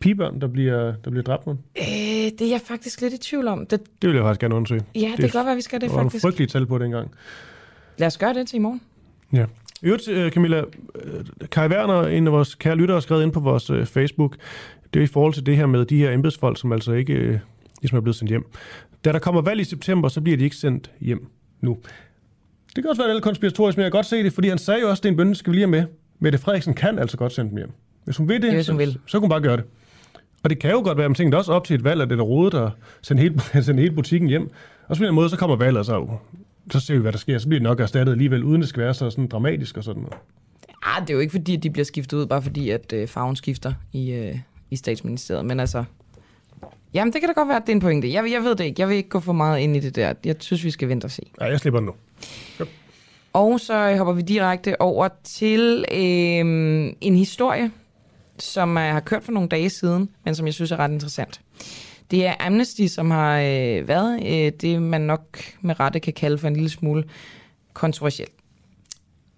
pigebørn, 0.00 0.40
der 0.40 0.46
bliver, 0.46 0.92
der 1.04 1.10
bliver 1.10 1.22
dræbt 1.22 1.46
nu? 1.46 1.52
Øh, 1.52 1.84
det 1.84 2.42
er 2.42 2.48
jeg 2.50 2.60
faktisk 2.64 3.00
lidt 3.00 3.14
i 3.14 3.18
tvivl 3.18 3.48
om. 3.48 3.66
Det, 3.66 3.80
det 4.02 4.08
vil 4.10 4.16
jeg 4.16 4.24
faktisk 4.24 4.40
gerne 4.40 4.54
undersøge. 4.54 4.82
Ja, 4.94 5.00
det, 5.00 5.16
det 5.16 5.30
kan 5.30 5.38
godt 5.38 5.46
være, 5.46 5.56
vi 5.56 5.60
skal 5.62 5.80
det, 5.80 5.90
faktisk. 5.90 6.22
Der 6.22 6.28
var 6.28 6.30
frygtelige 6.30 6.48
tal 6.48 6.66
på 6.66 6.78
dengang. 6.78 7.10
Lad 7.98 8.06
os 8.06 8.18
gøre 8.18 8.34
det 8.34 8.48
til 8.48 8.56
i 8.56 8.58
morgen. 8.58 8.80
Ja. 9.32 9.44
I 9.82 9.86
øvrigt, 9.86 10.08
øh, 10.08 10.30
Camilla, 10.32 10.62
øh, 11.04 11.24
Kai 11.50 11.68
Werner, 11.68 12.02
en 12.02 12.26
af 12.26 12.32
vores 12.32 12.54
kære 12.54 12.76
lyttere, 12.76 12.96
har 12.96 13.00
skrevet 13.00 13.22
ind 13.22 13.32
på 13.32 13.40
vores 13.40 13.70
øh, 13.70 13.86
Facebook, 13.86 14.36
det 14.94 15.00
er 15.00 15.04
i 15.04 15.06
forhold 15.06 15.34
til 15.34 15.46
det 15.46 15.56
her 15.56 15.66
med 15.66 15.84
de 15.84 15.96
her 15.96 16.12
embedsfolk, 16.12 16.58
som 16.60 16.72
altså 16.72 16.92
ikke 16.92 17.40
ligesom 17.82 17.96
er 17.96 18.00
blevet 18.00 18.16
sendt 18.16 18.30
hjem. 18.30 18.44
Da 19.04 19.12
der 19.12 19.18
kommer 19.18 19.42
valg 19.42 19.60
i 19.60 19.64
september, 19.64 20.08
så 20.08 20.20
bliver 20.20 20.36
de 20.36 20.44
ikke 20.44 20.56
sendt 20.56 20.90
hjem 21.00 21.26
nu. 21.60 21.78
Det 22.76 22.84
kan 22.84 22.90
også 22.90 23.02
være 23.02 23.12
lidt 23.12 23.24
konspiratorisk, 23.24 23.76
men 23.78 23.82
jeg 23.82 23.92
kan 23.92 23.98
godt 23.98 24.06
se 24.06 24.22
det, 24.22 24.32
fordi 24.32 24.48
han 24.48 24.58
sagde 24.58 24.80
jo 24.80 24.90
også, 24.90 25.00
at 25.00 25.02
det 25.02 25.08
er 25.08 25.12
en 25.12 25.16
bønne, 25.16 25.34
skal 25.34 25.50
vi 25.50 25.56
lige 25.56 25.66
have 25.66 25.70
med. 25.70 25.84
Mette 26.18 26.38
Frederiksen 26.38 26.74
kan 26.74 26.98
altså 26.98 27.16
godt 27.16 27.32
sende 27.32 27.50
dem 27.50 27.56
hjem. 27.58 27.70
Hvis 28.04 28.16
hun 28.16 28.28
vil 28.28 28.42
det, 28.42 28.54
Hvis 28.54 28.68
hun 28.68 28.74
så, 28.74 28.78
vil. 28.78 28.92
så, 28.92 28.98
så 29.06 29.18
kunne 29.18 29.24
hun 29.26 29.30
bare 29.30 29.40
gøre 29.40 29.56
det. 29.56 29.64
Og 30.42 30.50
det 30.50 30.58
kan 30.58 30.70
jo 30.70 30.76
godt 30.84 30.98
være, 30.98 31.04
at 31.04 31.10
man 31.10 31.14
tænker 31.14 31.38
også 31.38 31.52
op 31.52 31.64
til 31.64 31.74
et 31.74 31.84
valg, 31.84 32.02
at 32.02 32.10
det 32.10 32.18
er 32.18 32.22
rodet 32.22 32.58
at 32.58 32.70
sende 33.02 33.22
hele, 33.22 33.40
sende 33.64 33.82
hele 33.82 33.94
butikken 33.94 34.28
hjem. 34.28 34.50
Og 34.88 34.96
så 34.96 35.02
på 35.02 35.08
en 35.08 35.14
måde, 35.14 35.30
så 35.30 35.36
kommer 35.36 35.56
valget, 35.56 35.86
så, 35.86 36.06
så 36.70 36.80
ser 36.80 36.94
vi, 36.94 37.00
hvad 37.00 37.12
der 37.12 37.18
sker. 37.18 37.38
Så 37.38 37.48
bliver 37.48 37.58
det 37.58 37.68
nok 37.68 37.80
erstattet 37.80 38.12
alligevel, 38.12 38.44
uden 38.44 38.60
det 38.60 38.68
skal 38.68 38.82
være 38.82 38.94
så 38.94 39.10
sådan 39.10 39.26
dramatisk 39.28 39.76
og 39.76 39.84
sådan 39.84 40.02
noget. 40.02 40.18
Ah, 40.82 41.02
det 41.02 41.10
er 41.10 41.14
jo 41.14 41.20
ikke 41.20 41.30
fordi, 41.30 41.56
at 41.56 41.62
de 41.62 41.70
bliver 41.70 41.84
skiftet 41.84 42.16
ud, 42.16 42.26
bare 42.26 42.42
fordi, 42.42 42.70
at 42.70 42.92
øh, 42.92 43.08
farven 43.08 43.36
skifter 43.36 43.72
i, 43.92 44.12
øh, 44.12 44.38
i 44.70 44.76
statsministeriet. 44.76 45.44
Men 45.44 45.60
altså, 45.60 45.84
jamen 46.94 47.12
det 47.12 47.20
kan 47.20 47.28
da 47.28 47.32
godt 47.32 47.48
være, 47.48 47.56
at 47.56 47.62
det 47.66 47.72
er 47.72 47.76
en 47.76 47.80
pointe. 47.80 48.12
Jeg, 48.12 48.32
jeg 48.32 48.42
ved 48.42 48.54
det 48.54 48.64
ikke. 48.64 48.80
Jeg 48.80 48.88
vil 48.88 48.96
ikke 48.96 49.08
gå 49.08 49.20
for 49.20 49.32
meget 49.32 49.60
ind 49.60 49.76
i 49.76 49.80
det 49.80 49.96
der. 49.96 50.12
Jeg 50.24 50.36
synes, 50.40 50.64
vi 50.64 50.70
skal 50.70 50.88
vente 50.88 51.04
og 51.04 51.10
se. 51.10 51.22
Ja, 51.40 51.46
jeg 51.46 51.60
slipper 51.60 51.80
den 51.80 51.86
nu. 51.86 51.94
Og 53.32 53.60
så 53.60 53.96
hopper 53.96 54.12
vi 54.12 54.22
direkte 54.22 54.80
over 54.80 55.08
til 55.24 55.84
øh, 55.92 56.92
en 57.00 57.16
historie, 57.16 57.70
som 58.42 58.76
jeg 58.76 58.92
har 58.92 59.00
kørt 59.00 59.24
for 59.24 59.32
nogle 59.32 59.48
dage 59.48 59.70
siden, 59.70 60.08
men 60.24 60.34
som 60.34 60.46
jeg 60.46 60.54
synes 60.54 60.72
er 60.72 60.76
ret 60.76 60.90
interessant. 60.90 61.40
Det 62.10 62.26
er 62.26 62.34
Amnesty, 62.40 62.86
som 62.86 63.10
har 63.10 63.38
øh, 63.38 63.88
været 63.88 64.26
øh, 64.26 64.52
det, 64.60 64.82
man 64.82 65.00
nok 65.00 65.38
med 65.60 65.80
rette 65.80 66.00
kan 66.00 66.12
kalde 66.12 66.38
for 66.38 66.48
en 66.48 66.54
lille 66.54 66.70
smule 66.70 67.04
kontroversielt. 67.72 68.32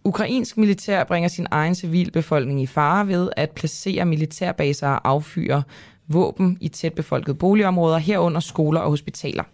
Ukrainsk 0.04 0.56
militær 0.56 1.04
bringer 1.04 1.28
sin 1.28 1.46
egen 1.50 1.74
civilbefolkning 1.74 2.62
i 2.62 2.66
fare 2.66 3.08
ved 3.08 3.30
at 3.36 3.50
placere 3.50 4.04
militærbaser 4.04 4.88
og 4.88 5.08
affyre 5.08 5.62
våben 6.08 6.58
i 6.60 6.68
tætbefolkede 6.68 7.34
boligområder, 7.34 7.98
herunder 7.98 8.40
skoler 8.40 8.80
og 8.80 8.90
hospitaler. 8.90 9.44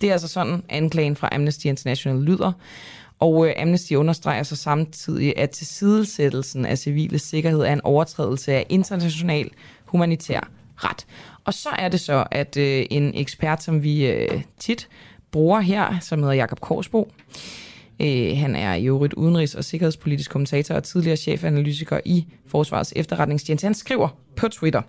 Det 0.00 0.08
er 0.08 0.12
altså 0.12 0.28
sådan, 0.28 0.62
anklagen 0.68 1.16
fra 1.16 1.28
Amnesty 1.32 1.66
International 1.66 2.22
lyder. 2.22 2.52
Og 3.20 3.48
øh, 3.48 3.54
Amnesty 3.56 3.92
understreger 3.92 4.42
så 4.42 4.56
samtidig, 4.56 5.38
at 5.38 5.50
tilsidesættelsen 5.50 6.66
af 6.66 6.78
civile 6.78 7.18
sikkerhed 7.18 7.60
er 7.60 7.72
en 7.72 7.80
overtrædelse 7.84 8.52
af 8.52 8.66
international 8.68 9.50
humanitær 9.84 10.50
ret. 10.76 11.06
Og 11.44 11.54
så 11.54 11.68
er 11.68 11.88
det 11.88 12.00
så, 12.00 12.24
at 12.30 12.56
øh, 12.56 12.86
en 12.90 13.14
ekspert, 13.14 13.62
som 13.62 13.82
vi 13.82 14.06
øh, 14.06 14.42
tit 14.58 14.88
bruger 15.30 15.60
her, 15.60 15.98
som 16.00 16.18
hedder 16.18 16.34
Jakob 16.34 16.60
Korsbo, 16.60 17.12
øh, 18.00 18.36
han 18.36 18.56
er 18.56 18.74
i 18.74 18.86
øvrigt 18.86 19.14
udenrigs- 19.14 19.54
og 19.54 19.64
sikkerhedspolitisk 19.64 20.30
kommentator 20.30 20.74
og 20.74 20.84
tidligere 20.84 21.16
chefanalytiker 21.16 22.00
i 22.04 22.26
Forsvarets 22.46 22.92
efterretningstjeneste. 22.96 23.64
Han 23.64 23.74
skriver 23.74 24.08
på 24.36 24.48
Twitter, 24.48 24.82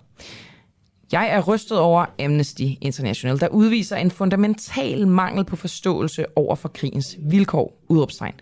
jeg 1.12 1.28
er 1.28 1.40
rystet 1.40 1.78
over 1.78 2.06
Amnesty 2.24 2.62
International, 2.80 3.40
der 3.40 3.48
udviser 3.48 3.96
en 3.96 4.10
fundamental 4.10 5.08
mangel 5.08 5.44
på 5.44 5.56
forståelse 5.56 6.24
over 6.36 6.54
for 6.54 6.68
krigens 6.68 7.16
vilkår, 7.20 7.78
udråbstegn. 7.88 8.34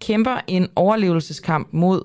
Kæmper 0.00 0.40
en 0.46 0.68
overlevelseskamp 0.76 1.68
mod, 1.72 2.02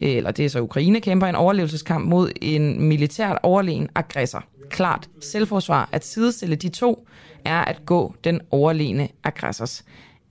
øh, 0.00 0.10
eller 0.10 0.30
det 0.30 0.44
er 0.44 0.48
så 0.48 0.60
Ukraine, 0.60 1.00
kæmper 1.00 1.26
en 1.26 1.34
overlevelseskamp 1.34 2.08
mod 2.08 2.30
en 2.42 2.82
militært 2.82 3.38
overlegen 3.42 3.88
aggressor. 3.94 4.44
Klart 4.70 5.08
selvforsvar 5.20 5.88
at 5.92 6.06
sidestille 6.06 6.56
de 6.56 6.68
to 6.68 7.08
er 7.44 7.64
at 7.64 7.86
gå 7.86 8.14
den 8.24 8.40
overlegne 8.50 9.08
aggressors 9.24 9.84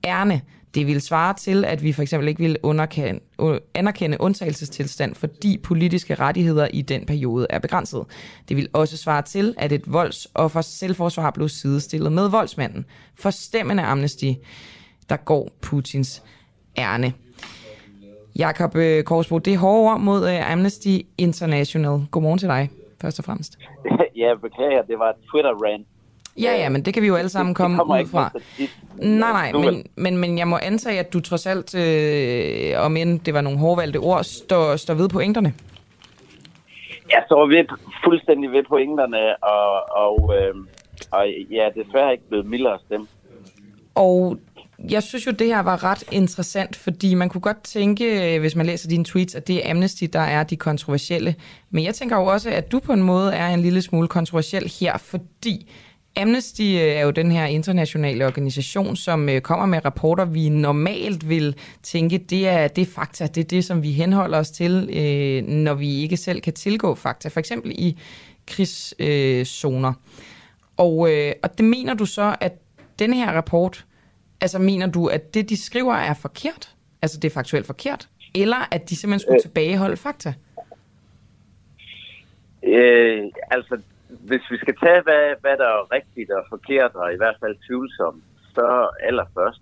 ærne. 0.06 0.42
Det 0.76 0.88
vil 0.88 1.02
svare 1.02 1.34
til, 1.34 1.66
at 1.66 1.84
vi 1.84 1.94
for 1.94 2.02
eksempel 2.02 2.28
ikke 2.28 2.42
vil 2.42 2.58
underkende, 2.64 3.20
anerkende 3.74 4.22
undtagelsestilstand, 4.22 5.16
fordi 5.16 5.58
politiske 5.58 6.16
rettigheder 6.16 6.68
i 6.74 6.82
den 6.82 7.06
periode 7.06 7.48
er 7.50 7.60
begrænset. 7.60 8.06
Det 8.50 8.58
vil 8.58 8.70
også 8.74 8.98
svare 8.98 9.22
til, 9.22 9.56
at 9.58 9.72
et 9.72 9.94
voldsoffers 9.94 10.66
selvforsvar 10.66 11.32
blev 11.32 11.50
sidestillet 11.50 12.12
med 12.12 12.30
voldsmanden. 12.30 12.86
Forstemmende 13.20 13.84
amnesti, 13.84 14.38
der 15.10 15.18
går 15.18 15.50
Putins 15.62 16.24
ærne. 16.78 17.14
Jakob 18.38 18.76
øh, 18.76 19.04
Korsbro, 19.04 19.40
det 19.40 19.54
er 19.54 19.58
hårde 19.58 19.92
ord 19.92 20.00
mod 20.00 20.30
øh, 20.30 20.52
Amnesty 20.52 20.98
International. 21.18 22.00
Godmorgen 22.12 22.40
til 22.40 22.48
dig, 22.48 22.70
først 23.02 23.20
og 23.20 23.26
fremmest. 23.26 23.60
ja, 24.22 24.34
beklager, 24.42 24.82
det 24.82 25.00
var 25.00 25.10
et 25.10 25.16
Twitter-rant. 25.32 25.88
Ja, 26.42 26.56
ja, 26.56 26.70
men 26.70 26.86
det 26.86 26.94
kan 26.94 27.04
vi 27.04 27.08
jo 27.08 27.16
alle 27.16 27.30
sammen 27.30 27.56
komme 27.56 27.84
ud 27.84 28.08
fra. 28.08 28.32
Nej, 28.98 29.52
nej, 29.52 29.52
men, 29.52 29.88
men, 29.96 30.18
men 30.18 30.38
jeg 30.38 30.48
må 30.48 30.58
antage, 30.62 31.00
at 31.00 31.14
du 31.14 31.20
trods 31.20 31.46
alt, 31.46 31.76
øh, 31.76 32.86
om 32.86 32.98
end 32.98 33.20
det 33.20 33.34
var 33.34 33.42
nogle 33.42 33.60
hårdvalgte 33.60 33.98
ord, 33.98 34.24
står, 34.24 34.76
står 34.76 34.94
ved 34.94 35.10
pointerne. 35.10 35.54
Jeg 37.12 37.24
står 37.26 37.48
ved, 37.48 37.66
fuldstændig 38.04 38.52
ved 38.52 38.64
pointerne, 38.70 39.44
og, 39.44 39.98
og, 40.06 40.36
øh, 40.36 40.56
og 41.12 41.26
jeg 41.52 41.66
er 41.66 41.84
desværre 41.84 42.12
ikke 42.12 42.28
blevet 42.30 42.46
mildere 42.46 42.80
stemme. 42.86 43.08
Og 43.96 44.38
jeg 44.90 45.04
synes 45.04 45.26
jo, 45.26 45.32
det 45.32 45.48
her 45.48 45.60
var 45.60 45.84
ret 45.84 46.04
interessant, 46.12 46.76
fordi 46.76 47.14
man 47.14 47.30
kunne 47.30 47.42
godt 47.42 47.64
tænke, 47.64 48.40
hvis 48.40 48.56
man 48.56 48.66
læser 48.66 48.90
dine 48.90 49.06
tweets, 49.06 49.36
at 49.36 49.48
det 49.48 49.66
er 49.68 49.72
Amnesty, 49.72 50.04
der 50.14 50.20
er 50.20 50.44
de 50.44 50.56
kontroversielle. 50.56 51.36
Men 51.70 51.84
jeg 51.84 51.96
tænker 51.96 52.18
jo 52.18 52.26
også, 52.26 52.50
at 52.50 52.72
du 52.72 52.80
på 52.80 52.94
en 52.94 53.04
måde 53.04 53.34
er 53.34 53.48
en 53.48 53.62
lille 53.62 53.82
smule 53.82 54.08
kontroversiel 54.08 54.72
her, 54.80 54.98
fordi 54.98 55.72
Amnesty 56.22 56.62
øh, 56.62 56.82
er 56.82 57.02
jo 57.02 57.12
den 57.12 57.32
her 57.32 57.46
internationale 57.46 58.26
organisation, 58.26 58.96
som 58.96 59.30
øh, 59.30 59.42
kommer 59.42 59.66
med 59.66 59.86
rapporter, 59.86 60.26
vi 60.26 60.50
normalt 60.50 61.30
vil 61.30 61.56
tænke, 61.84 62.18
det 62.18 62.48
er, 62.48 62.68
det 62.68 62.82
er 62.82 62.86
fakta, 62.86 63.28
det 63.28 63.44
er 63.44 63.48
det, 63.48 63.66
som 63.66 63.84
vi 63.84 63.92
henholder 63.92 64.38
os 64.40 64.52
til, 64.52 64.90
øh, 64.94 65.48
når 65.48 65.74
vi 65.74 66.02
ikke 66.02 66.18
selv 66.18 66.42
kan 66.42 66.54
tilgå 66.54 66.96
fakta, 66.96 67.30
for 67.30 67.40
eksempel 67.40 67.72
i 67.76 67.98
krigszoner. 68.48 69.94
Og, 70.78 70.98
og 71.44 71.58
det 71.58 71.66
mener 71.66 71.94
du 71.94 72.06
så, 72.06 72.36
at 72.42 72.54
denne 73.00 73.16
her 73.16 73.32
rapport, 73.32 73.86
altså 74.42 74.60
mener 74.60 74.88
du, 74.88 75.08
at 75.08 75.34
det, 75.34 75.50
de 75.50 75.58
skriver, 75.58 75.94
er 75.94 76.14
forkert? 76.14 76.76
Altså 77.02 77.20
det 77.20 77.30
er 77.30 77.34
faktuelt 77.34 77.66
forkert? 77.66 78.10
Eller 78.36 78.68
at 78.72 78.90
de 78.90 78.96
simpelthen 78.96 79.20
skulle 79.20 79.42
tilbageholde 79.42 79.98
fakta? 79.98 80.34
Øh, 82.64 83.24
altså 83.52 83.78
hvis 84.10 84.52
vi 84.52 84.58
skal 84.58 84.76
tage, 84.84 85.02
hvad, 85.02 85.36
hvad 85.42 85.58
der 85.58 85.68
er 85.68 85.92
rigtigt 85.92 86.32
og 86.32 86.46
forkert, 86.50 86.96
og 86.96 87.14
i 87.14 87.18
hvert 87.18 87.38
fald 87.40 87.56
tvivlsomt, 87.68 88.24
så 88.56 88.90
allerførst, 89.00 89.62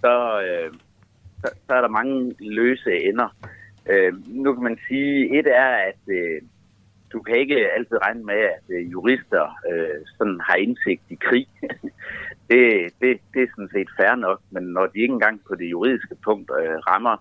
så, 0.00 0.42
øh, 0.42 0.72
så, 1.40 1.48
så 1.66 1.74
er 1.74 1.80
der 1.80 1.88
mange 1.88 2.34
løse 2.40 2.90
ender. 3.08 3.28
Øh, 3.90 4.12
nu 4.28 4.54
kan 4.54 4.62
man 4.62 4.78
sige, 4.88 5.38
et 5.38 5.46
er, 5.46 5.70
at 5.90 6.02
øh, 6.08 6.42
du 7.12 7.22
kan 7.22 7.36
ikke 7.36 7.72
altid 7.72 7.96
regne 8.02 8.24
med, 8.24 8.40
at 8.56 8.64
øh, 8.68 8.92
jurister 8.92 9.44
øh, 9.72 10.00
sådan 10.18 10.40
har 10.48 10.54
indsigt 10.54 11.02
i 11.08 11.14
krig. 11.14 11.48
det, 12.50 12.62
det, 13.00 13.20
det 13.34 13.42
er 13.42 13.52
sådan 13.54 13.70
set 13.72 13.90
fair 13.96 14.14
nok, 14.14 14.40
men 14.50 14.62
når 14.62 14.86
de 14.86 14.98
ikke 14.98 15.14
engang 15.14 15.40
på 15.48 15.54
det 15.54 15.70
juridiske 15.70 16.16
punkt 16.24 16.50
øh, 16.60 16.78
rammer 16.90 17.16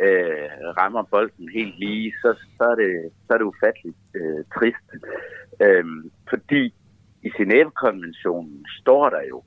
øh, 0.00 0.48
rammer 0.80 1.02
bolden 1.02 1.48
helt 1.48 1.78
lige, 1.78 2.14
så, 2.22 2.34
så, 2.56 2.64
er, 2.64 2.74
det, 2.74 3.10
så 3.26 3.32
er 3.34 3.38
det 3.38 3.44
ufatteligt 3.44 3.96
øh, 4.14 4.44
trist. 4.54 4.88
Øhm, 5.60 6.10
fordi 6.28 6.74
i 7.22 7.28
Genève-konventionen 7.28 8.66
står 8.80 9.10
der 9.10 9.22
jo, 9.28 9.42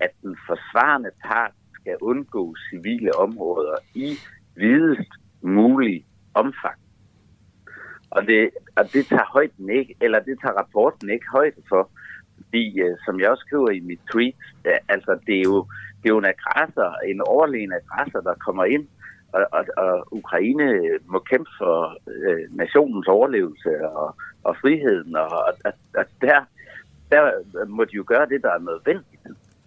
at 0.00 0.10
den 0.22 0.36
forsvarende 0.46 1.10
part 1.24 1.52
skal 1.74 1.96
undgå 2.00 2.54
civile 2.70 3.14
områder 3.16 3.76
i 3.94 4.18
videst 4.56 5.12
mulig 5.42 6.06
omfang. 6.34 6.78
Og 8.10 8.26
det, 8.26 8.50
og 8.76 8.92
det 8.92 9.06
tager 9.06 9.32
højden 9.32 9.70
ikke, 9.70 9.94
eller 10.00 10.18
det 10.20 10.38
tager 10.42 10.58
rapporten 10.58 11.10
ikke 11.10 11.26
højde 11.32 11.62
for. 11.68 11.90
Fordi, 12.36 12.80
øh, 12.80 12.96
som 13.04 13.20
jeg 13.20 13.30
også 13.30 13.44
skriver 13.46 13.70
i 13.70 13.80
mit 13.80 14.00
tweet, 14.12 14.34
øh, 14.66 14.78
altså 14.88 15.18
det 15.26 15.38
er 15.38 15.42
jo, 15.42 15.66
det 15.98 16.04
er 16.08 16.14
jo 16.14 16.18
en 16.18 16.32
aggressor, 16.34 16.90
en 17.10 17.20
overlegen 17.20 17.72
aggressor, 17.72 18.20
der 18.20 18.34
kommer 18.34 18.64
ind, 18.64 18.88
og, 19.32 19.46
og, 19.52 19.64
og 19.76 20.06
Ukraine 20.10 20.80
må 21.06 21.18
kæmpe 21.18 21.50
for 21.58 21.96
øh, 22.06 22.56
nationens 22.56 23.06
overlevelse 23.06 23.88
og, 23.88 24.16
og 24.44 24.56
friheden, 24.56 25.16
og, 25.16 25.30
og, 25.64 25.72
og 25.94 26.04
der, 26.20 26.40
der 27.10 27.32
må 27.66 27.84
de 27.84 27.96
jo 27.96 28.04
gøre 28.06 28.28
det, 28.28 28.42
der 28.42 28.50
er 28.50 28.58
nødvendigt, 28.58 29.22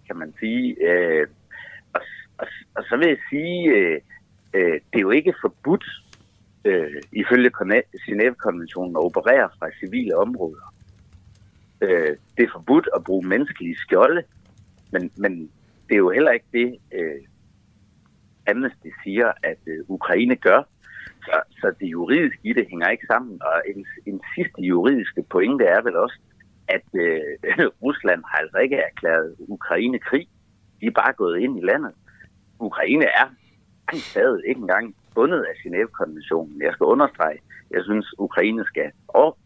kan 0.06 0.16
man 0.16 0.34
sige. 0.40 0.76
Øh, 0.88 1.26
og, 1.92 2.00
og, 2.38 2.46
og 2.74 2.84
så 2.88 2.96
vil 2.96 3.08
jeg 3.08 3.18
sige, 3.30 3.70
øh, 3.70 4.00
øh, 4.54 4.72
det 4.72 4.98
er 4.98 5.00
jo 5.08 5.10
ikke 5.10 5.34
forbudt, 5.40 5.84
øh, 6.64 7.02
ifølge 7.12 7.50
Genève-konventionen, 8.06 8.96
at 8.96 9.04
operere 9.04 9.48
fra 9.58 9.70
civile 9.80 10.16
områder. 10.16 10.74
Øh, 11.80 12.16
det 12.36 12.42
er 12.44 12.52
forbudt 12.52 12.88
at 12.96 13.04
bruge 13.04 13.26
menneskelige 13.26 13.76
skjolde, 13.76 14.22
men, 14.92 15.10
men 15.16 15.50
det 15.88 15.94
er 15.94 15.98
jo 15.98 16.10
heller 16.10 16.30
ikke 16.30 16.46
det, 16.52 16.78
øh, 16.92 17.20
Amnesty 18.50 18.88
siger, 19.04 19.32
at 19.42 19.58
øh, 19.66 19.78
Ukraine 19.88 20.36
gør. 20.36 20.62
Så, 21.24 21.42
så 21.60 21.72
det 21.80 21.86
juridiske 21.86 22.40
i 22.42 22.52
det 22.52 22.66
hænger 22.68 22.88
ikke 22.88 23.06
sammen. 23.06 23.42
Og 23.42 23.62
en, 23.74 23.86
en 24.06 24.20
sidste 24.34 24.62
juridiske 24.62 25.22
pointe 25.30 25.64
er 25.64 25.82
vel 25.82 25.96
også, 25.96 26.18
at 26.68 26.88
øh, 26.94 27.20
Rusland 27.84 28.22
har 28.28 28.38
altså 28.38 28.58
ikke 28.58 28.76
erklæret 28.76 29.36
Ukraine 29.38 29.98
krig. 29.98 30.28
De 30.80 30.86
er 30.86 30.90
bare 30.90 31.12
gået 31.12 31.40
ind 31.40 31.58
i 31.58 31.64
landet. 31.64 31.92
Ukraine 32.58 33.04
er 33.04 33.28
stadig 33.92 34.42
ikke 34.48 34.60
engang 34.60 34.96
bundet 35.14 35.42
af 35.50 35.54
Genève-konventionen. 35.62 36.62
Jeg 36.62 36.72
skal 36.72 36.84
understrege, 36.84 37.38
jeg 37.70 37.82
synes, 37.84 38.06
Ukraine 38.18 38.64
skal 38.64 38.90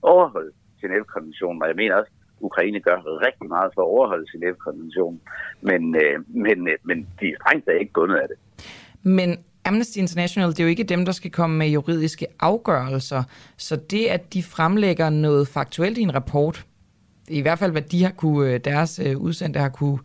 overholde 0.03 0.53
Genève-konventionen, 0.83 1.63
og 1.63 1.69
jeg 1.69 1.77
mener 1.77 1.95
også, 1.95 2.13
Ukraine 2.41 2.81
gør 2.81 2.97
rigtig 3.27 3.49
meget 3.49 3.71
for 3.75 3.83
at 3.83 3.87
overholde 3.87 4.27
Genève-konventionen, 4.35 5.21
men, 5.61 5.95
øh, 5.95 6.17
men, 6.29 6.69
øh, 6.69 6.77
men 6.83 7.09
de 7.21 7.29
er 7.29 7.37
strengt 7.41 7.69
ikke 7.81 7.93
bundet 7.93 8.17
af 8.17 8.29
det. 8.29 8.39
Men 9.09 9.39
Amnesty 9.65 9.99
International, 9.99 10.51
det 10.51 10.61
er 10.61 10.65
jo 10.65 10.71
ikke 10.71 10.85
dem, 10.85 11.05
der 11.05 11.13
skal 11.13 11.31
komme 11.31 11.57
med 11.57 11.69
juridiske 11.69 12.27
afgørelser. 12.41 13.23
Så 13.57 13.77
det, 13.77 14.07
at 14.07 14.35
de 14.35 14.43
fremlægger 14.43 15.11
noget 15.11 15.49
faktuelt 15.49 15.99
i 15.99 16.03
en 16.03 16.15
rapport, 16.15 16.67
i 17.29 17.41
hvert 17.41 17.59
fald 17.59 17.73
hvad 17.73 17.83
de 17.83 18.05
har 18.05 18.11
kunne, 18.11 18.53
øh, 18.53 18.61
deres 18.65 19.01
øh, 19.05 19.19
udsendte 19.19 19.61
har 19.61 19.69
kunne, 19.69 19.99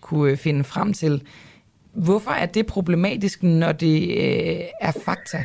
kunne 0.00 0.32
øh, 0.32 0.36
finde 0.36 0.64
frem 0.64 0.92
til. 0.92 1.22
Hvorfor 1.92 2.30
er 2.30 2.46
det 2.46 2.66
problematisk, 2.66 3.42
når 3.42 3.72
det 3.72 4.02
øh, 4.02 4.60
er 4.80 4.92
fakta? 5.04 5.44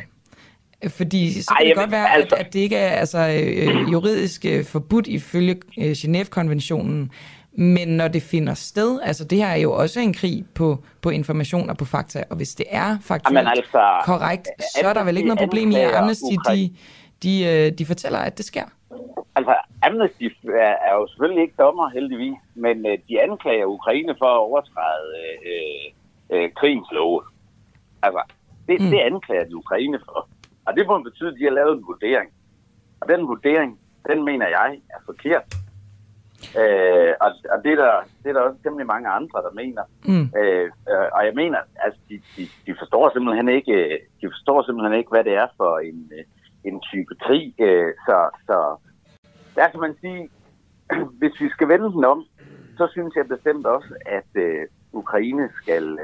Fordi 0.88 1.42
så 1.42 1.54
kan 1.58 1.66
Ej, 1.66 1.68
det 1.68 1.76
godt 1.76 1.90
være, 1.90 2.14
altså... 2.14 2.36
at, 2.36 2.46
at 2.46 2.52
det 2.52 2.60
ikke 2.60 2.76
er 2.76 2.90
altså, 2.90 3.18
øh, 3.18 3.92
juridisk 3.92 4.44
øh, 4.44 4.64
forbudt 4.64 5.06
ifølge 5.06 5.56
øh, 5.78 5.90
Genève-konventionen, 5.90 7.10
men 7.56 7.88
når 7.88 8.08
det 8.08 8.22
finder 8.22 8.54
sted, 8.54 9.00
altså 9.02 9.24
det 9.24 9.38
her 9.38 9.46
er 9.46 9.56
jo 9.56 9.72
også 9.72 10.00
en 10.00 10.12
krig 10.12 10.44
på, 10.54 10.78
på 11.02 11.10
information 11.10 11.70
og 11.70 11.76
på 11.76 11.84
fakta, 11.84 12.24
og 12.30 12.36
hvis 12.36 12.54
det 12.54 12.66
er 12.70 12.98
faktuelt 13.00 13.48
altså, 13.48 14.02
korrekt, 14.04 14.48
så 14.80 14.88
er 14.88 14.92
der 14.92 15.04
vel 15.04 15.16
ikke 15.16 15.28
noget 15.28 15.40
problem 15.40 15.70
i, 15.70 15.74
at 15.74 15.94
Amnesty 15.94 16.34
de, 16.48 16.76
de, 17.22 17.44
øh, 17.44 17.78
de 17.78 17.86
fortæller, 17.86 18.18
at 18.18 18.38
det 18.38 18.44
sker? 18.44 18.64
Altså, 19.36 19.54
Amnesty 19.82 20.24
er, 20.44 20.74
er 20.88 20.94
jo 20.94 21.06
selvfølgelig 21.06 21.42
ikke 21.42 21.54
dommer, 21.58 21.88
heldigvis, 21.88 22.38
men 22.54 22.86
øh, 22.86 22.98
de 23.08 23.22
anklager 23.22 23.66
Ukraine 23.66 24.14
for 24.18 24.26
at 24.26 24.38
overtræde 24.38 25.08
øh, 25.50 25.86
øh, 26.30 26.50
krigens 26.52 26.88
love. 26.92 27.22
Altså, 28.02 28.22
det, 28.68 28.80
mm. 28.80 28.90
det 28.90 28.98
anklager 28.98 29.44
de 29.44 29.56
Ukraine 29.56 29.98
for. 30.04 30.28
Og 30.66 30.76
det 30.76 30.86
må 30.86 31.02
betyde, 31.02 31.28
at 31.28 31.36
de 31.38 31.44
har 31.44 31.50
lavet 31.50 31.76
en 31.76 31.84
vurdering. 31.86 32.30
Og 33.00 33.08
den 33.08 33.28
vurdering, 33.28 33.78
den 34.08 34.24
mener 34.24 34.48
jeg 34.48 34.78
er 34.90 35.00
forkert. 35.06 35.63
Øh, 36.62 37.12
og 37.24 37.30
og 37.52 37.58
det, 37.64 37.72
er 37.72 37.80
der, 37.84 37.94
det 38.22 38.28
er 38.28 38.32
der 38.32 38.40
også 38.40 38.62
temmelig 38.62 38.86
mange 38.86 39.08
andre, 39.08 39.38
der 39.46 39.52
mener. 39.62 39.84
Mm. 40.10 40.26
Øh, 40.40 40.68
øh, 40.90 41.08
og 41.16 41.20
jeg 41.28 41.34
mener, 41.34 41.58
altså, 41.84 42.00
de, 42.08 42.14
de, 42.36 42.42
de, 42.66 42.72
forstår 42.78 43.10
simpelthen 43.12 43.48
ikke, 43.48 43.76
de 44.20 44.26
forstår 44.34 44.62
simpelthen 44.62 44.98
ikke, 44.98 45.10
hvad 45.10 45.24
det 45.24 45.34
er 45.34 45.48
for 45.56 45.78
en, 45.78 46.12
en 46.64 46.80
type 46.80 47.14
krig. 47.24 47.54
Øh, 47.60 47.92
så, 48.06 48.16
så 48.46 48.56
der 49.54 49.68
kan 49.68 49.80
man 49.80 49.94
sige, 50.00 50.30
hvis 51.20 51.40
vi 51.40 51.48
skal 51.48 51.68
vende 51.68 51.92
den 51.92 52.04
om, 52.04 52.24
så 52.78 52.88
synes 52.92 53.14
jeg 53.16 53.28
bestemt 53.28 53.66
også, 53.66 53.94
at 54.06 54.30
øh, 54.34 54.66
Ukraine 54.92 55.50
skal 55.62 55.98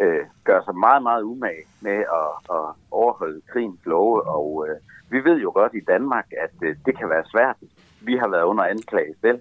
øh, 0.00 0.24
gøre 0.44 0.64
sig 0.64 0.76
meget, 0.76 1.02
meget 1.02 1.22
umage 1.22 1.64
med 1.80 1.98
at, 2.20 2.30
at 2.56 2.64
overholde 2.90 3.40
krigens 3.52 3.80
love. 3.86 4.22
Og 4.22 4.66
øh, 4.68 4.76
vi 5.10 5.24
ved 5.24 5.40
jo 5.40 5.50
godt 5.54 5.74
i 5.74 5.80
Danmark, 5.88 6.26
at 6.44 6.54
øh, 6.62 6.76
det 6.86 6.98
kan 6.98 7.08
være 7.08 7.24
svært. 7.32 7.56
Vi 8.00 8.16
har 8.16 8.28
været 8.28 8.42
under 8.42 8.64
anklage 8.64 9.14
selv. 9.20 9.40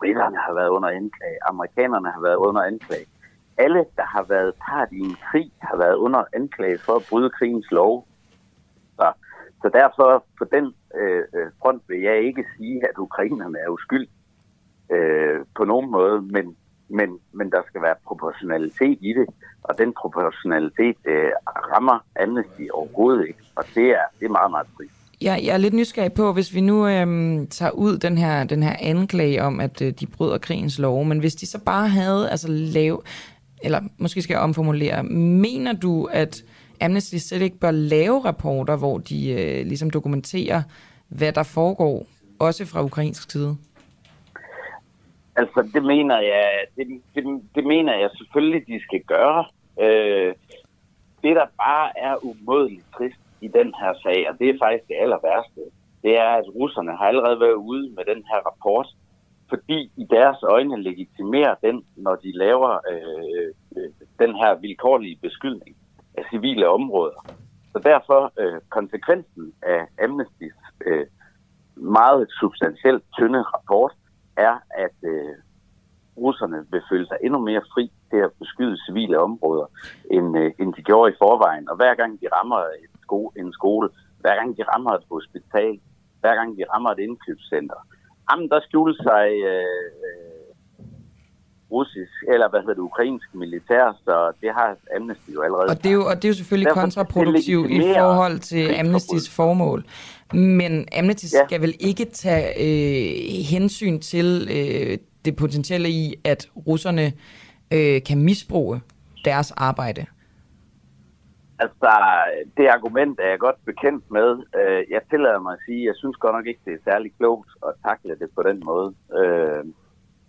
Britterne 0.00 0.36
har 0.36 0.54
været 0.54 0.68
under 0.68 0.88
anklage. 0.88 1.38
Amerikanerne 1.48 2.10
har 2.10 2.20
været 2.20 2.36
under 2.36 2.62
anklage. 2.62 3.06
Alle, 3.56 3.84
der 3.96 4.06
har 4.14 4.22
været 4.22 4.54
part 4.66 4.88
i 4.92 4.98
en 4.98 5.16
krig, 5.30 5.52
har 5.60 5.76
været 5.76 5.94
under 5.94 6.24
anklage 6.32 6.78
for 6.78 6.94
at 6.96 7.06
bryde 7.10 7.30
krigens 7.30 7.70
lov. 7.70 8.06
Så, 8.96 9.12
så 9.62 9.68
derfor, 9.72 10.24
på 10.38 10.44
den 10.44 10.74
øh, 10.94 11.24
øh 11.34 11.50
front, 11.62 11.82
vil 11.88 12.00
jeg 12.00 12.22
ikke 12.22 12.44
sige, 12.56 12.88
at 12.88 12.98
ukrainerne 12.98 13.58
er 13.58 13.68
uskyld 13.68 14.08
øh, 14.90 15.40
på 15.56 15.64
nogen 15.64 15.90
måde, 15.90 16.22
men, 16.22 16.56
men, 16.88 17.18
men 17.32 17.50
der 17.50 17.62
skal 17.66 17.82
være 17.82 17.94
proportionalitet 18.06 18.98
i 19.00 19.12
det, 19.12 19.26
og 19.62 19.78
den 19.78 19.92
proportionalitet 19.92 20.96
øh, 21.04 21.32
rammer 21.46 21.98
Amnesty 22.22 22.62
overhovedet 22.72 23.26
ikke, 23.28 23.42
og 23.56 23.64
det 23.74 23.90
er, 23.90 24.04
det 24.20 24.24
er 24.26 24.30
meget, 24.30 24.50
meget 24.50 24.66
trist. 24.76 24.99
Jeg, 25.22 25.40
jeg 25.44 25.54
er 25.54 25.58
lidt 25.58 25.74
nysgerrig 25.74 26.12
på, 26.12 26.32
hvis 26.32 26.54
vi 26.54 26.60
nu 26.60 26.86
øhm, 26.86 27.46
tager 27.46 27.70
ud 27.70 27.98
den 27.98 28.18
her, 28.18 28.44
den 28.44 28.62
her 28.62 28.76
anklage 28.80 29.42
om, 29.42 29.60
at 29.60 29.82
øh, 29.82 29.92
de 29.92 30.06
bryder 30.06 30.38
krigens 30.38 30.78
lov, 30.78 31.04
men 31.04 31.18
hvis 31.18 31.34
de 31.34 31.46
så 31.46 31.64
bare 31.64 31.88
havde 31.88 32.30
altså 32.30 32.48
lav, 32.50 33.04
eller 33.62 33.80
måske 33.98 34.22
skal 34.22 34.34
jeg 34.34 34.42
omformulere, 34.42 35.02
mener 35.02 35.72
du, 35.72 36.04
at 36.04 36.44
Amnesty 36.80 37.16
slet 37.16 37.42
ikke 37.42 37.58
bør 37.58 37.70
lave 37.70 38.24
rapporter, 38.24 38.76
hvor 38.76 38.98
de 38.98 39.30
øh, 39.30 39.66
ligesom 39.66 39.90
dokumenterer, 39.90 40.62
hvad 41.08 41.32
der 41.32 41.42
foregår, 41.42 42.06
også 42.38 42.66
fra 42.66 42.84
ukrainsk 42.84 43.30
side? 43.30 43.56
Altså, 45.36 45.70
det 45.74 45.82
mener 45.82 46.20
jeg, 46.20 46.48
det, 46.76 46.86
det, 47.14 47.24
det 47.54 47.64
mener 47.64 47.98
jeg 47.98 48.10
selvfølgelig, 48.18 48.66
de 48.66 48.80
skal 48.82 49.00
gøre. 49.00 49.44
Øh, 49.80 50.34
det, 51.22 51.36
der 51.36 51.46
bare 51.56 51.98
er 51.98 52.24
umådeligt 52.24 52.84
trist 52.96 53.19
i 53.40 53.48
den 53.48 53.74
her 53.80 53.92
sag, 54.02 54.30
og 54.30 54.38
det 54.38 54.48
er 54.48 54.58
faktisk 54.62 54.88
det 54.88 54.96
aller 55.00 55.18
værste, 55.22 55.60
det 56.02 56.18
er, 56.18 56.30
at 56.40 56.54
russerne 56.54 56.96
har 56.96 57.04
allerede 57.04 57.40
været 57.40 57.58
ude 57.70 57.90
med 57.96 58.04
den 58.04 58.24
her 58.30 58.40
rapport, 58.48 58.88
fordi 59.48 59.92
i 59.96 60.04
deres 60.10 60.42
øjne 60.42 60.82
legitimerer 60.82 61.54
den, 61.54 61.84
når 61.96 62.14
de 62.16 62.38
laver 62.38 62.72
øh, 62.92 63.52
øh, 63.76 63.90
den 64.18 64.34
her 64.36 64.54
vilkårlige 64.54 65.18
beskyldning 65.22 65.76
af 66.14 66.24
civile 66.30 66.68
områder. 66.68 67.20
Så 67.72 67.78
derfor 67.78 68.32
øh, 68.38 68.60
konsekvensen 68.68 69.52
af 69.62 69.80
Amnestys 70.04 70.54
øh, 70.86 71.06
meget 71.76 72.28
substantielt 72.40 73.04
tynde 73.18 73.42
rapport 73.42 73.92
er, 74.36 74.54
at 74.70 74.96
øh, 75.02 75.34
russerne 76.16 76.66
vil 76.70 76.82
føle 76.90 77.06
sig 77.06 77.16
endnu 77.22 77.38
mere 77.38 77.62
fri 77.74 77.92
til 78.10 78.16
at 78.16 78.32
beskyde 78.38 78.84
civile 78.86 79.18
områder, 79.18 79.66
end, 80.10 80.38
øh, 80.38 80.52
end 80.58 80.74
de 80.74 80.82
gjorde 80.82 81.12
i 81.12 81.16
forvejen. 81.18 81.70
Og 81.70 81.76
hver 81.76 81.94
gang 81.94 82.20
de 82.20 82.26
rammer 82.36 82.60
et 82.84 82.89
sko- 83.10 83.32
en 83.42 83.52
skole, 83.52 83.88
hver 84.22 84.34
gang 84.38 84.56
de 84.58 84.62
rammer 84.72 84.92
et 84.98 85.06
hospital, 85.10 85.74
hver 86.20 86.34
gang 86.38 86.48
de 86.58 86.64
rammer 86.72 86.90
et 86.90 87.00
indkøbscenter, 87.06 87.80
jamen 88.28 88.48
der 88.52 88.60
skjuler 88.66 88.96
sig 89.08 89.26
øh, 89.50 89.88
øh, 90.06 90.40
russisk, 91.70 92.14
eller 92.32 92.48
hvad 92.50 92.60
hedder 92.60 92.74
det, 92.74 92.88
ukrainsk 92.90 93.28
militær, 93.34 93.84
så 94.04 94.32
det 94.40 94.50
har 94.58 94.76
Amnesty 94.96 95.30
jo 95.34 95.40
allerede. 95.42 95.68
Og 95.70 95.76
det 95.82 95.86
er 95.86 95.92
jo, 95.92 96.04
og 96.10 96.16
det 96.16 96.24
er 96.24 96.28
jo 96.28 96.34
selvfølgelig 96.34 96.68
Derfor 96.68 96.80
kontraproduktivt 96.80 97.70
i 97.70 97.80
forhold 97.98 98.38
til 98.38 98.64
Amnestys 98.80 99.28
formål. 99.36 99.84
Men 100.32 100.88
Amnesty 100.98 101.24
ja. 101.34 101.46
skal 101.46 101.60
vel 101.60 101.74
ikke 101.80 102.04
tage 102.04 102.46
øh, 102.66 103.44
hensyn 103.54 104.00
til 104.00 104.48
øh, 104.56 104.98
det 105.24 105.36
potentielle 105.36 105.88
i, 105.88 106.14
at 106.24 106.48
russerne 106.66 107.12
øh, 107.70 108.02
kan 108.02 108.18
misbruge 108.18 108.80
deres 109.24 109.50
arbejde? 109.56 110.06
Altså, 111.62 111.90
det 112.56 112.66
argument 112.76 113.20
er 113.20 113.28
jeg 113.28 113.38
godt 113.38 113.64
bekendt 113.70 114.04
med. 114.10 114.30
Øh, 114.60 114.82
jeg 114.90 115.00
tillader 115.10 115.40
mig 115.40 115.52
at 115.52 115.64
sige, 115.66 115.86
jeg 115.86 115.96
synes 115.96 116.16
godt 116.16 116.34
nok 116.34 116.46
ikke, 116.46 116.60
det 116.64 116.72
er 116.74 116.90
særlig 116.90 117.10
klogt 117.18 117.50
at 117.68 117.72
takle 117.86 118.14
det 118.22 118.28
på 118.36 118.42
den 118.42 118.62
måde. 118.64 118.88
Øh, 119.18 119.64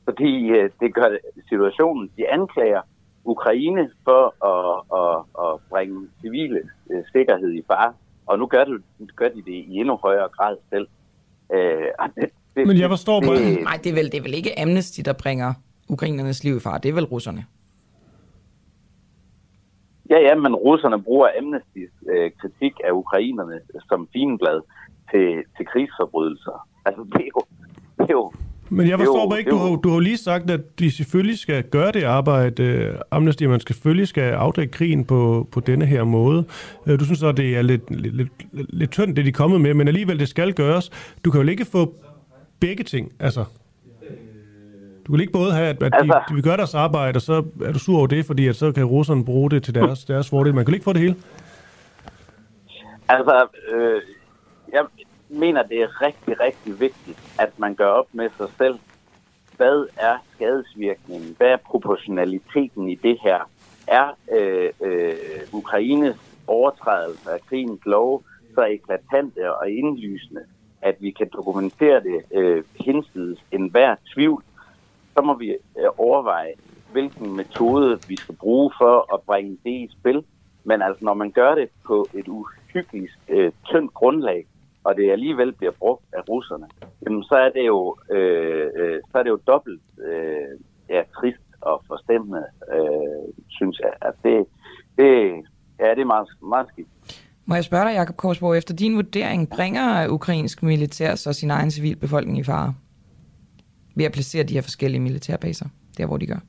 fordi 0.07 0.31
øh, 0.57 0.69
det 0.79 0.93
gør 0.93 1.09
situationen, 1.49 2.11
de 2.17 2.23
anklager 2.37 2.81
Ukraine 3.23 3.89
for 4.03 4.23
at, 4.51 4.71
at, 5.01 5.17
at 5.45 5.51
bringe 5.69 6.07
civile 6.21 6.61
sikkerhed 7.11 7.51
i 7.53 7.63
fare, 7.67 7.93
og 8.25 8.39
nu 8.39 8.45
gør, 8.45 8.63
det, 8.63 8.81
gør 9.15 9.29
de 9.29 9.41
det 9.41 9.57
i 9.71 9.75
endnu 9.81 9.95
højere 9.95 10.29
grad 10.37 10.55
selv. 10.69 10.87
det, 12.15 12.29
det, 12.55 12.67
Men 12.67 12.77
jeg 12.79 12.89
forstår 12.89 13.19
det, 13.19 13.29
bare... 13.29 13.63
Nej, 13.63 13.79
det 13.83 13.89
er, 13.89 13.93
vel, 13.93 14.11
det 14.11 14.17
er 14.17 14.21
vel 14.21 14.33
ikke 14.33 14.59
Amnesty, 14.59 15.01
der 15.05 15.13
bringer 15.13 15.53
ukrainernes 15.89 16.43
liv 16.43 16.55
i 16.57 16.59
fare. 16.59 16.79
Det 16.83 16.89
er 16.89 16.93
vel 16.93 17.05
russerne. 17.05 17.45
Ja, 20.11 20.19
ja, 20.27 20.35
men 20.35 20.55
russerne 20.55 21.03
bruger 21.03 21.27
Amnestys 21.39 21.93
øh, 22.13 22.31
kritik 22.41 22.73
af 22.87 22.91
ukrainerne 22.91 23.57
som 23.89 24.07
finblad 24.13 24.61
til, 25.11 25.27
til 25.57 25.65
krigsforbrydelser. 25.71 26.67
Altså, 26.85 27.01
det 27.13 27.21
er 27.21 27.31
jo... 27.35 27.41
Det 27.97 28.09
er 28.09 28.17
jo 28.21 28.31
men 28.73 28.87
jeg 28.87 28.99
forstår 28.99 29.29
bare 29.29 29.39
ikke, 29.39 29.51
du 29.51 29.57
har, 29.57 29.75
du 29.75 29.89
har 29.89 29.99
lige 29.99 30.17
sagt, 30.17 30.49
at 30.49 30.79
de 30.79 30.91
selvfølgelig 30.91 31.39
skal 31.39 31.63
gøre 31.63 31.91
det 31.91 32.03
arbejde, 32.03 32.89
uh, 32.93 32.99
Amnesty, 33.11 33.43
man 33.43 33.59
skal 33.59 33.75
selvfølgelig 33.75 34.07
skal 34.07 34.33
afdække 34.33 34.71
krigen 34.71 35.05
på, 35.05 35.47
på 35.51 35.59
denne 35.59 35.85
her 35.85 36.03
måde. 36.03 36.45
Uh, 36.87 36.99
du 36.99 37.05
synes 37.05 37.19
så, 37.19 37.31
det 37.31 37.57
er 37.57 37.61
lidt, 37.61 37.91
lidt, 38.01 38.15
lidt, 38.15 38.29
lidt 38.53 38.91
tyndt, 38.91 39.15
det 39.17 39.25
de 39.25 39.29
er 39.29 39.33
kommet 39.33 39.61
med, 39.61 39.73
men 39.73 39.87
alligevel, 39.87 40.19
det 40.19 40.27
skal 40.27 40.53
gøres. 40.53 40.89
Du 41.25 41.31
kan 41.31 41.41
jo 41.41 41.47
ikke 41.47 41.65
få 41.65 41.93
begge 42.59 42.83
ting, 42.83 43.11
altså. 43.19 43.45
Du 45.11 45.15
kan 45.15 45.21
ikke 45.21 45.33
både 45.33 45.53
have, 45.53 45.67
at, 45.67 45.83
at 45.83 45.93
altså, 45.93 46.13
de, 46.13 46.29
de 46.29 46.33
vil 46.33 46.43
gøre 46.43 46.57
deres 46.57 46.75
arbejde, 46.75 47.17
og 47.17 47.21
så 47.21 47.43
er 47.65 47.71
du 47.71 47.79
sur 47.79 47.97
over 47.97 48.07
det, 48.07 48.25
fordi 48.25 48.47
at 48.47 48.55
så 48.55 48.71
kan 48.71 48.85
russerne 48.85 49.25
bruge 49.25 49.49
det 49.51 49.63
til 49.63 49.75
deres, 49.75 50.05
deres 50.05 50.29
fordel. 50.29 50.55
Man 50.55 50.65
kan 50.65 50.73
ikke 50.73 50.83
få 50.83 50.93
det 50.93 51.01
hele. 51.01 51.15
Altså, 53.09 53.47
øh, 53.71 54.01
jeg 54.73 54.85
mener, 55.29 55.63
det 55.63 55.81
er 55.81 56.01
rigtig, 56.01 56.39
rigtig 56.39 56.79
vigtigt, 56.79 57.17
at 57.39 57.59
man 57.59 57.75
gør 57.75 57.87
op 57.87 58.05
med 58.11 58.29
sig 58.37 58.47
selv, 58.57 58.79
hvad 59.57 59.87
er 59.97 60.17
skadesvirkningen? 60.35 61.35
Hvad 61.37 61.47
er 61.47 61.57
proportionaliteten 61.57 62.89
i 62.89 62.95
det 62.95 63.17
her? 63.23 63.49
Er 63.87 64.17
øh, 64.31 64.69
øh, 64.81 65.13
Ukraines 65.53 66.15
overtrædelse 66.47 67.31
af 67.31 67.39
krigens 67.49 67.81
lov 67.85 68.23
så 68.55 68.65
eklatante 68.65 69.55
og 69.55 69.69
indlysende, 69.69 70.41
at 70.81 70.95
vi 70.99 71.11
kan 71.11 71.29
dokumentere 71.33 72.03
det 72.03 72.21
øh, 72.33 72.63
hensides 72.75 73.39
enhver 73.51 73.95
tvivl, 74.13 74.43
så 75.13 75.21
må 75.21 75.33
vi 75.33 75.49
øh, 75.49 75.89
overveje, 75.97 76.53
hvilken 76.91 77.35
metode 77.35 77.99
vi 78.07 78.15
skal 78.15 78.35
bruge 78.35 78.71
for 78.77 79.13
at 79.13 79.21
bringe 79.21 79.57
det 79.63 79.71
i 79.71 79.89
spil. 79.99 80.23
Men 80.63 80.81
altså, 80.81 81.05
når 81.05 81.13
man 81.13 81.31
gør 81.31 81.55
det 81.55 81.69
på 81.85 82.07
et 82.13 82.27
uhyggeligt 82.27 83.11
øh, 83.29 83.51
tyndt 83.65 83.93
grundlag, 83.93 84.45
og 84.83 84.95
det 84.95 85.11
alligevel 85.11 85.51
bliver 85.53 85.71
brugt 85.71 86.05
af 86.13 86.29
russerne, 86.29 86.67
jamen, 87.05 87.23
så 87.23 87.35
er 87.35 87.49
det 87.49 87.67
jo, 87.67 87.97
øh, 88.11 88.69
øh, 88.75 88.99
så 89.11 89.17
er 89.17 89.23
det 89.23 89.29
jo 89.29 89.39
dobbelt 89.47 89.81
øh, 90.07 90.59
ja, 90.89 91.01
trist 91.19 91.47
og 91.61 91.83
forstemmende, 91.87 92.43
øh, 92.73 93.33
synes 93.49 93.79
jeg. 93.79 93.93
At 94.01 94.13
det, 94.23 94.45
det, 94.97 95.11
ja, 95.79 95.89
det 95.95 96.01
er 96.01 96.05
meget, 96.05 96.27
meget 96.41 96.67
skidt. 96.67 96.87
Må 97.45 97.55
jeg 97.55 97.63
spørge 97.63 97.85
dig, 97.85 97.93
Jakob 97.93 98.17
Korsborg, 98.17 98.57
efter 98.57 98.75
din 98.75 98.95
vurdering, 98.95 99.49
bringer 99.49 100.07
ukrainsk 100.09 100.63
militær 100.63 101.15
så 101.15 101.33
sin 101.33 101.51
egen 101.51 101.71
civilbefolkning 101.71 102.37
i 102.37 102.43
fare? 102.43 102.73
Ved 103.95 104.05
at 104.05 104.11
placere 104.11 104.43
de 104.43 104.53
her 104.53 104.61
forskellige 104.61 105.01
militærbaser, 105.01 105.65
der 105.97 106.05
hvor 106.05 106.17
de 106.17 106.27
gør? 106.27 106.39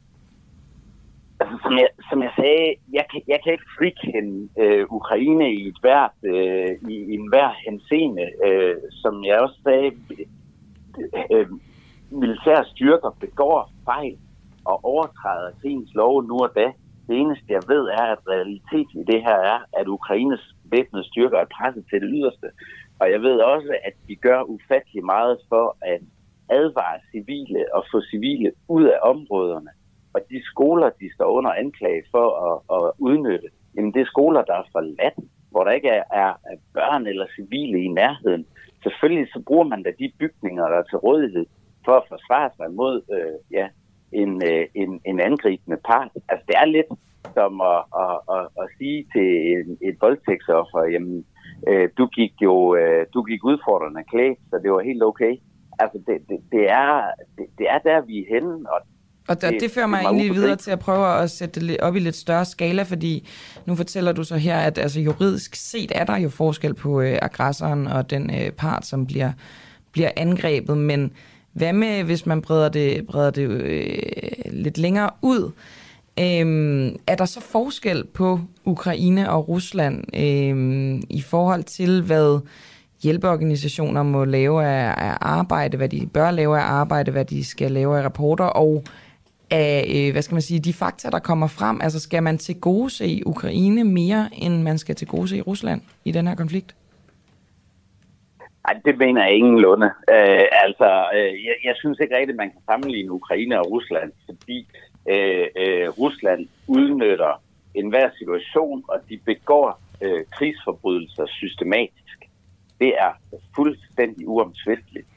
altså, 1.43 1.57
som, 1.65 1.75
jeg, 1.83 1.89
som 2.11 2.19
jeg 2.27 2.33
sagde, 2.41 2.67
jeg 2.99 3.05
kan, 3.11 3.21
jeg 3.33 3.39
kan 3.43 3.53
ikke 3.53 3.73
frikende 3.79 4.49
øh, 4.63 4.85
Ukraine 4.99 5.47
i 5.55 5.69
et 5.69 5.79
hvert, 5.81 6.17
øh, 6.23 6.71
i, 6.93 6.95
i 7.11 7.15
enhver 7.21 7.51
henseende. 7.67 8.27
Øh, 8.47 8.77
som 9.03 9.25
jeg 9.25 9.37
også 9.45 9.59
sagde, 9.67 9.89
øh, 10.99 11.25
øh, 11.35 11.47
militære 12.11 12.65
styrker 12.75 13.11
begår 13.21 13.71
fejl 13.85 14.17
og 14.65 14.85
overtræder 14.85 15.51
krigens 15.61 15.95
lov 15.95 16.23
nu 16.23 16.37
og 16.47 16.51
da. 16.57 16.67
Det 17.09 17.17
eneste, 17.23 17.49
jeg 17.49 17.63
ved, 17.69 17.85
er, 18.01 18.07
at 18.15 18.19
realiteten 18.29 19.01
i 19.01 19.05
det 19.13 19.21
her 19.23 19.39
er, 19.53 19.59
at 19.81 19.87
Ukraines 19.87 20.55
væbnede 20.65 21.05
styrker 21.05 21.39
er 21.39 21.55
presset 21.57 21.85
til 21.91 22.01
det 22.01 22.11
yderste. 22.13 22.49
Og 23.01 23.11
jeg 23.11 23.21
ved 23.21 23.37
også, 23.55 23.73
at 23.85 23.95
de 24.09 24.17
gør 24.17 24.43
ufattelig 24.43 25.05
meget 25.05 25.39
for 25.49 25.77
at 25.81 26.01
advare 26.61 26.99
civile 27.13 27.61
og 27.75 27.85
få 27.93 27.99
civile 28.11 28.53
ud 28.69 28.85
af 28.85 28.99
områderne. 29.03 29.71
Og 30.15 30.21
de 30.31 30.39
skoler, 30.45 30.91
de 31.01 31.15
står 31.15 31.29
under 31.39 31.53
anklage 31.53 32.03
for 32.11 32.27
at, 32.49 32.57
at 32.77 32.93
udnytte, 32.99 33.49
jamen 33.77 33.93
det 33.95 34.01
er 34.01 34.13
skoler, 34.15 34.43
der 34.43 34.55
er 34.55 34.71
forladt, 34.73 35.19
hvor 35.51 35.65
der 35.65 35.71
ikke 35.71 35.89
er, 35.89 36.05
er 36.23 36.33
børn 36.75 37.07
eller 37.07 37.27
civile 37.37 37.79
i 37.85 37.89
nærheden. 37.89 38.47
Selvfølgelig 38.83 39.29
så 39.33 39.43
bruger 39.47 39.65
man 39.65 39.83
da 39.83 39.91
de 39.99 40.13
bygninger, 40.19 40.69
der 40.69 40.79
er 40.79 40.83
til 40.83 40.99
rådighed 40.99 41.47
for 41.85 41.93
at 41.93 42.09
forsvare 42.09 42.51
sig 42.57 42.69
mod 42.71 43.03
øh, 43.17 43.57
ja, 43.59 43.69
en, 44.13 44.43
øh, 44.51 44.67
en, 44.75 45.01
en 45.05 45.21
angribende 45.21 45.79
part. 45.85 46.11
Altså 46.29 46.45
det 46.49 46.57
er 46.63 46.65
lidt 46.65 46.91
som 47.35 47.61
at, 47.61 47.83
at, 48.05 48.17
at, 48.37 48.45
at 48.63 48.67
sige 48.79 49.07
til 49.15 49.29
en, 49.53 49.79
et 49.89 49.97
voldtægtsoffer, 50.01 50.83
jamen 50.93 51.25
øh, 51.69 51.89
du 51.99 52.07
gik 52.07 52.33
jo 52.43 52.75
øh, 52.77 53.07
du 53.15 53.23
gik 53.23 53.45
udfordrende 53.45 54.05
klædt, 54.13 54.39
så 54.51 54.57
det 54.63 54.71
var 54.73 54.81
helt 54.81 55.03
okay. 55.03 55.35
Altså 55.79 55.99
det, 56.07 56.17
det, 56.29 56.39
det, 56.53 56.71
er, 56.71 57.03
det, 57.39 57.47
det 57.59 57.67
er 57.71 57.79
der, 57.79 58.07
vi 58.07 58.19
er 58.19 58.25
henne, 58.35 58.73
og 58.73 58.81
og 59.29 59.43
det, 59.43 59.57
det 59.61 59.71
fører 59.71 59.87
mig 59.87 60.01
egentlig 60.01 60.35
videre 60.35 60.57
til 60.57 60.71
at 60.71 60.79
prøve 60.79 61.23
at 61.23 61.31
sætte 61.31 61.61
det 61.61 61.81
op 61.81 61.97
i 61.97 61.99
lidt 61.99 62.17
større 62.17 62.45
skala, 62.45 62.83
fordi 62.83 63.29
nu 63.67 63.75
fortæller 63.75 64.13
du 64.13 64.25
så 64.25 64.37
her, 64.37 64.59
at 64.59 64.79
altså, 64.79 65.01
juridisk 65.01 65.55
set 65.55 65.93
er 65.95 66.05
der 66.05 66.17
jo 66.17 66.29
forskel 66.29 66.75
på 66.75 67.01
øh, 67.01 67.19
aggressoren 67.23 67.87
og 67.87 68.11
den 68.11 68.31
øh, 68.31 68.51
part, 68.51 68.87
som 68.87 69.07
bliver, 69.07 69.33
bliver 69.93 70.11
angrebet, 70.17 70.79
men 70.79 71.13
hvad 71.53 71.73
med, 71.73 72.05
hvis 72.05 72.27
man 72.27 72.43
breder 72.43 72.69
det, 72.69 73.07
breder 73.07 73.31
det 73.31 73.49
øh, 73.49 73.99
lidt 74.53 74.79
længere 74.79 75.11
ud? 75.23 75.53
Øhm, 76.19 76.97
er 77.07 77.15
der 77.15 77.25
så 77.25 77.41
forskel 77.41 78.05
på 78.15 78.41
Ukraine 78.65 79.31
og 79.31 79.49
Rusland 79.49 80.05
øhm, 80.15 81.03
i 81.11 81.21
forhold 81.21 81.63
til, 81.63 82.03
hvad 82.03 82.41
hjælpeorganisationer 83.03 84.03
må 84.03 84.25
lave 84.25 84.65
af, 84.65 84.95
af 84.99 85.17
arbejde, 85.21 85.77
hvad 85.77 85.89
de 85.89 86.09
bør 86.15 86.31
lave 86.31 86.59
af 86.59 86.63
arbejde, 86.63 87.11
hvad 87.11 87.25
de 87.25 87.45
skal 87.45 87.71
lave 87.73 87.99
af 87.99 88.05
rapporter, 88.05 88.45
og 88.45 88.85
af, 89.51 89.85
øh, 89.95 90.13
hvad 90.13 90.23
skal 90.23 90.35
man 90.35 90.43
sige, 90.43 90.61
de 90.61 90.73
fakta, 90.73 91.11
der 91.11 91.19
kommer 91.19 91.47
frem? 91.47 91.81
Altså 91.81 92.01
skal 92.01 92.23
man 92.23 92.39
til 92.39 92.61
gode 92.61 92.91
se 92.91 93.23
Ukraine 93.27 93.85
mere, 93.85 94.29
end 94.33 94.63
man 94.63 94.79
skal 94.79 94.95
til 94.95 95.09
gode 95.09 95.29
se 95.29 95.41
Rusland 95.41 95.81
i 96.05 96.13
den 96.13 96.27
her 96.27 96.35
konflikt? 96.35 96.75
Nej, 98.69 98.81
det 98.85 98.99
mener 98.99 99.25
jeg 99.25 99.35
ingenlunde. 99.35 99.87
Øh, 99.87 100.47
altså, 100.65 101.07
øh, 101.15 101.45
jeg, 101.45 101.57
jeg 101.65 101.75
synes 101.77 101.99
ikke 101.99 102.17
rigtigt, 102.17 102.35
at 102.37 102.43
man 102.45 102.51
kan 102.51 102.61
sammenligne 102.71 103.13
Ukraine 103.13 103.59
og 103.61 103.71
Rusland, 103.71 104.13
fordi 104.27 104.67
øh, 105.09 105.47
øh, 105.57 105.89
Rusland 105.89 106.49
udnytter 106.67 107.43
enhver 107.75 108.11
situation, 108.19 108.85
og 108.89 109.01
de 109.09 109.19
begår 109.25 109.81
øh, 110.03 110.25
krigsforbrydelser 110.31 111.27
systematisk. 111.27 112.12
Det 112.83 112.93
er 113.07 113.13
fuldstændig 113.57 114.29
uomtvisteligt. 114.29 115.09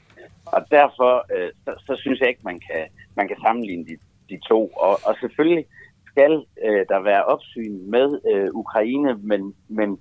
Og 0.45 0.61
derfor 0.71 1.11
øh, 1.35 1.51
så, 1.63 1.71
så 1.87 1.93
synes 2.01 2.19
jeg 2.19 2.29
ikke, 2.29 2.49
man 2.51 2.59
kan, 2.67 2.83
man 3.15 3.27
kan 3.27 3.37
sammenligne 3.45 3.85
de, 3.89 3.95
de 4.29 4.37
to. 4.49 4.59
Og, 4.67 4.93
og 5.07 5.13
selvfølgelig 5.19 5.65
skal 6.11 6.33
øh, 6.65 6.85
der 6.89 6.99
være 7.11 7.25
opsyn 7.25 7.75
med 7.95 8.07
øh, 8.31 8.49
Ukraine, 8.53 9.11
men, 9.31 9.41
men 9.67 9.99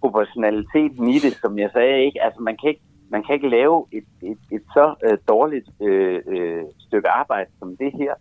proportionaliteten 0.00 1.08
i 1.08 1.18
det, 1.18 1.34
som 1.42 1.58
jeg 1.58 1.70
sagde, 1.72 2.04
ikke, 2.04 2.22
altså 2.22 2.40
man 2.40 2.56
kan 2.60 2.68
ikke, 2.68 2.84
man 3.10 3.22
kan 3.24 3.34
ikke 3.34 3.48
lave 3.48 3.86
et, 3.92 4.08
et, 4.22 4.38
et 4.52 4.64
så 4.76 4.94
øh, 5.04 5.18
dårligt 5.28 5.68
øh, 5.82 6.22
øh, 6.26 6.64
stykke 6.86 7.08
arbejde 7.08 7.50
som 7.58 7.76
det 7.76 7.92
her, 7.92 8.14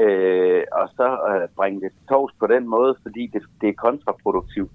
øh, 0.00 0.62
og 0.72 0.88
så 0.96 1.08
øh, 1.30 1.48
bringe 1.56 1.80
det 1.80 1.92
til 2.08 2.38
på 2.40 2.46
den 2.46 2.68
måde, 2.68 2.94
fordi 3.02 3.26
det, 3.32 3.42
det 3.60 3.68
er 3.68 3.82
kontraproduktivt. 3.86 4.70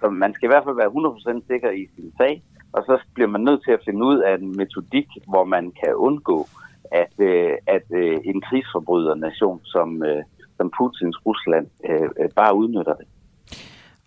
Så 0.00 0.10
man 0.10 0.34
skal 0.34 0.46
i 0.46 0.52
hvert 0.52 0.64
fald 0.64 0.76
være 0.76 1.40
100% 1.42 1.46
sikker 1.50 1.70
i 1.70 1.84
sin 1.94 2.12
sag, 2.18 2.42
og 2.72 2.82
så 2.86 2.98
bliver 3.14 3.28
man 3.28 3.40
nødt 3.40 3.62
til 3.64 3.72
at 3.72 3.84
finde 3.84 4.04
ud 4.04 4.18
af 4.18 4.34
en 4.34 4.56
metodik, 4.56 5.08
hvor 5.28 5.44
man 5.44 5.72
kan 5.80 5.94
undgå, 5.94 6.48
at, 6.92 7.14
øh, 7.18 7.52
at 7.66 7.86
øh, 7.90 8.18
en 8.24 8.40
krigsforbryder-nation 8.40 9.60
som, 9.64 10.02
øh, 10.02 10.22
som 10.56 10.70
Putins 10.76 11.26
Rusland 11.26 11.66
øh, 11.88 12.08
øh, 12.20 12.28
bare 12.36 12.54
udnytter 12.56 12.94
det. 12.94 13.06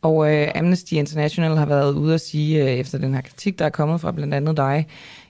Og 0.01 0.33
øh, 0.33 0.47
Amnesty 0.55 0.93
International 0.93 1.57
har 1.57 1.65
været 1.65 1.95
ude 1.95 2.13
at 2.13 2.21
sige, 2.21 2.63
øh, 2.63 2.69
efter 2.69 2.97
den 2.97 3.13
her 3.13 3.21
kritik, 3.21 3.59
der 3.59 3.65
er 3.65 3.69
kommet 3.69 4.01
fra 4.01 4.11
blandt 4.11 4.33
andet 4.33 4.57
dig, 4.57 4.87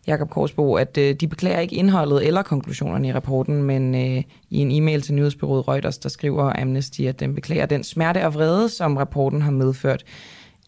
Jakob 0.08 0.30
Korsbo, 0.30 0.76
at 0.76 0.98
øh, 0.98 1.14
de 1.14 1.28
beklager 1.28 1.60
ikke 1.60 1.76
indholdet 1.76 2.28
eller 2.28 2.44
konklusionerne 2.44 3.08
i 3.08 3.14
rapporten, 3.14 3.64
men 3.64 3.96
øh, 3.96 4.24
i 4.50 4.58
en 4.58 4.72
e-mail 4.72 5.02
til 5.02 5.14
nyhedsbyrået 5.14 5.68
Reuters, 5.68 5.98
der 5.98 6.10
skriver 6.10 6.62
Amnesty, 6.62 7.02
at 7.02 7.20
den 7.20 7.36
beklager 7.36 7.66
den 7.66 7.84
smerte 7.84 8.26
og 8.26 8.34
vrede, 8.34 8.70
som 8.70 8.98
rapporten 8.98 9.42
har 9.42 9.52
medført 9.52 10.04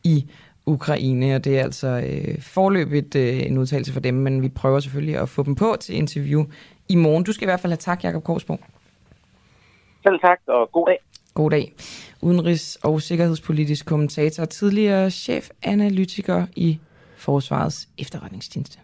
i 0.04 0.26
Ukraine, 0.66 1.36
og 1.36 1.44
det 1.44 1.60
er 1.60 1.64
altså 1.64 1.88
øh, 1.88 2.42
forløbigt 2.42 3.16
øh, 3.16 3.46
en 3.46 3.58
udtalelse 3.58 3.94
for 3.94 4.00
dem, 4.00 4.14
men 4.14 4.42
vi 4.42 4.50
prøver 4.50 4.80
selvfølgelig 4.80 5.18
at 5.18 5.30
få 5.30 5.44
dem 5.44 5.56
på 5.56 5.76
til 5.80 5.96
interview 5.96 6.46
i 6.90 6.96
morgen. 6.96 7.24
Du 7.24 7.32
skal 7.32 7.46
i 7.46 7.50
hvert 7.50 7.60
fald 7.60 7.72
have 7.72 7.78
tak, 7.78 8.04
Jakob 8.04 8.24
Korsbo. 8.24 8.58
Selv 10.04 10.20
tak, 10.20 10.40
og 10.48 10.72
god 10.72 10.88
dag. 10.88 10.98
God 11.34 11.52
dag. 11.52 11.74
Udenrigs- 12.24 12.78
og 12.84 13.02
sikkerhedspolitisk 13.02 13.86
kommentator, 13.86 14.46
tidligere 14.46 15.12
chefanalytiker 15.12 16.46
i 16.56 16.80
Forsvarets 17.18 17.90
efterretningstjeneste. 17.98 18.80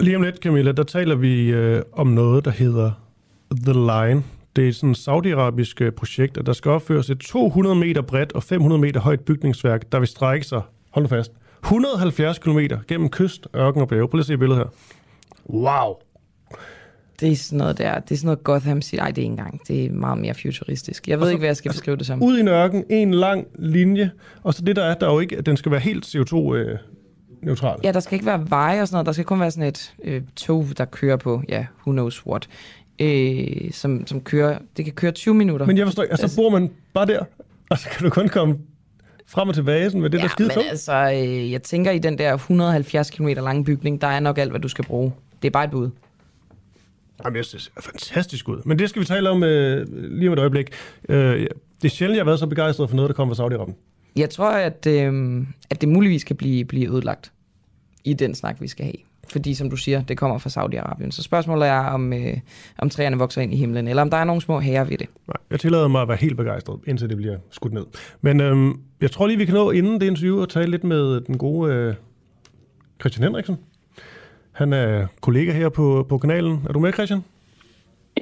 Lige 0.00 0.16
om 0.16 0.22
lidt, 0.22 0.36
Camilla, 0.36 0.72
der 0.72 0.82
taler 0.82 1.14
vi 1.14 1.50
øh, 1.50 1.82
om 1.92 2.06
noget, 2.06 2.44
der 2.44 2.50
hedder 2.50 2.90
The 3.64 3.72
Line. 3.72 4.22
Det 4.56 4.68
er 4.68 4.72
sådan 4.72 4.90
et 4.90 4.96
saudiarabisk 4.96 5.80
øh, 5.80 5.92
projekt, 5.92 6.38
og 6.38 6.46
der 6.46 6.52
skal 6.52 6.70
opføres 6.70 7.10
et 7.10 7.18
200 7.18 7.76
meter 7.76 8.02
bredt 8.02 8.32
og 8.32 8.42
500 8.42 8.80
meter 8.80 9.00
højt 9.00 9.20
bygningsværk, 9.20 9.92
der 9.92 9.98
vil 9.98 10.08
strække 10.08 10.46
sig, 10.46 10.62
hold 10.90 11.02
nu 11.02 11.08
fast, 11.08 11.32
170 11.62 12.38
km 12.38 12.58
gennem 12.88 13.08
kyst, 13.08 13.46
ørken 13.56 13.82
og 13.82 13.88
bjerge. 13.88 14.08
Prøv 14.08 14.16
lige 14.16 14.22
at 14.22 14.26
se 14.26 14.38
billedet 14.38 14.58
her. 14.58 14.70
Wow! 15.50 15.94
Det 17.20 17.32
er 17.32 17.36
sådan 17.36 17.58
noget 17.58 17.78
der, 17.78 17.98
det 17.98 18.10
er 18.10 18.16
sådan 18.16 18.26
noget 18.26 18.44
Gotham 18.44 18.82
City. 18.82 18.96
Nej, 18.96 19.10
det 19.10 19.18
er 19.18 19.22
ikke 19.22 19.30
engang. 19.30 19.60
Det 19.68 19.84
er 19.84 19.90
meget 19.90 20.18
mere 20.18 20.34
futuristisk. 20.34 21.08
Jeg 21.08 21.20
ved 21.20 21.28
ikke, 21.28 21.38
hvad 21.38 21.48
jeg 21.48 21.56
skal 21.56 21.70
beskrive 21.70 21.96
det 21.96 22.06
som. 22.06 22.22
Ud 22.22 22.36
i 22.36 22.40
en 22.40 22.48
ørken, 22.48 22.84
en 22.90 23.14
lang 23.14 23.46
linje, 23.58 24.10
og 24.42 24.54
så 24.54 24.62
det 24.62 24.76
der 24.76 24.84
er, 24.84 24.94
der 24.94 25.08
er 25.08 25.12
jo 25.12 25.18
ikke, 25.18 25.38
at 25.38 25.46
den 25.46 25.56
skal 25.56 25.72
være 25.72 25.80
helt 25.80 26.06
CO2 26.06 26.34
neutral. 27.42 27.80
Ja, 27.84 27.92
der 27.92 28.00
skal 28.00 28.14
ikke 28.14 28.26
være 28.26 28.50
veje 28.50 28.80
og 28.80 28.88
sådan 28.88 28.94
noget. 28.94 29.06
Der 29.06 29.12
skal 29.12 29.24
kun 29.24 29.40
være 29.40 29.50
sådan 29.50 29.68
et 29.68 29.94
øh, 30.04 30.22
tog, 30.36 30.66
der 30.78 30.84
kører 30.84 31.16
på, 31.16 31.42
ja, 31.48 31.66
who 31.86 31.92
knows 31.92 32.26
what. 32.26 32.48
Øh, 32.98 33.72
som, 33.72 34.06
som 34.06 34.20
kører, 34.20 34.58
det 34.76 34.84
kan 34.84 34.94
køre 34.94 35.12
20 35.12 35.34
minutter. 35.34 35.66
Men 35.66 35.78
jeg 35.78 35.86
forstår, 35.86 36.02
altså, 36.02 36.22
altså 36.22 36.36
bor 36.36 36.50
man 36.50 36.70
bare 36.92 37.06
der, 37.06 37.24
og 37.70 37.78
så 37.78 37.88
kan 37.88 38.04
du 38.04 38.10
kun 38.10 38.28
komme 38.28 38.58
frem 39.26 39.48
og 39.48 39.54
tilbage 39.54 39.84
sådan 39.84 40.00
med 40.00 40.10
det 40.10 40.18
ja, 40.18 40.22
der 40.22 40.28
skide 40.28 40.48
men 40.56 40.66
altså, 40.70 41.12
øh, 41.14 41.52
jeg 41.52 41.62
tænker 41.62 41.90
i 41.90 41.98
den 41.98 42.18
der 42.18 42.34
170 42.34 43.10
km 43.10 43.26
lange 43.26 43.64
bygning, 43.64 44.00
der 44.00 44.06
er 44.06 44.20
nok 44.20 44.38
alt, 44.38 44.50
hvad 44.50 44.60
du 44.60 44.68
skal 44.68 44.84
bruge. 44.84 45.12
Det 45.42 45.48
er 45.48 45.52
bare 45.52 45.64
et 45.64 45.70
bud. 45.70 45.90
Jamen, 47.24 47.36
det 47.36 47.46
ser 47.46 47.58
fantastisk 47.80 48.48
ud. 48.48 48.62
Men 48.64 48.78
det 48.78 48.88
skal 48.88 49.00
vi 49.00 49.06
tale 49.06 49.30
om 49.30 49.42
øh, 49.42 49.86
lige 50.18 50.28
om 50.28 50.32
et 50.32 50.38
øjeblik. 50.38 50.70
Øh, 51.08 51.46
det 51.82 51.88
er 51.88 51.88
sjældent, 51.88 52.16
jeg 52.16 52.20
har 52.20 52.24
været 52.24 52.38
så 52.38 52.46
begejstret 52.46 52.88
for 52.88 52.96
noget, 52.96 53.08
der 53.08 53.14
kommer 53.14 53.34
fra 53.34 53.46
Saudi-Arabien. 53.46 53.72
Jeg 54.16 54.30
tror, 54.30 54.50
at, 54.50 54.86
øh, 54.86 55.42
at 55.70 55.80
det 55.80 55.88
muligvis 55.88 56.24
kan 56.24 56.36
blive, 56.36 56.64
blive 56.64 56.90
ødelagt 56.92 57.31
i 58.04 58.14
den 58.14 58.34
snak, 58.34 58.60
vi 58.60 58.68
skal 58.68 58.84
have. 58.84 58.94
Fordi, 59.28 59.54
som 59.54 59.70
du 59.70 59.76
siger, 59.76 60.02
det 60.02 60.18
kommer 60.18 60.38
fra 60.38 60.50
Saudi-Arabien. 60.50 61.10
Så 61.10 61.22
spørgsmålet 61.22 61.68
er, 61.68 61.78
om, 61.78 62.12
øh, 62.12 62.36
om 62.78 62.90
træerne 62.90 63.18
vokser 63.18 63.42
ind 63.42 63.54
i 63.54 63.56
himlen, 63.56 63.88
eller 63.88 64.02
om 64.02 64.10
der 64.10 64.16
er 64.16 64.24
nogle 64.24 64.42
små 64.42 64.60
herrer 64.60 64.84
ved 64.84 64.98
det. 64.98 65.08
Nej, 65.28 65.36
jeg 65.50 65.60
tillader 65.60 65.88
mig 65.88 66.02
at 66.02 66.08
være 66.08 66.16
helt 66.16 66.36
begejstret, 66.36 66.80
indtil 66.86 67.08
det 67.08 67.16
bliver 67.16 67.38
skudt 67.50 67.72
ned. 67.72 67.86
Men 68.20 68.40
øh, 68.40 68.74
jeg 69.00 69.10
tror 69.10 69.26
lige, 69.26 69.38
vi 69.38 69.44
kan 69.44 69.54
nå 69.54 69.70
inden 69.70 70.00
det 70.00 70.06
interview 70.06 70.42
at 70.42 70.48
tale 70.48 70.70
lidt 70.70 70.84
med 70.84 71.20
den 71.20 71.38
gode 71.38 71.74
øh, 71.74 71.94
Christian 73.00 73.22
Henriksen. 73.24 73.58
Han 74.52 74.72
er 74.72 75.06
kollega 75.20 75.52
her 75.52 75.68
på, 75.68 76.06
på 76.08 76.18
kanalen. 76.18 76.62
Er 76.68 76.72
du 76.72 76.78
med, 76.78 76.92
Christian? 76.92 77.24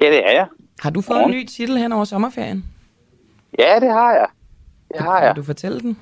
Ja, 0.01 0.05
det 0.05 0.27
er 0.27 0.31
jeg. 0.31 0.47
Har 0.79 0.89
du 0.89 1.01
fået 1.01 1.17
ja. 1.17 1.25
en 1.25 1.31
ny 1.31 1.45
titel 1.45 1.77
hen 1.77 1.91
over 1.91 2.05
sommerferien? 2.05 2.65
Ja, 3.59 3.79
det 3.79 3.89
har 3.91 4.11
jeg. 4.13 4.27
Det 4.93 5.01
har 5.01 5.19
jeg. 5.19 5.27
Kan 5.27 5.35
du 5.35 5.43
fortælle 5.43 5.79
den? 5.79 5.97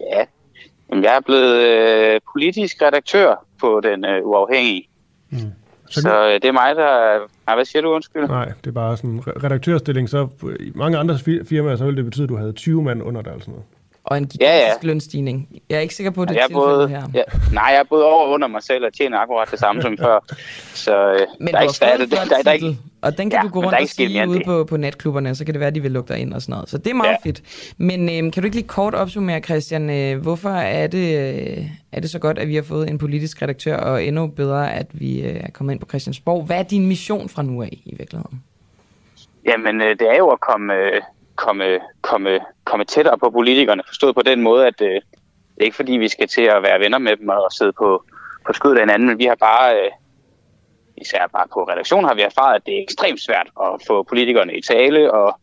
Ja. 0.00 0.24
Jamen, 0.92 1.04
jeg 1.04 1.16
er 1.16 1.20
blevet 1.20 1.56
øh, 1.56 2.20
politisk 2.32 2.82
redaktør 2.82 3.46
på 3.60 3.80
Den 3.84 4.04
øh, 4.04 4.26
Uafhængige. 4.26 4.88
Mm. 5.30 5.38
Så, 5.90 6.00
så 6.00 6.26
øh, 6.26 6.34
det 6.34 6.44
er 6.44 6.52
mig, 6.52 6.76
der... 6.76 7.18
Nej, 7.46 7.54
hvad 7.54 7.64
siger 7.64 7.82
du, 7.82 7.88
undskyld? 7.88 8.28
Nej, 8.28 8.44
det 8.44 8.66
er 8.66 8.72
bare 8.72 8.96
sådan 8.96 9.10
en 9.10 9.22
redaktørstilling. 9.44 10.08
Så 10.08 10.28
i 10.60 10.72
mange 10.74 10.98
andre 10.98 11.18
firmaer, 11.48 11.76
så 11.76 11.84
ville 11.84 11.96
det 11.96 12.04
betyde, 12.04 12.24
at 12.24 12.28
du 12.28 12.36
havde 12.36 12.52
20 12.52 12.82
mand 12.82 13.02
under 13.02 13.22
dig 13.22 13.30
eller 13.30 13.40
sådan 13.40 13.52
noget 13.52 13.66
og 14.04 14.18
en 14.18 14.26
gigantisk 14.26 14.40
ja, 14.40 14.68
ja. 14.68 14.74
lønstigning. 14.82 15.48
Jeg 15.68 15.76
er 15.76 15.80
ikke 15.80 15.94
sikker 15.94 16.10
på, 16.10 16.22
at 16.22 16.28
det 16.28 16.38
er 16.40 16.48
både, 16.52 16.88
her. 16.88 17.02
Ja, 17.14 17.22
nej, 17.52 17.64
jeg 17.64 17.78
er 17.78 17.84
både 17.84 18.04
over 18.04 18.24
og 18.24 18.30
under 18.30 18.48
mig 18.48 18.62
selv 18.62 18.84
og 18.84 18.92
tjener 18.92 19.18
akkurat 19.18 19.48
det 19.50 19.58
samme 19.58 19.82
som 19.82 19.98
før. 20.04 20.24
Så 20.74 21.12
øh, 21.12 21.20
Men 21.40 21.48
der 21.48 21.58
er 21.58 21.62
ikke 21.62 21.74
stadig, 21.74 22.10
der, 22.10 22.24
der, 22.24 22.42
der, 22.42 22.52
ikke, 22.52 22.78
Og 23.02 23.18
den 23.18 23.30
kan 23.30 23.38
Ja, 23.38 23.42
du 23.42 23.48
gå 23.52 23.60
rundt 23.62 23.78
og 23.80 23.88
sige 23.88 24.28
ude 24.28 24.40
på, 24.46 24.64
på 24.64 24.76
natklubberne, 24.76 25.34
så 25.34 25.44
kan 25.44 25.54
det 25.54 25.60
være, 25.60 25.66
at 25.68 25.74
de 25.74 25.80
vil 25.82 25.90
lukke 25.90 26.08
dig 26.14 26.20
ind 26.20 26.32
og 26.34 26.42
sådan 26.42 26.52
noget. 26.52 26.68
Så 26.70 26.78
det 26.78 26.90
er 26.90 26.94
meget 26.94 27.16
Ja. 27.24 27.28
fedt. 27.28 27.42
Men 27.78 28.08
øhm, 28.18 28.30
kan 28.30 28.42
du 28.42 28.44
ikke 28.46 28.56
lige 28.56 28.68
kort 28.68 28.94
opsummere, 28.94 29.40
Christian, 29.40 29.90
øh, 29.90 30.22
hvorfor 30.22 30.48
er 30.48 30.86
det, 30.86 31.18
øh, 31.58 31.64
er 31.92 32.00
det 32.00 32.10
så 32.10 32.18
godt, 32.18 32.38
at 32.38 32.48
vi 32.48 32.54
har 32.54 32.62
fået 32.62 32.90
en 32.90 32.98
politisk 32.98 33.42
redaktør, 33.42 33.76
og 33.76 34.04
endnu 34.04 34.26
bedre, 34.26 34.72
at 34.72 34.86
vi 34.92 35.22
øh, 35.22 35.36
er 35.36 35.50
kommet 35.50 35.72
ind 35.72 35.80
på 35.80 35.86
Christiansborg? 35.86 36.44
Hvad 36.46 36.58
er 36.58 36.62
din 36.62 36.86
mission 36.86 37.28
fra 37.28 37.42
nu 37.42 37.62
af 37.62 37.78
i 37.84 37.94
virkeligheden? 37.98 38.42
Jamen, 39.44 39.80
øh, 39.80 39.88
det 39.98 40.10
er 40.10 40.16
jo 40.18 40.28
at 40.28 40.40
komme, 40.40 40.74
øh, 40.74 41.00
komme, 41.36 41.78
komme, 42.00 42.38
komme 42.64 42.84
tættere 42.84 43.18
på 43.18 43.30
politikerne, 43.30 43.82
forstået 43.86 44.14
på 44.14 44.22
den 44.22 44.42
måde, 44.42 44.66
at 44.66 44.80
øh, 44.80 44.88
det 44.88 45.60
er 45.60 45.64
ikke 45.64 45.76
fordi, 45.76 45.92
vi 45.92 46.08
skal 46.08 46.28
til 46.28 46.42
at 46.42 46.62
være 46.62 46.80
venner 46.80 46.98
med 46.98 47.16
dem 47.16 47.28
og 47.28 47.52
sidde 47.52 47.72
på, 47.72 48.04
på 48.46 48.52
skødet 48.52 48.76
af 48.76 48.82
hinanden, 48.82 49.08
men 49.08 49.18
vi 49.18 49.24
har 49.24 49.34
bare, 49.34 49.74
øh, 49.74 49.90
især 50.96 51.26
bare 51.32 51.46
på 51.52 51.62
redaktionen, 51.62 52.08
har 52.08 52.14
vi 52.14 52.22
erfaret, 52.22 52.54
at 52.54 52.66
det 52.66 52.78
er 52.78 52.82
ekstremt 52.82 53.20
svært 53.20 53.48
at 53.62 53.82
få 53.86 54.02
politikerne 54.02 54.54
i 54.54 54.62
tale, 54.62 55.12
og 55.12 55.40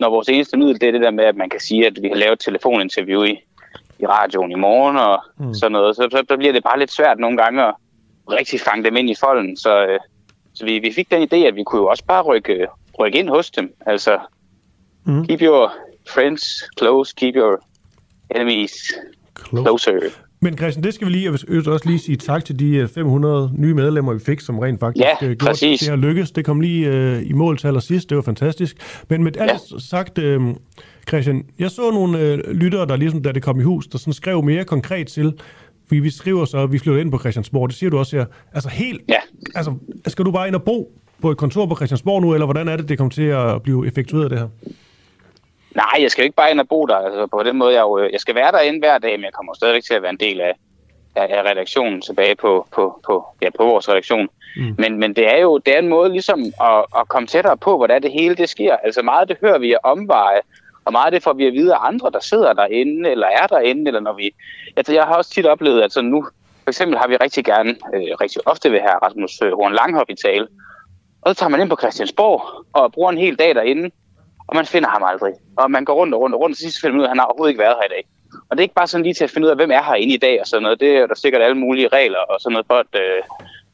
når 0.00 0.10
vores 0.10 0.28
eneste 0.28 0.56
middel, 0.56 0.80
det 0.80 0.88
er 0.88 0.92
det 0.92 1.00
der 1.00 1.10
med, 1.10 1.24
at 1.24 1.36
man 1.36 1.50
kan 1.50 1.60
sige, 1.60 1.86
at 1.86 2.02
vi 2.02 2.08
har 2.08 2.16
lavet 2.16 2.32
et 2.32 2.40
telefoninterview 2.40 3.22
i, 3.22 3.40
i 3.98 4.06
radioen 4.06 4.52
i 4.52 4.54
morgen 4.54 4.96
og 4.96 5.22
mm. 5.38 5.54
sådan 5.54 5.72
noget, 5.72 5.96
så, 5.96 6.08
så, 6.10 6.24
så 6.28 6.36
bliver 6.36 6.52
det 6.52 6.62
bare 6.62 6.78
lidt 6.78 6.92
svært 6.92 7.18
nogle 7.18 7.36
gange 7.36 7.62
at 7.62 7.74
rigtig 8.30 8.60
fange 8.60 8.84
dem 8.84 8.96
ind 8.96 9.10
i 9.10 9.14
folden, 9.20 9.56
så, 9.56 9.86
øh, 9.86 10.00
så 10.54 10.64
vi, 10.64 10.78
vi 10.78 10.92
fik 10.92 11.10
den 11.10 11.22
idé, 11.22 11.36
at 11.36 11.56
vi 11.56 11.62
kunne 11.64 11.80
jo 11.80 11.86
også 11.86 12.04
bare 12.04 12.22
rykke, 12.22 12.66
rykke 12.98 13.18
ind 13.18 13.28
hos 13.28 13.50
dem. 13.50 13.74
Altså, 13.86 14.18
mm. 15.04 15.26
keep 15.26 15.42
your 15.42 15.72
friends 16.08 16.64
close, 16.78 17.14
keep 17.16 17.36
your 17.36 17.60
enemies 18.34 18.72
Close. 19.34 19.62
closer. 19.62 20.10
Men 20.44 20.58
Christian, 20.58 20.84
det 20.84 20.94
skal 20.94 21.06
vi 21.06 21.12
lige, 21.12 21.24
jeg 21.24 21.38
vil 21.48 21.68
også 21.68 21.88
lige 21.88 21.98
sige 21.98 22.16
tak 22.16 22.44
til 22.44 22.58
de 22.58 22.76
øh, 22.76 22.88
500 22.88 23.50
nye 23.56 23.74
medlemmer, 23.74 24.12
vi 24.12 24.20
fik, 24.20 24.40
som 24.40 24.58
rent 24.58 24.80
faktisk 24.80 25.04
Ja, 25.04 25.26
øh, 25.26 25.36
gjorde, 25.36 25.50
præcis. 25.50 25.80
det 25.80 25.88
har 25.88 25.96
lykkes. 25.96 26.30
Det 26.30 26.44
kom 26.44 26.60
lige 26.60 26.86
øh, 26.88 27.22
i 27.30 27.32
mål 27.32 27.58
til 27.58 27.66
allersidst, 27.66 28.08
det 28.10 28.16
var 28.16 28.22
fantastisk. 28.22 28.76
Men 29.08 29.22
med 29.24 29.36
alt 29.36 29.50
Ja. 29.72 29.78
sagt, 29.78 30.18
øh, 30.18 30.40
Christian, 31.08 31.44
jeg 31.58 31.70
så 31.70 31.90
nogle 31.90 32.20
øh, 32.20 32.38
lyttere, 32.50 32.86
der 32.86 32.96
ligesom, 32.96 33.22
da 33.22 33.32
det 33.32 33.42
kom 33.42 33.60
i 33.60 33.62
hus, 33.62 33.86
der 33.86 33.98
sådan 33.98 34.12
skrev 34.12 34.42
mere 34.42 34.64
konkret 34.64 35.06
til, 35.06 35.32
fordi 35.86 36.00
vi 36.00 36.10
skriver 36.10 36.44
så, 36.44 36.66
vi 36.66 36.78
flytter 36.78 37.00
ind 37.00 37.10
på 37.10 37.18
Christiansborg, 37.18 37.68
det 37.68 37.76
siger 37.76 37.90
du 37.90 37.98
også 37.98 38.16
her. 38.16 38.24
Altså 38.52 38.68
helt, 38.68 39.00
Ja. 39.08 39.14
altså 39.54 39.74
skal 40.06 40.24
du 40.24 40.30
bare 40.30 40.46
ind 40.46 40.54
og 40.54 40.62
bo 40.62 40.98
på 41.22 41.30
et 41.30 41.36
kontor 41.36 41.66
på 41.66 41.76
Christiansborg 41.76 42.22
nu, 42.22 42.32
eller 42.34 42.46
hvordan 42.46 42.68
er 42.68 42.76
det, 42.76 42.88
det 42.88 42.98
kommer 42.98 43.10
til 43.10 43.22
at 43.22 43.62
blive 43.62 43.86
effektueret 43.86 44.30
det 44.30 44.38
her? 44.38 44.48
Nej, 45.74 46.02
jeg 46.02 46.10
skal 46.10 46.22
jo 46.22 46.24
ikke 46.24 46.36
bare 46.36 46.50
ind 46.50 46.60
og 46.60 46.68
bo 46.68 46.86
der. 46.86 46.96
Altså, 46.96 47.26
på 47.26 47.42
den 47.42 47.56
måde, 47.58 47.74
jeg, 47.74 47.82
jo, 47.82 48.08
jeg 48.12 48.20
skal 48.20 48.34
være 48.34 48.52
derinde 48.52 48.78
hver 48.78 48.98
dag, 48.98 49.18
men 49.18 49.24
jeg 49.24 49.32
kommer 49.32 49.54
stadigvæk 49.54 49.84
til 49.84 49.94
at 49.94 50.02
være 50.02 50.10
en 50.10 50.20
del 50.20 50.40
af, 50.40 50.54
af, 51.16 51.26
af 51.38 51.42
redaktionen 51.50 52.02
tilbage 52.02 52.34
på, 52.34 52.66
på, 52.74 53.00
på, 53.06 53.26
ja, 53.42 53.50
på 53.58 53.64
vores 53.64 53.88
redaktion. 53.88 54.28
Mm. 54.56 54.74
Men, 54.78 54.98
men 54.98 55.16
det 55.16 55.34
er 55.34 55.36
jo 55.36 55.58
det 55.58 55.74
er 55.74 55.78
en 55.78 55.88
måde 55.88 56.12
ligesom 56.12 56.40
at, 56.60 56.84
at 56.98 57.08
komme 57.08 57.26
tættere 57.26 57.56
på, 57.56 57.76
hvordan 57.76 58.02
det 58.02 58.12
hele 58.12 58.34
det 58.34 58.48
sker. 58.48 58.76
Altså 58.76 59.02
meget 59.02 59.20
af 59.20 59.26
det 59.26 59.36
hører 59.40 59.58
vi 59.58 59.72
af 59.72 59.78
omveje, 59.84 60.40
og 60.84 60.92
meget 60.92 61.06
af 61.06 61.12
det 61.12 61.22
får 61.22 61.32
vi 61.32 61.46
at 61.46 61.52
vide 61.52 61.74
af 61.74 61.86
andre, 61.86 62.10
der 62.10 62.20
sidder 62.20 62.52
derinde, 62.52 63.10
eller 63.10 63.26
er 63.26 63.46
derinde, 63.46 63.86
eller 63.86 64.00
når 64.00 64.12
vi... 64.12 64.34
Altså, 64.76 64.92
jeg 64.92 65.04
har 65.04 65.14
også 65.14 65.30
tit 65.30 65.46
oplevet, 65.46 65.82
at 65.82 65.92
sådan 65.92 66.10
nu, 66.10 66.26
for 66.62 66.70
eksempel 66.70 66.98
har 66.98 67.08
vi 67.08 67.16
rigtig 67.16 67.44
gerne, 67.44 67.70
øh, 67.94 68.02
rigtig 68.20 68.48
ofte 68.48 68.72
ved 68.72 68.80
her 68.80 69.04
Rasmus 69.06 69.42
øh, 69.42 69.52
Horn 69.52 69.74
Langhop 69.74 70.10
i 70.10 70.14
tale, 70.14 70.48
og 71.22 71.34
så 71.34 71.38
tager 71.38 71.50
man 71.50 71.60
ind 71.60 71.70
på 71.70 71.76
Christiansborg 71.76 72.42
og 72.72 72.92
bruger 72.92 73.10
en 73.10 73.18
hel 73.18 73.36
dag 73.36 73.54
derinde, 73.54 73.90
og 74.52 74.56
man 74.56 74.66
finder 74.66 74.88
ham 74.88 75.02
aldrig. 75.04 75.34
Og 75.56 75.70
man 75.70 75.84
går 75.84 75.94
rundt 75.94 76.14
og 76.14 76.20
rundt 76.20 76.34
og 76.34 76.40
rundt, 76.40 76.52
og 76.52 76.56
til 76.56 76.64
sidst 76.64 76.80
finder 76.80 76.94
man 76.94 77.00
ud 77.00 77.04
af, 77.04 77.08
at 77.08 77.10
han 77.10 77.18
har 77.18 77.26
overhovedet 77.26 77.50
ikke 77.52 77.64
været 77.66 77.76
her 77.80 77.86
i 77.90 77.94
dag. 77.96 78.04
Og 78.48 78.50
det 78.50 78.60
er 78.60 78.68
ikke 78.68 78.80
bare 78.80 78.86
sådan 78.86 79.04
lige 79.04 79.14
til 79.14 79.24
at 79.24 79.30
finde 79.30 79.46
ud 79.46 79.50
af, 79.50 79.56
hvem 79.56 79.70
er 79.70 79.82
herinde 79.82 80.14
i 80.14 80.22
dag 80.26 80.40
og 80.40 80.46
sådan 80.46 80.62
noget. 80.62 80.80
Det 80.80 80.90
er 80.96 81.06
der 81.06 81.14
sikkert 81.14 81.42
alle 81.42 81.58
mulige 81.64 81.88
regler 81.88 82.18
og 82.18 82.40
sådan 82.40 82.52
noget 82.52 82.66
for, 82.66 82.78
at 82.84 82.92
øh, 83.04 83.22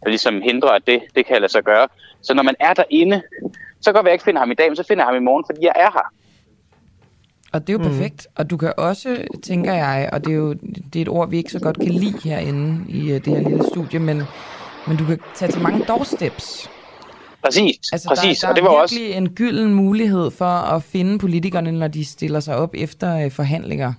ligesom 0.07 0.43
hindrer, 0.43 0.71
at 0.71 0.83
det, 0.87 1.03
det 1.17 1.27
kan 1.27 1.41
lade 1.41 1.53
sig 1.53 1.65
gøre. 1.65 1.89
Så 2.23 2.35
når 2.35 2.43
man 2.43 2.55
er 2.61 2.75
derinde, 2.75 3.23
så 3.81 3.93
kan 3.93 3.99
at 3.99 4.05
jeg 4.05 4.13
ikke 4.13 4.25
finder 4.25 4.41
ham 4.41 4.51
i 4.51 4.55
dag, 4.55 4.69
men 4.69 4.77
så 4.77 4.85
finder 4.89 5.03
jeg 5.05 5.09
ham 5.09 5.23
i 5.23 5.25
morgen, 5.29 5.45
fordi 5.49 5.61
jeg 5.63 5.73
er 5.77 5.91
her. 5.99 6.07
Og 7.53 7.61
det 7.61 7.69
er 7.69 7.73
jo 7.73 7.79
mm. 7.79 7.85
perfekt. 7.85 8.27
Og 8.37 8.51
du 8.51 8.57
kan 8.57 8.73
også, 8.77 9.25
tænker 9.43 9.75
jeg, 9.75 10.11
og 10.13 10.25
det 10.25 10.33
er 10.33 10.37
jo 10.37 10.53
det 10.93 10.97
er 10.97 11.03
et 11.03 11.09
ord, 11.09 11.31
vi 11.31 11.37
ikke 11.37 11.53
så 11.53 11.61
godt 11.61 11.79
kan 11.81 11.89
lide 11.89 12.19
herinde 12.25 12.85
i 12.89 13.11
øh, 13.13 13.25
det 13.25 13.27
her 13.27 13.49
lille 13.49 13.65
studie, 13.65 13.99
men, 13.99 14.23
men 14.87 14.97
du 14.97 15.05
kan 15.05 15.19
tage 15.35 15.53
til 15.53 15.63
mange 15.63 15.85
doorsteps. 15.85 16.71
Præcis, 17.49 17.93
Altså, 17.93 18.09
præcis. 18.09 18.39
der, 18.39 18.47
der 18.47 18.51
og 18.51 18.57
det 18.57 18.65
var 18.65 18.71
er 18.71 18.75
også... 18.83 18.95
virkelig 18.95 19.17
en 19.17 19.29
gylden 19.35 19.75
mulighed 19.75 20.31
for 20.31 20.45
at 20.75 20.83
finde 20.83 21.19
politikerne, 21.19 21.73
når 21.73 21.89
de 21.89 22.05
stiller 22.05 22.41
sig 22.41 22.57
op 22.57 22.75
efter 22.75 23.25
øh, 23.25 23.31
forhandlinger. 23.31 23.93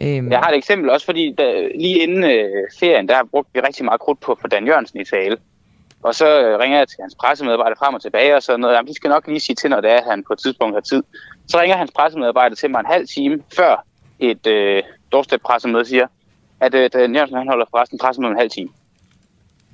Øhm, 0.00 0.30
Jeg 0.32 0.38
har 0.38 0.48
et 0.50 0.56
eksempel 0.56 0.90
også, 0.90 1.06
fordi 1.06 1.34
da, 1.38 1.44
lige 1.74 1.98
inden 2.02 2.24
øh, 2.24 2.48
ferien, 2.80 3.08
der 3.08 3.14
brugte 3.30 3.50
vi 3.54 3.60
rigtig 3.60 3.84
meget 3.84 4.00
krudt 4.00 4.20
på, 4.20 4.38
på 4.40 4.46
Dan 4.48 4.66
Jørgensen 4.66 5.00
i 5.00 5.04
tale. 5.04 5.36
Og 6.02 6.14
så 6.14 6.40
øh, 6.42 6.58
ringer 6.58 6.78
jeg 6.78 6.88
til 6.88 6.96
hans 7.00 7.14
pressemedarbejder 7.20 7.76
frem 7.78 7.94
og 7.94 8.02
tilbage 8.02 8.36
og 8.36 8.42
sådan 8.42 8.60
noget. 8.60 8.74
Jamen, 8.74 8.88
de 8.88 8.94
skal 8.94 9.10
nok 9.10 9.26
lige 9.26 9.40
sige 9.40 9.56
til, 9.56 9.70
når 9.70 9.80
det 9.80 9.90
er, 9.90 9.96
at 9.96 10.04
han 10.10 10.24
på 10.26 10.32
et 10.32 10.38
tidspunkt 10.38 10.76
har 10.76 10.80
tid. 10.80 11.02
Så 11.48 11.60
ringer 11.60 11.76
hans 11.76 11.90
pressemedarbejder 11.96 12.56
til 12.56 12.70
mig 12.70 12.80
en 12.80 12.86
halv 12.86 13.06
time 13.08 13.38
før 13.56 13.84
et 14.18 14.46
øh, 14.46 14.82
doorstep-pressemøde 15.12 15.80
og 15.80 15.86
siger, 15.86 16.06
at 16.60 16.74
øh, 16.74 16.90
Dan 16.92 17.14
Jørgensen 17.14 17.38
han 17.38 17.48
holder 17.48 17.66
forresten 17.70 17.98
pressemøde 17.98 18.30
en 18.32 18.38
halv 18.38 18.50
time. 18.50 18.68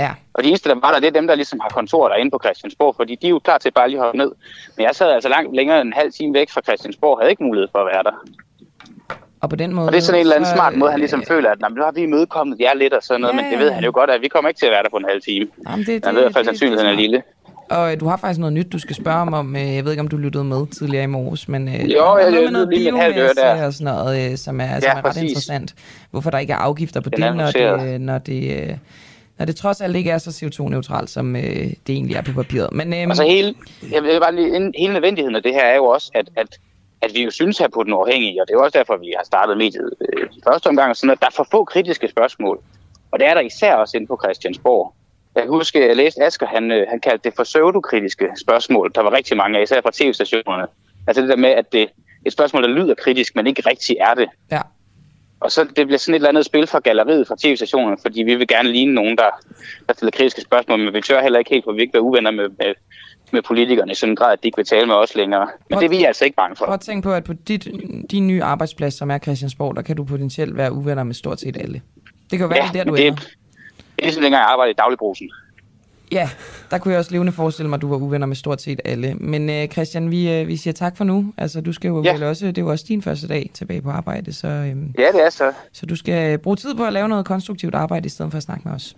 Ja. 0.04 0.10
Og 0.34 0.42
de 0.44 0.48
eneste, 0.48 0.68
der 0.68 0.74
var 0.74 0.92
der, 0.92 1.00
det 1.00 1.06
er 1.08 1.12
dem, 1.20 1.26
der 1.26 1.34
ligesom 1.34 1.60
har 1.60 1.68
kontor 1.68 2.08
derinde 2.08 2.30
på 2.30 2.40
Christiansborg, 2.44 2.94
fordi 2.96 3.14
de 3.22 3.26
er 3.26 3.30
jo 3.30 3.38
klar 3.38 3.58
til 3.58 3.70
bare 3.70 3.88
lige 3.88 3.98
at 3.98 4.04
holde 4.04 4.18
ned. 4.18 4.32
Men 4.76 4.86
jeg 4.86 4.94
sad 4.94 5.10
altså 5.10 5.28
langt 5.28 5.56
længere 5.56 5.80
end 5.80 5.88
en 5.88 5.92
halv 5.92 6.12
time 6.12 6.34
væk 6.34 6.50
fra 6.50 6.60
Christiansborg, 6.60 7.18
havde 7.20 7.30
ikke 7.30 7.42
mulighed 7.44 7.68
for 7.72 7.78
at 7.78 7.86
være 7.92 8.02
der. 8.02 8.12
Og 9.40 9.50
på 9.50 9.56
den 9.56 9.74
måde... 9.74 9.86
Og 9.86 9.92
det 9.92 9.98
er 9.98 10.02
sådan 10.02 10.18
en 10.18 10.20
eller 10.20 10.34
anden 10.36 10.46
så, 10.50 10.54
smart 10.54 10.76
måde, 10.76 10.90
han 10.90 10.98
øh, 11.00 11.02
ligesom 11.02 11.22
føler, 11.28 11.50
at 11.50 11.60
"Nå, 11.60 11.68
men 11.68 11.76
nu 11.76 11.82
har 11.84 11.92
vi 11.92 12.00
imødekommet 12.00 12.60
jer 12.60 12.74
lidt 12.74 12.92
og 12.92 13.02
sådan 13.02 13.20
noget, 13.20 13.34
Ja, 13.36 13.42
men 13.42 13.50
det 13.52 13.58
ved 13.58 13.68
ja. 13.68 13.74
han 13.74 13.84
jo 13.84 13.90
godt, 13.94 14.10
at 14.10 14.20
vi 14.20 14.28
kommer 14.28 14.48
ikke 14.48 14.58
til 14.58 14.66
at 14.66 14.72
være 14.72 14.82
der 14.82 14.88
på 14.90 14.96
en 14.96 15.04
halv 15.08 15.22
time. 15.22 15.46
Jamen, 15.68 15.86
det, 15.86 16.04
Han 16.04 16.14
ved 16.14 16.20
i 16.22 16.24
hvert 16.24 16.32
fald, 16.34 16.44
sandsynligheden 16.44 16.90
er 16.92 16.96
lille. 16.96 17.22
Og 17.70 17.92
øh, 17.92 18.00
du 18.00 18.06
har 18.06 18.16
faktisk 18.16 18.40
noget 18.40 18.52
nyt, 18.52 18.66
du 18.72 18.78
skal 18.78 18.96
spørge 18.96 19.16
om. 19.20 19.34
om. 19.34 19.56
øh, 19.56 19.74
Jeg 19.76 19.84
ved 19.84 19.92
ikke, 19.92 20.00
om 20.00 20.08
du 20.08 20.16
lyttede 20.16 20.44
med 20.44 20.66
tidligere 20.66 21.04
i 21.04 21.06
morges, 21.06 21.48
men 21.48 21.68
øh, 21.68 21.74
Jo, 21.92 21.98
der 21.98 22.04
er 22.04 22.18
jeg- 22.18 22.34
jeg 22.34 22.42
med 22.42 22.50
noget 22.50 22.68
lige 22.68 22.90
der. 23.36 23.66
og 23.66 23.72
sådan 23.72 23.94
noget, 23.94 24.30
øh, 24.32 24.36
som 24.36 24.60
er, 24.60 24.80
som 24.80 24.90
er 24.96 25.04
ret 25.04 25.16
interessant. 25.22 25.74
Hvorfor 26.10 26.30
der 26.30 26.38
ikke 26.38 26.52
er 26.52 26.56
afgifter 26.56 27.00
på 27.00 27.10
Den 27.10 27.22
det, 27.22 27.36
når 27.36 27.46
det, 27.50 27.94
øh, 27.94 27.98
når 27.98 28.18
det, 28.18 28.62
øh, 28.62 28.76
når 29.40 29.46
det 29.46 29.56
trods 29.56 29.80
alt 29.80 29.96
ikke 29.96 30.10
er 30.10 30.18
så 30.18 30.30
CO2-neutralt, 30.30 31.10
som 31.10 31.36
øh, 31.36 31.42
det 31.86 31.88
egentlig 31.88 32.16
er 32.16 32.22
på 32.22 32.32
papiret. 32.32 32.72
Men 32.72 32.94
øh, 32.94 33.06
Og 33.08 33.16
så 33.16 33.22
hele, 33.22 33.54
jeg 33.92 34.02
vil 34.02 34.20
bare 34.20 34.34
lige, 34.34 34.72
hele 34.78 34.92
nødvendigheden 34.92 35.36
af 35.36 35.42
det 35.42 35.52
her 35.54 35.64
er 35.64 35.76
jo 35.76 35.84
også, 35.84 36.10
at, 36.14 36.28
at, 36.36 36.58
at 37.02 37.10
vi 37.14 37.24
jo 37.24 37.30
synes 37.30 37.58
her 37.58 37.68
på 37.68 37.82
den 37.82 37.92
uafhængige, 37.92 38.42
og 38.42 38.46
det 38.46 38.54
er 38.54 38.58
jo 38.58 38.64
også 38.64 38.78
derfor, 38.78 38.96
vi 38.96 39.12
har 39.16 39.24
startet 39.24 39.56
mediet 39.56 39.90
øh, 40.00 40.26
første 40.48 40.66
omgang, 40.66 40.96
sådan 40.96 41.10
at 41.10 41.20
der 41.20 41.26
er 41.26 41.30
for 41.36 41.46
få 41.50 41.64
kritiske 41.64 42.08
spørgsmål. 42.08 42.60
Og 43.10 43.18
det 43.18 43.28
er 43.28 43.34
der 43.34 43.40
især 43.40 43.74
også 43.74 43.96
inde 43.96 44.06
på 44.06 44.20
Christiansborg. 44.24 44.94
Jeg 45.34 45.42
kan 45.42 45.52
huske, 45.52 45.78
at 45.78 45.88
jeg 45.88 45.96
læste 45.96 46.22
Asger, 46.24 46.46
han, 46.46 46.70
øh, 46.70 46.86
han 46.90 47.00
kaldte 47.00 47.24
det 47.24 47.36
for 47.36 47.44
pseudokritiske 47.44 48.28
spørgsmål. 48.40 48.92
Der 48.94 49.02
var 49.02 49.12
rigtig 49.12 49.36
mange 49.36 49.58
af, 49.58 49.62
især 49.62 49.80
fra 49.82 49.90
tv-stationerne. 49.94 50.66
Altså 51.06 51.20
det 51.22 51.28
der 51.28 51.36
med, 51.36 51.50
at 51.50 51.72
det 51.72 51.88
et 52.26 52.32
spørgsmål, 52.32 52.62
der 52.62 52.68
lyder 52.68 52.94
kritisk, 52.94 53.36
men 53.36 53.46
ikke 53.46 53.62
rigtig 53.66 53.96
er 54.00 54.14
det. 54.14 54.28
ja. 54.50 54.60
Og 55.40 55.52
så 55.52 55.64
det 55.76 55.86
bliver 55.86 55.98
sådan 55.98 56.14
et 56.14 56.16
eller 56.16 56.28
andet 56.28 56.44
spil 56.44 56.66
fra 56.66 56.78
galleriet 56.78 57.28
fra 57.28 57.36
tv-stationerne, 57.42 57.96
fordi 58.02 58.22
vi 58.22 58.34
vil 58.34 58.48
gerne 58.48 58.72
ligne 58.72 58.94
nogen, 58.94 59.16
der, 59.18 59.30
der 59.88 59.94
stiller 59.94 60.10
kritiske 60.10 60.40
spørgsmål, 60.40 60.78
men 60.78 60.94
vi 60.94 61.00
tør 61.00 61.22
heller 61.22 61.38
ikke 61.38 61.50
helt, 61.50 61.64
for 61.64 61.72
vi 61.72 61.80
ikke 61.80 61.92
være 61.94 62.02
uvenner 62.02 62.30
med, 62.30 62.48
med, 62.48 62.74
med 63.32 63.42
politikerne 63.42 63.92
i 63.92 63.94
sådan 63.94 64.12
en 64.12 64.16
grad, 64.16 64.32
at 64.32 64.42
de 64.42 64.48
ikke 64.48 64.56
vil 64.56 64.66
tale 64.66 64.86
med 64.86 64.94
os 64.94 65.14
længere. 65.14 65.48
Men 65.70 65.78
det 65.78 65.84
er 65.84 65.88
vi 65.88 66.04
altså 66.04 66.24
ikke 66.24 66.36
bange 66.36 66.56
for. 66.56 66.64
Prøv 66.64 66.74
at 66.74 66.80
tænke 66.80 67.02
på, 67.02 67.12
at 67.12 67.24
på 67.24 67.32
dit, 67.32 67.68
din 68.10 68.26
nye 68.26 68.42
arbejdsplads, 68.42 68.94
som 68.94 69.10
er 69.10 69.18
Christiansborg, 69.18 69.76
der 69.76 69.82
kan 69.82 69.96
du 69.96 70.04
potentielt 70.04 70.56
være 70.56 70.72
uvenner 70.72 71.04
med 71.04 71.14
stort 71.14 71.40
set 71.40 71.56
alle. 71.56 71.82
Det 72.30 72.38
kan 72.38 72.40
jo 72.40 72.46
være, 72.46 72.64
Ja, 72.64 72.70
det 72.72 72.80
er 72.80 72.84
der, 72.84 72.90
du 72.90 72.96
det, 72.96 73.06
ender. 73.06 73.20
det 73.20 73.28
er 73.98 74.02
ligesom 74.02 74.22
dengang 74.22 74.42
jeg 74.42 74.50
arbejdede 74.50 74.70
i 74.70 74.78
dagligbrusen. 74.78 75.30
Ja, 76.12 76.30
der 76.70 76.78
kunne 76.78 76.92
jeg 76.92 76.98
også 76.98 77.10
levende 77.12 77.32
forestille 77.32 77.68
mig, 77.68 77.76
at 77.76 77.82
du 77.82 77.88
var 77.88 77.96
uvenner 77.96 78.26
med 78.26 78.36
stort 78.36 78.62
set 78.62 78.80
alle. 78.84 79.14
Men 79.14 79.50
øh, 79.50 79.68
Christian, 79.68 80.10
vi, 80.10 80.32
øh, 80.40 80.48
vi 80.48 80.56
siger 80.56 80.74
tak 80.74 80.96
for 80.96 81.04
nu. 81.04 81.32
Altså, 81.38 81.60
du 81.60 81.72
skal 81.72 81.88
jo 81.88 82.02
Ja. 82.02 82.12
vel 82.12 82.22
også, 82.22 82.46
det 82.46 82.58
er 82.58 82.62
jo 82.62 82.70
også 82.70 82.84
din 82.88 83.02
første 83.02 83.28
dag 83.28 83.50
tilbage 83.54 83.82
på 83.82 83.90
arbejde, 83.90 84.32
så, 84.32 84.48
øh, 84.48 84.66
Ja, 84.98 85.12
det 85.12 85.24
er 85.26 85.30
så. 85.30 85.52
så 85.72 85.86
du 85.86 85.96
skal 85.96 86.38
bruge 86.38 86.56
tid 86.56 86.74
på 86.74 86.84
at 86.84 86.92
lave 86.92 87.08
noget 87.08 87.24
konstruktivt 87.26 87.74
arbejde, 87.74 88.06
i 88.06 88.08
stedet 88.08 88.32
for 88.32 88.36
at 88.36 88.42
snakke 88.42 88.62
med 88.68 88.74
os. 88.74 88.96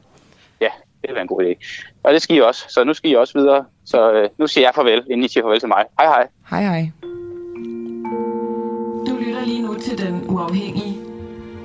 Ja, 0.61 0.69
det 1.03 1.09
vil 1.09 1.15
være 1.15 1.23
en 1.23 1.29
god 1.29 1.43
idé. 1.45 1.65
Og 2.05 2.13
det 2.13 2.23
skal 2.23 2.37
I 2.37 2.41
også. 2.41 2.65
Så 2.69 2.85
nu 2.85 2.95
skal 2.95 3.11
I 3.11 3.15
også 3.15 3.39
videre. 3.39 3.65
Så 3.85 4.13
øh, 4.13 4.29
nu 4.39 4.47
siger 4.47 4.67
jeg 4.67 4.73
farvel, 4.75 5.03
inden 5.11 5.25
I 5.25 5.29
siger 5.29 5.45
farvel 5.45 5.61
til 5.61 5.69
mig. 5.69 5.85
Hej 6.01 6.07
hej. 6.07 6.27
Hej 6.51 6.63
hej. 6.63 6.91
Du 9.07 9.17
lytter 9.27 9.45
lige 9.47 9.63
nu 9.63 9.75
til 9.75 9.99
Den 9.99 10.25
Uafhængige. 10.29 10.97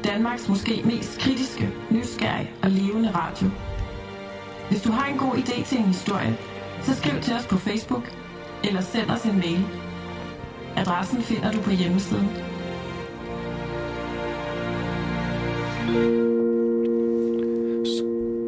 Danmarks 0.04 0.50
måske 0.50 0.82
mest 0.86 1.20
kritiske, 1.20 1.70
nysgerrige 1.92 2.50
og 2.64 2.70
levende 2.70 3.10
radio. 3.16 3.48
Hvis 4.70 4.82
du 4.82 4.92
har 4.92 5.14
en 5.14 5.18
god 5.18 5.36
idé 5.36 5.66
til 5.66 5.78
en 5.78 5.86
historie, 5.86 6.38
så 6.82 6.96
skriv 6.96 7.22
til 7.22 7.34
os 7.34 7.48
på 7.48 7.58
Facebook 7.58 8.04
eller 8.64 8.82
send 8.82 9.10
os 9.10 9.24
en 9.26 9.40
mail. 9.40 9.66
Adressen 10.76 11.22
finder 11.22 11.52
du 11.52 11.62
på 11.62 11.72
hjemmesiden. 11.72 12.28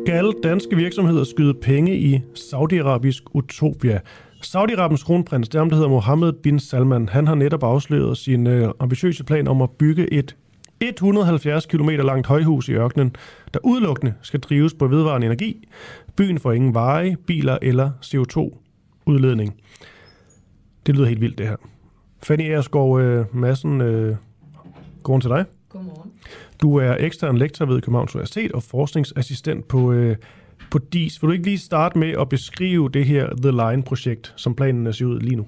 Skal 0.05 0.33
danske 0.43 0.75
virksomheder 0.75 1.23
skyde 1.23 1.53
penge 1.53 1.97
i 1.99 2.21
saudiarabisk 2.35 3.23
utopia? 3.35 3.99
Saudi-Arabiens 4.45 5.05
kronprins, 5.05 5.49
det 5.49 5.55
er 5.55 5.59
ham, 5.59 5.69
der 5.69 5.75
hedder 5.75 5.89
Mohammed 5.89 6.33
bin 6.33 6.59
Salman, 6.59 7.09
han 7.09 7.27
har 7.27 7.35
netop 7.35 7.63
afsløret 7.63 8.17
sin 8.17 8.47
øh, 8.47 8.71
ambitiøse 8.79 9.23
plan 9.23 9.47
om 9.47 9.61
at 9.61 9.69
bygge 9.69 10.13
et 10.13 10.35
170 10.81 11.65
km 11.65 11.89
langt 11.89 12.27
højhus 12.27 12.69
i 12.69 12.73
ørkenen, 12.73 13.15
der 13.53 13.59
udelukkende 13.63 14.13
skal 14.21 14.39
drives 14.39 14.73
på 14.73 14.87
vedvarende 14.87 15.27
energi. 15.27 15.67
Byen 16.15 16.39
får 16.39 16.51
ingen 16.51 16.73
veje, 16.73 17.17
biler 17.27 17.57
eller 17.61 17.91
CO2 18.05 18.57
udledning. 19.05 19.55
Det 20.85 20.95
lyder 20.95 21.07
helt 21.07 21.21
vildt, 21.21 21.37
det 21.37 21.47
her. 21.47 21.55
Fanny 22.23 22.43
Ersgaard 22.43 23.01
øh, 23.01 23.25
Madsen, 23.35 23.81
øh, 23.81 24.15
godmorgen 25.03 25.21
til 25.21 25.29
dig. 25.29 25.45
Godmorgen. 25.69 26.11
Du 26.61 26.75
er 26.75 26.95
ekstern 26.99 27.37
lektor 27.37 27.65
ved 27.65 27.81
Københavns 27.81 28.15
Universitet 28.15 28.51
og 28.51 28.63
forskningsassistent 28.63 29.67
på, 29.67 29.91
øh, 29.91 30.15
på 30.71 30.77
DIS. 30.77 31.21
Vil 31.21 31.27
du 31.27 31.31
ikke 31.31 31.45
lige 31.45 31.57
starte 31.57 31.99
med 31.99 32.13
at 32.19 32.29
beskrive 32.29 32.89
det 32.89 33.05
her 33.05 33.29
The 33.41 33.51
Line-projekt, 33.51 34.33
som 34.35 34.55
planen 34.55 34.93
ser 34.93 35.05
ud 35.05 35.19
lige 35.19 35.35
nu? 35.35 35.47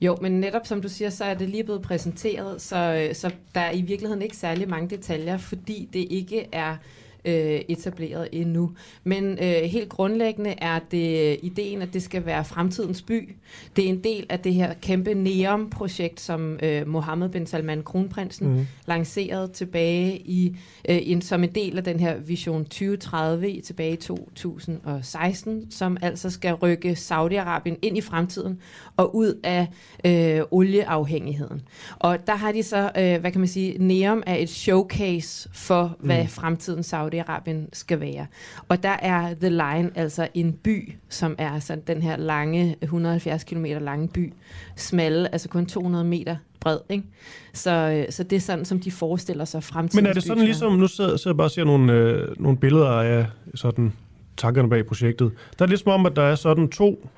Jo, 0.00 0.16
men 0.20 0.40
netop 0.40 0.66
som 0.66 0.82
du 0.82 0.88
siger, 0.88 1.10
så 1.10 1.24
er 1.24 1.34
det 1.34 1.48
lige 1.48 1.64
blevet 1.64 1.82
præsenteret, 1.82 2.62
så, 2.62 2.76
øh, 2.76 3.14
så 3.14 3.34
der 3.54 3.60
er 3.60 3.72
i 3.72 3.80
virkeligheden 3.80 4.22
ikke 4.22 4.36
særlig 4.36 4.68
mange 4.68 4.96
detaljer, 4.96 5.36
fordi 5.36 5.88
det 5.92 6.06
ikke 6.10 6.46
er 6.52 6.76
øh, 7.24 7.60
etableret 7.68 8.28
endnu. 8.32 8.70
Men 9.04 9.24
øh, 9.24 9.62
helt 9.62 9.88
grundlæggende 9.88 10.54
er 10.58 10.78
det 10.90 11.38
ideen, 11.42 11.82
at 11.82 11.92
det 11.92 12.02
skal 12.02 12.26
være 12.26 12.44
fremtidens 12.44 13.02
by. 13.02 13.34
Det 13.76 13.84
er 13.84 13.88
en 13.88 14.04
del 14.04 14.26
af 14.28 14.40
det 14.40 14.54
her 14.54 14.74
kæmpe 14.74 15.14
NEOM-projekt, 15.14 16.20
som 16.20 16.58
øh, 16.62 16.88
Mohammed 16.88 17.28
bin 17.28 17.46
Salman, 17.46 17.82
kronprinsen, 17.82 18.48
mm. 18.48 18.66
lancerede 18.86 19.48
tilbage 19.48 20.18
i 20.18 20.56
øh, 20.88 20.98
en, 21.02 21.22
som 21.22 21.44
en 21.44 21.54
del 21.54 21.78
af 21.78 21.84
den 21.84 22.00
her 22.00 22.16
Vision 22.16 22.64
2030 22.64 23.60
tilbage 23.60 23.92
i 23.92 23.96
2016, 23.96 25.70
som 25.70 25.96
altså 26.02 26.30
skal 26.30 26.54
rykke 26.54 26.90
Saudi-Arabien 26.92 27.76
ind 27.82 27.98
i 27.98 28.00
fremtiden 28.00 28.58
og 28.96 29.16
ud 29.16 29.40
af 29.44 29.66
øh, 30.04 30.40
olieafhængigheden. 30.50 31.62
Og 31.98 32.26
der 32.26 32.34
har 32.34 32.52
de 32.52 32.62
så, 32.62 32.90
øh, 32.98 33.20
hvad 33.20 33.32
kan 33.32 33.40
man 33.40 33.48
sige, 33.48 33.78
NEOM 33.78 34.22
er 34.26 34.34
et 34.34 34.48
showcase 34.48 35.48
for, 35.52 35.96
hvad 36.00 36.22
mm. 36.22 36.28
fremtiden 36.28 36.82
Saudi-Arabien 37.08 37.68
skal 37.72 38.00
være. 38.00 38.26
Og 38.68 38.82
der 38.82 38.96
er 39.02 39.34
The 39.34 39.48
Line 39.48 39.90
altså 39.94 40.28
en 40.34 40.52
by, 40.52 40.92
som 41.08 41.34
er 41.38 41.50
altså 41.50 41.76
den 41.86 42.02
her 42.02 42.16
lange, 42.16 42.76
170 42.82 43.44
km 43.44 43.64
lange 43.64 44.08
by, 44.08 44.32
smalle, 44.76 45.32
altså 45.32 45.48
kun 45.48 45.66
200 45.66 46.04
meter 46.04 46.36
bred. 46.60 46.78
Ikke? 46.88 47.04
Så, 47.52 47.70
øh, 47.70 48.12
så 48.12 48.22
det 48.22 48.36
er 48.36 48.40
sådan, 48.40 48.64
som 48.64 48.80
de 48.80 48.90
forestiller 48.90 49.44
sig 49.44 49.64
fremtiden. 49.64 50.04
Men 50.04 50.10
er 50.10 50.14
det 50.14 50.22
sådan 50.22 50.44
ligesom, 50.44 50.72
nu 50.72 50.86
sidder, 50.86 51.16
sidder 51.16 51.30
jeg 51.30 51.36
bare 51.36 51.46
og 51.46 51.50
ser 51.50 51.64
nogle, 51.64 51.92
øh, 51.92 52.40
nogle 52.42 52.58
billeder 52.58 52.88
af 52.88 53.26
sådan 53.54 53.92
tankerne 54.36 54.70
bag 54.70 54.86
projektet. 54.86 55.32
Der 55.58 55.64
er 55.64 55.68
lidt 55.68 55.80
som 55.80 55.92
om, 55.92 56.06
at 56.06 56.16
der 56.16 56.22
er 56.22 56.34
sådan 56.34 56.68
to 56.68 57.08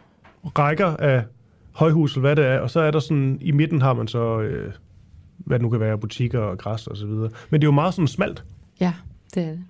rækker 0.45 0.87
af 0.87 1.25
højhus, 1.73 2.13
eller 2.13 2.21
hvad 2.21 2.37
det 2.37 2.47
er, 2.47 2.59
og 2.59 2.71
så 2.71 2.81
er 2.81 2.91
der 2.91 2.99
sådan, 2.99 3.39
i 3.41 3.51
midten 3.53 3.83
har 3.83 3.93
man 3.93 4.09
så, 4.09 4.41
øh, 4.41 4.73
hvad 5.39 5.59
det 5.59 5.63
nu 5.63 5.71
kan 5.71 5.81
være, 5.81 5.99
butikker 5.99 6.41
og 6.41 6.59
græs 6.59 6.87
og 6.87 6.97
så 6.97 7.07
videre. 7.07 7.31
Men 7.51 7.61
det 7.61 7.67
er 7.67 7.69
jo 7.69 7.75
meget 7.75 7.95
sådan 7.95 8.09
smalt. 8.09 8.45
Ja, 8.81 8.93
det 9.35 9.43
er 9.43 9.51
det. 9.51 9.65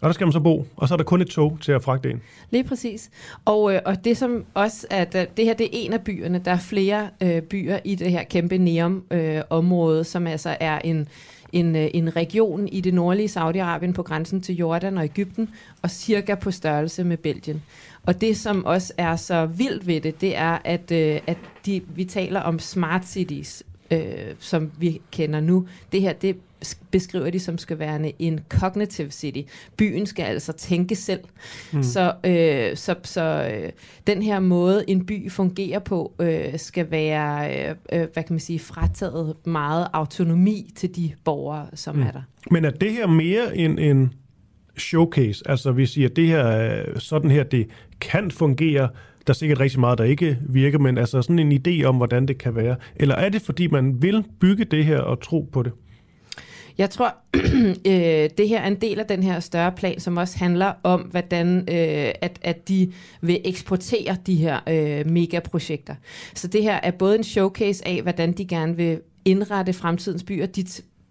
Og 0.00 0.06
der 0.06 0.12
skal 0.12 0.26
man 0.26 0.32
så 0.32 0.40
bo, 0.40 0.66
og 0.76 0.88
så 0.88 0.94
er 0.94 0.96
der 0.96 1.04
kun 1.04 1.20
et 1.20 1.28
tog 1.28 1.58
til 1.60 1.72
at 1.72 1.82
fragte 1.82 2.10
en. 2.10 2.22
Lige 2.50 2.64
præcis. 2.64 3.10
Og, 3.44 3.74
øh, 3.74 3.80
og 3.84 4.04
det 4.04 4.16
som 4.16 4.44
også 4.54 4.86
er, 4.90 5.02
at 5.02 5.14
øh, 5.14 5.26
det 5.36 5.44
her 5.44 5.54
det 5.54 5.64
er 5.64 5.70
en 5.72 5.92
af 5.92 6.00
byerne. 6.00 6.38
Der 6.44 6.50
er 6.50 6.58
flere 6.58 7.10
øh, 7.22 7.42
byer 7.42 7.78
i 7.84 7.94
det 7.94 8.10
her 8.10 8.24
kæmpe 8.24 8.58
Neom-område, 8.58 9.98
øh, 9.98 10.04
som 10.04 10.26
altså 10.26 10.56
er 10.60 10.78
en, 10.78 11.08
en, 11.52 11.76
øh, 11.76 11.88
en 11.94 12.16
region 12.16 12.68
i 12.68 12.80
det 12.80 12.94
nordlige 12.94 13.28
Saudi-Arabien 13.28 13.92
på 13.92 14.02
grænsen 14.02 14.40
til 14.40 14.56
Jordan 14.56 14.98
og 14.98 15.04
Ægypten, 15.04 15.50
og 15.82 15.90
cirka 15.90 16.34
på 16.34 16.50
størrelse 16.50 17.04
med 17.04 17.16
Belgien. 17.16 17.62
Og 18.06 18.20
det, 18.20 18.36
som 18.36 18.64
også 18.64 18.92
er 18.98 19.16
så 19.16 19.46
vildt 19.46 19.86
ved 19.86 20.00
det, 20.00 20.20
det 20.20 20.36
er, 20.36 20.58
at, 20.64 20.90
øh, 20.90 21.20
at 21.26 21.38
de, 21.66 21.82
vi 21.94 22.04
taler 22.04 22.40
om 22.40 22.58
smart 22.58 23.06
cities, 23.06 23.62
øh, 23.90 24.00
som 24.38 24.70
vi 24.78 25.00
kender 25.10 25.40
nu. 25.40 25.66
Det 25.92 26.00
her, 26.00 26.12
det 26.12 26.36
beskriver 26.90 27.30
de 27.30 27.40
som 27.40 27.58
skal 27.58 27.78
være 27.78 28.12
en 28.18 28.40
cognitive 28.48 29.10
city. 29.10 29.40
Byen 29.76 30.06
skal 30.06 30.22
altså 30.22 30.52
tænke 30.52 30.96
selv. 30.96 31.20
Mm. 31.72 31.82
Så, 31.82 32.14
øh, 32.24 32.76
så, 32.76 32.94
så 33.02 33.50
øh, 33.52 33.70
den 34.06 34.22
her 34.22 34.40
måde, 34.40 34.84
en 34.90 35.06
by 35.06 35.30
fungerer 35.30 35.78
på, 35.78 36.12
øh, 36.20 36.58
skal 36.58 36.90
være, 36.90 37.56
øh, 37.68 37.74
øh 37.92 38.06
hvad 38.12 38.22
kan 38.22 38.32
man 38.32 38.40
sige, 38.40 38.58
frataget 38.58 39.34
meget 39.44 39.88
autonomi 39.92 40.70
til 40.76 40.96
de 40.96 41.12
borgere, 41.24 41.66
som 41.74 41.96
mm. 41.96 42.02
er 42.02 42.10
der. 42.10 42.22
Men 42.50 42.64
er 42.64 42.70
det 42.70 42.92
her 42.92 43.06
mere 43.06 43.56
en, 43.56 43.78
en 43.78 44.12
showcase? 44.78 45.42
Altså 45.46 45.72
vi 45.72 45.86
siger, 45.86 46.08
at 46.08 46.16
det 46.16 46.26
her, 46.26 46.82
sådan 46.98 47.30
her, 47.30 47.42
det 47.42 47.68
kan 48.00 48.30
fungere, 48.30 48.88
der 49.26 49.32
er 49.32 49.36
sikkert 49.36 49.60
rigtig 49.60 49.80
meget, 49.80 49.98
der 49.98 50.04
ikke 50.04 50.38
virker, 50.48 50.78
men 50.78 50.98
altså 50.98 51.22
sådan 51.22 51.38
en 51.38 51.52
idé 51.52 51.84
om, 51.84 51.96
hvordan 51.96 52.28
det 52.28 52.38
kan 52.38 52.56
være. 52.56 52.76
Eller 52.96 53.14
er 53.14 53.28
det, 53.28 53.42
fordi 53.42 53.66
man 53.66 54.02
vil 54.02 54.24
bygge 54.40 54.64
det 54.64 54.84
her 54.84 55.00
og 55.00 55.22
tro 55.22 55.48
på 55.52 55.62
det? 55.62 55.72
Jeg 56.78 56.90
tror, 56.90 57.14
øh, 57.92 58.30
det 58.38 58.48
her 58.48 58.60
er 58.60 58.66
en 58.66 58.80
del 58.80 59.00
af 59.00 59.06
den 59.06 59.22
her 59.22 59.40
større 59.40 59.72
plan, 59.72 60.00
som 60.00 60.16
også 60.16 60.38
handler 60.38 60.72
om, 60.82 61.00
hvordan 61.00 61.58
øh, 61.58 62.12
at, 62.20 62.38
at 62.42 62.68
de 62.68 62.92
vil 63.20 63.40
eksportere 63.44 64.16
de 64.26 64.34
her 64.34 64.60
øh, 64.68 65.06
megaprojekter. 65.06 65.94
Så 66.34 66.48
det 66.48 66.62
her 66.62 66.80
er 66.82 66.90
både 66.90 67.16
en 67.16 67.24
showcase 67.24 67.88
af, 67.88 68.02
hvordan 68.02 68.32
de 68.32 68.46
gerne 68.46 68.76
vil 68.76 69.00
indrette 69.24 69.72
fremtidens 69.72 70.22
byer. 70.22 70.46
De 70.46 70.64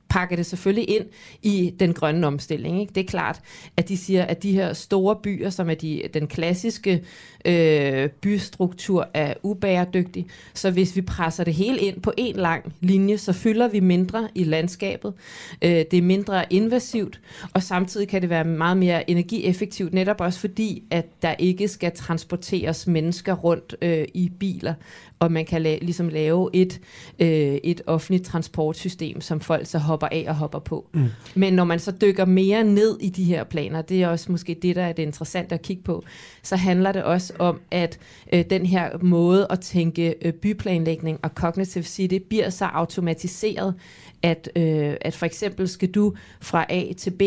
pakker 0.09 0.35
det 0.35 0.45
selvfølgelig 0.45 0.89
ind 0.89 1.05
i 1.41 1.73
den 1.79 1.93
grønne 1.93 2.27
omstilling. 2.27 2.81
Ikke? 2.81 2.93
Det 2.93 3.01
er 3.01 3.07
klart, 3.07 3.41
at 3.77 3.89
de 3.89 3.97
siger, 3.97 4.25
at 4.25 4.43
de 4.43 4.51
her 4.51 4.73
store 4.73 5.15
byer, 5.23 5.49
som 5.49 5.69
er 5.69 5.73
de, 5.73 6.03
den 6.13 6.27
klassiske 6.27 7.03
øh, 7.47 8.09
bystruktur, 8.09 9.07
er 9.13 9.33
ubæredygtig. 9.43 10.25
Så 10.53 10.71
hvis 10.71 10.95
vi 10.95 11.01
presser 11.01 11.43
det 11.43 11.53
hele 11.53 11.79
ind 11.79 12.01
på 12.01 12.13
en 12.17 12.35
lang 12.35 12.73
linje, 12.79 13.17
så 13.17 13.33
fylder 13.33 13.67
vi 13.67 13.79
mindre 13.79 14.27
i 14.35 14.43
landskabet. 14.43 15.13
Øh, 15.61 15.69
det 15.69 15.93
er 15.93 16.01
mindre 16.01 16.53
invasivt, 16.53 17.19
og 17.53 17.63
samtidig 17.63 18.07
kan 18.07 18.21
det 18.21 18.29
være 18.29 18.43
meget 18.43 18.77
mere 18.77 19.09
energieffektivt, 19.09 19.93
netop 19.93 20.21
også 20.21 20.39
fordi, 20.39 20.83
at 20.91 21.05
der 21.21 21.35
ikke 21.39 21.67
skal 21.67 21.91
transporteres 21.95 22.87
mennesker 22.87 23.33
rundt 23.33 23.75
øh, 23.81 24.05
i 24.13 24.31
biler 24.39 24.73
og 25.19 25.31
man 25.31 25.45
kan 25.45 25.61
la- 25.65 25.85
ligesom 25.85 26.09
lave 26.09 26.49
et, 26.53 26.81
øh, 27.19 27.27
et 27.63 27.81
offentligt 27.87 28.25
transportsystem, 28.25 29.21
som 29.21 29.39
folk 29.39 29.65
så 29.65 29.77
hopper 29.77 30.07
af 30.07 30.25
og 30.27 30.35
hopper 30.35 30.59
på. 30.59 30.89
Mm. 30.93 31.05
Men 31.35 31.53
når 31.53 31.63
man 31.63 31.79
så 31.79 31.91
dykker 32.01 32.25
mere 32.25 32.63
ned 32.63 32.97
i 33.01 33.09
de 33.09 33.23
her 33.23 33.43
planer, 33.43 33.81
det 33.81 34.03
er 34.03 34.07
også 34.07 34.31
måske 34.31 34.57
det, 34.61 34.75
der 34.75 34.83
er 34.83 34.93
det 34.93 35.03
interessante 35.03 35.55
at 35.55 35.61
kigge 35.61 35.83
på, 35.83 36.03
så 36.43 36.55
handler 36.55 36.91
det 36.91 37.03
også 37.03 37.33
om, 37.39 37.59
at 37.71 37.99
øh, 38.33 38.45
den 38.49 38.65
her 38.65 38.97
måde 39.01 39.47
at 39.49 39.59
tænke 39.59 40.15
øh, 40.21 40.33
byplanlægning 40.33 41.19
og 41.23 41.29
cognitive 41.35 41.83
city 41.83 42.17
bliver 42.29 42.49
så 42.49 42.65
automatiseret, 42.65 43.75
at, 44.23 44.49
øh, 44.55 44.93
at 45.01 45.15
for 45.15 45.25
eksempel 45.25 45.67
skal 45.67 45.91
du 45.91 46.13
fra 46.41 46.65
A 46.69 46.93
til 46.97 47.11
B, 47.11 47.21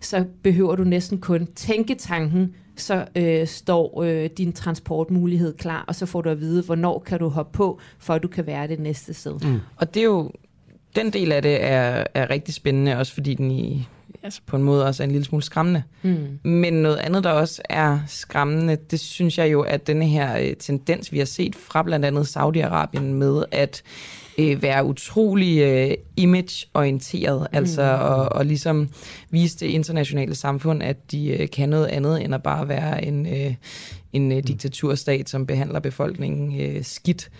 så 0.00 0.24
behøver 0.42 0.76
du 0.76 0.84
næsten 0.84 1.18
kun 1.18 1.48
tænke 1.54 1.94
tanken, 1.94 2.54
så 2.76 3.06
øh, 3.16 3.46
står 3.46 4.02
øh, 4.02 4.30
din 4.38 4.52
transportmulighed 4.52 5.56
klar, 5.56 5.84
og 5.88 5.94
så 5.94 6.06
får 6.06 6.22
du 6.22 6.28
at 6.30 6.40
vide, 6.40 6.62
hvornår 6.62 6.98
kan 6.98 7.18
du 7.18 7.28
hoppe 7.28 7.56
på, 7.56 7.80
for 7.98 8.14
at 8.14 8.22
du 8.22 8.28
kan 8.28 8.46
være 8.46 8.68
det 8.68 8.80
næste 8.80 9.14
sted. 9.14 9.40
Mm. 9.44 9.60
Og 9.76 9.94
det 9.94 10.00
er 10.00 10.04
jo, 10.04 10.30
den 10.96 11.12
del 11.12 11.32
af 11.32 11.42
det 11.42 11.64
er, 11.64 12.04
er 12.14 12.30
rigtig 12.30 12.54
spændende, 12.54 12.96
også 12.96 13.14
fordi 13.14 13.34
den 13.34 13.50
i, 13.50 13.88
altså 14.24 14.40
på 14.46 14.56
en 14.56 14.62
måde 14.62 14.86
også 14.86 15.02
er 15.02 15.04
en 15.04 15.10
lille 15.10 15.24
smule 15.24 15.42
skræmmende. 15.44 15.82
Mm. 16.02 16.50
Men 16.50 16.72
noget 16.74 16.96
andet, 16.96 17.24
der 17.24 17.30
også 17.30 17.62
er 17.64 17.98
skræmmende, 18.06 18.76
det 18.76 19.00
synes 19.00 19.38
jeg 19.38 19.52
jo, 19.52 19.60
at 19.60 19.86
denne 19.86 20.06
her 20.06 20.38
øh, 20.38 20.56
tendens, 20.56 21.12
vi 21.12 21.18
har 21.18 21.24
set 21.24 21.56
fra 21.56 21.82
blandt 21.82 22.04
andet 22.06 22.36
Saudi-Arabien 22.36 23.02
med, 23.02 23.44
at 23.50 23.82
øh, 24.38 24.62
være 24.62 24.84
utrolig 24.84 25.60
øh, 25.60 25.90
image-orienteret, 26.16 27.40
mm. 27.40 27.56
altså 27.56 27.82
og, 27.82 28.32
og 28.32 28.46
ligesom 28.46 28.88
vise 29.30 29.58
det 29.58 29.66
internationale 29.66 30.34
samfund, 30.34 30.82
at 30.82 31.10
de 31.10 31.28
øh, 31.28 31.50
kan 31.50 31.68
noget 31.68 31.86
andet 31.86 32.24
end 32.24 32.34
at 32.34 32.42
bare 32.42 32.68
være 32.68 33.04
en, 33.04 33.26
øh, 33.26 33.54
en 34.12 34.32
øh, 34.32 34.42
diktaturstat, 34.42 35.28
som 35.28 35.46
behandler 35.46 35.80
befolkningen 35.80 36.60
øh, 36.60 36.84
skidt. 36.84 37.30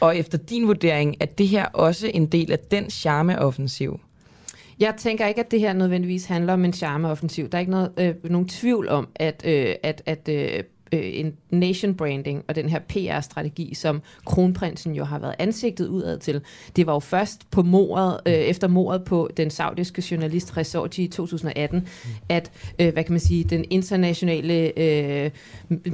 Og 0.00 0.16
efter 0.16 0.38
din 0.38 0.66
vurdering, 0.66 1.16
er 1.20 1.26
det 1.26 1.48
her 1.48 1.66
også 1.66 2.10
en 2.14 2.26
del 2.26 2.52
af 2.52 2.58
den 2.58 2.90
charmeoffensiv? 2.90 4.00
Jeg 4.80 4.94
tænker 4.98 5.26
ikke, 5.26 5.40
at 5.40 5.50
det 5.50 5.60
her 5.60 5.72
nødvendigvis 5.72 6.26
handler 6.26 6.52
om 6.52 6.64
en 6.64 6.72
charmeoffensiv. 6.72 7.48
Der 7.48 7.58
er 7.58 7.60
ikke 7.60 7.70
noget, 7.70 7.92
øh, 7.98 8.14
nogen 8.30 8.48
tvivl 8.48 8.88
om, 8.88 9.08
at, 9.14 9.42
øh, 9.46 9.74
at, 9.82 10.02
at 10.06 10.28
øh, 10.28 10.64
øh, 10.92 11.00
en 11.02 11.32
nation 11.50 11.94
branding 11.94 12.44
og 12.48 12.54
den 12.54 12.68
her 12.68 12.78
PR-strategi, 12.78 13.74
som 13.74 14.02
kronprinsen 14.26 14.94
jo 14.94 15.04
har 15.04 15.18
været 15.18 15.34
ansigtet 15.38 15.88
udad 15.88 16.18
til. 16.18 16.40
Det 16.76 16.86
var 16.86 16.92
jo 16.92 16.98
først 16.98 17.50
på 17.50 17.62
mordet, 17.62 18.20
øh, 18.26 18.32
efter 18.32 18.68
mordet 18.68 19.04
på 19.04 19.30
den 19.36 19.50
saudiske 19.50 20.04
journalist 20.10 20.52
Khashoggi 20.52 21.04
i 21.04 21.08
2018, 21.08 21.88
at 22.28 22.52
øh, 22.80 22.92
hvad 22.92 23.04
kan 23.04 23.12
man 23.12 23.20
sige, 23.20 23.44
den 23.44 23.64
internationale 23.70 24.78
øh, 24.78 25.30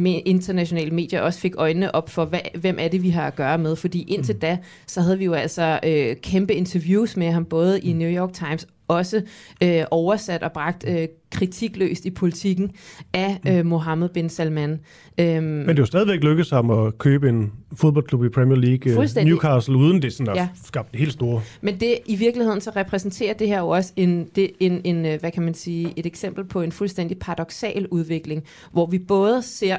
internationale 0.07 0.91
medier 0.91 1.21
også 1.21 1.41
fik 1.41 1.53
øjnene 1.57 1.95
op 1.95 2.11
for, 2.11 2.25
hvad, 2.25 2.41
hvem 2.55 2.77
er 2.81 2.89
det, 2.89 3.03
vi 3.03 3.11
har 3.11 3.27
at 3.27 3.37
gøre 3.37 3.59
med. 3.59 3.77
Fordi 3.77 4.03
indtil 4.03 4.35
mm. 4.35 4.41
da, 4.41 4.59
så 4.87 5.01
havde 5.01 5.19
vi 5.19 5.25
jo 5.25 5.33
altså 5.33 5.81
øh, 5.85 6.17
kæmpe 6.17 6.55
interviews 6.55 7.17
med 7.17 7.31
ham, 7.31 7.45
både 7.45 7.81
i 7.81 7.93
New 7.93 8.11
York 8.11 8.33
Times 8.33 8.67
også 8.89 9.23
øh, 9.63 9.85
oversat 9.91 10.43
og 10.43 10.53
bragt 10.53 10.85
øh, 10.89 11.09
kritikløst 11.33 12.05
i 12.05 12.11
politikken 12.11 12.71
af 13.13 13.41
mm. 13.45 13.51
øh, 13.51 13.67
Mohammed 13.67 14.09
bin 14.09 14.29
Salman. 14.29 14.81
Øhm, 15.19 15.45
Men 15.45 15.69
det 15.69 15.79
er 15.79 15.83
jo 15.83 15.87
stadigvæk 15.87 16.21
lykkedes 16.23 16.51
ham 16.51 16.71
at 16.71 16.99
købe 16.99 17.29
en 17.29 17.53
fodboldklub 17.75 18.25
i 18.25 18.29
Premier 18.29 18.59
League, 18.59 18.93
øh. 18.93 19.27
Newcastle, 19.27 19.77
uden 19.77 20.03
det 20.03 20.13
sådan 20.13 20.29
at 20.29 20.37
Ja. 20.37 20.49
skabe 20.65 20.89
det 20.93 21.01
helt 21.01 21.13
store. 21.13 21.43
Men 21.61 21.81
det 21.81 21.99
i 22.07 22.17
virkeligheden 22.17 22.61
så 22.61 22.71
repræsenterer 22.77 23.35
det 23.35 23.49
her 23.49 23.59
jo 23.59 23.69
også 23.69 23.93
en, 23.97 24.27
det, 24.37 24.51
en, 24.61 24.81
en, 24.85 25.07
øh, 25.07 25.21
hvad 25.21 25.31
kan 25.31 25.43
man 25.43 25.55
sige, 25.55 25.93
et 25.97 26.07
eksempel 26.07 26.45
på 26.45 26.61
en 26.63 26.73
fuldstændig 26.73 27.19
paradoxal 27.19 27.87
udvikling, 27.87 28.43
hvor 28.73 28.87
vi 28.87 28.99
både 28.99 29.43
ser, 29.43 29.77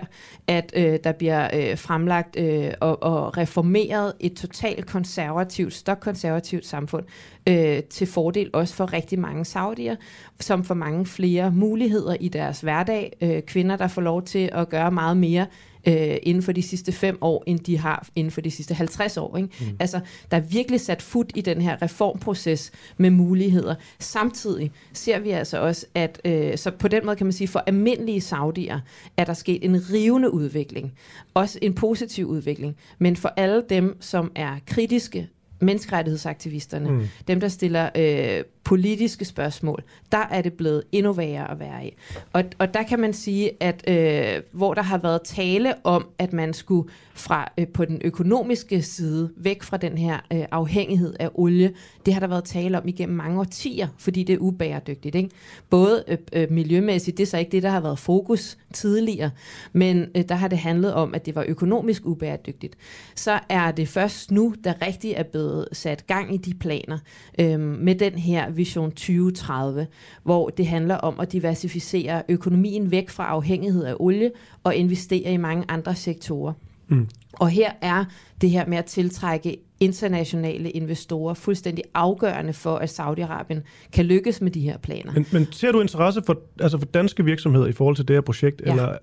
at 0.47 0.73
øh, 0.75 0.99
der 1.03 1.11
bliver 1.11 1.47
øh, 1.53 1.77
fremlagt 1.77 2.39
øh, 2.39 2.71
og, 2.81 3.03
og 3.03 3.38
reformeret 3.38 4.13
et 4.19 4.34
totalt 4.34 4.85
konservativt, 4.85 5.73
stokkonservativt 5.73 6.65
samfund, 6.65 7.03
øh, 7.49 7.84
til 7.84 8.07
fordel 8.07 8.49
også 8.53 8.75
for 8.75 8.93
rigtig 8.93 9.19
mange 9.19 9.45
saudier, 9.45 9.95
som 10.39 10.63
får 10.63 10.75
mange 10.75 11.05
flere 11.05 11.43
muligheder 11.49 12.15
i 12.20 12.28
deres 12.28 12.61
hverdag. 12.61 13.14
Øh, 13.22 13.41
kvinder, 13.41 13.76
der 13.76 13.88
får 13.88 14.02
lov 14.02 14.24
til 14.24 14.49
at 14.53 14.70
gøre 14.70 14.91
meget 14.91 15.18
mere 15.18 15.45
øh, 15.88 16.18
inden 16.24 16.44
for 16.44 16.52
de 16.52 16.61
sidste 16.61 16.91
fem 16.91 17.18
år, 17.22 17.44
end 17.48 17.60
de 17.60 17.78
har 17.78 18.07
inden 18.15 18.32
for 18.32 18.41
de 18.41 18.52
sidste 18.52 18.74
50 18.74 19.18
år. 19.18 19.38
Ikke? 19.38 19.49
Mm. 19.60 19.65
Altså, 19.80 19.99
der 20.32 20.38
er 20.38 20.41
virkelig 20.41 20.82
sat 20.82 21.02
fod 21.02 21.26
i 21.36 21.41
den 21.41 21.61
her 21.61 21.82
reformproces 21.82 22.72
med 22.98 23.10
muligheder. 23.10 23.76
Samtidig 23.99 24.72
ser 24.94 25.20
vi 25.20 25.30
altså 25.30 25.57
også, 25.60 25.86
at 25.95 26.22
øh, 26.26 26.57
så 26.57 26.72
på 26.72 26.88
den 26.88 27.06
måde 27.06 27.15
kan 27.15 27.26
man 27.26 27.34
sige, 27.34 27.48
for 27.48 27.64
almindelige 27.68 28.22
saudier 28.22 28.80
er 29.18 29.26
der 29.26 29.34
sket 29.34 29.65
en 29.65 29.82
rivende 29.94 30.34
udvikling. 30.34 30.94
Også 31.34 31.60
en 31.61 31.74
positiv 31.74 32.28
udvikling. 32.28 32.76
Men 32.99 33.15
for 33.15 33.34
alle 33.38 33.64
dem, 33.70 33.98
som 33.99 34.32
er 34.36 34.56
kritiske, 34.68 35.30
menneskerettighedsaktivisterne, 35.61 36.91
mm. 36.91 37.07
dem 37.28 37.40
der 37.40 37.48
stiller 37.48 37.90
øh, 37.95 38.44
politiske 38.64 39.26
spørgsmål, 39.26 39.84
der 40.11 40.27
er 40.31 40.41
det 40.41 40.53
blevet 40.53 40.84
endnu 40.91 41.14
værre 41.14 41.52
at 41.52 41.60
være 41.60 41.88
i. 41.88 41.94
Og, 42.34 42.44
og 42.60 42.73
der 42.73 42.84
kan 42.84 42.99
man 42.99 43.14
sige, 43.14 43.52
at 43.60 43.84
øh, 43.88 44.41
hvor 44.52 44.73
der 44.73 44.81
har 44.81 44.98
været 44.98 45.22
tale 45.22 45.73
om, 45.84 46.07
at 46.19 46.34
man 46.34 46.53
skulle 46.53 46.90
fra 47.14 47.52
øh, 47.57 47.68
på 47.68 47.85
den 47.85 48.02
økonomiske 48.03 48.81
side 48.81 49.30
væk 49.38 49.64
fra 49.64 49.77
den 49.77 49.98
her 49.98 50.19
øh, 50.34 50.45
afhængighed 50.52 51.15
af 51.19 51.30
olie, 51.34 51.73
det 52.06 52.14
har 52.14 52.19
der 52.19 52.27
været 52.27 52.44
tale 52.44 52.77
om 52.77 52.88
igennem 52.88 53.18
mange 53.18 53.40
årtier, 53.40 53.88
fordi 53.98 54.23
det 54.23 54.34
er 54.34 54.38
ubæredygtigt. 54.38 55.15
Ikke? 55.15 55.30
Både 55.69 56.03
øh, 56.07 56.18
øh, 56.34 56.52
miljømæssigt, 56.52 57.18
det 57.18 57.23
er 57.23 57.27
så 57.27 57.38
ikke 57.38 57.52
det, 57.52 57.64
der 57.64 57.69
har 57.69 57.80
været 57.80 57.99
fokus 57.99 58.57
tidligere, 58.73 59.31
men 59.73 60.06
øh, 60.15 60.23
der 60.30 60.35
har 60.35 60.48
det 60.48 60.57
handlet 60.57 60.94
om, 60.94 61.14
at 61.14 61.26
det 61.26 61.35
var 61.35 61.45
økonomisk 61.48 62.06
ubæredygtigt. 62.06 62.76
Så 63.15 63.40
er 63.49 63.72
det 63.72 63.88
først 63.88 64.31
nu, 64.31 64.56
der 64.64 64.73
rigtig 64.88 65.11
er 65.11 65.23
blevet 65.23 65.68
sat 65.72 66.07
gang 66.07 66.34
i 66.34 66.38
de 66.38 66.53
planer 66.53 66.98
øh, 67.40 67.60
med 67.60 67.95
den 67.95 68.14
her 68.14 68.52
Vision 68.57 68.91
2030, 68.91 69.88
hvor 70.23 70.49
det 70.49 70.67
handler 70.67 70.95
om 70.95 71.19
at 71.19 71.31
diversificere 71.31 72.23
økonomien 72.30 72.91
væk 72.91 73.09
fra 73.09 73.25
afhængighed 73.25 73.85
af 73.85 73.95
olie 73.99 74.31
og 74.63 74.75
investere 74.75 75.34
i 75.34 75.38
mange 75.38 75.65
andre 75.67 75.95
sektorer. 75.95 76.53
Mm. 76.88 77.07
Og 77.34 77.49
her 77.49 77.71
er 77.81 78.05
det 78.41 78.49
her 78.49 78.65
med 78.67 78.77
at 78.77 78.85
tiltrække 78.85 79.57
internationale 79.80 80.69
investorer 80.71 81.34
fuldstændig 81.34 81.84
afgørende 81.93 82.53
for, 82.53 82.75
at 82.75 82.99
Saudi-Arabien 82.99 83.61
kan 83.93 84.05
lykkes 84.05 84.41
med 84.41 84.51
de 84.51 84.61
her 84.61 84.77
planer. 84.77 85.13
Men, 85.13 85.25
men 85.31 85.47
ser 85.51 85.71
du 85.71 85.81
interesse 85.81 86.21
for, 86.25 86.38
altså 86.59 86.77
for 86.77 86.85
danske 86.85 87.25
virksomheder 87.25 87.67
i 87.67 87.71
forhold 87.71 87.95
til 87.95 88.07
det 88.07 88.15
her 88.15 88.21
projekt? 88.21 88.61
Ja. 88.65 88.71
Eller, 88.71 88.97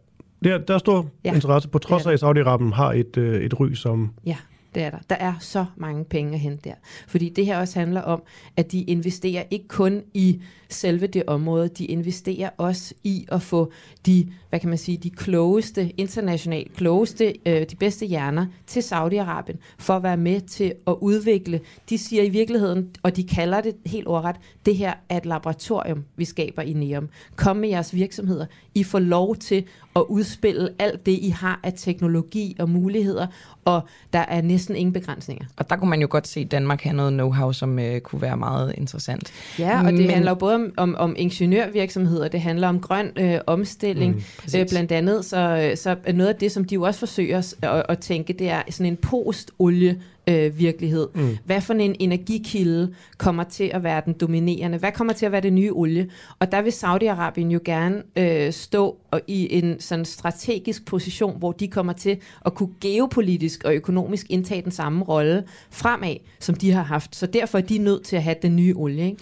der, 0.45 0.59
der 0.59 0.75
er 0.75 0.79
stor 0.79 1.07
Ja. 1.25 1.35
interesse, 1.35 1.69
på 1.69 1.79
trods 1.79 2.07
af, 2.07 2.13
at 2.13 2.23
Saudi-Arabien 2.23 2.75
har 2.75 2.93
et, 2.93 3.17
øh, 3.17 3.43
et 3.43 3.61
ry 3.61 3.73
som... 3.73 4.11
Ja, 4.27 4.37
det 4.75 4.83
er 4.83 4.91
der. 4.91 4.99
Der 5.11 5.17
er 5.17 5.35
så 5.41 5.65
mange 5.77 6.05
penge 6.05 6.35
at 6.35 6.41
hente 6.41 6.69
der. 6.69 6.75
Fordi 7.09 7.29
det 7.29 7.47
her 7.47 7.59
også 7.59 7.79
handler 7.79 8.03
om, 8.03 8.23
at 8.57 8.73
de 8.73 8.83
investerer 8.83 9.45
ikke 9.51 9.69
kun 9.69 10.03
i 10.15 10.43
selve 10.75 11.07
det 11.07 11.23
område, 11.27 11.69
de 11.69 11.85
investerer 11.85 12.51
også 12.59 12.95
i 13.05 13.27
at 13.33 13.43
få 13.43 13.73
de, 14.07 14.27
hvad 14.49 14.61
kan 14.61 14.69
man 14.69 14.79
sige, 14.79 14.97
de 14.99 15.11
klogeste, 15.11 15.93
internationalt 15.97 16.73
klogeste, 16.77 17.35
øh, 17.47 17.67
de 17.71 17.77
bedste 17.77 18.07
hjerner 18.07 18.47
til 18.67 18.81
Saudi-Arabien, 18.81 19.57
for 19.79 19.95
at 19.95 20.03
være 20.03 20.17
med 20.17 20.41
til 20.41 20.73
at 20.87 20.95
udvikle. 21.01 21.61
De 21.91 21.99
siger 21.99 22.23
i 22.23 22.29
virkeligheden, 22.29 22.89
og 23.03 23.17
de 23.17 23.25
kalder 23.25 23.61
det 23.61 23.75
helt 23.87 24.07
ordret, 24.07 24.37
det 24.67 24.77
her 24.77 24.93
er 25.09 25.17
et 25.17 25.27
laboratorium, 25.27 26.05
vi 26.17 26.25
skaber 26.25 26.63
i 26.63 26.73
NEOM. 26.73 27.09
Kom 27.37 27.57
med 27.57 27.69
jeres 27.69 27.95
virksomheder. 27.95 28.47
I 28.75 28.85
får 28.85 28.99
lov 28.99 29.37
til 29.37 29.65
at 29.97 30.03
udspille 30.09 30.69
alt 30.79 31.07
det, 31.07 31.13
I 31.13 31.29
har 31.29 31.61
af 31.63 31.73
teknologi 31.77 32.57
og 32.59 32.69
muligheder, 32.69 33.27
og 33.65 33.81
der 34.13 34.19
er 34.19 34.41
næsten 34.43 34.77
ingen 34.77 34.93
begrænsninger. 34.93 35.45
Og 35.57 35.71
der 35.71 35.77
kunne 35.77 35.91
man 35.91 36.01
jo 36.01 36.07
godt 36.11 36.29
se, 36.29 36.41
at 36.41 36.51
Danmark 36.51 36.83
har 36.83 36.93
noget 36.93 37.21
know-how, 37.21 37.53
som 37.53 37.79
øh, 37.79 38.01
kunne 38.01 38.23
være 38.23 38.37
meget 38.37 38.75
interessant. 38.79 39.33
Ja, 39.59 39.79
og 39.79 39.93
det 39.93 39.95
Men- 40.01 40.11
handler 40.11 40.31
jo 40.31 40.35
både 40.35 40.55
om, 40.55 40.60
om, 40.77 40.95
om 40.99 41.15
ingeniørvirksomheder, 41.19 42.29
det 42.29 42.41
handler 42.41 42.69
om 42.69 42.81
grøn 42.81 43.11
øh, 43.19 43.39
omstilling, 43.47 44.15
Mm, 44.15 44.23
præcis. 44.39 44.55
øh, 44.61 44.69
blandt 44.69 44.93
andet. 44.93 45.25
Så, 45.25 45.73
så 45.75 45.97
er 46.05 46.13
noget 46.13 46.29
af 46.29 46.37
det, 46.37 46.53
som 46.53 46.65
de 46.65 46.75
jo 46.75 46.83
også 46.83 47.01
forsøger 47.01 47.39
at, 47.63 47.83
at 47.89 47.99
tænke, 47.99 48.33
det 48.33 48.49
er 48.49 48.63
sådan 48.71 48.93
en 48.93 48.97
post-olie 48.97 50.03
øh, 50.29 50.59
virkelighed. 50.59 51.09
Mm. 51.15 51.39
Hvad 51.45 51.61
for 51.61 51.75
en 51.75 51.97
energikilde 51.99 52.95
kommer 53.19 53.45
til 53.45 53.71
at 53.75 53.83
være 53.83 54.03
den 54.05 54.13
dominerende? 54.13 54.79
Hvad 54.79 54.93
kommer 54.93 55.13
til 55.13 55.27
at 55.27 55.33
være 55.33 55.41
det 55.41 55.53
nye 55.53 55.73
olie? 55.73 56.09
Og 56.39 56.53
der 56.53 56.63
vil 56.63 56.71
Saudi-Arabien 56.71 57.53
jo 57.53 57.61
gerne 57.65 58.03
øh, 58.17 58.53
stå 58.53 58.97
og 59.11 59.21
i 59.27 59.59
en 59.59 59.81
sådan 59.81 60.05
strategisk 60.05 60.87
position, 60.87 61.39
hvor 61.39 61.53
de 61.53 61.69
kommer 61.69 61.93
til 61.93 62.17
at 62.47 62.55
kunne 62.55 62.69
geopolitisk 62.81 63.65
og 63.65 63.75
økonomisk 63.75 64.27
indtage 64.31 64.63
den 64.63 64.73
samme 64.73 65.05
rolle 65.05 65.43
fremad, 65.71 66.17
som 66.41 66.55
de 66.55 66.73
har 66.73 66.83
haft. 66.83 67.17
Så 67.17 67.27
derfor 67.27 67.59
er 67.59 67.63
de 67.63 67.79
nødt 67.79 68.03
til 68.05 68.17
at 68.17 68.23
have 68.23 68.37
den 68.43 68.57
nye 68.57 68.75
olie. 68.77 69.05
Ikke? 69.05 69.17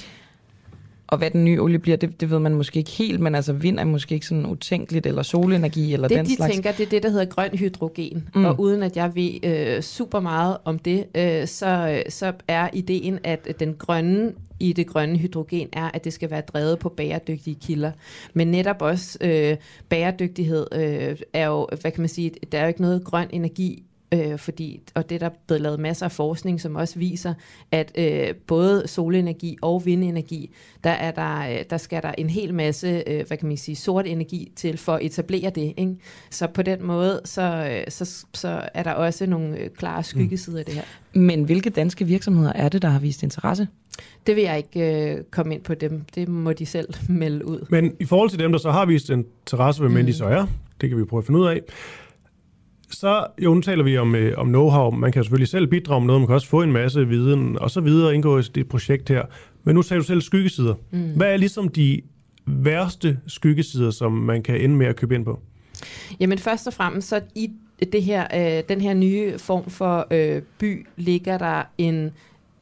Og 1.09 1.19
hvad 1.19 1.31
den 1.31 1.45
nye 1.45 1.61
olie 1.61 1.79
bliver, 1.79 1.97
det, 1.97 2.21
det 2.21 2.31
ved 2.31 2.39
man 2.39 2.55
måske 2.55 2.79
ikke 2.79 2.91
helt, 2.91 3.21
men 3.21 3.35
altså 3.35 3.53
vind 3.53 3.79
er 3.79 3.85
måske 3.85 4.15
ikke 4.15 4.27
sådan 4.27 4.47
utænkeligt, 4.47 5.07
eller 5.07 5.23
solenergi, 5.23 5.93
eller 5.93 6.09
det, 6.09 6.17
den 6.17 6.27
de 6.27 6.37
slags. 6.37 6.53
tænker, 6.53 6.73
det 6.73 6.87
er 6.87 6.91
det, 6.91 7.03
der 7.03 7.11
hedder 7.11 7.25
grøn 7.25 7.51
hydrogen. 7.51 8.29
Mm. 8.35 8.45
Og 8.45 8.61
uden 8.61 8.83
at 8.83 8.97
jeg 8.97 9.15
ved 9.15 9.45
øh, 9.45 9.83
super 9.83 10.21
meget 10.21 10.57
om 10.65 10.79
det, 10.79 11.05
øh, 11.15 11.47
så, 11.47 12.03
så 12.09 12.33
er 12.49 12.69
ideen, 12.73 13.19
at 13.25 13.61
den 13.61 13.75
grønne 13.79 14.33
i 14.61 14.73
det 14.73 14.87
grønne 14.87 15.19
hydrogen 15.19 15.69
er, 15.73 15.91
at 15.95 16.05
det 16.05 16.13
skal 16.13 16.31
være 16.31 16.41
drevet 16.41 16.79
på 16.79 16.89
bæredygtige 16.89 17.57
kilder. 17.67 17.93
Men 18.35 18.49
netop 18.49 18.83
også 18.83 19.19
øh, 19.21 19.57
bæredygtighed 19.89 20.67
øh, 20.73 21.17
er 21.33 21.47
jo, 21.47 21.69
hvad 21.81 21.91
kan 21.91 22.01
man 22.01 22.09
sige, 22.09 22.31
der 22.53 22.59
er 22.59 22.63
jo 22.63 22.69
ikke 22.69 22.83
noget 22.83 23.05
grøn 23.05 23.29
energi 23.31 23.83
Øh, 24.13 24.39
fordi, 24.39 24.81
og 24.95 25.09
det 25.09 25.15
er 25.15 25.19
der 25.19 25.31
blevet 25.47 25.61
lavet 25.63 25.81
masser 25.81 26.07
af 26.07 26.13
forskning, 26.13 26.61
som 26.61 26.77
også 26.77 26.99
viser, 26.99 27.35
at 27.71 27.93
øh, 27.99 28.35
både 28.47 28.83
solenergi 28.87 29.59
og 29.63 29.87
vindenergi, 29.87 30.55
der, 30.85 30.91
er 30.91 31.11
der, 31.11 31.59
øh, 31.59 31.65
der 31.71 31.77
skal 31.77 32.03
der 32.03 32.13
en 32.19 32.31
hel 32.31 32.55
masse, 32.55 33.03
øh, 33.07 33.27
hvad 33.27 33.37
kan 33.37 33.49
man 33.49 33.57
sige, 33.57 33.77
sort 33.77 34.07
energi 34.07 34.53
til 34.57 34.79
for 34.79 34.95
at 34.95 35.05
etablere 35.05 35.51
det. 35.51 35.75
Ikke? 35.77 35.97
Så 36.31 36.47
på 36.47 36.63
den 36.63 36.87
måde, 36.87 37.21
så, 37.25 37.43
øh, 37.43 37.85
så, 37.89 38.27
så 38.35 38.69
er 38.75 38.83
der 38.83 38.93
også 38.93 39.27
nogle 39.27 39.59
øh, 39.59 39.71
klare 39.71 40.03
skyggesider 40.03 40.59
af 40.59 40.65
det 40.65 40.75
her. 40.75 40.83
Men 41.13 41.45
hvilke 41.45 41.71
danske 41.71 42.05
virksomheder 42.05 42.53
er 42.53 42.69
det, 42.69 42.83
der 42.83 42.89
har 42.89 42.99
vist 42.99 43.23
interesse? 43.23 43.69
Det 44.27 44.37
vil 44.37 44.45
jeg 44.45 44.57
ikke 44.57 45.13
øh, 45.13 45.25
komme 45.31 45.55
ind 45.55 45.63
på 45.63 45.75
dem. 45.75 46.03
Det 46.15 46.29
må 46.29 46.53
de 46.53 46.67
selv 46.67 46.89
melde 47.09 47.47
ud. 47.47 47.67
Men 47.71 47.93
i 48.01 48.05
forhold 48.05 48.31
til 48.31 48.39
dem, 48.39 48.53
der 48.53 48.59
så 48.59 48.71
har 48.71 48.87
vist 48.87 49.11
interesse, 49.11 49.83
hvem 49.83 49.93
mm. 49.93 50.07
de 50.07 50.15
så 50.15 50.25
er, 50.25 50.47
det 50.81 50.89
kan 50.89 50.99
vi 50.99 51.05
prøve 51.05 51.19
at 51.19 51.27
finde 51.27 51.41
ud 51.41 51.47
af. 51.47 51.61
Så 52.91 53.27
jo, 53.39 53.55
nu 53.55 53.61
taler 53.61 53.85
vi 53.85 53.99
om, 53.99 54.15
øh, 54.15 54.39
om 54.39 54.55
know-how. 54.55 54.91
Man 54.91 55.13
kan 55.13 55.25
selvfølgelig 55.25 55.49
selv 55.49 55.67
bidrage 55.67 56.01
med 56.01 56.07
noget, 56.07 56.21
man 56.21 56.27
kan 56.27 56.35
også 56.35 56.49
få 56.49 56.63
en 56.63 56.73
masse 56.73 57.09
viden 57.09 57.59
og 57.59 57.71
så 57.71 57.81
videre 57.81 58.15
indgå 58.15 58.39
i 58.39 58.43
det 58.43 58.69
projekt 58.69 59.09
her. 59.09 59.23
Men 59.65 59.75
nu 59.75 59.83
sagde 59.83 60.01
du 60.01 60.07
selv 60.07 60.21
skyggesider. 60.21 60.75
Mm. 60.91 61.13
Hvad 61.17 61.33
er 61.33 61.37
ligesom 61.37 61.69
de 61.69 62.01
værste 62.47 63.19
skyggesider, 63.27 63.91
som 63.91 64.13
man 64.13 64.43
kan 64.43 64.61
ende 64.61 64.77
med 64.77 64.87
at 64.87 64.97
købe 64.97 65.15
ind 65.15 65.25
på? 65.25 65.41
Jamen 66.21 66.39
først 66.39 66.67
og 66.67 66.73
fremmest, 66.73 67.09
så 67.09 67.21
i 67.35 67.51
det 67.93 68.03
her, 68.03 68.27
øh, 68.35 68.63
den 68.69 68.81
her 68.81 68.95
nye 68.95 69.39
form 69.39 69.71
for 69.71 70.07
øh, 70.11 70.43
by, 70.59 70.87
ligger 70.97 71.39
der 71.39 71.63
en 71.79 72.11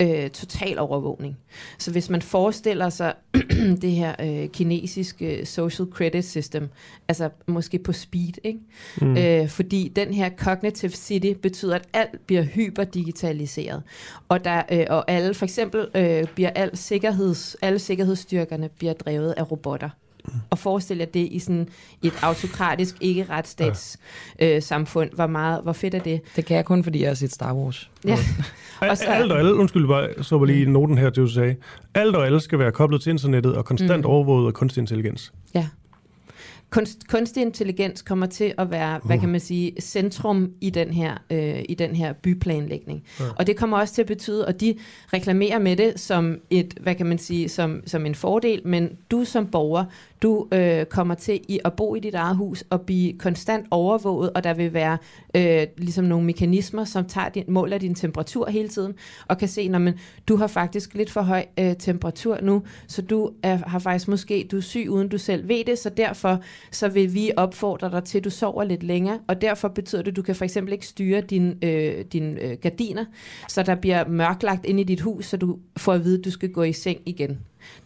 øh, 0.02 0.30
total 0.30 0.78
overvågning. 0.78 1.36
Så 1.78 1.92
hvis 1.92 2.10
man 2.10 2.22
forestiller 2.22 2.88
sig 2.88 3.14
det 3.82 3.90
her 3.90 4.14
øh, 4.20 4.48
kinesiske 4.48 5.46
social 5.46 5.88
credit 5.88 6.24
system, 6.24 6.68
altså 7.08 7.30
måske 7.46 7.78
på 7.78 7.92
speed, 7.92 8.32
ikke? 8.44 8.58
Mm. 9.00 9.06
Mm. 9.06 9.16
Øh, 9.16 9.48
fordi 9.48 9.92
den 9.96 10.14
her 10.14 10.30
cognitive 10.36 10.90
city 10.90 11.32
betyder, 11.42 11.74
at 11.74 11.88
alt 11.92 12.26
bliver 12.26 12.42
hyperdigitaliseret. 12.42 13.82
Og, 14.28 14.44
der, 14.44 14.62
øh, 14.72 14.86
og 14.90 15.10
alle, 15.10 15.34
for 15.34 15.44
eksempel 15.44 15.88
øh, 15.94 16.24
bliver 16.34 16.50
al 16.50 16.76
sikkerheds, 16.76 17.56
alle 17.62 17.78
sikkerhedsstyrkerne 17.78 18.68
bliver 18.68 18.92
drevet 18.92 19.34
af 19.36 19.50
robotter. 19.50 19.90
Og 20.50 20.58
forestil 20.58 20.96
jer 20.96 21.04
det 21.06 21.28
i 21.30 21.38
sådan 21.38 21.68
et 22.02 22.12
autokratisk, 22.22 22.96
ikke 23.00 23.26
retsstats 23.30 23.98
øh, 24.38 24.62
samfund. 24.62 25.10
Hvor, 25.14 25.26
meget, 25.26 25.62
hvor 25.62 25.72
fedt 25.72 25.94
er 25.94 25.98
det? 25.98 26.20
Det 26.36 26.44
kan 26.44 26.56
jeg 26.56 26.64
kun, 26.64 26.84
fordi 26.84 27.00
jeg 27.00 27.08
har 27.08 27.14
set 27.14 27.32
Star 27.32 27.54
Wars. 27.54 27.90
Ja. 28.04 28.18
Og 28.90 28.96
så, 28.96 29.04
alt 29.04 29.32
og 29.32 29.38
alle, 29.38 29.54
undskyld 29.54 29.86
bare, 29.88 30.08
så 30.22 30.38
var 30.38 30.46
lige 30.46 30.70
noten 30.70 30.98
her 30.98 31.10
du 31.10 31.26
sagde. 31.26 31.56
Alt 31.94 32.16
og 32.16 32.26
alle 32.26 32.40
skal 32.40 32.58
være 32.58 32.72
koblet 32.72 33.02
til 33.02 33.10
internettet 33.10 33.54
og 33.56 33.64
konstant 33.64 33.92
Mm. 33.92 34.00
mm. 34.00 34.06
overvåget 34.06 34.46
af 34.46 34.54
kunstig 34.54 34.80
intelligens. 34.80 35.32
Ja. 35.54 35.66
Kunst, 36.70 37.08
kunstig 37.08 37.42
intelligens 37.42 38.02
kommer 38.02 38.26
til 38.26 38.54
at 38.58 38.70
være, 38.70 39.00
hvad 39.04 39.18
kan 39.18 39.28
man 39.28 39.40
sige, 39.40 39.72
centrum 39.80 40.50
i 40.60 40.70
den 40.70 40.92
her, 40.92 41.14
øh, 41.30 41.62
i 41.68 41.74
den 41.74 41.96
her 41.96 42.12
byplanlægning. 42.12 43.02
Ja. 43.20 43.24
Ja. 43.24 43.30
Og 43.36 43.46
det 43.46 43.56
kommer 43.56 43.78
også 43.78 43.94
til 43.94 44.02
at 44.02 44.08
betyde, 44.08 44.46
og 44.46 44.60
de 44.60 44.74
reklamerer 45.12 45.58
med 45.58 45.76
det 45.76 46.00
som 46.00 46.38
et, 46.50 46.74
hvad 46.80 46.94
kan 46.94 47.06
man 47.06 47.18
sige, 47.18 47.48
som, 47.48 47.82
som 47.86 48.06
en 48.06 48.14
fordel, 48.14 48.60
men 48.64 48.90
du 49.10 49.24
som 49.24 49.46
borger, 49.46 49.84
du 50.22 50.48
øh, 50.52 50.84
kommer 50.84 51.14
til 51.14 51.40
i 51.48 51.60
at 51.64 51.72
bo 51.72 51.94
i 51.94 52.00
dit 52.00 52.14
eget 52.14 52.36
hus 52.36 52.64
og 52.70 52.80
blive 52.80 53.18
konstant 53.18 53.66
overvåget, 53.70 54.30
og 54.32 54.44
der 54.44 54.54
vil 54.54 54.72
være 54.72 54.98
øh, 55.36 55.66
ligesom 55.78 56.04
nogle 56.04 56.26
mekanismer, 56.26 56.84
som 56.84 57.04
tager 57.04 57.28
din, 57.28 57.44
måler 57.48 57.78
din 57.78 57.94
temperatur 57.94 58.50
hele 58.50 58.68
tiden, 58.68 58.94
og 59.28 59.38
kan 59.38 59.48
se, 59.48 59.68
når 59.68 59.92
du 60.28 60.36
har 60.36 60.46
faktisk 60.46 60.94
lidt 60.94 61.10
for 61.10 61.20
høj 61.20 61.44
øh, 61.58 61.76
temperatur 61.76 62.38
nu, 62.42 62.62
så 62.86 63.02
du 63.02 63.32
er, 63.42 63.56
har 63.66 63.78
faktisk 63.78 64.08
måske, 64.08 64.48
du 64.50 64.56
er 64.56 64.60
syg 64.60 64.86
uden 64.90 65.08
du 65.08 65.18
selv 65.18 65.48
ved 65.48 65.64
det, 65.64 65.78
så 65.78 65.90
derfor 65.90 66.40
så 66.70 66.88
vil 66.88 67.14
vi 67.14 67.30
opfordre 67.36 67.90
dig 67.90 68.04
til, 68.04 68.18
at 68.18 68.24
du 68.24 68.30
sover 68.30 68.64
lidt 68.64 68.82
længere, 68.82 69.18
og 69.26 69.40
derfor 69.40 69.68
betyder 69.68 70.02
det, 70.02 70.10
at 70.10 70.16
du 70.16 70.22
kan 70.22 70.34
for 70.34 70.44
eksempel 70.44 70.72
ikke 70.72 70.86
styre 70.86 71.20
dine 71.20 71.54
øh, 71.62 72.04
din, 72.04 72.38
øh, 72.38 72.56
gardiner, 72.62 73.04
så 73.48 73.62
der 73.62 73.74
bliver 73.74 74.08
mørklagt 74.08 74.64
ind 74.64 74.80
i 74.80 74.84
dit 74.84 75.00
hus, 75.00 75.26
så 75.26 75.36
du 75.36 75.58
får 75.76 75.92
at 75.92 76.04
vide, 76.04 76.18
at 76.18 76.24
du 76.24 76.30
skal 76.30 76.52
gå 76.52 76.62
i 76.62 76.72
seng 76.72 76.98
igen. 77.06 77.38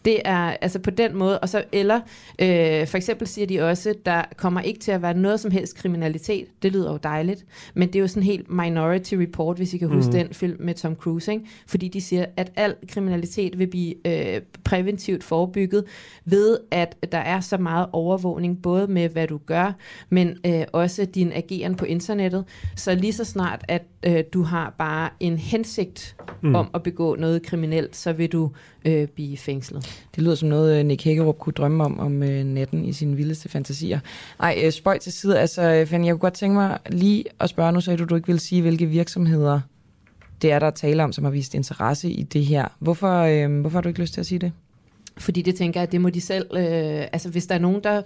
Det 0.05 0.19
er 0.25 0.55
altså 0.61 0.79
på 0.79 0.89
den 0.89 1.15
måde, 1.15 1.39
og 1.39 1.49
så 1.49 1.63
eller 1.71 1.99
øh, 2.39 2.87
for 2.87 2.95
eksempel 2.95 3.27
siger 3.27 3.47
de 3.47 3.61
også, 3.61 3.95
der 4.05 4.23
kommer 4.37 4.61
ikke 4.61 4.79
til 4.79 4.91
at 4.91 5.01
være 5.01 5.13
noget 5.13 5.39
som 5.39 5.51
helst 5.51 5.77
kriminalitet. 5.77 6.47
Det 6.63 6.71
lyder 6.71 6.91
jo 6.91 6.97
dejligt, 6.97 7.45
men 7.73 7.87
det 7.87 7.95
er 7.95 7.99
jo 7.99 8.07
sådan 8.07 8.23
helt 8.23 8.51
Minority 8.51 9.13
Report, 9.13 9.57
hvis 9.57 9.73
I 9.73 9.77
kan 9.77 9.87
huske 9.87 10.11
mm. 10.11 10.17
den 10.17 10.33
film 10.33 10.57
med 10.59 10.73
Tom 10.73 10.95
Cruise, 10.95 11.31
ikke? 11.31 11.45
fordi 11.67 11.87
de 11.87 12.01
siger, 12.01 12.25
at 12.37 12.51
al 12.55 12.75
kriminalitet 12.87 13.59
vil 13.59 13.67
blive 13.67 14.07
øh, 14.07 14.41
præventivt 14.63 15.23
forebygget 15.23 15.83
ved, 16.25 16.57
at 16.71 16.95
der 17.11 17.17
er 17.17 17.39
så 17.39 17.57
meget 17.57 17.87
overvågning, 17.91 18.61
både 18.61 18.87
med 18.87 19.09
hvad 19.09 19.27
du 19.27 19.37
gør, 19.37 19.73
men 20.09 20.37
øh, 20.45 20.63
også 20.73 21.05
din 21.05 21.31
ageren 21.31 21.75
på 21.75 21.85
internettet. 21.85 22.45
Så 22.75 22.95
lige 22.95 23.13
så 23.13 23.23
snart, 23.23 23.65
at 23.67 23.83
øh, 24.03 24.23
du 24.33 24.43
har 24.43 24.75
bare 24.77 25.09
en 25.19 25.37
hensigt 25.37 26.15
mm. 26.41 26.55
om 26.55 26.69
at 26.73 26.83
begå 26.83 27.15
noget 27.15 27.43
kriminelt, 27.43 27.95
så 27.95 28.13
vil 28.13 28.31
du 28.31 28.51
øh, 28.85 29.07
blive 29.07 29.37
fængslet. 29.37 30.05
Det 30.15 30.23
lyder 30.23 30.35
som 30.35 30.49
noget, 30.49 30.79
øh, 30.79 30.85
Nick 30.85 31.03
Hækkerup 31.03 31.37
kunne 31.39 31.53
drømme 31.53 31.83
om 31.83 31.99
om 31.99 32.23
øh, 32.23 32.43
natten 32.43 32.85
i 32.85 32.93
sine 32.93 33.15
vildeste 33.15 33.49
fantasier. 33.49 33.99
Ej, 34.39 34.61
øh, 34.63 34.71
spøj 34.71 34.97
til 34.97 35.11
side. 35.11 35.39
Altså, 35.39 35.61
øh, 35.61 35.87
Fanny, 35.87 36.05
jeg 36.05 36.13
kunne 36.13 36.19
godt 36.19 36.33
tænke 36.33 36.53
mig 36.53 36.77
lige 36.89 37.23
at 37.39 37.49
spørge, 37.49 37.71
nu 37.71 37.81
sagde 37.81 37.97
du, 37.97 38.05
du 38.05 38.15
ikke 38.15 38.27
vil 38.27 38.39
sige, 38.39 38.61
hvilke 38.61 38.85
virksomheder 38.85 39.59
det 40.41 40.51
er, 40.51 40.59
der 40.59 40.69
taler 40.69 41.03
om, 41.03 41.13
som 41.13 41.23
har 41.23 41.31
vist 41.31 41.53
interesse 41.53 42.09
i 42.11 42.23
det 42.23 42.45
her. 42.45 42.67
Hvorfor, 42.79 43.21
øh, 43.21 43.61
hvorfor 43.61 43.77
har 43.77 43.81
du 43.81 43.89
ikke 43.89 44.01
lyst 44.01 44.13
til 44.13 44.21
at 44.21 44.25
sige 44.25 44.39
det? 44.39 44.51
Fordi 45.17 45.41
det 45.41 45.55
tænker 45.55 45.79
jeg, 45.79 45.87
at 45.87 45.91
det 45.91 46.01
må 46.01 46.09
de 46.09 46.21
selv, 46.21 46.45
øh, 46.57 47.07
altså 47.13 47.29
hvis 47.29 47.47
der 47.47 47.55
er 47.55 47.59
nogen 47.59 47.83
der 47.83 48.01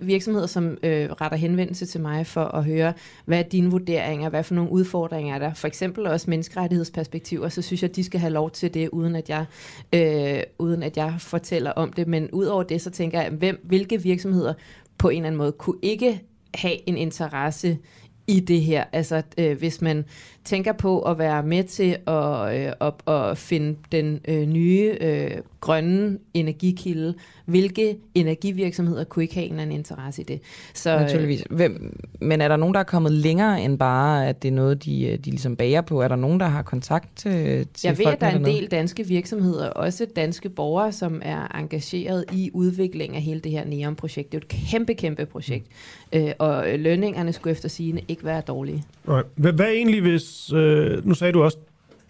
virksomheder, 0.00 0.46
som 0.46 0.78
øh, 0.82 1.10
retter 1.10 1.36
henvendelse 1.36 1.86
til 1.86 2.00
mig 2.00 2.26
for 2.26 2.44
at 2.44 2.64
høre, 2.64 2.92
hvad 3.24 3.38
er 3.38 3.42
dine 3.42 3.70
vurderinger, 3.70 4.28
hvad 4.28 4.42
for 4.42 4.54
nogle 4.54 4.72
udfordringer 4.72 5.34
er 5.34 5.38
der, 5.38 5.54
for 5.54 5.68
eksempel 5.68 6.06
også 6.06 6.30
menneskerettighedsperspektiver, 6.30 7.48
så 7.48 7.62
synes 7.62 7.82
jeg, 7.82 7.90
at 7.90 7.96
de 7.96 8.04
skal 8.04 8.20
have 8.20 8.32
lov 8.32 8.50
til 8.50 8.74
det, 8.74 8.88
uden 8.88 9.16
at 9.16 9.28
jeg, 9.28 9.44
øh, 9.92 10.42
uden 10.58 10.82
at 10.82 10.96
jeg 10.96 11.14
fortæller 11.18 11.70
om 11.70 11.92
det. 11.92 12.08
Men 12.08 12.30
udover 12.30 12.62
det, 12.62 12.82
så 12.82 12.90
tænker 12.90 13.20
jeg, 13.20 13.30
hvem, 13.30 13.60
hvilke 13.64 14.02
virksomheder 14.02 14.54
på 14.98 15.08
en 15.08 15.16
eller 15.16 15.26
anden 15.26 15.38
måde 15.38 15.52
kunne 15.52 15.78
ikke 15.82 16.20
have 16.54 16.88
en 16.88 16.96
interesse 16.96 17.78
i 18.26 18.40
det 18.40 18.60
her. 18.60 18.84
Altså 18.92 19.22
øh, 19.38 19.58
hvis 19.58 19.80
man 19.80 20.04
tænker 20.50 20.72
på 20.72 21.00
at 21.00 21.18
være 21.18 21.42
med 21.42 21.64
til 21.64 21.96
at, 22.06 22.66
øh, 22.66 22.72
at, 22.80 23.14
at 23.14 23.38
finde 23.38 23.76
den 23.92 24.20
øh, 24.28 24.46
nye 24.46 24.96
øh, 25.00 25.30
grønne 25.60 26.18
energikilde, 26.34 27.14
hvilke 27.44 27.96
energivirksomheder 28.14 29.04
kunne 29.04 29.22
ikke 29.22 29.34
have 29.34 29.44
en 29.44 29.50
eller 29.50 29.62
anden 29.62 29.76
interesse 29.76 30.22
i 30.22 30.24
det? 30.24 30.40
Så, 30.74 30.94
øh, 30.94 31.00
Naturligvis. 31.00 31.44
Hvem, 31.50 31.98
men 32.20 32.40
er 32.40 32.48
der 32.48 32.56
nogen, 32.56 32.74
der 32.74 32.80
er 32.80 32.84
kommet 32.84 33.12
længere 33.12 33.62
end 33.62 33.78
bare, 33.78 34.28
at 34.28 34.42
det 34.42 34.48
er 34.48 34.52
noget, 34.52 34.84
de, 34.84 35.06
øh, 35.06 35.18
de 35.18 35.30
ligesom 35.30 35.56
bager 35.56 35.80
på? 35.80 36.00
Er 36.00 36.08
der 36.08 36.16
nogen, 36.16 36.40
der 36.40 36.46
har 36.46 36.62
kontakt 36.62 37.16
til, 37.16 37.66
til 37.74 37.88
Jeg 37.88 37.98
ved, 37.98 38.06
at 38.06 38.20
der 38.20 38.26
er 38.26 38.36
en 38.36 38.44
del 38.44 38.66
danske 38.66 39.06
virksomheder, 39.06 39.68
også 39.68 40.06
danske 40.16 40.48
borgere, 40.48 40.92
som 40.92 41.22
er 41.24 41.56
engageret 41.58 42.24
i 42.32 42.50
udviklingen 42.54 43.16
af 43.16 43.22
hele 43.22 43.40
det 43.40 43.52
her 43.52 43.64
NEOM-projekt. 43.64 44.32
Det 44.32 44.38
er 44.38 44.42
et 44.42 44.70
kæmpe, 44.70 44.94
kæmpe 44.94 45.26
projekt. 45.26 45.66
Mm. 46.12 46.18
Øh, 46.18 46.32
og 46.38 46.64
lønningerne 46.78 47.32
skulle 47.32 47.52
efter 47.52 47.68
sigende 47.68 48.02
ikke 48.08 48.24
være 48.24 48.40
dårlige. 48.40 48.84
Right. 49.08 49.26
Hvad, 49.34 49.52
hvad 49.52 49.66
egentlig 49.66 50.00
hvis... 50.00 50.39
Øh, 50.54 51.06
nu 51.06 51.14
sagde 51.14 51.32
du 51.32 51.42
også, 51.42 51.58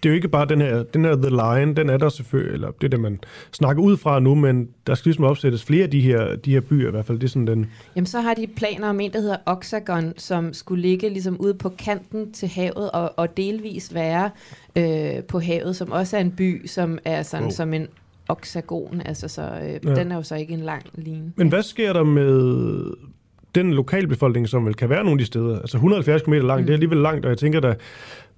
det 0.03 0.09
er 0.09 0.11
jo 0.11 0.15
ikke 0.15 0.29
bare 0.29 0.47
den 0.47 0.61
her, 0.61 0.83
den 0.83 1.05
her 1.05 1.17
The 1.17 1.31
Line, 1.31 1.75
den 1.75 1.91
er 1.91 1.97
der 1.97 2.09
selvfølgelig, 2.09 2.55
eller 2.55 2.71
det 2.71 2.85
er 2.85 2.89
det, 2.89 3.01
man 3.01 3.21
snakker 3.53 3.83
ud 3.83 3.97
fra 3.97 4.21
nu, 4.21 4.35
men 4.35 4.69
der 4.87 4.95
skal 4.95 5.09
ligesom 5.09 5.25
opsættes 5.25 5.65
flere 5.65 5.85
af 5.85 5.91
de 5.91 6.01
her, 6.01 6.37
de 6.37 6.53
her 6.53 6.61
byer 6.61 6.89
i 6.89 6.91
hvert 6.91 7.05
fald. 7.05 7.19
Det 7.19 7.25
er 7.25 7.29
sådan 7.29 7.47
den... 7.47 7.67
Jamen 7.97 8.07
så 8.07 8.21
har 8.21 8.35
de 8.35 8.47
planer 8.57 8.89
om 8.89 9.01
en, 9.01 9.13
der 9.13 9.21
hedder 9.21 9.37
Oxagon, 9.47 10.13
som 10.17 10.53
skulle 10.53 10.83
ligge 10.83 11.09
ligesom 11.09 11.37
ude 11.41 11.55
på 11.55 11.69
kanten 11.69 12.33
til 12.33 12.49
havet 12.49 12.91
og, 12.91 13.13
og 13.17 13.37
delvis 13.37 13.95
være 13.95 14.31
øh, 14.77 15.25
på 15.25 15.41
havet, 15.41 15.77
som 15.77 15.93
også 15.93 16.17
er 16.17 16.21
en 16.21 16.33
by, 16.33 16.67
som 16.67 16.99
er 17.05 17.23
sådan 17.23 17.45
wow. 17.45 17.51
som 17.51 17.75
en 17.75 17.87
oksagon, 18.29 19.03
altså 19.05 19.29
så 19.29 19.43
øh, 19.43 19.89
ja. 19.91 19.95
den 19.95 20.13
er 20.13 20.17
jo 20.17 20.23
så 20.23 20.35
ikke 20.35 20.55
en 20.55 20.61
lang 20.61 20.83
linje. 20.95 21.33
Men 21.37 21.49
hvad 21.49 21.63
sker 21.63 21.93
der 21.93 22.05
med 22.05 22.95
den 23.55 23.75
lokalbefolkning, 23.75 24.49
som 24.49 24.67
vel 24.67 24.75
kan 24.75 24.89
være 24.91 25.05
nogle 25.05 25.13
af 25.13 25.19
de 25.19 25.25
steder? 25.25 25.59
Altså 25.59 25.77
170 25.77 26.23
km 26.23 26.33
langt, 26.33 26.61
mm. 26.61 26.67
det 26.67 26.73
er 26.73 26.77
alligevel 26.77 26.99
langt, 26.99 27.25
og 27.25 27.31
jeg 27.31 27.39
tænker 27.39 27.61
da, 27.61 27.75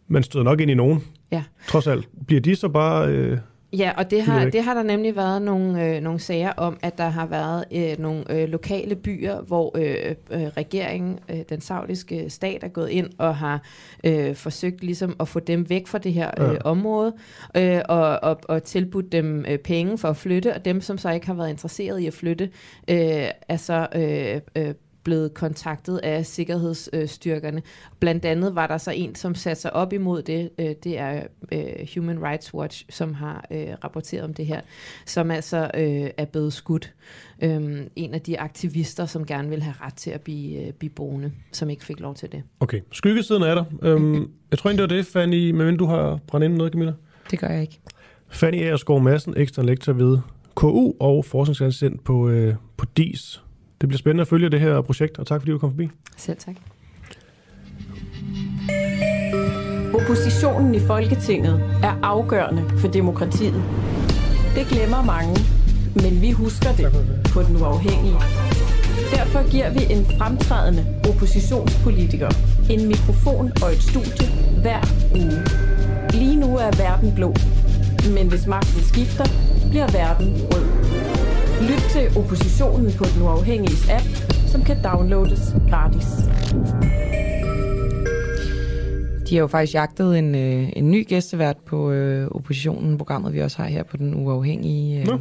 man 0.09 0.23
støder 0.23 0.45
nok 0.45 0.61
ind 0.61 0.71
i 0.71 0.75
nogen. 0.75 1.05
Ja. 1.33 1.43
Trods 1.69 1.87
alt. 1.87 2.09
Bliver 2.27 2.41
de 2.41 2.57
så 2.57 2.69
bare... 2.69 3.09
Øh, 3.09 3.39
ja, 3.73 3.93
og 3.97 4.11
det 4.11 4.23
har, 4.23 4.45
det 4.45 4.63
har 4.63 4.75
der 4.75 4.83
nemlig 4.83 5.17
været 5.17 5.43
nogle, 5.43 5.87
øh, 5.87 6.03
nogle 6.03 6.19
sager 6.19 6.53
om, 6.57 6.79
at 6.83 6.99
der 6.99 7.09
har 7.09 7.27
været 7.27 7.65
øh, 7.75 7.99
nogle 7.99 8.33
øh, 8.33 8.49
lokale 8.49 8.97
byer, 8.97 9.41
hvor 9.41 9.79
øh, 9.79 10.15
øh, 10.31 10.47
regeringen, 10.57 11.19
øh, 11.29 11.39
den 11.49 11.61
saudiske 11.61 12.31
stat, 12.31 12.65
er 12.65 12.69
gået 12.69 12.91
ind 12.91 13.11
og 13.19 13.37
har 13.37 13.63
øh, 14.05 14.35
forsøgt 14.35 14.85
ligesom 14.85 15.17
at 15.21 15.29
få 15.29 15.41
dem 15.41 15.71
væk 15.71 15.87
fra 15.87 15.99
det 15.99 16.13
her 16.13 16.31
øh, 16.39 16.55
ja. 16.55 16.59
område, 16.65 17.13
øh, 17.57 17.81
og, 17.89 18.19
og, 18.23 18.41
og 18.49 18.63
tilbudt 18.63 19.13
dem 19.13 19.45
øh, 19.49 19.59
penge 19.59 19.99
for 19.99 20.09
at 20.09 20.17
flytte, 20.17 20.55
og 20.55 20.65
dem, 20.65 20.81
som 20.81 20.99
så 20.99 21.11
ikke 21.11 21.27
har 21.27 21.35
været 21.35 21.51
interesseret 21.51 22.01
i 22.01 22.07
at 22.07 22.15
flytte, 22.15 22.45
øh, 22.91 23.27
er 23.49 23.57
så... 23.57 23.87
Øh, 23.95 24.41
øh, 24.57 24.75
blevet 25.05 25.35
kontaktet 25.35 25.99
af 25.99 26.27
sikkerhedsstyrkerne. 26.27 27.63
Blandt 28.01 28.25
andet 28.25 28.55
var 28.55 28.67
der 28.67 28.79
så 28.79 28.91
en, 28.91 29.15
som 29.15 29.35
satte 29.35 29.63
sig 29.63 29.73
op 29.73 29.93
imod 29.93 30.23
det. 30.23 30.51
Øh, 30.59 30.75
det 30.85 30.99
er 30.99 31.23
øh, 31.53 31.63
Human 31.95 32.23
Rights 32.23 32.55
Watch, 32.55 32.85
som 32.91 33.15
har 33.15 33.47
øh, 33.51 33.67
rapporteret 33.85 34.25
om 34.25 34.35
det 34.35 34.47
her, 34.47 34.61
som 35.07 35.31
altså 35.31 35.71
er 36.17 36.25
blevet 36.25 36.53
skudt. 36.53 36.95
Øhm, 37.43 37.89
en 37.97 38.15
af 38.15 38.21
de 38.21 38.41
aktivister, 38.41 39.07
som 39.07 39.27
gerne 39.27 39.49
vil 39.49 39.63
have 39.63 39.75
ret 39.81 39.95
til 39.95 40.11
at 40.11 40.21
blive, 40.21 40.73
blive 40.73 40.91
boende, 40.91 41.33
som 41.53 41.71
ikke 41.71 41.85
fik 41.85 42.01
lov 42.01 42.15
til 42.15 42.33
det. 42.33 42.43
Okay, 42.61 42.81
skyggesiden 42.93 43.43
er 43.43 43.55
der. 43.55 43.65
Øhm, 43.83 44.31
jeg 44.51 44.59
tror 44.59 44.71
ikke, 44.71 44.83
det 44.83 44.91
var 44.91 44.97
det, 44.97 45.07
Fanny, 45.07 45.51
men 45.51 45.77
du 45.77 45.87
har 45.87 46.19
brændt 46.27 46.45
ind 46.45 46.55
noget, 46.55 46.73
Camilla? 46.73 46.93
Det 47.31 47.39
gør 47.39 47.49
jeg 47.49 47.61
ikke. 47.61 47.81
Fanny 48.29 48.63
Aerskov 48.63 49.01
Madsen, 49.01 49.35
ekstra 49.37 49.63
lektor 49.63 49.93
ved 49.93 50.19
KU 50.55 50.93
og 51.01 51.25
forskningsassistent 51.25 52.05
på, 52.05 52.29
øh, 52.29 52.55
på 52.77 52.87
DIS. 52.97 53.43
Det 53.83 53.89
bliver 53.89 53.99
spændende 53.99 54.23
at 54.23 54.29
følge 54.29 54.51
det 54.51 54.61
her 54.61 54.81
projekt, 54.81 55.19
og 55.19 55.27
tak 55.27 55.41
fordi 55.41 55.53
du 55.53 55.59
kom 55.59 55.71
forbi. 55.71 55.91
Selv 56.17 56.37
tak. 56.39 56.55
Oppositionen 59.95 60.75
i 60.75 60.81
Folketinget 60.81 61.55
er 61.83 61.95
afgørende 62.03 62.79
for 62.79 62.89
demokratiet. 62.89 63.63
Det 64.55 64.67
glemmer 64.67 65.03
mange, 65.05 65.37
men 65.95 66.23
vi 66.23 66.31
husker 66.31 66.73
det 66.73 66.87
på 67.33 67.43
den 67.43 67.57
uafhængige. 67.57 68.17
Derfor 69.15 69.51
giver 69.51 69.71
vi 69.73 69.95
en 69.95 70.05
fremtrædende 70.19 70.87
oppositionspolitiker 71.09 72.31
en 72.71 72.89
mikrofon 72.89 73.53
og 73.63 73.73
et 73.73 73.83
studie 73.83 74.27
hver 74.61 74.83
uge. 75.15 75.41
Lige 76.21 76.37
nu 76.37 76.57
er 76.57 76.71
verden 76.77 77.15
blå, 77.15 77.35
men 78.15 78.29
hvis 78.29 78.47
magten 78.47 78.83
skifter, 78.83 79.25
bliver 79.71 79.89
verden 79.93 80.29
rød. 80.53 80.82
Lyt 81.69 81.83
til 81.91 82.19
oppositionen 82.19 82.93
på 82.99 83.05
den 83.15 83.23
uafhængige 83.23 83.93
app, 83.93 84.05
som 84.47 84.63
kan 84.63 84.77
downloades 84.85 85.55
gratis. 85.71 86.07
De 89.29 89.35
har 89.35 89.41
jo 89.41 89.47
faktisk 89.47 89.75
jagtet 89.75 90.19
en, 90.19 90.35
øh, 90.35 90.69
en 90.77 90.91
ny 90.91 91.09
gæstevært 91.09 91.57
på 91.57 91.91
øh, 91.91 92.29
oppositionen, 92.31 92.99
programmet 92.99 93.35
vi 93.35 93.41
også 93.41 93.57
har 93.63 93.69
her 93.69 93.83
på 93.83 93.97
den 93.97 94.15
uafhængige. 94.15 95.01
Øh. 95.01 95.19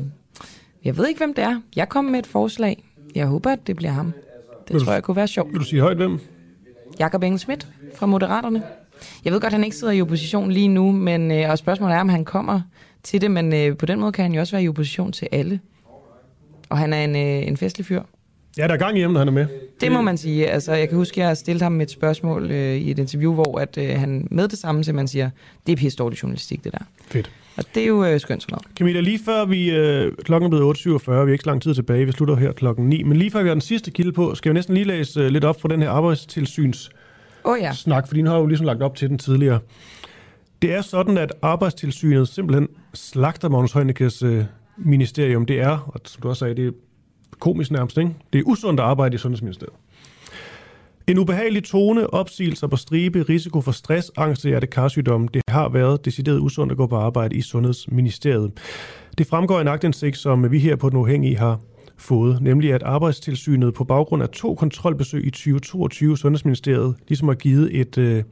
Jeg 0.83 0.97
ved 0.97 1.07
ikke, 1.07 1.17
hvem 1.17 1.33
det 1.33 1.43
er. 1.43 1.61
Jeg 1.75 1.89
kom 1.89 2.05
med 2.05 2.19
et 2.19 2.27
forslag. 2.27 2.83
Jeg 3.15 3.27
håber, 3.27 3.51
at 3.51 3.67
det 3.67 3.75
bliver 3.75 3.91
ham. 3.91 4.13
Det 4.67 4.73
vil 4.73 4.83
tror 4.83 4.93
jeg 4.93 5.03
kunne 5.03 5.15
være 5.15 5.27
sjovt. 5.27 5.51
Vil 5.51 5.59
du 5.59 5.65
sige 5.65 5.81
højt 5.81 5.97
hvem? 5.97 6.19
Jakob 6.99 7.23
Engel 7.23 7.39
Schmidt 7.39 7.67
fra 7.95 8.05
Moderaterne. 8.05 8.63
Jeg 9.25 9.33
ved 9.33 9.41
godt, 9.41 9.53
at 9.53 9.57
han 9.57 9.63
ikke 9.63 9.75
sidder 9.75 9.93
i 9.93 10.01
opposition 10.01 10.51
lige 10.51 10.67
nu, 10.67 10.91
men 10.91 11.31
øh, 11.31 11.49
og 11.49 11.57
spørgsmålet 11.57 11.95
er, 11.95 11.99
om 12.01 12.09
han 12.09 12.25
kommer 12.25 12.61
til 13.03 13.21
det, 13.21 13.31
men 13.31 13.53
øh, 13.53 13.77
på 13.77 13.85
den 13.85 13.99
måde 13.99 14.11
kan 14.11 14.23
han 14.23 14.33
jo 14.33 14.39
også 14.39 14.55
være 14.55 14.63
i 14.63 14.69
opposition 14.69 15.11
til 15.11 15.27
alle 15.31 15.59
og 16.71 16.77
han 16.77 16.93
er 16.93 17.03
en, 17.03 17.15
øh, 17.15 17.47
en 17.47 17.57
festlig 17.57 17.85
fyr. 17.85 18.01
Ja, 18.57 18.67
der 18.67 18.73
er 18.73 18.77
gang 18.77 18.97
hjemme, 18.97 19.13
når 19.13 19.19
han 19.19 19.27
er 19.27 19.31
med. 19.31 19.47
Det 19.81 19.91
må 19.91 20.01
man 20.01 20.17
sige. 20.17 20.47
Altså, 20.47 20.73
jeg 20.73 20.89
kan 20.89 20.97
huske, 20.97 21.23
at 21.23 21.27
jeg 21.27 21.37
stillede 21.37 21.63
ham 21.63 21.81
et 21.81 21.91
spørgsmål 21.91 22.51
øh, 22.51 22.75
i 22.75 22.91
et 22.91 22.99
interview, 22.99 23.33
hvor 23.33 23.59
at, 23.59 23.77
øh, 23.77 23.99
han 23.99 24.27
med 24.31 24.47
det 24.47 24.59
samme, 24.59 24.83
man 24.93 25.07
siger, 25.07 25.29
det 25.67 25.71
er 25.71 25.75
pisse 25.75 25.97
dårlig 25.97 26.23
journalistik, 26.23 26.63
det 26.63 26.71
der. 26.71 26.79
Fedt. 27.07 27.31
Og 27.57 27.63
det 27.75 27.83
er 27.83 27.87
jo 27.87 28.05
øh, 28.05 28.19
skønt 28.19 28.41
sådan 28.41 28.53
noget. 28.53 28.77
Camilla, 28.77 28.99
lige 28.99 29.19
før 29.25 29.45
vi, 29.45 29.71
øh, 29.71 30.11
klokken 30.23 30.53
er 30.53 30.57
blevet 30.57 30.77
8.47, 30.77 31.11
vi 31.11 31.29
er 31.29 31.31
ikke 31.31 31.43
så 31.43 31.49
lang 31.49 31.61
tid 31.61 31.75
tilbage, 31.75 32.05
vi 32.05 32.11
slutter 32.11 32.35
her 32.35 32.51
klokken 32.51 32.89
9, 32.89 33.03
men 33.03 33.17
lige 33.17 33.31
før 33.31 33.41
vi 33.41 33.47
har 33.47 33.55
den 33.55 33.61
sidste 33.61 33.91
kilde 33.91 34.11
på, 34.11 34.35
skal 34.35 34.49
vi 34.49 34.53
næsten 34.53 34.73
lige 34.73 34.83
læse 34.83 35.19
øh, 35.19 35.27
lidt 35.27 35.43
op 35.43 35.61
fra 35.61 35.69
den 35.69 35.81
her 35.81 35.89
arbejdstilsyns 35.89 36.89
oh, 37.43 37.57
ja. 37.61 37.73
snak, 37.73 38.07
fordi 38.07 38.21
nu 38.21 38.29
har 38.29 38.37
jeg 38.37 38.41
jo 38.41 38.47
ligesom 38.47 38.65
lagt 38.65 38.81
op 38.81 38.95
til 38.95 39.09
den 39.09 39.17
tidligere. 39.17 39.59
Det 40.61 40.73
er 40.73 40.81
sådan, 40.81 41.17
at 41.17 41.33
arbejdstilsynet 41.41 42.27
simpelthen 42.27 42.67
slagter 42.93 43.49
Magnus 43.49 43.71
Heunicke's 43.71 44.25
øh, 44.25 44.45
ministerium. 44.85 45.45
Det 45.45 45.59
er, 45.59 45.91
og 45.93 46.01
som 46.05 46.21
du 46.21 46.29
også 46.29 46.39
sagde, 46.39 46.55
det 46.55 46.73
komisk 47.39 47.71
nærmest, 47.71 47.97
ikke? 47.97 48.11
Det 48.33 48.39
er 48.39 48.43
usundt 48.45 48.79
at 48.79 48.85
arbejde 48.85 49.15
i 49.15 49.17
Sundhedsministeriet. 49.17 49.73
En 51.07 51.17
ubehagelig 51.17 51.63
tone, 51.63 52.13
opsigelser 52.13 52.67
på 52.67 52.75
stribe, 52.75 53.25
risiko 53.29 53.61
for 53.61 53.71
stress, 53.71 54.11
angst 54.17 54.45
og 54.45 54.49
hjertekarsygdomme. 54.49 55.27
Det 55.33 55.41
har 55.47 55.69
været 55.69 56.05
decideret 56.05 56.39
usundt 56.39 56.71
at 56.71 56.77
gå 56.77 56.87
på 56.87 56.95
arbejde 56.95 57.35
i 57.35 57.41
Sundhedsministeriet. 57.41 58.51
Det 59.17 59.27
fremgår 59.27 59.57
af 59.57 59.61
en 59.61 59.67
agtindsigt, 59.67 60.17
som 60.17 60.51
vi 60.51 60.59
her 60.59 60.75
på 60.75 60.89
Den 60.89 60.97
Uafhængige 60.97 61.37
har 61.37 61.59
fået, 61.97 62.41
nemlig 62.41 62.73
at 62.73 62.83
Arbejdstilsynet 62.83 63.73
på 63.73 63.83
baggrund 63.83 64.23
af 64.23 64.29
to 64.29 64.55
kontrolbesøg 64.55 65.25
i 65.25 65.29
2022 65.29 66.17
Sundhedsministeriet 66.17 66.95
ligesom 67.07 67.27
har 67.27 67.35
givet 67.35 67.79
et, 67.79 67.97
øh, 67.97 68.23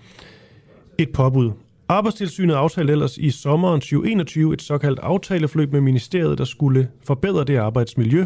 et 0.97 1.09
påbud. 1.13 1.51
Arbejdstilsynet 1.91 2.55
aftalte 2.55 2.91
ellers 2.91 3.17
i 3.17 3.29
sommeren 3.29 3.81
2021 3.81 4.53
et 4.53 4.61
såkaldt 4.61 4.99
aftaleforløb 4.99 5.71
med 5.71 5.81
ministeriet, 5.81 6.37
der 6.37 6.43
skulle 6.43 6.89
forbedre 7.03 7.43
det 7.43 7.57
arbejdsmiljø, 7.57 8.25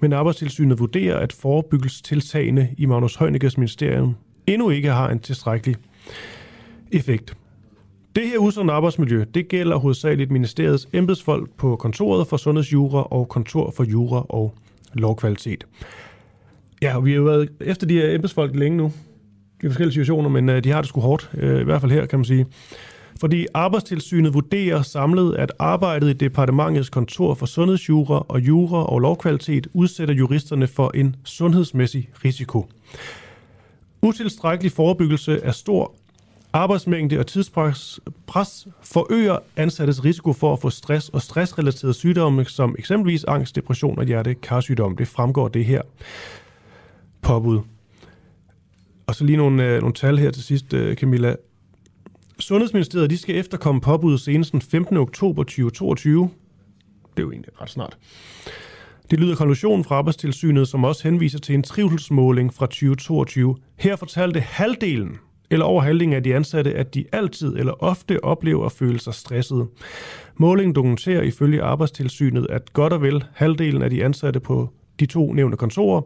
men 0.00 0.12
Arbejdstilsynet 0.12 0.78
vurderer, 0.78 1.18
at 1.18 1.32
forebyggelsestiltagene 1.32 2.68
i 2.78 2.86
Magnus 2.86 3.16
Heunicke's 3.16 3.54
ministerium 3.56 4.14
endnu 4.46 4.70
ikke 4.70 4.90
har 4.90 5.10
en 5.10 5.20
tilstrækkelig 5.20 5.76
effekt. 6.92 7.36
Det 8.16 8.28
her 8.28 8.38
usunde 8.38 8.72
arbejdsmiljø, 8.72 9.24
det 9.34 9.48
gælder 9.48 9.76
hovedsageligt 9.76 10.30
ministeriets 10.30 10.88
embedsfolk 10.92 11.50
på 11.56 11.76
kontoret 11.76 12.26
for 12.26 12.36
sundhedsjura 12.36 13.02
og 13.10 13.28
kontor 13.28 13.70
for 13.70 13.84
jura 13.84 14.26
og 14.28 14.54
lovkvalitet. 14.92 15.66
Ja, 16.82 16.96
og 16.96 17.04
vi 17.04 17.10
har 17.10 17.16
jo 17.16 17.24
været 17.24 17.48
efter 17.60 17.86
de 17.86 17.94
her 17.94 18.14
embedsfolk 18.14 18.56
længe 18.56 18.76
nu, 18.78 18.92
i 19.62 19.66
forskellige 19.66 19.92
situationer, 19.92 20.28
men 20.28 20.48
øh, 20.48 20.64
de 20.64 20.70
har 20.70 20.80
det 20.80 20.88
sgu 20.88 21.00
hårdt, 21.00 21.30
øh, 21.34 21.60
i 21.60 21.64
hvert 21.64 21.80
fald 21.80 21.92
her, 21.92 22.06
kan 22.06 22.18
man 22.18 22.24
sige. 22.24 22.46
Fordi 23.20 23.46
Arbejdstilsynet 23.54 24.34
vurderer 24.34 24.82
samlet, 24.82 25.34
at 25.34 25.52
arbejdet 25.58 26.10
i 26.10 26.12
departementets 26.12 26.90
kontor 26.90 27.34
for 27.34 27.46
sundhedsjura 27.46 28.26
og 28.28 28.40
jura 28.40 28.84
og 28.84 29.00
lovkvalitet 29.00 29.66
udsætter 29.72 30.14
juristerne 30.14 30.66
for 30.66 30.90
en 30.94 31.16
sundhedsmæssig 31.24 32.10
risiko. 32.24 32.68
Utilstrækkelig 34.02 34.72
forebyggelse 34.72 35.44
af 35.44 35.54
stor 35.54 35.94
arbejdsmængde 36.52 37.18
og 37.18 37.26
tidspres 37.26 38.00
pres 38.26 38.68
forøger 38.82 39.38
ansattes 39.56 40.04
risiko 40.04 40.32
for 40.32 40.52
at 40.52 40.60
få 40.60 40.70
stress 40.70 41.08
og 41.08 41.22
stressrelaterede 41.22 41.94
sygdomme, 41.94 42.44
som 42.44 42.74
eksempelvis 42.78 43.24
angst, 43.24 43.56
depression 43.56 43.98
og 43.98 44.04
hjertekarsygdom. 44.04 44.96
Det 44.96 45.08
fremgår 45.08 45.48
det 45.48 45.64
her 45.64 45.82
påbud. 47.22 47.60
Og 49.06 49.14
så 49.14 49.24
lige 49.24 49.36
nogle, 49.36 49.64
øh, 49.64 49.80
nogle 49.80 49.94
tal 49.94 50.18
her 50.18 50.30
til 50.30 50.42
sidst, 50.42 50.74
øh, 50.74 50.96
Camilla. 50.96 51.34
Sundhedsministeriet 52.44 53.10
de 53.10 53.18
skal 53.18 53.36
efterkomme 53.36 53.80
påbuddet 53.80 54.20
senest 54.20 54.52
den 54.52 54.62
15. 54.62 54.96
oktober 54.96 55.42
2022. 55.42 56.22
Det 56.22 56.30
er 57.16 57.22
jo 57.22 57.30
egentlig 57.30 57.60
ret 57.60 57.70
snart. 57.70 57.98
Det 59.10 59.20
lyder 59.20 59.36
konklusionen 59.36 59.84
fra 59.84 59.94
Arbejdstilsynet, 59.94 60.68
som 60.68 60.84
også 60.84 61.02
henviser 61.02 61.38
til 61.38 61.54
en 61.54 61.62
trivselsmåling 61.62 62.54
fra 62.54 62.66
2022. 62.66 63.56
Her 63.76 63.96
fortalte 63.96 64.40
halvdelen, 64.40 65.18
eller 65.50 65.66
over 65.66 65.82
halvdelen 65.82 66.12
af 66.14 66.22
de 66.22 66.34
ansatte, 66.34 66.74
at 66.74 66.94
de 66.94 67.04
altid 67.12 67.56
eller 67.56 67.72
ofte 67.82 68.24
oplever 68.24 68.66
at 68.66 68.72
føle 68.72 69.00
sig 69.00 69.14
stressede. 69.14 69.66
Målingen 70.36 70.74
dokumenterer 70.74 71.22
ifølge 71.22 71.62
Arbejdstilsynet, 71.62 72.46
at 72.50 72.72
godt 72.72 72.92
og 72.92 73.02
vel 73.02 73.24
halvdelen 73.34 73.82
af 73.82 73.90
de 73.90 74.04
ansatte 74.04 74.40
på 74.40 74.68
de 75.00 75.06
to 75.06 75.32
nævnte 75.32 75.56
kontorer 75.56 76.02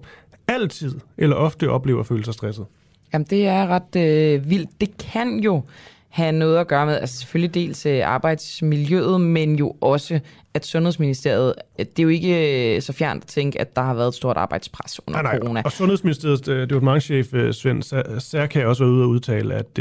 altid 0.49 0.95
eller 1.17 1.37
ofte 1.37 1.71
oplever 1.71 2.01
at 2.01 2.07
føle 2.07 2.25
sig 2.25 2.35
stresset. 2.35 2.67
Jamen, 3.13 3.27
det 3.31 3.47
er 3.47 3.67
ret 3.67 3.97
øh, 3.97 4.51
vildt. 4.51 4.71
Det 4.81 4.97
kan 4.99 5.39
jo 5.39 5.63
have 6.09 6.33
noget 6.33 6.59
at 6.59 6.69
gøre 6.69 6.87
med, 6.87 6.95
altså 6.95 7.19
selvfølgelig 7.19 7.55
dels 7.55 7.87
øh, 7.87 8.01
arbejdsmiljøet, 8.05 9.21
men 9.21 9.57
jo 9.57 9.77
også, 9.81 10.21
at 10.55 10.67
Sundhedsministeriet, 10.67 11.55
det 11.79 11.99
er 11.99 12.03
jo 12.03 12.09
ikke 12.09 12.77
øh, 12.77 12.83
så 12.83 12.93
fjernt 12.93 13.25
at 13.25 13.29
tænke, 13.29 13.61
at 13.61 13.77
der 13.77 13.83
har 13.83 13.95
været 13.95 14.09
et 14.09 14.15
stort 14.15 14.37
arbejdspres 14.37 15.01
under 15.07 15.23
nej, 15.23 15.33
nej. 15.33 15.41
corona. 15.41 15.63
Og 15.65 15.73
Sundhedsministeriets 15.73 16.49
øh, 16.49 16.61
departementchef 16.61 17.27
Svend 17.53 17.83
Særkær 18.21 18.67
også 18.67 18.85
været 18.85 18.93
ude 18.93 19.05
og 19.05 19.09
udtale, 19.09 19.55
at, 19.55 19.79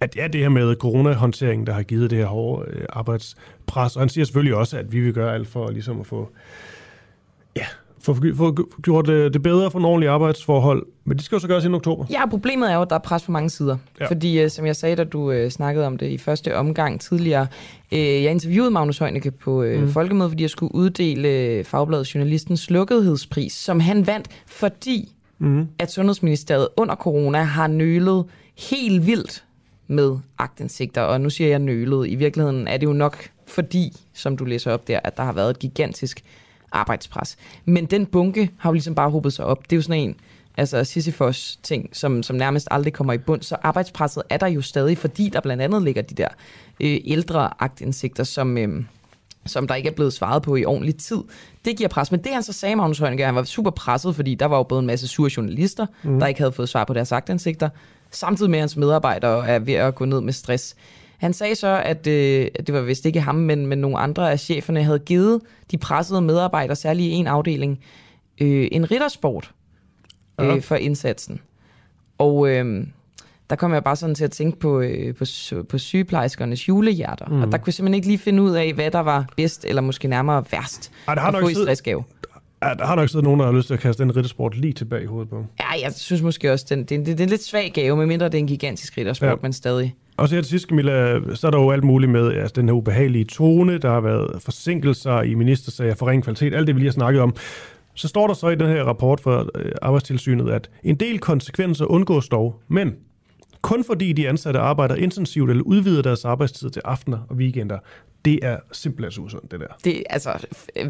at 0.00 0.16
ja, 0.16 0.26
det 0.28 0.40
her 0.40 0.48
med 0.48 0.74
coronahåndteringen, 0.74 1.66
der 1.66 1.72
har 1.72 1.82
givet 1.82 2.10
det 2.10 2.18
her 2.18 2.26
hårde 2.26 2.86
arbejdspres, 2.88 3.96
og 3.96 4.02
han 4.02 4.08
siger 4.08 4.24
selvfølgelig 4.24 4.54
også, 4.54 4.78
at 4.78 4.92
vi 4.92 5.00
vil 5.00 5.12
gøre 5.12 5.34
alt 5.34 5.48
for 5.48 5.70
ligesom 5.70 6.00
at 6.00 6.06
få 6.06 6.30
få, 8.14 8.24
få 8.36 8.68
gjort 8.82 9.06
det, 9.06 9.34
det 9.34 9.42
bedre 9.42 9.70
for 9.70 9.78
en 9.78 9.84
ordentlig 9.84 10.08
arbejdsforhold. 10.08 10.86
Men 11.04 11.16
det 11.16 11.24
skal 11.24 11.36
jo 11.36 11.40
så 11.40 11.48
gøres 11.48 11.64
i 11.64 11.68
oktober. 11.68 12.04
Ja, 12.10 12.26
problemet 12.26 12.70
er 12.70 12.74
jo, 12.74 12.82
at 12.82 12.90
der 12.90 12.96
er 12.96 13.00
pres 13.00 13.22
på 13.22 13.32
mange 13.32 13.50
sider. 13.50 13.76
Ja. 14.00 14.06
Fordi, 14.06 14.40
øh, 14.40 14.50
som 14.50 14.66
jeg 14.66 14.76
sagde, 14.76 14.96
da 14.96 15.04
du 15.04 15.30
øh, 15.30 15.50
snakkede 15.50 15.86
om 15.86 15.98
det 15.98 16.06
i 16.06 16.18
første 16.18 16.56
omgang 16.56 17.00
tidligere, 17.00 17.46
øh, 17.92 17.98
jeg 17.98 18.30
interviewede 18.30 18.70
Magnus 18.70 18.98
Heunicke 18.98 19.30
på 19.30 19.62
øh, 19.62 19.82
mm. 19.82 19.88
Folkemødet, 19.88 20.30
fordi 20.30 20.42
jeg 20.42 20.50
skulle 20.50 20.74
uddele 20.74 21.28
øh, 21.28 21.64
Fagbladet 21.64 22.14
Journalistens 22.14 22.70
lukkethedspris, 22.70 23.52
som 23.52 23.80
han 23.80 24.06
vandt, 24.06 24.28
fordi 24.46 25.12
mm. 25.38 25.68
at 25.78 25.92
Sundhedsministeriet 25.92 26.68
under 26.76 26.94
corona 26.94 27.42
har 27.42 27.66
nølet 27.66 28.24
helt 28.70 29.06
vildt 29.06 29.44
med 29.86 30.18
agtindsigter. 30.38 31.02
Og 31.02 31.20
nu 31.20 31.30
siger 31.30 31.50
jeg 31.50 31.58
nølet. 31.58 32.08
I 32.08 32.14
virkeligheden 32.14 32.68
er 32.68 32.76
det 32.76 32.86
jo 32.86 32.92
nok 32.92 33.28
fordi, 33.46 33.92
som 34.14 34.36
du 34.36 34.44
læser 34.44 34.72
op 34.72 34.88
der, 34.88 35.00
at 35.04 35.16
der 35.16 35.22
har 35.22 35.32
været 35.32 35.50
et 35.50 35.58
gigantisk 35.58 36.24
arbejdspres. 36.72 37.36
Men 37.64 37.86
den 37.86 38.06
bunke 38.06 38.50
har 38.58 38.70
jo 38.70 38.72
ligesom 38.72 38.94
bare 38.94 39.10
hobet 39.10 39.32
sig 39.32 39.44
op. 39.44 39.62
Det 39.62 39.72
er 39.72 39.76
jo 39.76 39.82
sådan 39.82 40.00
en 40.00 40.16
altså 40.56 40.84
Sisyfos 40.84 41.58
ting, 41.62 41.88
som, 41.92 42.22
som 42.22 42.36
nærmest 42.36 42.68
aldrig 42.70 42.92
kommer 42.92 43.12
i 43.12 43.18
bund. 43.18 43.42
Så 43.42 43.56
arbejdspresset 43.62 44.22
er 44.30 44.36
der 44.36 44.46
jo 44.46 44.62
stadig, 44.62 44.98
fordi 44.98 45.28
der 45.28 45.40
blandt 45.40 45.62
andet 45.62 45.82
ligger 45.82 46.02
de 46.02 46.14
der 46.14 46.28
øh, 46.80 47.00
ældre 47.04 47.62
agtindsigter, 47.62 48.24
som... 48.24 48.58
Øh, 48.58 48.84
som 49.46 49.66
der 49.66 49.74
ikke 49.74 49.88
er 49.88 49.92
blevet 49.92 50.12
svaret 50.12 50.42
på 50.42 50.56
i 50.56 50.64
ordentlig 50.64 50.96
tid. 50.96 51.18
Det 51.64 51.76
giver 51.76 51.88
pres. 51.88 52.10
Men 52.10 52.24
det 52.24 52.32
han 52.32 52.42
så 52.42 52.52
sagde, 52.52 52.76
Magnus 52.76 52.98
Heunicke, 52.98 53.24
han 53.24 53.34
var 53.34 53.42
super 53.42 53.70
presset, 53.70 54.16
fordi 54.16 54.34
der 54.34 54.46
var 54.46 54.56
jo 54.56 54.62
både 54.62 54.80
en 54.80 54.86
masse 54.86 55.08
sure 55.08 55.30
journalister, 55.36 55.86
mm. 56.02 56.18
der 56.18 56.26
ikke 56.26 56.40
havde 56.40 56.52
fået 56.52 56.68
svar 56.68 56.84
på 56.84 56.94
deres 56.94 57.12
agtindsigter, 57.12 57.68
samtidig 58.10 58.50
med 58.50 58.58
at 58.58 58.62
hans 58.62 58.76
medarbejdere 58.76 59.48
er 59.48 59.58
ved 59.58 59.74
at 59.74 59.94
gå 59.94 60.04
ned 60.04 60.20
med 60.20 60.32
stress. 60.32 60.76
Han 61.18 61.32
sagde 61.32 61.54
så, 61.54 61.82
at 61.84 62.06
øh, 62.06 62.48
det 62.66 62.74
var 62.74 62.80
vist 62.80 63.06
ikke 63.06 63.20
ham, 63.20 63.34
men, 63.34 63.66
men 63.66 63.78
nogle 63.78 63.98
andre 63.98 64.32
af 64.32 64.40
cheferne 64.40 64.84
havde 64.84 64.98
givet 64.98 65.40
de 65.70 65.78
pressede 65.78 66.20
medarbejdere, 66.20 66.76
særligt 66.76 67.06
i 67.06 67.12
en 67.12 67.26
afdeling, 67.26 67.78
øh, 68.40 68.68
en 68.72 68.90
riddersport 68.90 69.52
øh, 70.40 70.46
ja. 70.46 70.58
for 70.58 70.76
indsatsen. 70.76 71.40
Og 72.18 72.48
øh, 72.48 72.86
der 73.50 73.56
kom 73.56 73.72
jeg 73.72 73.84
bare 73.84 73.96
sådan 73.96 74.14
til 74.14 74.24
at 74.24 74.30
tænke 74.30 74.58
på, 74.58 74.80
øh, 74.80 75.14
på, 75.14 75.24
på 75.68 75.78
sygeplejerskernes 75.78 76.68
julehjerter. 76.68 77.26
Mm. 77.26 77.42
Og 77.42 77.52
der 77.52 77.58
kunne 77.58 77.68
jeg 77.68 77.74
simpelthen 77.74 77.94
ikke 77.94 78.06
lige 78.06 78.18
finde 78.18 78.42
ud 78.42 78.50
af, 78.50 78.72
hvad 78.72 78.90
der 78.90 79.00
var 79.00 79.26
bedst, 79.36 79.64
eller 79.64 79.82
måske 79.82 80.08
nærmere 80.08 80.44
værst 80.52 80.92
Ej, 81.08 81.14
der 81.14 81.22
har 81.22 81.32
at 81.32 81.42
få 81.42 81.48
i 81.48 81.54
stressgave. 81.54 82.04
Ja, 82.62 82.74
der 82.74 82.86
har 82.86 82.94
nok 82.94 83.08
siddet 83.08 83.24
nogen, 83.24 83.40
der 83.40 83.46
har 83.46 83.52
lyst 83.52 83.66
til 83.66 83.74
at 83.74 83.80
kaste 83.80 84.02
den 84.02 84.16
riddersport 84.16 84.56
lige 84.56 84.72
tilbage 84.72 85.02
i 85.02 85.06
hovedet 85.06 85.30
på. 85.30 85.44
Ja, 85.60 85.82
jeg 85.82 85.92
synes 85.92 86.22
måske 86.22 86.52
også, 86.52 86.66
den, 86.68 86.78
det, 86.78 86.90
det, 86.90 87.06
det 87.06 87.20
er 87.20 87.24
en 87.24 87.30
lidt 87.30 87.44
svag 87.44 87.72
gave, 87.74 87.96
medmindre 87.96 88.26
det 88.26 88.34
er 88.34 88.38
en 88.38 88.46
gigantisk 88.46 88.98
riddersport, 88.98 89.28
ja. 89.28 89.34
men 89.42 89.52
stadig. 89.52 89.94
Og 90.16 90.28
så 90.28 90.34
her 90.34 90.42
til 90.42 90.50
sidst, 90.50 90.68
Camilla, 90.68 91.20
så 91.34 91.46
er 91.46 91.50
der 91.50 91.58
jo 91.58 91.70
alt 91.70 91.84
muligt 91.84 92.12
med 92.12 92.32
altså, 92.32 92.52
den 92.56 92.68
her 92.68 92.72
ubehagelige 92.72 93.24
tone, 93.24 93.78
der 93.78 93.90
har 93.90 94.00
været 94.00 94.42
forsinkelser 94.42 95.22
i 95.22 95.34
ministersager 95.34 95.94
for 95.94 96.08
ren 96.08 96.22
kvalitet, 96.22 96.54
alt 96.54 96.66
det 96.66 96.74
vi 96.74 96.80
lige 96.80 96.88
har 96.88 96.92
snakket 96.92 97.22
om. 97.22 97.36
Så 97.94 98.08
står 98.08 98.26
der 98.26 98.34
så 98.34 98.48
i 98.48 98.54
den 98.54 98.66
her 98.66 98.84
rapport 98.84 99.20
fra 99.20 99.46
øh, 99.54 99.72
Arbejdstilsynet, 99.82 100.50
at 100.50 100.70
en 100.82 100.96
del 100.96 101.18
konsekvenser 101.18 101.84
undgås 101.84 102.28
dog, 102.28 102.60
men 102.68 102.94
kun 103.62 103.84
fordi 103.84 104.12
de 104.12 104.28
ansatte 104.28 104.60
arbejder 104.60 104.94
intensivt 104.94 105.50
eller 105.50 105.62
udvider 105.62 106.02
deres 106.02 106.24
arbejdstid 106.24 106.70
til 106.70 106.82
aftener 106.84 107.18
og 107.28 107.36
weekender. 107.36 107.78
Det 108.24 108.38
er 108.42 108.58
simpelthen 108.72 109.24
usundt, 109.24 109.52
det 109.52 109.60
der. 109.60 109.66
Det 109.84 109.98
er 109.98 110.02
altså 110.10 110.46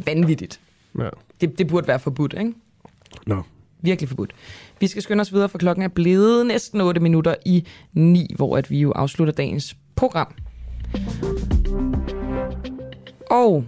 vanvittigt. 0.06 0.60
Ja. 0.98 1.08
Det, 1.40 1.58
det 1.58 1.68
burde 1.68 1.88
være 1.88 1.98
forbudt, 1.98 2.34
ikke? 2.38 2.52
Nå. 3.26 3.42
Virkelig 3.86 4.08
forbudt. 4.08 4.32
Vi 4.80 4.86
skal 4.86 5.02
skynde 5.02 5.20
os 5.20 5.32
videre, 5.32 5.48
for 5.48 5.58
klokken 5.58 5.82
er 5.82 5.88
blevet 5.88 6.46
næsten 6.46 6.80
8 6.80 7.00
minutter 7.00 7.34
i 7.44 7.66
9, 7.92 8.32
hvor 8.36 8.56
at 8.56 8.70
vi 8.70 8.80
jo 8.80 8.92
afslutter 8.92 9.34
dagens 9.34 9.76
program. 9.96 10.34
Og 13.30 13.64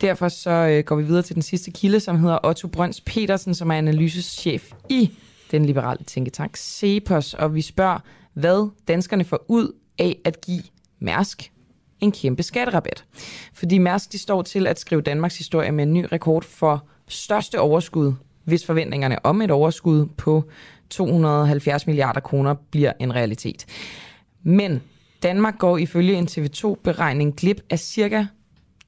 derfor 0.00 0.28
så 0.28 0.50
øh, 0.50 0.84
går 0.84 0.96
vi 0.96 1.02
videre 1.02 1.22
til 1.22 1.34
den 1.34 1.42
sidste 1.42 1.70
kilde, 1.70 2.00
som 2.00 2.18
hedder 2.18 2.38
Otto 2.46 2.68
Brøns 2.68 3.00
Petersen, 3.00 3.54
som 3.54 3.70
er 3.70 3.74
analyseschef 3.74 4.72
i 4.88 5.10
den 5.50 5.64
liberale 5.64 6.04
tænketank 6.04 6.56
Cepos. 6.56 7.34
Og 7.34 7.54
vi 7.54 7.60
spørger, 7.60 7.98
hvad 8.34 8.70
danskerne 8.88 9.24
får 9.24 9.44
ud 9.48 9.72
af 9.98 10.18
at 10.24 10.40
give 10.40 10.62
Mærsk 10.98 11.52
en 12.00 12.12
kæmpe 12.12 12.42
skatterabat. 12.42 13.04
Fordi 13.54 13.78
Mærsk 13.78 14.12
de 14.12 14.18
står 14.18 14.42
til 14.42 14.66
at 14.66 14.80
skrive 14.80 15.02
Danmarks 15.02 15.38
historie 15.38 15.72
med 15.72 15.84
en 15.84 15.92
ny 15.92 16.06
rekord 16.12 16.44
for 16.44 16.86
største 17.08 17.60
overskud 17.60 18.12
hvis 18.44 18.66
forventningerne 18.66 19.26
om 19.26 19.42
et 19.42 19.50
overskud 19.50 20.06
på 20.06 20.44
270 20.90 21.86
milliarder 21.86 22.20
kroner 22.20 22.54
bliver 22.70 22.92
en 23.00 23.14
realitet. 23.14 23.66
Men 24.42 24.82
Danmark 25.22 25.58
går 25.58 25.78
ifølge 25.78 26.14
en 26.14 26.28
TV2-beregning 26.30 27.36
glip 27.36 27.60
af 27.70 27.78
cirka 27.78 28.24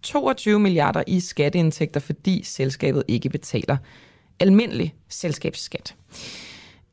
22 0.03 0.59
milliarder 0.59 1.03
i 1.07 1.21
skatteindtægter, 1.21 2.01
fordi 2.01 2.43
selskabet 2.45 3.03
ikke 3.09 3.29
betaler 3.29 3.77
almindelig 4.41 4.95
selskabsskat. 5.09 5.95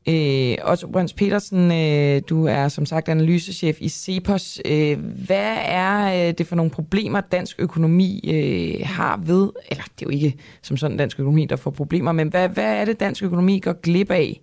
Øh, 0.08 0.56
Otto 0.70 0.86
Brøns 0.86 1.12
Petersen, 1.12 1.72
øh, 1.72 2.22
du 2.28 2.46
er 2.46 2.68
som 2.68 2.86
sagt 2.86 3.08
analysechef 3.08 3.76
i 3.80 3.88
Cepos. 3.88 4.60
Øh, 4.64 4.98
hvad 5.26 5.56
er 5.64 6.28
øh, 6.28 6.34
det 6.38 6.46
for 6.46 6.56
nogle 6.56 6.70
problemer, 6.70 7.20
dansk 7.20 7.56
økonomi 7.58 8.20
øh, 8.28 8.86
har 8.86 9.16
ved, 9.16 9.50
eller 9.70 9.84
det 9.84 10.02
er 10.02 10.06
jo 10.06 10.08
ikke 10.08 10.36
som 10.62 10.76
sådan 10.76 10.96
dansk 10.96 11.20
økonomi, 11.20 11.46
der 11.46 11.56
får 11.56 11.70
problemer, 11.70 12.12
men 12.12 12.28
hvad, 12.28 12.48
hvad 12.48 12.76
er 12.76 12.84
det, 12.84 13.00
dansk 13.00 13.22
økonomi 13.22 13.58
går 13.58 13.72
glip 13.72 14.10
af 14.10 14.40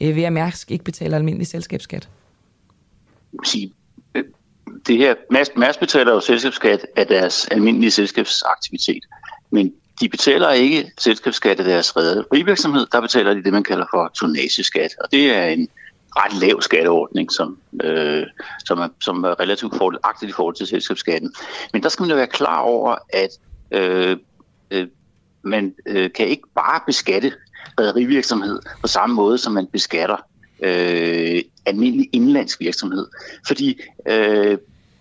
øh, 0.00 0.16
ved 0.16 0.22
at 0.22 0.32
Mærsk 0.32 0.70
ikke 0.70 0.84
betaler 0.84 1.16
almindelig 1.16 1.46
selskabsskat? 1.46 2.08
Øh, 4.14 4.24
det 4.86 4.96
her, 4.96 5.14
Mærsk 5.56 5.80
betaler 5.80 6.12
jo 6.12 6.20
selskabsskat 6.20 6.86
af 6.96 7.06
deres 7.06 7.48
almindelige 7.48 7.90
selskabsaktivitet, 7.90 9.02
men 9.50 9.74
de 10.00 10.08
betaler 10.08 10.50
ikke 10.50 10.92
selskabsskat 10.98 11.58
af 11.58 11.64
deres 11.64 11.96
rederivirksomhed, 11.96 12.86
der 12.92 13.00
betaler 13.00 13.34
de 13.34 13.44
det, 13.44 13.52
man 13.52 13.64
kalder 13.64 13.86
for 13.90 14.10
tonageskat, 14.14 14.90
og 15.00 15.12
det 15.12 15.30
er 15.30 15.44
en 15.44 15.68
ret 16.16 16.40
lav 16.40 16.62
skatteordning, 16.62 17.32
som, 17.32 17.58
øh, 17.82 18.26
som, 18.64 18.78
er, 18.78 18.88
som 19.00 19.24
er 19.24 19.40
relativt 19.40 19.76
fordelagtig 19.76 20.28
i 20.28 20.32
forhold 20.32 20.54
til 20.54 20.66
selskabsskatten. 20.66 21.34
Men 21.72 21.82
der 21.82 21.88
skal 21.88 22.02
man 22.02 22.10
jo 22.10 22.16
være 22.16 22.26
klar 22.26 22.60
over, 22.60 22.96
at 23.12 23.30
øh, 23.70 24.16
øh, 24.70 24.86
man 25.42 25.74
øh, 25.86 26.12
kan 26.12 26.28
ikke 26.28 26.48
bare 26.54 26.80
beskatte 26.86 27.32
rederivirksomhed 27.80 28.60
på 28.80 28.86
samme 28.86 29.14
måde, 29.14 29.38
som 29.38 29.52
man 29.52 29.66
beskatter 29.66 30.16
øh, 30.62 31.42
almindelig 31.66 32.08
indlandsk 32.12 32.60
virksomhed. 32.60 33.06
Fordi 33.46 33.80
øh, 34.08 34.58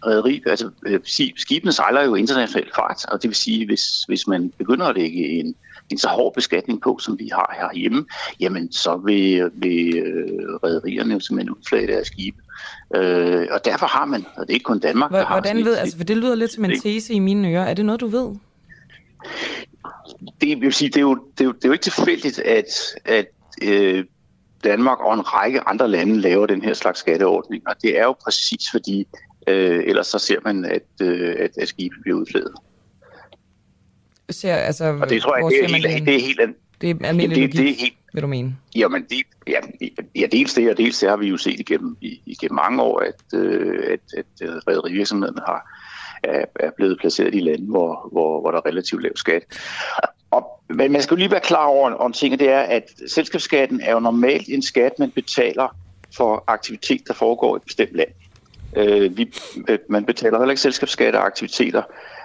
rederi, 0.07 0.43
altså 0.45 0.69
øh, 0.85 0.99
skibene 1.35 1.71
sejler 1.71 2.03
jo 2.03 2.15
international 2.15 2.69
fart, 2.75 3.05
og 3.11 3.21
det 3.21 3.27
vil 3.27 3.35
sige, 3.35 3.65
hvis, 3.65 4.03
hvis 4.07 4.27
man 4.27 4.53
begynder 4.57 4.85
at 4.85 4.95
lægge 4.95 5.39
en, 5.39 5.55
en 5.89 5.97
så 5.97 6.07
hård 6.07 6.34
beskatning 6.34 6.81
på, 6.81 6.99
som 7.01 7.19
vi 7.19 7.30
har 7.34 7.55
herhjemme, 7.59 8.05
jamen 8.39 8.71
så 8.71 8.97
vil, 8.97 9.49
vil 9.53 9.97
øh, 9.97 10.55
rædderierne 10.63 11.13
jo 11.13 11.19
simpelthen 11.19 11.55
udflage 11.55 11.88
deres 11.88 12.07
skibe. 12.07 12.41
Øh, 12.95 13.47
og 13.51 13.65
derfor 13.65 13.85
har 13.85 14.05
man, 14.05 14.25
og 14.35 14.47
det 14.47 14.49
er 14.49 14.53
ikke 14.53 14.63
kun 14.63 14.80
Danmark, 14.80 15.11
Hvor, 15.11 15.19
der 15.19 15.25
har 15.25 15.41
Hvordan 15.41 15.65
ved, 15.65 15.77
altså, 15.77 15.97
for 15.97 16.03
det 16.03 16.17
lyder 16.17 16.35
lidt 16.35 16.51
som 16.51 16.65
en 16.65 16.80
tese 16.80 17.13
i 17.13 17.19
mine 17.19 17.49
ører. 17.49 17.65
Er 17.65 17.73
det 17.73 17.85
noget, 17.85 18.01
du 18.01 18.07
ved? 18.07 18.35
Det, 20.41 20.61
vil 20.61 20.73
sige, 20.73 20.89
det, 20.89 20.97
er 20.97 21.01
jo, 21.01 21.13
det, 21.38 21.41
er 21.41 21.45
jo, 21.45 21.51
det 21.51 21.65
er 21.65 21.69
jo 21.69 21.73
ikke 21.73 21.84
tilfældigt, 21.84 22.39
at, 22.39 22.65
at 23.05 23.25
øh, 23.61 24.05
Danmark 24.63 24.99
og 24.99 25.13
en 25.13 25.34
række 25.34 25.61
andre 25.61 25.88
lande 25.88 26.19
laver 26.19 26.45
den 26.45 26.61
her 26.61 26.73
slags 26.73 26.99
skatteordning, 26.99 27.63
og 27.67 27.75
det 27.81 27.99
er 27.99 28.03
jo 28.03 28.15
præcis 28.23 28.71
fordi, 28.71 29.07
øh, 29.47 29.83
ellers 29.87 30.07
så 30.07 30.19
ser 30.19 30.37
man, 30.45 30.65
at, 30.65 30.83
øh, 31.01 31.35
at, 31.39 31.51
at 31.57 31.67
skibet 31.67 31.97
bliver 32.01 32.17
udfladet. 32.17 32.53
Ser, 34.29 34.55
altså, 34.55 34.85
og 35.01 35.09
det 35.09 35.21
tror 35.21 35.37
jeg, 35.37 35.45
det 35.49 35.63
er, 35.63 35.67
helt, 35.67 35.83
det, 35.83 36.05
det 36.05 36.15
er 36.15 36.19
helt... 36.19 36.39
Det 36.81 36.89
er 36.89 37.07
almindelig 37.07 37.41
det, 37.41 37.51
det, 37.51 37.59
det 37.59 37.69
er 37.69 37.75
helt, 37.79 37.93
vil 38.13 38.21
du 38.21 38.27
mene? 38.27 38.57
Jamen, 38.75 39.03
det, 39.03 39.17
ja, 39.47 39.59
ja, 40.15 40.25
dels 40.31 40.53
det, 40.53 40.69
og 40.69 40.77
dels 40.77 40.99
det 40.99 41.09
har 41.09 41.17
vi 41.17 41.27
jo 41.27 41.37
set 41.37 41.59
igennem, 41.59 41.97
igennem 42.01 42.55
mange 42.55 42.81
år, 42.81 42.99
at, 42.99 43.39
øh, 43.39 43.83
at, 43.91 43.99
at 44.17 44.67
rederivirksomheden 44.67 45.37
har, 45.47 45.79
er, 46.23 46.45
er 46.55 46.71
blevet 46.77 46.99
placeret 46.99 47.35
i 47.35 47.39
lande, 47.39 47.65
hvor, 47.65 48.09
hvor, 48.11 48.41
hvor 48.41 48.51
der 48.51 48.57
er 48.57 48.65
relativt 48.65 49.03
lav 49.03 49.11
skat. 49.15 49.43
Og, 50.31 50.63
men 50.69 50.91
man 50.91 51.01
skal 51.01 51.15
jo 51.15 51.19
lige 51.19 51.31
være 51.31 51.39
klar 51.39 51.65
over 51.65 52.05
en 52.05 52.13
ting, 52.13 52.39
det 52.39 52.49
er, 52.49 52.61
at 52.61 52.83
selskabsskatten 53.07 53.81
er 53.81 53.91
jo 53.91 53.99
normalt 53.99 54.47
en 54.47 54.61
skat, 54.61 54.91
man 54.99 55.11
betaler 55.11 55.75
for 56.15 56.43
aktivitet, 56.47 57.01
der 57.07 57.13
foregår 57.13 57.55
i 57.55 57.57
et 57.57 57.63
bestemt 57.63 57.93
land. 57.93 58.09
Øh, 58.77 59.17
vi, 59.17 59.33
øh, 59.69 59.79
man 59.89 60.05
betaler 60.05 60.37
heller 60.37 60.51
ikke 60.51 60.61
selskabsskat 60.61 61.15
af 61.15 61.19
aktiviteter. 61.19 61.81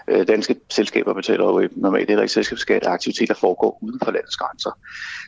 Øh, 0.09 0.29
danske 0.29 0.57
selskaber 0.71 1.15
betaler 1.15 1.45
jo 1.45 1.69
normalt 1.77 2.09
heller 2.09 2.23
ikke 2.23 2.33
selskabsskat 2.33 2.87
af 2.87 2.91
aktiviteter, 2.91 3.35
der 3.35 3.41
foregår 3.41 3.79
uden 3.83 4.01
for 4.05 4.11
landets 4.11 4.37
grænser. 4.37 4.71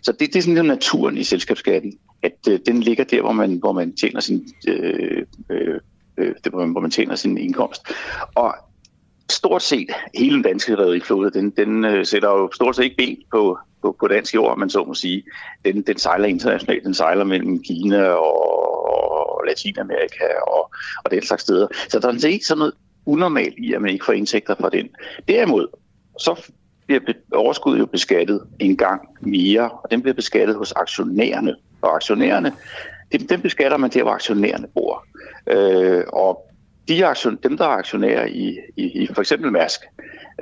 Så 0.02 0.12
det, 0.12 0.32
det 0.32 0.36
er 0.36 0.42
sådan 0.42 0.64
naturen 0.64 1.18
i 1.18 1.24
selskabsskatten, 1.24 1.92
at 2.22 2.48
øh, 2.48 2.58
den 2.66 2.80
ligger 2.80 3.04
der, 3.04 3.20
hvor 3.20 3.32
man, 3.32 3.56
hvor 3.56 3.72
man 3.72 3.96
tjener 3.96 4.20
sin 4.20 4.48
øh, 4.68 5.26
øh, 5.50 5.80
øh 6.18 6.34
det, 6.44 6.52
hvor 6.52 6.80
man 6.80 6.90
tjener 6.90 7.14
sin 7.14 7.38
indkomst. 7.38 7.82
Og 8.34 8.54
stort 9.30 9.62
set 9.62 9.90
hele 10.14 10.34
den 10.34 10.42
danske 10.42 10.76
rederiflåde, 10.76 11.30
den, 11.30 11.50
den 11.50 11.84
øh, 11.84 12.06
sætter 12.06 12.28
jo 12.28 12.50
stort 12.54 12.76
set 12.76 12.84
ikke 12.84 12.96
ben 12.96 13.16
på, 13.32 13.58
på, 13.82 13.96
på 14.00 14.08
dansk 14.08 14.34
jord, 14.34 14.58
man 14.58 14.70
så 14.70 14.84
må 14.84 14.94
sige. 14.94 15.22
Den, 15.64 15.82
den 15.82 15.98
sejler 15.98 16.28
internationalt, 16.28 16.84
den 16.84 16.94
sejler 16.94 17.24
mellem 17.24 17.62
Kina 17.62 18.04
og, 18.04 19.29
og 19.40 19.46
Latinamerika 19.46 20.24
og, 20.46 20.72
og 21.04 21.10
den 21.10 21.22
slags 21.22 21.42
steder. 21.42 21.66
Så 21.88 21.98
der 21.98 22.08
er 22.08 22.28
ikke 22.28 22.46
sådan 22.46 22.58
noget 22.58 22.74
unormalt 23.06 23.54
i, 23.58 23.72
at 23.74 23.82
man 23.82 23.90
ikke 23.90 24.04
får 24.04 24.12
indtægter 24.12 24.54
fra 24.60 24.68
den. 24.68 24.88
Derimod, 25.28 25.66
så 26.18 26.50
bliver 26.86 27.00
overskuddet 27.32 27.80
jo 27.80 27.86
beskattet 27.86 28.42
en 28.58 28.76
gang 28.76 29.08
mere, 29.20 29.70
og 29.70 29.90
den 29.90 30.02
bliver 30.02 30.14
beskattet 30.14 30.56
hos 30.56 30.72
aktionærerne. 30.72 31.56
Og 31.82 31.94
aktionærerne, 31.94 32.52
dem, 33.12 33.26
dem 33.26 33.40
beskatter 33.40 33.76
man 33.76 33.90
der, 33.90 34.02
hvor 34.02 34.12
aktionærerne 34.12 34.66
bor. 34.74 35.06
Øh, 35.46 36.04
og 36.12 36.50
de 36.88 37.06
aktion, 37.06 37.38
dem, 37.42 37.56
der 37.56 37.64
er 37.64 37.68
aktionærer 37.68 38.26
i, 38.26 38.58
i, 38.76 39.02
i 39.02 39.06
for 39.06 39.20
eksempel 39.20 39.52
Mærsk, 39.52 39.80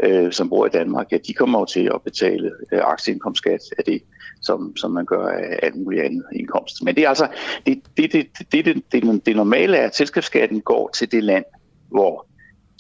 øh, 0.03 0.33
som 0.33 0.49
bor 0.49 0.67
i 0.67 0.69
Danmark, 0.69 1.13
ja, 1.13 1.19
de 1.27 1.33
kommer 1.33 1.59
jo 1.59 1.65
til 1.65 1.91
at 1.95 2.03
betale 2.03 2.53
øh, 2.73 2.81
aktieindkomstskat 2.85 3.61
af 3.79 3.85
det, 3.85 4.03
som, 4.49 4.77
som 4.77 4.91
man 4.91 5.05
gør 5.05 5.29
af 5.29 5.59
alt 5.63 5.77
muligt 5.77 6.03
andet 6.03 6.25
indkomst. 6.33 6.83
Men 6.83 6.95
det 6.95 7.05
er 7.05 7.09
altså, 7.09 7.29
det, 7.67 7.83
det, 7.97 8.13
det, 8.13 8.27
det, 8.53 8.65
det, 8.65 8.83
det, 8.93 9.27
det 9.27 9.37
normale 9.37 9.77
er, 9.77 9.87
at 9.87 9.97
selskabsskatten 9.97 10.61
går 10.61 10.91
til 10.95 11.13
det 11.13 11.25
land, 11.25 11.45
hvor 11.89 12.27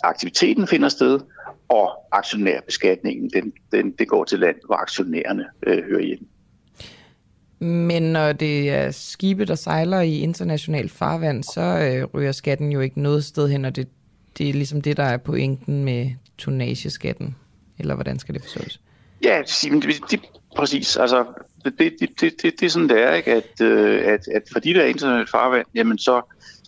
aktiviteten 0.04 0.66
finder 0.66 0.88
sted, 0.88 1.20
og 1.68 1.90
aktionærbeskatningen, 2.12 3.30
den, 3.30 3.52
den, 3.72 3.90
det 3.98 4.08
går 4.08 4.24
til 4.24 4.38
land, 4.38 4.56
hvor 4.66 4.74
aktionærerne 4.74 5.44
øh, 5.66 5.84
hører 5.84 6.02
hjemme. 6.02 6.26
Men 7.60 8.02
når 8.02 8.32
det 8.32 8.70
er 8.70 8.90
skibe, 8.90 9.44
der 9.44 9.54
sejler 9.54 10.00
i 10.00 10.18
international 10.18 10.88
farvand, 10.88 11.42
så 11.44 11.60
øh, 11.60 12.04
ryger 12.14 12.32
skatten 12.32 12.72
jo 12.72 12.80
ikke 12.80 13.00
noget 13.00 13.24
sted 13.24 13.48
hen, 13.48 13.64
og 13.64 13.76
det, 13.76 13.88
det 14.38 14.48
er 14.48 14.52
ligesom 14.52 14.80
det, 14.80 14.96
der 14.96 15.02
er 15.02 15.16
pointen 15.16 15.84
med 15.84 16.10
tonageskatten. 16.38 17.36
Eller 17.78 17.94
hvordan 17.94 18.18
skal 18.18 18.34
det 18.34 18.42
forstås? 18.42 18.80
Ja, 19.24 19.42
det, 19.62 19.82
det, 19.82 20.10
det, 20.10 20.20
præcis. 20.56 20.96
Altså, 20.96 21.24
det, 21.64 21.78
det, 21.78 22.20
det, 22.20 22.42
det, 22.42 22.60
det 22.60 22.62
er 22.62 22.70
sådan, 22.70 22.88
det 22.88 23.02
er, 23.02 23.14
ikke? 23.14 23.32
At, 23.32 23.60
øh, 23.60 24.04
at, 24.04 24.28
at 24.34 24.42
fordi 24.52 24.72
der 24.72 24.80
er 24.80 24.86
international 24.86 25.26
farvand, 25.26 25.66
jamen 25.74 25.98
så, 25.98 26.22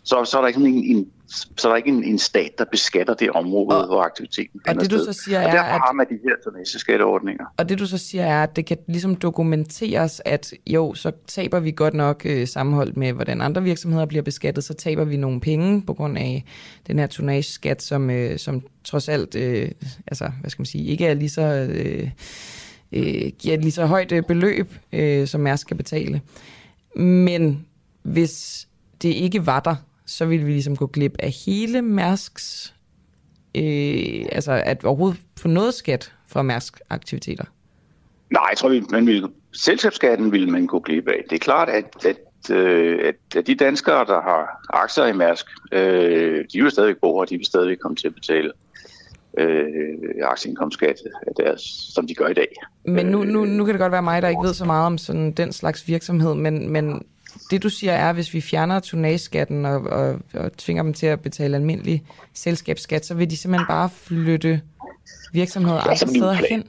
så, 0.05 0.25
så 0.25 0.37
er 0.37 0.41
der 0.41 0.49
ikke 0.49 0.61
sådan 0.61 0.75
en, 0.75 0.97
en 0.97 1.11
så 1.57 1.69
er 1.69 1.73
der 1.73 1.77
ikke 1.77 1.89
en, 1.89 2.05
en 2.05 2.19
stat, 2.19 2.51
der 2.59 2.65
beskatter 2.65 3.15
det 3.15 3.31
område, 3.31 3.81
og, 3.81 3.87
hvor 3.87 4.03
aktiviteten 4.03 4.61
finder 4.67 4.85
og 4.85 4.91
det, 4.91 4.91
du 4.91 5.05
så 5.05 5.13
siger, 5.25 5.39
er, 5.39 5.47
og 5.47 5.53
derfor 5.53 5.87
har 5.87 5.93
man 5.93 6.07
de 6.09 6.19
her 6.25 6.35
tonnageskatteordninger. 6.45 7.45
Og 7.57 7.69
det 7.69 7.79
du 7.79 7.87
så 7.87 7.99
siger 7.99 8.25
er, 8.25 8.43
at 8.43 8.57
det 8.57 8.67
kan 8.67 8.79
ligesom 8.89 9.15
dokumenteres, 9.15 10.23
at 10.25 10.53
jo, 10.67 10.95
så 10.95 11.13
taber 11.27 11.61
vi 11.61 11.71
godt 11.71 11.95
nok 11.95 12.23
øh, 12.25 12.49
sammenholdt 12.49 12.97
med, 12.97 13.13
hvordan 13.13 13.41
andre 13.41 13.63
virksomheder 13.63 14.07
bliver 14.07 14.23
beskattet, 14.23 14.65
så 14.65 14.75
taber 14.75 15.05
vi 15.05 15.17
nogle 15.17 15.41
penge 15.41 15.83
på 15.83 15.95
grund 15.95 16.19
af 16.19 16.45
den 16.87 16.99
her 16.99 17.07
tonnageskat, 17.07 17.83
som, 17.83 18.11
øh, 18.11 18.39
som 18.39 18.63
trods 18.85 19.09
alt, 19.09 19.35
øh, 19.35 19.71
altså, 20.07 20.31
hvad 20.41 20.51
skal 20.51 20.61
man 20.61 20.67
sige, 20.67 20.85
ikke 20.85 21.07
er 21.07 21.15
lige 21.15 21.31
så... 21.31 21.69
Øh, 21.71 22.11
øh, 22.93 23.33
giver 23.39 23.57
lige 23.57 23.73
så 23.73 23.87
højt 23.87 24.13
øh, 24.13 24.23
beløb, 24.23 24.75
øh, 24.93 25.27
som 25.27 25.41
Mærsk 25.41 25.61
skal 25.61 25.77
betale. 25.77 26.21
Men 26.97 27.67
hvis 28.03 28.67
det 29.03 29.09
ikke 29.09 29.47
var 29.47 29.61
der, 29.61 29.77
så 30.07 30.27
ville 30.27 30.45
vi 30.45 30.53
ligesom 30.53 30.77
gå 30.77 30.87
glip 30.87 31.17
af 31.19 31.31
hele 31.47 31.83
Mærsks, 31.83 32.75
øh, 33.55 34.25
altså 34.33 34.63
at 34.67 34.85
overhovedet 34.85 35.21
få 35.41 35.49
noget 35.49 35.75
skat 35.75 36.13
fra 36.27 36.43
Mærsk 36.43 36.81
aktiviteter? 36.91 37.45
Nej, 38.31 38.47
jeg 38.51 38.59
tror, 38.59 38.93
man 38.93 39.07
ville, 39.07 39.29
selskabsskatten 39.53 40.33
ville 40.33 40.51
man 40.51 40.67
gå 40.67 40.81
glip 40.81 41.09
af. 41.09 41.25
Det 41.31 41.37
er 41.37 41.41
klart, 41.41 41.69
at, 41.69 42.07
at, 42.07 42.51
øh, 42.51 42.99
at, 43.05 43.37
at 43.37 43.47
de 43.47 43.55
danskere, 43.55 44.05
der 44.05 44.23
har 44.23 44.67
aktier 44.69 45.07
i 45.07 45.13
Mærsk, 45.13 45.47
øh, 45.73 46.45
de 46.53 46.63
vil 46.63 46.71
stadig 46.71 46.97
bo 47.01 47.17
og 47.17 47.31
de 47.31 47.37
vil 47.37 47.47
stadig 47.47 47.79
komme 47.79 47.97
til 47.97 48.09
at 48.09 48.15
betale 48.15 48.53
øh, 49.39 49.99
aktieindkomstskat 50.23 50.97
af 51.27 51.33
deres, 51.37 51.61
som 51.95 52.07
de 52.07 52.15
gør 52.15 52.29
i 52.29 52.35
dag. 52.35 52.49
Men 52.85 53.07
nu, 53.07 53.25
nu, 53.25 53.45
nu 53.45 53.65
kan 53.65 53.75
det 53.75 53.81
godt 53.81 53.93
være 53.93 54.03
mig, 54.03 54.23
der 54.23 54.29
ikke 54.29 54.43
ved 54.43 54.55
så 54.55 54.65
meget 54.65 54.87
om 54.87 54.99
sådan 54.99 55.33
den 55.33 55.53
slags 55.53 55.89
virksomhed, 55.89 56.35
men, 56.35 56.69
men 56.69 57.03
det 57.51 57.63
du 57.63 57.69
siger 57.69 57.93
er, 57.93 58.09
at 58.09 58.15
hvis 58.15 58.35
vi 58.35 58.41
fjerner 58.41 58.81
tonageskatten 58.81 59.65
og, 59.65 59.81
og, 59.81 60.19
og 60.35 60.57
tvinger 60.57 60.83
dem 60.83 60.95
til 60.95 61.07
at 61.07 61.21
betale 61.21 61.57
almindelig 61.57 62.05
selskabsskat, 62.35 63.07
så 63.07 63.15
vil 63.15 63.31
de 63.31 63.37
simpelthen 63.37 63.67
bare 63.67 63.91
flytte 63.91 64.61
virksomheder 65.33 65.81
andre 65.81 65.97
steder 65.97 66.33
hen? 66.33 66.65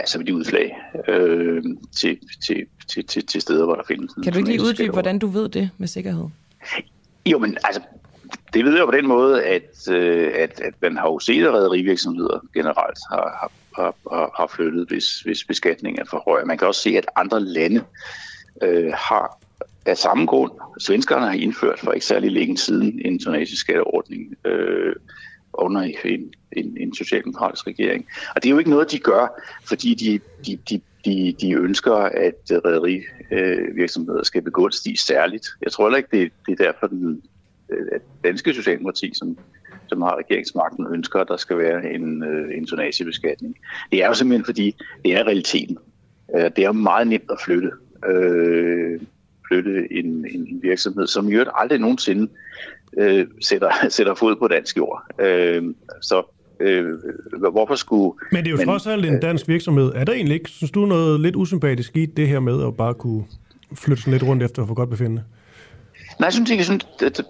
Ja, 0.00 0.06
så 0.06 0.18
vil 0.18 0.26
de 0.26 0.34
udflag 0.34 0.76
øh, 1.08 1.64
til, 1.92 2.18
til, 2.46 2.66
til, 2.88 3.04
til, 3.04 3.26
til 3.26 3.40
steder, 3.40 3.64
hvor 3.64 3.74
der 3.74 3.82
findes... 3.88 4.12
Kan 4.24 4.32
du 4.32 4.38
ikke 4.38 4.50
lige 4.50 4.62
uddybe, 4.62 4.92
hvordan 4.92 5.18
du 5.18 5.26
ved 5.26 5.48
det 5.48 5.70
med 5.78 5.88
sikkerhed? 5.88 6.24
Jo, 7.26 7.38
men 7.38 7.58
altså, 7.64 7.80
det 8.54 8.64
ved 8.64 8.76
jeg 8.76 8.84
på 8.84 8.90
den 8.90 9.06
måde, 9.06 9.44
at, 9.44 9.88
øh, 9.90 10.32
at, 10.34 10.60
at 10.60 10.74
man 10.82 10.96
har 10.96 11.08
jo 11.08 11.18
set, 11.18 11.46
at 11.46 11.52
rædderivirksomheder 11.52 12.40
generelt 12.54 12.98
har, 13.10 13.52
har, 13.76 13.94
har, 14.10 14.32
har 14.36 14.46
flyttet, 14.46 14.88
hvis, 14.88 15.20
hvis 15.20 15.44
beskatningen 15.44 16.02
er 16.02 16.06
for 16.10 16.22
høj. 16.26 16.44
Man 16.44 16.58
kan 16.58 16.68
også 16.68 16.80
se, 16.80 16.90
at 16.90 17.06
andre 17.16 17.40
lande 17.40 17.84
øh, 18.62 18.92
har 18.92 19.38
af 19.86 19.96
samme 19.96 20.26
grund, 20.26 20.52
svenskerne 20.80 21.26
har 21.26 21.32
indført 21.32 21.80
for 21.80 21.92
ikke 21.92 22.06
særlig 22.06 22.32
længe 22.32 22.58
siden 22.58 23.00
en 23.04 23.18
tonnageskatteordning 23.18 24.34
øh, 24.44 24.94
under 25.52 25.80
en, 26.04 26.32
en, 26.52 26.76
en 26.80 26.94
socialdemokratisk 26.94 27.66
regering. 27.66 28.06
Og 28.36 28.42
det 28.42 28.48
er 28.48 28.50
jo 28.50 28.58
ikke 28.58 28.70
noget, 28.70 28.90
de 28.90 28.98
gør, 28.98 29.40
fordi 29.64 29.94
de, 29.94 30.20
de, 30.46 30.58
de, 30.70 30.80
de, 31.04 31.34
de 31.40 31.52
ønsker, 31.52 31.94
at 31.94 32.50
øh, 33.30 33.76
virksomheder 33.76 34.22
skal 34.22 34.42
begunstiges 34.42 35.00
særligt. 35.00 35.46
Jeg 35.62 35.72
tror 35.72 35.86
heller 35.86 35.96
ikke, 35.96 36.16
det, 36.16 36.32
det 36.46 36.60
er 36.60 36.64
derfor, 36.64 36.86
den 36.86 37.22
danske 38.24 38.54
socialdemokrati, 38.54 39.10
som, 39.14 39.38
som 39.86 40.02
har 40.02 40.16
regeringsmagten, 40.18 40.86
ønsker, 40.94 41.20
at 41.20 41.28
der 41.28 41.36
skal 41.36 41.58
være 41.58 41.92
en, 41.92 42.22
øh, 42.22 42.56
en 42.56 42.66
tonagebeskatning. 42.66 43.56
Det 43.92 44.02
er 44.02 44.06
jo 44.06 44.14
simpelthen, 44.14 44.44
fordi 44.44 44.76
det 45.04 45.14
er 45.14 45.24
realiteten. 45.24 45.78
Øh, 46.36 46.44
det 46.44 46.58
er 46.58 46.66
jo 46.66 46.72
meget 46.72 47.06
nemt 47.06 47.30
at 47.30 47.38
flytte. 47.44 47.70
Øh, 48.06 49.00
flytte 49.48 49.92
en, 49.92 50.06
en, 50.06 50.46
en 50.48 50.62
virksomhed, 50.62 51.06
som 51.06 51.28
jo 51.28 51.44
aldrig 51.54 51.78
nogensinde 51.78 52.28
øh, 52.98 53.26
sætter, 53.40 53.70
sætter 53.96 54.14
fod 54.14 54.36
på 54.36 54.48
dansk 54.48 54.76
jord. 54.76 55.02
Øh, 55.20 55.74
så 56.02 56.22
øh, 56.60 56.94
hvorfor 57.50 57.74
skulle... 57.74 58.18
Men 58.32 58.44
det 58.44 58.46
er 58.46 58.50
jo 58.50 58.56
men, 58.56 58.66
trods 58.66 58.86
alt 58.86 59.06
en 59.06 59.20
dansk 59.20 59.48
virksomhed. 59.48 59.92
Er 59.94 60.04
der 60.04 60.12
egentlig 60.12 60.34
ikke, 60.34 60.50
synes 60.50 60.70
du, 60.70 60.86
noget 60.86 61.20
lidt 61.20 61.36
usympatisk 61.36 61.96
i 61.96 62.06
det 62.06 62.28
her 62.28 62.40
med 62.40 62.66
at 62.66 62.76
bare 62.76 62.94
kunne 62.94 63.24
flytte 63.74 64.02
sådan 64.02 64.12
lidt 64.12 64.22
rundt 64.22 64.42
efter 64.42 64.66
for 64.66 64.74
godt 64.74 64.90
befinde? 64.90 65.22
Nej, 66.18 66.26
jeg 66.26 66.32
synes 66.32 66.50
ikke, 66.50 66.60
jeg 66.60 66.64
synes, 66.64 66.86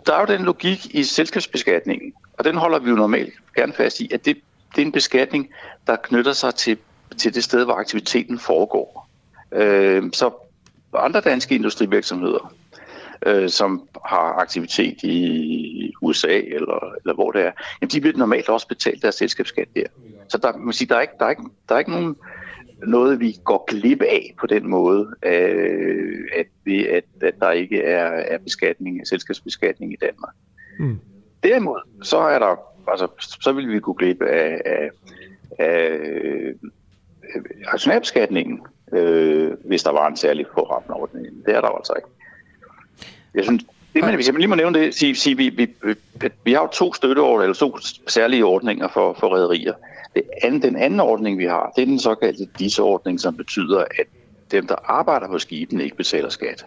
der 0.06 0.14
er 0.14 0.20
jo 0.20 0.26
den 0.36 0.42
logik 0.42 0.94
i 0.94 1.04
selskabsbeskatningen, 1.04 2.12
og 2.38 2.44
den 2.44 2.56
holder 2.56 2.78
vi 2.78 2.90
jo 2.90 2.96
normalt 2.96 3.34
gerne 3.56 3.72
fast 3.72 4.00
i, 4.00 4.10
at 4.12 4.24
det, 4.24 4.36
det 4.76 4.82
er 4.82 4.86
en 4.86 4.92
beskatning, 4.92 5.50
der 5.86 5.96
knytter 5.96 6.32
sig 6.32 6.54
til, 6.54 6.78
til 7.18 7.34
det 7.34 7.44
sted, 7.44 7.64
hvor 7.64 7.74
aktiviteten 7.74 8.38
foregår. 8.38 9.08
Øh, 9.52 10.02
så 10.12 10.30
andre 10.94 11.20
danske 11.20 11.54
industrivirksomheder, 11.54 12.54
øh, 13.26 13.50
som 13.50 13.88
har 14.06 14.32
aktivitet 14.40 15.02
i 15.02 15.92
USA 16.02 16.38
eller, 16.38 16.94
eller 17.00 17.14
hvor 17.14 17.30
det 17.30 17.42
er, 17.42 17.52
jamen 17.80 17.90
de 17.90 18.02
vil 18.02 18.18
normalt 18.18 18.48
også 18.48 18.68
betale 18.68 19.00
deres 19.00 19.14
selskabsskat 19.14 19.68
der. 19.74 19.86
Så 20.28 20.38
der, 20.38 20.56
man 20.56 20.72
siger, 20.72 20.88
der, 20.88 20.96
er 20.96 21.00
ikke, 21.00 21.14
der, 21.18 21.24
er 21.26 21.30
ikke, 21.30 21.42
der 21.68 21.74
er 21.74 21.78
ikke 21.78 21.90
nogen 21.90 22.16
noget, 22.82 23.20
vi 23.20 23.36
går 23.44 23.64
glip 23.68 24.02
af 24.02 24.34
på 24.40 24.46
den 24.46 24.68
måde, 24.68 25.14
øh, 25.22 26.24
at, 26.36 26.46
vi, 26.64 26.86
at, 26.86 27.04
at 27.22 27.34
der 27.40 27.50
ikke 27.50 27.82
er, 27.82 28.06
er 28.06 28.38
beskatning, 28.38 29.06
selskabsbeskatning 29.06 29.92
i 29.92 29.96
Danmark. 30.00 30.34
Mm. 30.78 30.98
Derimod, 31.42 31.80
så 32.02 32.18
er 32.18 32.38
der, 32.38 32.56
altså, 32.88 33.08
så 33.40 33.52
vil 33.52 33.68
vi 33.68 33.80
gå 33.80 33.92
glip 33.92 34.22
af, 34.22 34.60
af, 34.64 34.90
af 35.58 35.98
aktionærbeskatningen, 37.66 38.60
øh, 38.92 39.52
hvis 39.64 39.82
der 39.82 39.92
var 39.92 40.08
en 40.08 40.16
særlig 40.16 40.46
pårammende 40.54 40.94
ordning. 40.94 41.46
Det 41.46 41.56
er 41.56 41.60
der 41.60 41.68
altså 41.68 41.92
ikke. 41.96 42.08
Jeg 43.34 43.44
synes, 43.44 43.64
det, 43.96 44.04
men, 44.04 44.14
hvis 44.14 44.26
jeg 44.26 44.34
lige 44.34 44.48
må 44.48 44.54
nævne 44.54 44.78
det, 44.78 44.94
sige, 44.94 45.14
sige 45.14 45.36
vi, 45.36 45.48
vi, 45.48 45.68
vi, 45.82 46.28
vi 46.44 46.52
har 46.52 46.60
jo 46.60 46.68
to 46.72 46.94
støtteordninger, 46.94 47.42
eller 47.42 47.54
to 47.54 47.78
særlige 48.06 48.44
ordninger 48.44 48.88
for, 48.88 49.16
for 49.20 49.28
rædderier. 49.28 49.72
Det 50.14 50.22
anden, 50.42 50.62
den 50.62 50.76
anden 50.76 51.00
ordning, 51.00 51.38
vi 51.38 51.44
har, 51.44 51.72
det 51.76 51.82
er 51.82 51.86
den 51.86 51.98
såkaldte 51.98 52.48
DIS-ordning, 52.58 53.20
som 53.20 53.36
betyder, 53.36 53.78
at 53.78 54.06
dem, 54.50 54.66
der 54.66 54.74
arbejder 54.84 55.28
på 55.28 55.38
skibene, 55.38 55.84
ikke 55.84 55.96
betaler 55.96 56.28
skat. 56.28 56.64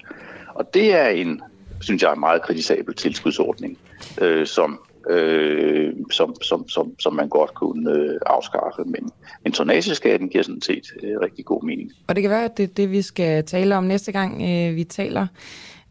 Og 0.56 0.74
det 0.74 0.94
er 0.94 1.08
en, 1.08 1.42
synes 1.82 2.04
jeg, 2.04 2.14
en 2.14 2.20
meget 2.20 2.42
kritisabel 2.42 2.96
tilskudsordning, 2.96 3.78
øh, 4.22 4.46
som, 4.48 4.80
øh, 5.10 5.94
som, 6.12 6.42
som, 6.42 6.70
som, 6.70 7.00
som 7.00 7.14
man 7.14 7.30
godt 7.30 7.54
kunne 7.54 7.92
øh, 7.92 8.20
afskaffe. 8.26 8.84
Men, 8.86 9.12
men 9.44 9.54
tonnageskatten 9.54 10.30
giver 10.30 10.44
sådan 10.44 10.62
set 10.62 10.94
øh, 11.04 11.20
rigtig 11.22 11.46
god 11.46 11.64
mening. 11.64 11.92
Og 12.08 12.16
det 12.16 12.22
kan 12.22 12.32
være, 12.32 12.46
at 12.46 12.58
det 12.58 12.64
er 12.64 12.74
det, 12.78 12.92
vi 12.92 13.02
skal 13.02 13.44
tale 13.44 13.76
om 13.76 13.84
næste 13.84 14.12
gang, 14.12 14.42
øh, 14.42 14.76
vi 14.76 14.84
taler 14.84 15.28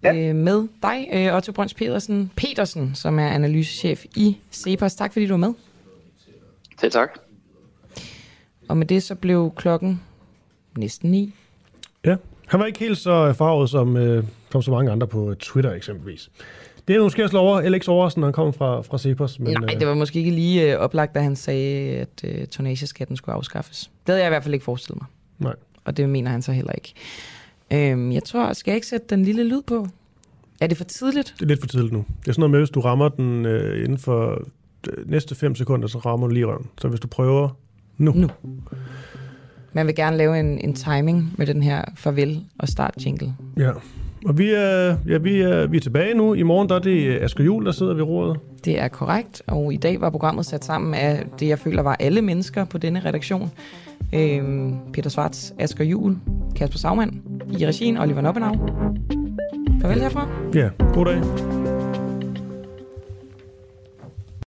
ja. 0.03 0.15
øh, 0.15 0.35
med 0.35 0.69
dig, 0.83 1.09
øh, 1.13 1.35
Otto 1.35 1.53
Brøns 1.53 1.75
Petersen, 1.75 2.31
Petersen, 2.37 2.95
som 2.95 3.19
er 3.19 3.29
analysechef 3.29 4.05
i 4.17 4.37
Cepos. 4.53 4.95
Tak 4.95 5.13
fordi 5.13 5.27
du 5.27 5.33
var 5.33 5.39
med. 5.39 5.55
Selv 6.81 6.93
tak. 6.93 7.09
Og 8.69 8.77
med 8.77 8.87
det 8.87 9.03
så 9.03 9.15
blev 9.15 9.53
klokken 9.57 10.03
næsten 10.77 11.11
ni. 11.11 11.35
Ja, 12.05 12.17
han 12.47 12.61
var 12.61 12.67
ikke 12.67 12.79
helt 12.79 12.99
så 12.99 13.33
farvet 13.33 13.71
som, 13.71 13.97
øh, 13.97 14.25
som 14.53 14.63
så 14.63 14.71
mange 14.71 14.91
andre 14.93 15.07
på 15.07 15.35
Twitter 15.41 15.73
eksempelvis. 15.73 16.31
Det 16.89 16.97
er 16.97 17.03
måske 17.03 17.25
også 17.25 17.39
over 17.39 17.59
Alex 17.61 17.89
Oversen, 17.89 18.21
når 18.21 18.27
han 18.27 18.33
kom 18.33 18.53
fra, 18.53 18.81
fra 18.81 18.99
Cepos. 18.99 19.39
Men, 19.39 19.57
Nej, 19.61 19.75
det 19.75 19.89
var 19.89 19.95
måske 19.95 20.19
ikke 20.19 20.31
lige 20.31 20.73
øh, 20.73 20.79
oplagt, 20.79 21.15
da 21.15 21.21
han 21.21 21.37
sagde, 21.37 21.97
at 21.97 22.25
øh, 22.25 22.47
tonageskatten 22.47 23.17
skulle 23.17 23.35
afskaffes. 23.35 23.91
Det 24.07 24.13
havde 24.13 24.21
jeg 24.21 24.29
i 24.29 24.31
hvert 24.31 24.43
fald 24.43 24.55
ikke 24.55 24.65
forestillet 24.65 25.03
mig. 25.03 25.09
Nej. 25.39 25.55
Og 25.85 25.97
det 25.97 26.09
mener 26.09 26.31
han 26.31 26.43
så 26.43 26.53
heller 26.53 26.73
ikke. 26.73 26.95
Øhm, 27.73 28.13
jeg 28.13 28.25
tror, 28.25 28.53
skal 28.53 28.71
jeg 28.71 28.77
ikke 28.77 28.87
sætte 28.87 29.07
den 29.11 29.23
lille 29.23 29.45
lyd 29.45 29.63
på? 29.63 29.89
Er 30.61 30.67
det 30.67 30.77
for 30.77 30.85
tidligt? 30.85 31.35
Det 31.39 31.45
er 31.45 31.49
lidt 31.49 31.61
for 31.61 31.67
tidligt 31.67 31.93
nu. 31.93 32.05
Det 32.21 32.29
er 32.29 32.33
sådan 32.33 32.41
noget 32.41 32.51
med, 32.51 32.61
hvis 32.61 32.71
du 32.71 32.81
rammer 32.81 33.09
den 33.09 33.47
øh, 33.47 33.85
inden 33.85 33.99
for 33.99 34.43
øh, 34.91 35.11
næste 35.11 35.35
5 35.35 35.55
sekunder, 35.55 35.89
så 35.89 35.99
rammer 35.99 36.27
du 36.27 36.35
lige 36.35 36.47
røven. 36.47 36.67
Så 36.81 36.89
hvis 36.89 37.01
du 37.01 37.09
prøver 37.09 37.49
nu. 37.97 38.13
Nu. 38.13 38.29
Man 39.73 39.87
vil 39.87 39.95
gerne 39.95 40.17
lave 40.17 40.41
en, 40.41 40.59
en 40.59 40.75
timing 40.75 41.35
med 41.39 41.47
den 41.47 41.63
her 41.63 41.85
farvel 41.97 42.45
og 42.59 42.69
start 42.69 42.95
jingle. 43.07 43.35
Ja. 43.57 43.71
Og 44.27 44.39
vi 44.39 44.51
er, 44.51 44.97
ja, 45.09 45.19
vi, 45.19 45.41
er, 45.41 45.67
vi 45.67 45.77
er 45.77 45.81
tilbage 45.81 46.15
nu. 46.15 46.35
I 46.35 46.43
morgen 46.43 46.69
der 46.69 46.75
er 46.75 46.79
det 46.79 47.23
Asger 47.23 47.45
Jul, 47.45 47.67
der 47.67 47.73
sidder 47.73 47.95
ved 47.95 48.03
roret. 48.03 48.39
Det 48.65 48.81
er 48.81 48.89
korrekt, 48.89 49.43
og 49.47 49.73
i 49.73 49.77
dag 49.77 50.01
var 50.01 50.11
programmet 50.11 50.47
sat 50.47 50.65
sammen 50.65 50.95
af 50.95 51.25
det, 51.41 51.49
jeg 51.49 51.59
føler 51.59 51.83
var 51.83 51.97
alle 52.01 52.23
mennesker 52.23 52.65
på 52.65 52.79
denne 52.79 53.01
redaktion. 53.05 53.51
Øhm, 54.15 54.75
Peter 54.93 55.11
Svarts, 55.11 55.55
Asger 55.59 55.85
Jul, 55.85 56.17
Kasper 56.57 56.79
Sagmann, 56.79 57.23
i 57.59 57.67
regien 57.67 57.99
Oliver 57.99 58.21
Noppenau. 58.21 58.55
Farvel 59.81 60.01
herfra. 60.01 60.29
Ja, 60.55 60.69
god 60.95 61.05
dag. 61.05 61.58